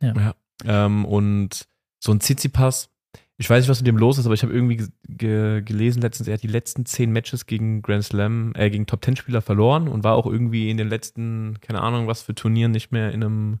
Ja. 0.00 0.34
Ähm, 0.64 1.04
und 1.04 1.66
so 1.98 2.12
ein 2.12 2.20
Tsitsipas, 2.20 2.90
ich 3.38 3.48
weiß 3.48 3.62
nicht, 3.62 3.70
was 3.70 3.80
mit 3.80 3.86
dem 3.86 3.96
los 3.96 4.18
ist, 4.18 4.26
aber 4.26 4.34
ich 4.34 4.42
habe 4.42 4.52
irgendwie 4.52 4.76
ge 4.76 4.88
ge 5.08 5.62
gelesen 5.62 6.02
letztens, 6.02 6.28
er 6.28 6.34
hat 6.34 6.42
die 6.42 6.48
letzten 6.48 6.84
zehn 6.86 7.10
Matches 7.12 7.46
gegen 7.46 7.82
Grand 7.82 8.04
Slam, 8.04 8.52
äh, 8.56 8.68
gegen 8.70 8.86
Top 8.86 9.00
Ten 9.00 9.16
Spieler 9.16 9.40
verloren 9.42 9.88
und 9.88 10.04
war 10.04 10.14
auch 10.14 10.26
irgendwie 10.26 10.70
in 10.70 10.76
den 10.76 10.88
letzten, 10.88 11.58
keine 11.60 11.80
Ahnung, 11.80 12.06
was 12.06 12.22
für 12.22 12.34
Turnieren 12.34 12.72
nicht 12.72 12.92
mehr 12.92 13.10
in 13.12 13.22
einem 13.24 13.60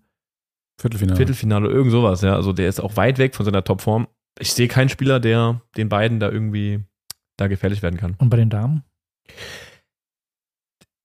Viertelfinale. 0.80 1.16
Viertelfinale, 1.16 1.68
irgend 1.68 1.90
sowas, 1.92 2.22
ja. 2.22 2.34
Also 2.34 2.52
der 2.52 2.68
ist 2.68 2.80
auch 2.80 2.96
weit 2.96 3.18
weg 3.18 3.34
von 3.34 3.44
seiner 3.46 3.64
Topform. 3.64 4.06
Ich 4.38 4.52
sehe 4.52 4.68
keinen 4.68 4.88
Spieler, 4.88 5.20
der 5.20 5.60
den 5.76 5.88
beiden 5.88 6.20
da 6.20 6.30
irgendwie 6.30 6.80
da 7.36 7.46
gefährlich 7.48 7.82
werden 7.82 7.98
kann. 7.98 8.14
Und 8.18 8.30
bei 8.30 8.36
den 8.36 8.50
Damen? 8.50 8.82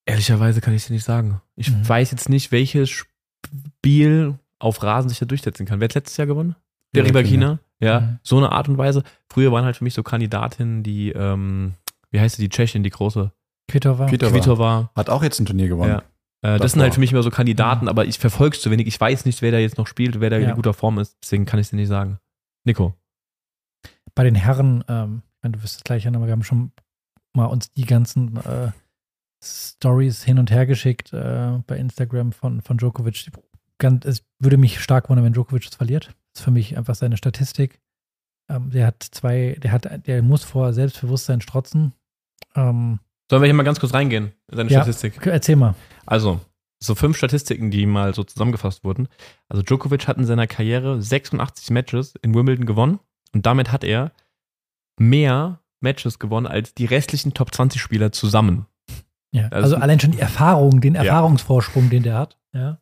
Ehrlicherweise 0.07 0.61
kann 0.61 0.73
ich 0.73 0.81
es 0.83 0.87
dir 0.87 0.93
nicht 0.93 1.03
sagen. 1.03 1.41
Ich 1.55 1.69
Mhm. 1.69 1.87
weiß 1.87 2.11
jetzt 2.11 2.29
nicht, 2.29 2.51
welches 2.51 2.89
Spiel 2.89 4.39
auf 4.59 4.81
Rasen 4.81 5.09
sich 5.09 5.19
da 5.19 5.25
durchsetzen 5.25 5.65
kann. 5.65 5.79
Wer 5.79 5.85
hat 5.89 5.95
letztes 5.95 6.17
Jahr 6.17 6.27
gewonnen? 6.27 6.55
Der 6.95 7.03
Ribakina. 7.05 7.51
Ribakina. 7.51 7.59
Ja, 7.79 7.99
Mhm. 7.99 8.19
so 8.23 8.37
eine 8.37 8.51
Art 8.51 8.69
und 8.69 8.77
Weise. 8.77 9.03
Früher 9.31 9.51
waren 9.51 9.65
halt 9.65 9.75
für 9.77 9.83
mich 9.83 9.93
so 9.93 10.01
Kandidatinnen, 10.03 10.81
die, 10.81 11.09
ähm, 11.11 11.73
wie 12.09 12.19
heißt 12.19 12.37
sie, 12.37 12.41
die 12.43 12.49
Tschechin, 12.49 12.83
die 12.83 12.89
große 12.89 13.31
Kvitova. 13.69 14.07
Kvitova. 14.07 14.31
Kvitova. 14.31 14.91
Hat 14.95 15.09
auch 15.09 15.21
jetzt 15.23 15.39
ein 15.39 15.45
Turnier 15.45 15.67
gewonnen. 15.67 16.01
Ja. 16.43 16.55
Äh, 16.55 16.57
das 16.59 16.71
sind 16.71 16.81
halt 16.81 16.93
für 16.93 16.99
mich 17.01 17.11
immer 17.11 17.21
so 17.23 17.29
Kandidaten, 17.29 17.85
Mhm. 17.85 17.89
aber 17.89 18.05
ich 18.05 18.17
verfolge 18.17 18.55
es 18.55 18.61
zu 18.63 18.71
wenig. 18.71 18.87
Ich 18.87 18.99
weiß 18.99 19.25
nicht, 19.25 19.41
wer 19.41 19.51
da 19.51 19.57
jetzt 19.57 19.77
noch 19.77 19.87
spielt, 19.87 20.19
wer 20.21 20.29
da 20.29 20.37
Ja. 20.37 20.49
in 20.49 20.55
guter 20.55 20.73
Form 20.73 20.97
ist. 20.99 21.17
Deswegen 21.21 21.45
kann 21.45 21.59
ich 21.59 21.65
es 21.67 21.69
dir 21.71 21.75
nicht 21.75 21.89
sagen. 21.89 22.17
Nico. 22.63 22.95
Bei 24.15 24.23
den 24.23 24.35
Herren, 24.35 24.83
ähm, 24.87 25.21
du 25.43 25.61
wirst 25.61 25.77
es 25.77 25.83
gleich 25.83 26.05
hören, 26.05 26.15
aber 26.15 26.25
wir 26.25 26.31
haben 26.31 26.43
schon 26.43 26.71
mal 27.33 27.45
uns 27.45 27.71
die 27.73 27.85
ganzen 27.85 28.37
äh, 28.37 28.71
Stories 29.43 30.23
hin 30.23 30.39
und 30.39 30.51
her 30.51 30.65
geschickt 30.65 31.13
äh, 31.13 31.59
bei 31.67 31.77
Instagram 31.77 32.31
von, 32.31 32.61
von 32.61 32.77
Djokovic. 32.77 33.31
Ganz, 33.77 34.05
es 34.05 34.23
würde 34.39 34.57
mich 34.57 34.79
stark 34.81 35.09
wundern, 35.09 35.25
wenn 35.25 35.33
Djokovic 35.33 35.65
es 35.65 35.75
verliert. 35.75 36.07
Das 36.33 36.41
ist 36.41 36.43
für 36.45 36.51
mich 36.51 36.77
einfach 36.77 36.95
seine 36.95 37.17
Statistik. 37.17 37.79
Ähm, 38.49 38.71
der 38.71 38.87
hat 38.87 39.03
zwei, 39.03 39.57
der 39.61 39.71
hat, 39.71 40.07
der 40.07 40.21
muss 40.23 40.43
vor 40.43 40.73
Selbstbewusstsein 40.73 41.41
strotzen. 41.41 41.93
Ähm, 42.55 42.99
Sollen 43.29 43.41
wir 43.41 43.47
hier 43.47 43.53
mal 43.53 43.63
ganz 43.63 43.79
kurz 43.79 43.93
reingehen 43.93 44.31
in 44.49 44.57
seine 44.57 44.69
Ja. 44.71 44.81
Statistik? 44.81 45.25
erzähl 45.25 45.57
mal. 45.57 45.75
Also, 46.05 46.39
so 46.79 46.95
fünf 46.95 47.17
Statistiken, 47.17 47.71
die 47.71 47.85
mal 47.85 48.13
so 48.13 48.23
zusammengefasst 48.23 48.83
wurden. 48.83 49.07
Also 49.49 49.63
Djokovic 49.63 50.07
hat 50.07 50.17
in 50.17 50.25
seiner 50.25 50.47
Karriere 50.47 51.01
86 51.01 51.71
Matches 51.71 52.13
in 52.21 52.33
Wimbledon 52.35 52.65
gewonnen 52.65 52.99
und 53.33 53.45
damit 53.45 53.71
hat 53.71 53.83
er 53.83 54.11
mehr 54.99 55.59
Matches 55.81 56.19
gewonnen 56.19 56.47
als 56.47 56.73
die 56.73 56.85
restlichen 56.85 57.33
Top 57.33 57.53
20 57.53 57.81
Spieler 57.81 58.11
zusammen. 58.11 58.65
Ja, 59.33 59.49
Das- 59.49 59.63
also 59.63 59.75
allein 59.77 59.99
schon 59.99 60.11
die 60.11 60.19
Erfahrung, 60.19 60.81
den. 60.81 60.95
Erfahrungsvorsprung, 60.95 61.89
den 61.89 62.03
der 62.03 62.15
hat. 62.17 62.37
Ja. 62.53 62.79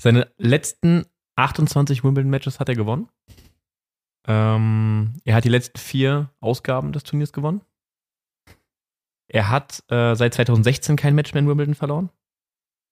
Seine 0.00 0.30
letzten 0.36 1.04
28 1.36 2.04
Wimbledon-Matches 2.04 2.60
hat 2.60 2.68
er 2.68 2.74
gewonnen. 2.74 3.08
Ähm, 4.26 5.14
er 5.24 5.34
hat 5.36 5.44
die 5.44 5.48
letzten 5.50 5.78
vier 5.78 6.30
Ausgaben 6.40 6.92
des 6.92 7.04
Turniers 7.04 7.32
gewonnen. 7.32 7.60
Er 9.28 9.50
hat 9.50 9.82
äh, 9.90 10.14
seit 10.14 10.34
2016 10.34 10.96
kein 10.96 11.14
Match 11.14 11.32
mehr 11.34 11.42
in 11.42 11.48
Wimbledon 11.48 11.74
verloren. 11.74 12.10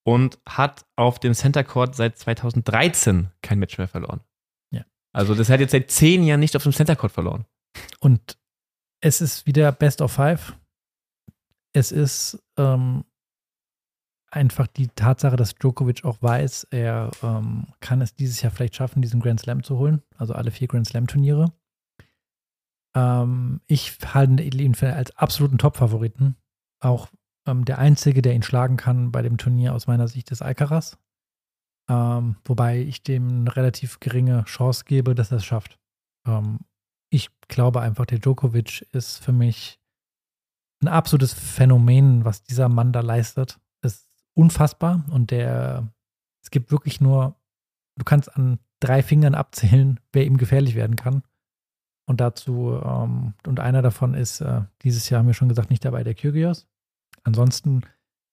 Und 0.05 0.41
hat 0.49 0.85
auf 0.97 1.21
dem 1.21 1.33
Center 1.33 1.63
Court 1.63 1.95
seit 1.95 2.19
2013 2.19 3.31
kein 3.41 3.61
Match 3.61 3.79
mehr 3.79 3.87
verloren. 3.87 4.21
Ja. 4.75 4.85
Also 5.15 5.35
das 5.35 5.49
hat 5.49 5.61
jetzt 5.61 5.71
seit 5.71 5.91
zehn 5.93 6.25
Jahren 6.25 6.41
nicht 6.41 6.57
auf 6.57 6.65
dem 6.65 6.73
Center 6.73 6.97
Court 6.97 7.13
verloren. 7.13 7.47
Und 8.01 8.37
es 9.01 9.21
ist 9.21 9.47
wieder 9.47 9.71
Best 9.71 10.03
of 10.03 10.13
Five. 10.13 10.57
Es 11.73 11.93
ist 11.93 12.43
ähm, 12.57 13.05
einfach 14.31 14.67
die 14.67 14.89
Tatsache, 14.89 15.37
dass 15.37 15.55
Djokovic 15.55 16.05
auch 16.05 16.21
weiß, 16.21 16.69
er 16.71 17.11
ähm, 17.23 17.67
kann 17.81 18.01
es 18.01 18.15
dieses 18.15 18.41
Jahr 18.43 18.51
vielleicht 18.51 18.77
schaffen, 18.77 19.03
diesen 19.03 19.21
Grand 19.21 19.41
Slam 19.41 19.63
zu 19.63 19.79
holen. 19.79 20.03
Also 20.17 20.35
alle 20.35 20.51
vier 20.51 20.69
Grand 20.69 20.87
Slam 20.87 21.07
Turniere. 21.07 21.53
Ähm, 22.95 23.61
ich 23.67 23.99
halte 24.13 24.43
ihn 24.43 24.75
für 24.75 24.93
als 24.95 25.17
absoluten 25.17 25.59
Top-Favoriten. 25.59 26.37
Auch 26.81 27.09
ähm, 27.47 27.65
der 27.65 27.79
einzige, 27.79 28.23
der 28.23 28.35
ihn 28.35 28.43
schlagen 28.43 28.77
kann 28.77 29.13
bei 29.13 29.23
dem 29.23 29.39
Turnier 29.39 29.75
aus 29.75 29.87
meiner 29.87 30.09
Sicht 30.09 30.31
ist 30.31 30.43
Alcaraz. 30.43 30.99
Ähm, 31.89 32.37
wobei 32.45 32.81
ich 32.81 33.03
dem 33.03 33.29
eine 33.29 33.57
relativ 33.57 34.01
geringe 34.01 34.45
Chance 34.45 34.85
gebe, 34.87 35.15
dass 35.15 35.31
er 35.31 35.39
es 35.39 35.45
schafft. 35.45 35.79
Ähm, 36.27 36.61
ich 37.11 37.29
glaube 37.49 37.81
einfach, 37.81 38.07
der 38.07 38.19
Djokovic 38.19 38.83
ist 38.93 39.19
für 39.19 39.33
mich 39.33 39.82
ein 40.83 40.89
absolutes 40.89 41.33
Phänomen, 41.33 42.25
was 42.25 42.43
dieser 42.43 42.69
Mann 42.69 42.93
da 42.93 43.01
leistet. 43.01 43.61
Ist 43.83 44.09
unfassbar 44.35 45.05
und 45.11 45.31
der, 45.31 45.93
es 46.43 46.51
gibt 46.51 46.71
wirklich 46.71 47.01
nur, 47.01 47.37
du 47.97 48.05
kannst 48.05 48.35
an 48.37 48.59
drei 48.81 49.03
Fingern 49.03 49.35
abzählen, 49.35 50.01
wer 50.13 50.27
ihm 50.27 50.37
gefährlich 50.37 50.75
werden 50.75 50.97
kann. 50.97 51.23
Und 52.09 52.21
dazu, 52.21 52.81
ähm, 52.85 53.35
und 53.47 53.61
einer 53.61 53.81
davon 53.81 54.15
ist, 54.15 54.41
äh, 54.41 54.63
dieses 54.83 55.09
Jahr 55.09 55.21
haben 55.21 55.29
wir 55.29 55.35
schon 55.35 55.49
gesagt, 55.49 55.71
nicht 55.71 55.85
dabei, 55.85 56.03
der 56.03 56.15
Kyrgios. 56.15 56.67
Ansonsten, 57.23 57.83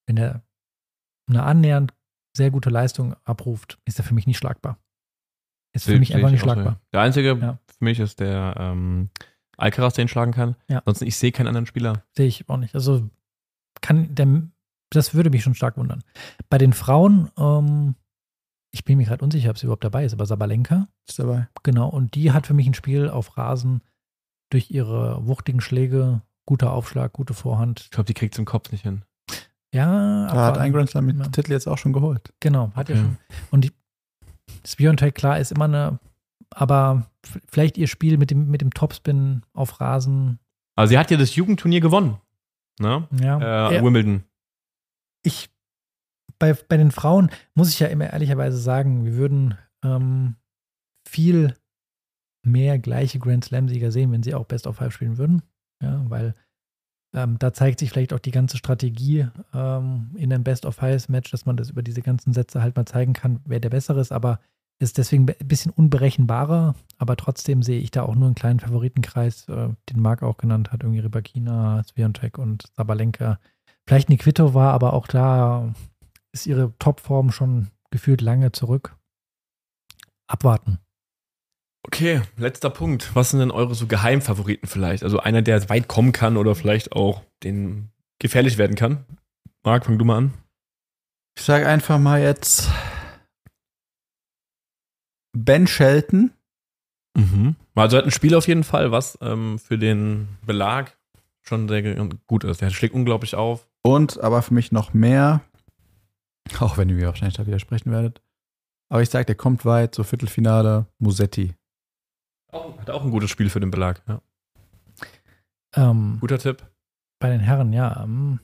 wenn 0.07 0.17
er 0.17 0.41
eine 1.29 1.43
annähernd 1.43 1.93
sehr 2.35 2.49
gute 2.49 2.71
Leistung 2.71 3.15
abruft, 3.25 3.79
ist 3.85 3.99
er 3.99 4.03
für 4.03 4.15
mich 4.15 4.25
nicht 4.25 4.37
schlagbar. 4.37 4.79
Ist 5.73 5.85
für 5.85 5.99
mich 5.99 6.15
einfach 6.15 6.29
ich 6.29 6.33
nicht 6.33 6.41
schlagbar. 6.41 6.81
Der 6.91 7.01
einzige 7.01 7.37
Ja. 7.37 7.59
für 7.67 7.83
mich 7.83 7.99
ist 7.99 8.19
der 8.19 8.55
ähm, 8.57 9.11
Alcaraz, 9.59 9.93
der 9.95 10.05
ihn 10.05 10.07
schlagen 10.09 10.31
kann. 10.31 10.55
Ja. 10.67 10.79
Ansonsten, 10.79 11.05
ich 11.07 11.15
sehe 11.17 11.31
keinen 11.31 11.47
anderen 11.47 11.65
Spieler. 11.65 12.03
Sehe 12.15 12.27
ich 12.27 12.47
auch 12.49 12.57
nicht. 12.57 12.73
Also 12.75 13.09
kann 13.81 14.13
der, 14.15 14.43
das 14.89 15.13
würde 15.13 15.29
mich 15.29 15.43
schon 15.43 15.55
stark 15.55 15.77
wundern. 15.77 16.03
Bei 16.49 16.57
den 16.57 16.73
Frauen, 16.73 17.29
ähm, 17.37 17.95
ich 18.71 18.83
bin 18.85 18.97
mir 18.97 19.05
gerade 19.05 19.23
unsicher, 19.23 19.49
ob 19.49 19.57
sie 19.57 19.65
überhaupt 19.65 19.83
dabei 19.83 20.05
ist, 20.05 20.13
aber 20.13 20.25
Sabalenka, 20.25 20.87
Ist 21.07 21.19
dabei. 21.19 21.47
genau, 21.63 21.89
und 21.89 22.13
die 22.15 22.31
hat 22.31 22.45
für 22.47 22.53
mich 22.53 22.67
ein 22.67 22.73
Spiel 22.73 23.09
auf 23.09 23.37
Rasen 23.37 23.81
durch 24.51 24.69
ihre 24.71 25.25
wuchtigen 25.27 25.61
Schläge, 25.61 26.21
guter 26.45 26.71
Aufschlag, 26.73 27.13
gute 27.13 27.33
Vorhand. 27.33 27.81
Ich 27.81 27.91
glaube, 27.91 28.07
die 28.07 28.13
kriegt 28.13 28.33
es 28.35 28.39
im 28.39 28.45
Kopf 28.45 28.71
nicht 28.71 28.83
hin. 28.83 29.03
Ja, 29.73 30.27
Da 30.27 30.45
hat 30.47 30.57
ein 30.57 30.73
Grand 30.73 30.89
Slam 30.89 31.05
mit 31.05 31.17
Ja. 31.17 31.27
Titel 31.27 31.51
jetzt 31.51 31.67
auch 31.67 31.77
schon 31.77 31.93
geholt. 31.93 32.33
Genau, 32.39 32.71
hat 32.75 32.89
ja 32.89 32.95
Okay. 32.95 33.03
schon. 33.03 33.17
Und 33.51 33.63
die 33.65 33.71
Spiontek, 34.65 35.13
klar, 35.15 35.39
ist 35.39 35.51
immer 35.51 35.65
eine, 35.65 35.99
aber 36.51 37.09
vielleicht 37.47 37.77
ihr 37.77 37.87
Spiel 37.87 38.17
mit 38.17 38.31
dem, 38.31 38.49
mit 38.49 38.61
dem 38.61 38.73
Topspin 38.73 39.43
auf 39.53 39.79
Rasen, 39.79 40.39
Also 40.75 40.91
sie 40.91 40.97
hat 40.97 41.11
ja 41.11 41.17
das 41.17 41.35
Jugendturnier 41.35 41.81
gewonnen. 41.81 42.17
Ne? 42.79 43.07
ja. 43.21 43.69
Äh, 43.69 43.75
Ja. 43.75 43.83
Wimbledon. 43.83 44.23
ich 45.23 45.49
bei, 46.39 46.53
bei 46.53 46.77
den 46.77 46.91
Frauen 46.91 47.29
muss 47.53 47.69
ich 47.69 47.79
ja 47.79 47.87
immer 47.87 48.11
ehrlicherweise 48.11 48.57
sagen, 48.57 49.03
wir 49.05 49.15
würden 49.15 49.57
ähm, 49.83 50.35
viel 51.07 51.53
mehr 52.45 52.79
gleiche 52.79 53.19
Grand 53.19 53.43
Slam-Sieger 53.43 53.91
sehen, 53.91 54.11
wenn 54.13 54.23
sie 54.23 54.33
auch 54.33 54.45
Best 54.45 54.65
of 54.65 54.77
Five 54.77 54.93
spielen 54.93 55.17
würden. 55.17 55.41
Ja, 55.83 56.03
weil 56.09 56.35
ähm, 57.13 57.37
da 57.39 57.53
zeigt 57.53 57.79
sich 57.79 57.89
vielleicht 57.89 58.13
auch 58.13 58.19
die 58.19 58.31
ganze 58.31 58.57
Strategie 58.57 59.27
ähm, 59.53 60.11
in 60.15 60.31
einem 60.31 60.43
Best 60.43 60.65
of 60.65 60.75
Five-Match, 60.75 61.31
dass 61.31 61.45
man 61.45 61.57
das 61.57 61.71
über 61.71 61.81
diese 61.81 62.01
ganzen 62.01 62.33
Sätze 62.33 62.61
halt 62.61 62.75
mal 62.75 62.85
zeigen 62.85 63.13
kann, 63.13 63.41
wer 63.45 63.59
der 63.59 63.69
Bessere 63.69 63.99
ist, 63.99 64.11
aber 64.11 64.39
ist 64.79 64.97
deswegen 64.97 65.29
ein 65.29 65.47
bisschen 65.47 65.71
unberechenbarer, 65.71 66.73
aber 66.97 67.17
trotzdem 67.17 67.61
sehe 67.63 67.79
ich 67.79 67.91
da 67.91 68.03
auch 68.03 68.15
nur 68.15 68.27
einen 68.27 68.35
kleinen 68.35 68.59
Favoritenkreis, 68.59 69.47
äh, 69.49 69.69
den 69.89 70.01
Marc 70.01 70.23
auch 70.23 70.37
genannt 70.37 70.71
hat, 70.71 70.83
irgendwie 70.83 71.01
Rybakina, 71.01 71.83
Sviontek 71.83 72.37
und 72.37 72.65
Sabalenka. 72.77 73.39
Vielleicht 73.87 74.09
eine 74.09 74.17
Quito 74.17 74.53
war, 74.53 74.73
aber 74.73 74.93
auch 74.93 75.07
da 75.07 75.73
ist 76.31 76.47
ihre 76.47 76.73
Topform 76.79 77.31
schon 77.31 77.67
gefühlt 77.91 78.21
lange 78.21 78.51
zurück. 78.51 78.95
Abwarten. 80.27 80.79
Okay, 81.85 82.21
letzter 82.37 82.69
Punkt. 82.69 83.15
Was 83.15 83.31
sind 83.31 83.39
denn 83.39 83.51
eure 83.51 83.73
so 83.73 83.87
Geheimfavoriten 83.87 84.67
vielleicht? 84.67 85.03
Also 85.03 85.19
einer, 85.19 85.41
der 85.41 85.69
weit 85.69 85.87
kommen 85.87 86.11
kann 86.11 86.37
oder 86.37 86.55
vielleicht 86.55 86.91
auch 86.91 87.23
den 87.43 87.89
gefährlich 88.19 88.57
werden 88.57 88.75
kann. 88.75 89.05
Marc, 89.63 89.85
fang 89.85 89.97
du 89.97 90.05
mal 90.05 90.17
an. 90.17 90.33
Ich 91.37 91.43
sage 91.43 91.67
einfach 91.67 91.97
mal 91.97 92.21
jetzt 92.21 92.69
Ben 95.33 95.67
Shelton. 95.67 96.31
Mhm. 97.15 97.55
Also 97.75 97.95
er 97.97 97.99
hat 97.99 98.05
ein 98.07 98.11
Spiel 98.11 98.35
auf 98.35 98.47
jeden 98.47 98.63
Fall, 98.63 98.91
was 98.91 99.17
ähm, 99.21 99.57
für 99.59 99.77
den 99.77 100.27
Belag 100.45 100.97
schon 101.41 101.67
sehr 101.67 101.81
gut 102.27 102.43
ist. 102.43 102.61
Der 102.61 102.69
schlägt 102.69 102.93
unglaublich 102.93 103.35
auf. 103.35 103.67
Und 103.83 104.19
aber 104.19 104.41
für 104.41 104.53
mich 104.53 104.71
noch 104.71 104.93
mehr, 104.93 105.41
auch 106.59 106.77
wenn 106.77 106.89
ihr 106.89 106.95
mir 106.95 107.07
wahrscheinlich 107.07 107.37
da 107.37 107.47
widersprechen 107.47 107.91
werdet. 107.91 108.21
Aber 108.91 109.01
ich 109.01 109.09
sage, 109.09 109.25
der 109.25 109.35
kommt 109.35 109.65
weit, 109.65 109.95
so 109.95 110.03
Viertelfinale, 110.03 110.87
Musetti. 110.99 111.53
Auch, 112.51 112.77
hat 112.79 112.89
auch 112.89 113.03
ein 113.03 113.11
gutes 113.11 113.29
Spiel 113.29 113.49
für 113.49 113.59
den 113.59 113.69
Belag. 113.71 114.01
Ja. 114.07 114.21
Ähm, 115.75 116.17
Guter 116.19 116.39
Tipp. 116.39 116.65
bei 117.19 117.29
den 117.29 117.39
Herren, 117.39 117.71
ja. 117.73 118.03
Ähm, 118.03 118.39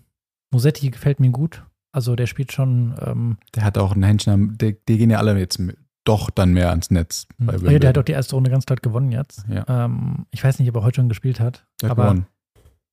Musetti 0.51 0.89
gefällt 0.91 1.19
mir 1.19 1.31
gut. 1.31 1.63
Also 1.91 2.15
der 2.15 2.27
spielt 2.27 2.51
schon. 2.51 2.95
Ähm, 3.05 3.37
Der 3.55 3.63
hat 3.63 3.77
auch 3.77 3.95
ein 3.95 4.03
Händchen, 4.03 4.33
am- 4.33 4.57
die, 4.57 4.77
die 4.87 4.97
gehen 4.97 5.09
ja 5.09 5.17
alle 5.17 5.37
jetzt 5.39 5.57
mit- 5.57 5.77
doch 6.05 6.29
dann 6.29 6.53
mehr 6.53 6.69
ans 6.69 6.91
Netz. 6.91 7.27
bei 7.37 7.57
oh 7.57 7.69
ja, 7.69 7.79
der 7.79 7.89
hat 7.89 7.97
auch 7.97 8.03
die 8.03 8.13
erste 8.13 8.35
Runde 8.35 8.49
ganz 8.49 8.65
klar 8.65 8.77
gewonnen 8.81 9.11
jetzt. 9.11 9.45
Ja. 9.49 9.65
Ähm, 9.67 10.25
ich 10.31 10.43
weiß 10.43 10.59
nicht, 10.59 10.69
ob 10.69 10.75
er 10.75 10.83
heute 10.83 10.97
schon 10.97 11.09
gespielt 11.09 11.39
hat. 11.39 11.65
Der 11.81 11.89
hat 11.89 11.97
aber 11.97 12.03
gewonnen. 12.11 12.27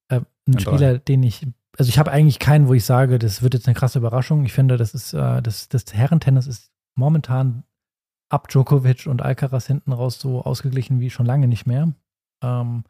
äh, 0.08 0.20
ein 0.48 0.52
Ja, 0.54 0.60
Spieler, 0.60 0.98
den 0.98 1.22
ich, 1.22 1.46
also 1.78 1.88
ich 1.88 1.98
habe 1.98 2.10
eigentlich 2.10 2.38
keinen, 2.38 2.68
wo 2.68 2.74
ich 2.74 2.84
sage, 2.84 3.18
das 3.18 3.42
wird 3.42 3.54
jetzt 3.54 3.68
eine 3.68 3.74
krasse 3.74 3.98
Überraschung. 3.98 4.44
Ich 4.44 4.52
finde, 4.52 4.76
das 4.76 4.94
ist, 4.94 5.12
äh, 5.12 5.40
das, 5.42 5.68
das 5.68 5.84
Herrentennis 5.92 6.46
ist 6.46 6.72
momentan 6.94 7.64
ab 8.30 8.48
Djokovic 8.48 9.06
und 9.06 9.22
Alcaraz 9.22 9.66
hinten 9.66 9.92
raus 9.92 10.18
so 10.18 10.42
ausgeglichen 10.42 11.00
wie 11.00 11.10
schon 11.10 11.26
lange 11.26 11.46
nicht 11.48 11.66
mehr. 11.66 11.92
Ähm, 12.42 12.84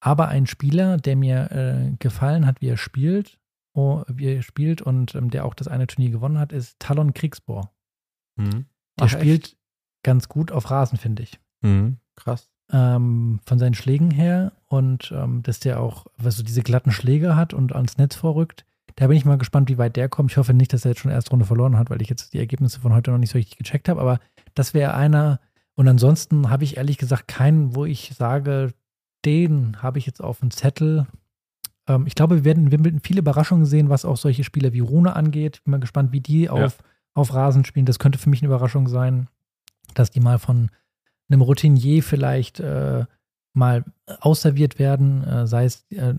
aber 0.00 0.28
ein 0.28 0.46
Spieler, 0.46 0.96
der 0.96 1.16
mir 1.16 1.50
äh, 1.50 1.96
gefallen 1.98 2.46
hat, 2.46 2.60
wie 2.60 2.68
er 2.68 2.76
spielt, 2.76 3.40
oh, 3.74 4.04
wie 4.08 4.26
er 4.26 4.42
spielt 4.42 4.80
und 4.80 5.14
ähm, 5.16 5.30
der 5.30 5.44
auch 5.44 5.54
das 5.54 5.66
eine 5.66 5.88
Turnier 5.88 6.10
gewonnen 6.10 6.38
hat, 6.38 6.52
ist 6.52 6.78
Talon 6.78 7.14
Kriegsbohr. 7.14 7.72
Mhm. 8.36 8.66
Der 8.98 9.06
Ach, 9.06 9.10
spielt 9.10 9.56
ganz 10.02 10.28
gut 10.28 10.52
auf 10.52 10.70
Rasen, 10.70 10.98
finde 10.98 11.22
ich. 11.24 11.38
Mhm. 11.62 11.98
Krass. 12.16 12.48
ähm, 12.72 13.40
von 13.44 13.58
seinen 13.58 13.74
Schlägen 13.74 14.10
her 14.10 14.52
und 14.66 15.12
ähm, 15.14 15.42
dass 15.42 15.60
der 15.60 15.80
auch 15.80 16.06
was 16.16 16.36
so 16.36 16.42
diese 16.42 16.62
glatten 16.62 16.90
Schläge 16.90 17.36
hat 17.36 17.54
und 17.54 17.74
ans 17.74 17.98
Netz 17.98 18.16
vorrückt. 18.16 18.64
Da 18.96 19.06
bin 19.06 19.16
ich 19.16 19.24
mal 19.24 19.38
gespannt, 19.38 19.68
wie 19.68 19.78
weit 19.78 19.96
der 19.96 20.08
kommt. 20.08 20.30
Ich 20.30 20.36
hoffe 20.38 20.54
nicht, 20.54 20.72
dass 20.72 20.84
er 20.84 20.92
jetzt 20.92 21.00
schon 21.00 21.10
erste 21.10 21.30
Runde 21.30 21.44
verloren 21.44 21.76
hat, 21.76 21.90
weil 21.90 22.00
ich 22.00 22.08
jetzt 22.08 22.32
die 22.32 22.38
Ergebnisse 22.38 22.80
von 22.80 22.94
heute 22.94 23.10
noch 23.10 23.18
nicht 23.18 23.30
so 23.30 23.38
richtig 23.38 23.58
gecheckt 23.58 23.88
habe. 23.88 24.00
Aber 24.00 24.18
das 24.54 24.72
wäre 24.74 24.94
einer. 24.94 25.40
Und 25.74 25.86
ansonsten 25.86 26.48
habe 26.48 26.64
ich 26.64 26.78
ehrlich 26.78 26.96
gesagt 26.96 27.28
keinen, 27.28 27.74
wo 27.74 27.84
ich 27.84 28.12
sage, 28.16 28.72
den 29.24 29.82
habe 29.82 29.98
ich 29.98 30.06
jetzt 30.06 30.22
auf 30.22 30.40
dem 30.40 30.50
Zettel. 30.50 31.06
Ähm, 31.86 32.06
ich 32.06 32.14
glaube, 32.14 32.36
wir 32.36 32.44
werden 32.44 32.66
in 32.66 32.72
Wimbledon 32.72 33.00
viele 33.00 33.20
Überraschungen 33.20 33.66
sehen, 33.66 33.90
was 33.90 34.06
auch 34.06 34.16
solche 34.16 34.44
Spieler 34.44 34.72
wie 34.72 34.80
Rune 34.80 35.14
angeht. 35.14 35.62
Bin 35.64 35.72
mal 35.72 35.80
gespannt, 35.80 36.12
wie 36.12 36.20
die 36.20 36.48
auf, 36.48 36.78
auf 37.16 37.34
Rasen 37.34 37.64
spielen. 37.64 37.86
Das 37.86 37.98
könnte 37.98 38.18
für 38.18 38.30
mich 38.30 38.40
eine 38.42 38.48
Überraschung 38.48 38.88
sein, 38.88 39.28
dass 39.94 40.10
die 40.10 40.20
mal 40.20 40.38
von 40.38 40.70
einem 41.28 41.40
Routinier 41.40 42.02
vielleicht 42.02 42.60
äh, 42.60 43.04
mal 43.54 43.84
ausserviert 44.20 44.78
werden, 44.78 45.24
äh, 45.24 45.46
sei 45.46 45.64
es 45.64 45.86
äh, 45.90 46.12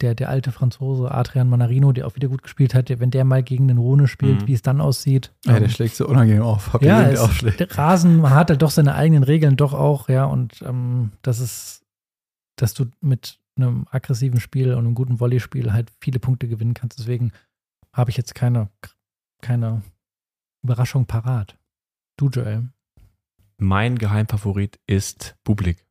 der, 0.00 0.14
der 0.14 0.30
alte 0.30 0.50
Franzose 0.50 1.10
Adrian 1.10 1.48
Manarino, 1.50 1.92
der 1.92 2.06
auch 2.06 2.16
wieder 2.16 2.28
gut 2.28 2.42
gespielt 2.42 2.74
hat, 2.74 2.88
wenn 2.98 3.10
der 3.10 3.24
mal 3.26 3.42
gegen 3.42 3.68
den 3.68 3.76
Rune 3.76 4.08
spielt, 4.08 4.42
Mhm. 4.42 4.46
wie 4.48 4.54
es 4.54 4.62
dann 4.62 4.80
aussieht. 4.80 5.30
Ja, 5.44 5.52
der 5.52 5.64
Ähm, 5.64 5.68
schlägt 5.68 5.94
so 5.94 6.08
unangenehm 6.08 6.42
auf. 6.42 6.72
Hab 6.72 6.82
ja, 6.82 7.02
es, 7.02 7.12
der 7.14 7.22
aufschlägt. 7.24 7.60
der 7.60 7.70
Rasen 7.76 8.28
hat 8.30 8.48
halt 8.48 8.62
doch 8.62 8.70
seine 8.70 8.94
eigenen 8.94 9.22
Regeln 9.24 9.56
doch 9.56 9.74
auch, 9.74 10.08
ja, 10.08 10.24
und 10.24 10.62
ähm, 10.62 11.12
das 11.20 11.38
ist, 11.40 11.82
dass 12.56 12.72
du 12.72 12.86
mit 13.02 13.38
einem 13.56 13.86
aggressiven 13.90 14.40
Spiel 14.40 14.72
und 14.72 14.78
einem 14.86 14.94
guten 14.94 15.18
Volleyspiel 15.18 15.72
halt 15.74 15.92
viele 16.00 16.18
Punkte 16.18 16.48
gewinnen 16.48 16.72
kannst. 16.72 16.98
Deswegen 16.98 17.30
habe 17.92 18.08
ich 18.10 18.16
jetzt 18.16 18.34
keine, 18.34 18.68
keine 19.42 19.82
Überraschung 20.62 21.06
parat. 21.06 21.58
Du, 22.16 22.28
Joel. 22.28 22.70
Mein 23.58 23.98
Geheimfavorit 23.98 24.78
ist 24.86 25.36
Bublik. 25.44 25.86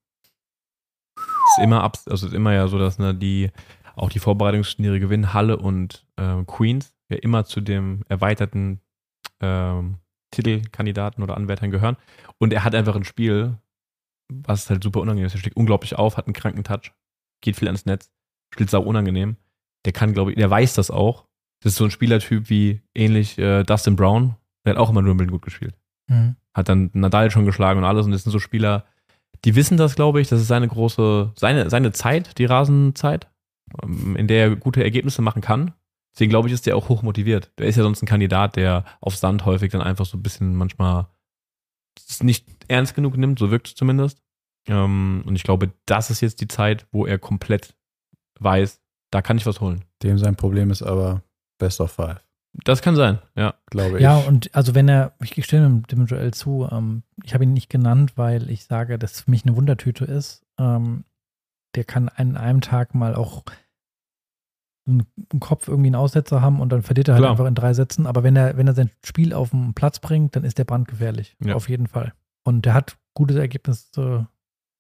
Ist 1.17 1.63
immer 1.63 1.84
ab, 1.84 1.97
also 2.05 2.28
ist 2.28 2.34
immer 2.34 2.53
ja 2.53 2.67
so, 2.67 2.78
dass 2.78 2.99
ne, 2.99 3.13
die 3.15 3.51
auch 3.95 4.09
die 4.09 4.20
Vorbereitungsturniere 4.20 4.99
gewinnen, 4.99 5.34
Halle 5.34 5.57
und 5.57 6.05
ähm, 6.17 6.45
Queens 6.45 6.95
ja 7.09 7.17
immer 7.17 7.45
zu 7.45 7.61
dem 7.61 8.03
erweiterten 8.07 8.82
ähm, 9.41 9.97
Titelkandidaten 10.32 11.24
oder 11.24 11.36
Anwärtern 11.36 11.72
gehören. 11.72 11.97
Und 12.38 12.53
er 12.53 12.63
hat 12.63 12.76
einfach 12.76 12.95
ein 12.95 13.03
Spiel, 13.03 13.57
was 14.32 14.70
halt 14.70 14.84
super 14.84 15.01
unangenehm 15.01 15.26
ist. 15.26 15.36
Er 15.36 15.39
schlägt 15.39 15.57
unglaublich 15.57 15.95
auf, 15.95 16.17
hat 16.17 16.28
einen 16.28 16.34
kranken 16.34 16.63
Touch, 16.63 16.93
geht 17.41 17.57
viel 17.57 17.67
ans 17.67 17.86
Netz, 17.86 18.11
spielt 18.53 18.70
sau 18.70 18.82
unangenehm. 18.82 19.38
Der 19.86 19.93
kann, 19.93 20.13
glaube 20.13 20.32
ich, 20.32 20.38
der 20.38 20.49
weiß 20.49 20.74
das 20.74 20.91
auch. 20.91 21.26
Das 21.61 21.74
ist 21.74 21.78
so 21.78 21.86
ein 21.86 21.91
Spielertyp 21.91 22.49
wie 22.49 22.82
ähnlich 22.93 23.38
äh, 23.38 23.63
Dustin 23.63 23.95
Brown. 23.95 24.36
Der 24.70 24.76
hat 24.76 24.82
auch 24.82 24.89
immer 24.89 25.01
in 25.01 25.07
Wimbledon 25.07 25.32
gut 25.32 25.41
gespielt 25.41 25.76
Mhm. 26.07 26.36
hat 26.55 26.70
dann 26.70 26.89
Nadal 26.93 27.30
schon 27.30 27.45
geschlagen 27.45 27.80
und 27.80 27.86
alles. 27.86 28.05
Und 28.05 28.11
das 28.11 28.24
sind 28.24 28.32
so 28.32 28.39
Spieler, 28.39 28.86
die 29.45 29.55
wissen 29.55 29.78
das, 29.78 29.95
glaube 29.95 30.20
ich. 30.22 30.28
Das 30.28 30.41
ist 30.41 30.47
seine 30.47 30.67
große, 30.67 31.34
seine, 31.36 31.70
seine 31.70 31.91
Zeit, 31.91 32.39
die 32.39 32.45
Rasenzeit, 32.45 33.30
ähm, 33.84 34.15
in 34.15 34.28
der 34.28 34.49
er 34.49 34.55
gute 34.55 34.84
Ergebnisse 34.84 35.22
machen 35.22 35.41
kann. 35.43 35.74
Deswegen 36.15 36.32
glaube 36.32 36.47
ich, 36.47 36.53
ist 36.53 36.65
der 36.65 36.76
auch 36.76 36.89
hoch 36.89 37.03
motiviert. 37.03 37.51
Der 37.59 37.67
ist 37.67 37.76
ja 37.76 37.84
sonst 37.84 38.01
ein 38.01 38.07
Kandidat, 38.07 38.55
der 38.55 38.86
auf 39.01 39.15
Sand 39.15 39.45
häufig 39.45 39.72
dann 39.72 39.82
einfach 39.84 40.05
so 40.07 40.17
ein 40.17 40.24
bisschen 40.24 40.55
manchmal 40.55 41.07
es 42.07 42.24
nicht 42.24 42.47
ernst 42.67 42.95
genug 42.95 43.15
nimmt, 43.15 43.38
so 43.38 43.51
wirkt 43.51 43.67
es 43.67 43.76
zumindest. 43.76 44.22
Ähm, 44.67 45.24
und 45.26 45.36
ich 45.36 45.43
glaube, 45.43 45.72
das 45.86 46.09
ist 46.09 46.22
jetzt 46.22 46.41
die 46.41 46.47
Zeit, 46.47 46.88
wo 46.91 47.05
er 47.05 47.20
komplett 47.20 47.76
weiß, 48.39 48.82
da 49.11 49.22
kann 49.22 49.38
ich 49.38 49.45
was 49.45 49.61
holen. 49.61 49.86
Dem 50.01 50.17
sein 50.17 50.36
Problem 50.36 50.72
ist 50.72 50.82
aber 50.82 51.22
Best 51.59 51.82
of 51.82 51.91
Five, 51.91 52.26
Das 52.54 52.82
kann 52.82 52.95
sein, 52.95 53.20
ja. 53.36 53.54
glaube 53.68 53.97
ich. 53.97 54.04
Ja, 54.04 54.18
und 54.18 54.54
also 54.56 54.76
wenn 54.76 54.89
er, 54.89 55.14
ich 55.22 55.43
stimme 55.45 55.84
dem, 55.91 56.06
Joel 56.06 56.34
zu, 56.34 56.68
ähm, 56.72 57.04
ich 57.24 57.34
habe 57.34 57.43
ihn 57.43 57.54
nicht 57.54 57.70
genannt, 57.70 58.14
weil 58.16 58.50
ich 58.50 58.66
sage, 58.66 58.97
dass 58.97 59.14
es 59.14 59.22
für 59.22 59.32
mich 59.32 59.45
eine 59.45 59.56
Wundertüte 59.56 60.06
ist. 60.06 60.45
Ähm, 60.58 61.06
der 61.76 61.84
kann 61.84 62.10
an 62.10 62.36
einem 62.36 62.62
Tag 62.62 62.95
mal 62.95 63.16
auch 63.16 63.43
einen, 64.88 65.06
einen 65.32 65.39
Kopf 65.39 65.68
irgendwie 65.68 65.89
einen 65.89 65.95
Aussetzer 65.95 66.41
haben 66.41 66.60
und 66.60 66.70
dann 66.70 66.82
verliert 66.82 67.08
er 67.08 67.14
halt 67.14 67.22
Klar. 67.22 67.32
einfach 67.32 67.45
in 67.45 67.56
drei 67.56 67.74
Sätzen. 67.74 68.08
Aber 68.08 68.24
wenn 68.24 68.36
er, 68.36 68.58
wenn 68.58 68.68
er 68.68 68.74
sein 68.74 68.89
Spiel 69.06 69.34
auf 69.34 69.52
den 69.52 69.74
Platz 69.74 70.00
bringt, 70.00 70.36
dann 70.36 70.43
ist 70.43 70.58
der 70.58 70.66
brandgefährlich. 70.66 71.38
Ja. 71.43 71.56
Auf 71.56 71.70
jeden 71.70 71.88
Fall. 71.88 72.14
Und 72.43 72.66
der 72.66 72.74
hat 72.74 72.97
gute 73.14 73.39
Ergebnisse 73.39 74.28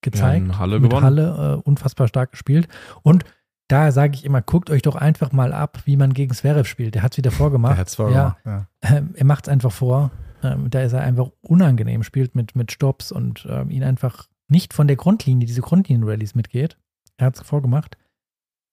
gezeigt. 0.01 0.45
in 0.45 0.57
Halle 0.57 0.79
mit 0.79 0.89
gewonnen. 0.89 1.05
Halle 1.05 1.61
äh, 1.63 1.67
unfassbar 1.67 2.07
stark 2.07 2.31
gespielt. 2.31 2.67
Und 3.03 3.25
da 3.69 3.91
sage 3.91 4.15
ich 4.15 4.25
immer, 4.25 4.41
guckt 4.41 4.69
euch 4.71 4.81
doch 4.81 4.95
einfach 4.95 5.31
mal 5.31 5.53
ab, 5.53 5.79
wie 5.85 5.95
man 5.95 6.13
gegen 6.13 6.33
Zverev 6.33 6.67
spielt. 6.67 6.95
Der 6.95 7.03
hat 7.03 7.13
es 7.13 7.17
wieder 7.19 7.31
vorgemacht. 7.31 7.75
Er 7.75 7.77
hat 7.77 7.89
zwar 7.89 8.11
ja, 8.11 8.37
ja. 8.43 8.67
ähm, 8.81 9.13
er 9.15 9.25
macht 9.25 9.45
es 9.45 9.49
einfach 9.49 9.71
vor. 9.71 10.11
Ähm, 10.41 10.69
da 10.69 10.81
ist 10.81 10.93
er 10.93 11.01
einfach 11.01 11.29
unangenehm, 11.41 12.01
spielt 12.03 12.33
mit, 12.33 12.55
mit 12.55 12.71
Stops 12.71 13.11
und 13.11 13.47
ähm, 13.49 13.69
ihn 13.69 13.83
einfach 13.83 14.27
nicht 14.47 14.73
von 14.73 14.87
der 14.87 14.95
Grundlinie, 14.95 15.45
diese 15.45 15.61
Grundlinien-Rallies 15.61 16.33
mitgeht. 16.33 16.77
Er 17.17 17.27
hat 17.27 17.35
es 17.35 17.41
vorgemacht. 17.41 17.95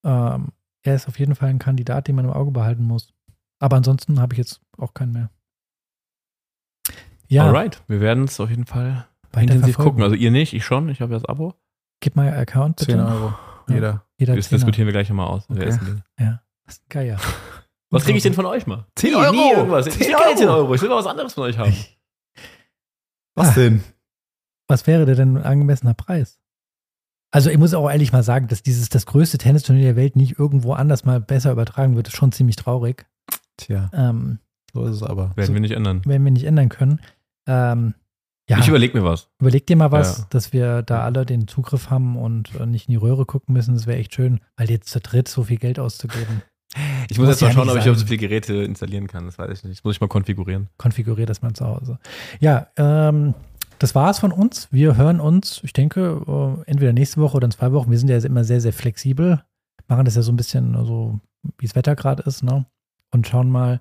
Ähm, 0.02 0.52
er 0.82 0.94
ist 0.94 1.08
auf 1.08 1.18
jeden 1.18 1.34
Fall 1.34 1.50
ein 1.50 1.58
Kandidat, 1.58 2.08
den 2.08 2.16
man 2.16 2.24
im 2.24 2.32
Auge 2.32 2.50
behalten 2.50 2.84
muss. 2.84 3.12
Aber 3.58 3.76
ansonsten 3.76 4.18
habe 4.18 4.32
ich 4.32 4.38
jetzt 4.38 4.62
auch 4.78 4.94
keinen 4.94 5.12
mehr. 5.12 5.30
Ja, 7.28 7.44
Alright, 7.46 7.82
wir 7.86 8.00
werden 8.00 8.24
es 8.24 8.40
auf 8.40 8.48
jeden 8.48 8.66
Fall 8.66 9.06
weiter 9.32 9.54
intensiv 9.54 9.74
verfolgen. 9.74 9.90
gucken. 9.90 10.04
Also 10.04 10.14
ihr 10.14 10.30
nicht, 10.30 10.54
ich 10.54 10.64
schon, 10.64 10.88
ich 10.88 11.02
habe 11.02 11.12
ja 11.12 11.18
das 11.18 11.28
Abo. 11.28 11.54
Gib 12.00 12.16
mal 12.16 12.32
Account 12.32 12.76
bitte. 12.76 12.92
10 12.92 13.00
Euro. 13.00 13.34
Jeder. 13.68 14.05
Jeder 14.18 14.34
Das 14.36 14.48
Zehner. 14.48 14.58
diskutieren 14.58 14.86
wir 14.86 14.92
gleich 14.92 15.08
nochmal 15.08 15.26
aus. 15.28 15.44
Wer 15.48 15.66
Okay. 15.74 15.94
Ja, 16.18 16.42
das 16.64 16.76
ist 16.76 16.82
ein 16.84 16.88
Geier. 16.88 17.18
Was 17.90 18.04
kriege 18.04 18.16
ich 18.16 18.22
denn 18.22 18.34
von 18.34 18.46
euch 18.46 18.66
mal? 18.66 18.86
10 18.96 19.10
Nie, 19.10 19.16
Euro. 19.16 19.32
Nie 19.32 19.50
irgendwas. 19.52 19.86
Ich 19.86 19.94
10 19.94 20.08
will 20.08 20.14
keine 20.16 20.36
10 20.36 20.48
Euro. 20.48 20.58
Euro. 20.58 20.74
Ich 20.74 20.82
will 20.82 20.88
mal 20.88 20.96
was 20.96 21.06
anderes 21.06 21.34
von 21.34 21.44
euch 21.44 21.56
haben. 21.56 21.74
Was 23.36 23.50
Ah. 23.50 23.52
denn? 23.54 23.84
Was 24.68 24.86
wäre 24.86 25.04
denn 25.06 25.36
ein 25.36 25.42
angemessener 25.44 25.94
Preis? 25.94 26.40
Also 27.30 27.50
ich 27.50 27.58
muss 27.58 27.74
auch 27.74 27.88
ehrlich 27.90 28.12
mal 28.12 28.22
sagen, 28.22 28.48
dass 28.48 28.62
dieses 28.62 28.88
das 28.88 29.06
größte 29.06 29.38
Tennisturnier 29.38 29.84
der 29.84 29.96
Welt 29.96 30.16
nicht 30.16 30.38
irgendwo 30.38 30.72
anders 30.72 31.04
mal 31.04 31.20
besser 31.20 31.52
übertragen 31.52 31.94
wird, 31.94 32.08
ist 32.08 32.16
schon 32.16 32.32
ziemlich 32.32 32.56
traurig. 32.56 33.06
Tja, 33.56 33.90
Ähm, 33.92 34.40
so 34.72 34.84
ist 34.86 34.96
es 34.96 35.02
aber. 35.02 35.36
Werden 35.36 35.46
So. 35.46 35.52
wir 35.54 35.60
nicht 35.60 35.72
ändern. 35.72 36.04
werden 36.06 36.24
wir 36.24 36.30
nicht 36.32 36.44
ändern 36.44 36.68
können. 36.68 37.00
Ähm, 37.46 37.94
ja, 38.48 38.58
Ich 38.58 38.68
überlege 38.68 38.96
mir 38.98 39.04
was. 39.04 39.28
überleg 39.40 39.66
dir 39.66 39.76
mal 39.76 39.92
was, 39.92 40.18
Ja. 40.18 40.26
dass 40.30 40.52
wir 40.52 40.82
da 40.82 41.02
alle 41.02 41.26
den 41.26 41.48
Zugriff 41.48 41.90
haben 41.90 42.16
und 42.16 42.54
äh, 42.54 42.66
nicht 42.66 42.88
in 42.88 42.92
die 42.92 42.96
Röhre 42.96 43.26
gucken 43.26 43.52
müssen. 43.54 43.74
Das 43.74 43.86
wäre 43.86 43.98
echt 43.98 44.14
schön, 44.14 44.40
weil 44.56 44.70
jetzt 44.70 44.88
zu 44.90 45.00
dritt 45.00 45.28
so 45.28 45.44
viel 45.44 45.58
Geld 45.58 45.78
auszugeben. 45.78 46.42
Ich 47.08 47.16
muss 47.16 47.28
Muss 47.28 47.28
jetzt 47.36 47.40
mal 47.42 47.48
ja 47.48 47.52
schauen, 47.54 47.70
ob 47.70 47.76
ich 47.78 47.88
auf 47.88 47.96
so 47.96 48.04
viele 48.04 48.18
Geräte 48.18 48.54
installieren 48.56 49.06
kann. 49.06 49.24
Das 49.24 49.38
weiß 49.38 49.50
ich 49.60 49.64
nicht. 49.64 49.78
Das 49.78 49.84
muss 49.84 49.94
ich 49.94 50.00
mal 50.00 50.08
konfigurieren. 50.08 50.68
Konfiguriert 50.76 51.30
das 51.30 51.40
mal 51.40 51.54
zu 51.54 51.64
Hause. 51.64 51.98
Ja, 52.40 52.66
ähm, 52.76 53.32
das 53.78 53.94
war's 53.94 54.18
von 54.18 54.30
uns. 54.32 54.68
Wir 54.72 54.96
hören 54.96 55.20
uns, 55.20 55.60
ich 55.62 55.72
denke, 55.72 56.22
äh, 56.26 56.70
entweder 56.70 56.92
nächste 56.92 57.20
Woche 57.20 57.36
oder 57.36 57.46
in 57.46 57.50
zwei 57.52 57.72
Wochen. 57.72 57.90
Wir 57.90 57.98
sind 57.98 58.08
ja 58.10 58.18
immer 58.18 58.44
sehr, 58.44 58.60
sehr 58.60 58.74
flexibel. 58.74 59.42
Machen 59.88 60.04
das 60.04 60.16
ja 60.16 60.22
so 60.22 60.32
ein 60.32 60.36
bisschen 60.36 60.74
so, 60.84 61.18
wie 61.56 61.66
das 61.66 61.76
Wetter 61.76 61.94
gerade 61.96 62.24
ist, 62.24 62.42
ne? 62.42 62.66
Und 63.10 63.26
schauen 63.26 63.48
mal, 63.48 63.80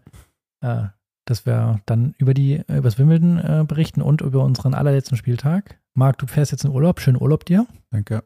äh, 0.62 0.84
dass 1.26 1.46
wir 1.46 1.82
dann 1.86 2.16
über 2.18 2.34
die, 2.34 2.64
über 2.68 2.82
das 2.82 2.98
Wimbledon 2.98 3.38
äh, 3.38 3.66
berichten 3.68 4.02
und 4.02 4.22
über 4.22 4.44
unseren 4.44 4.74
allerletzten 4.74 5.18
Spieltag. 5.18 5.80
Marc, 5.94 6.18
du 6.20 6.28
fährst 6.28 6.52
jetzt 6.52 6.66
in 6.66 6.72
Urlaub. 6.72 7.00
Schönen 7.00 7.22
Urlaub 7.22 7.46
dir. 7.46 7.66
Danke. 7.92 8.24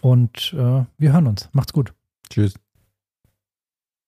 Und 0.00 0.54
äh, 0.56 0.84
wir 0.98 1.12
hören 1.12 1.26
uns. 1.26 1.48
Macht's 1.52 1.72
gut. 1.72 1.92
Tschüss. 2.28 2.54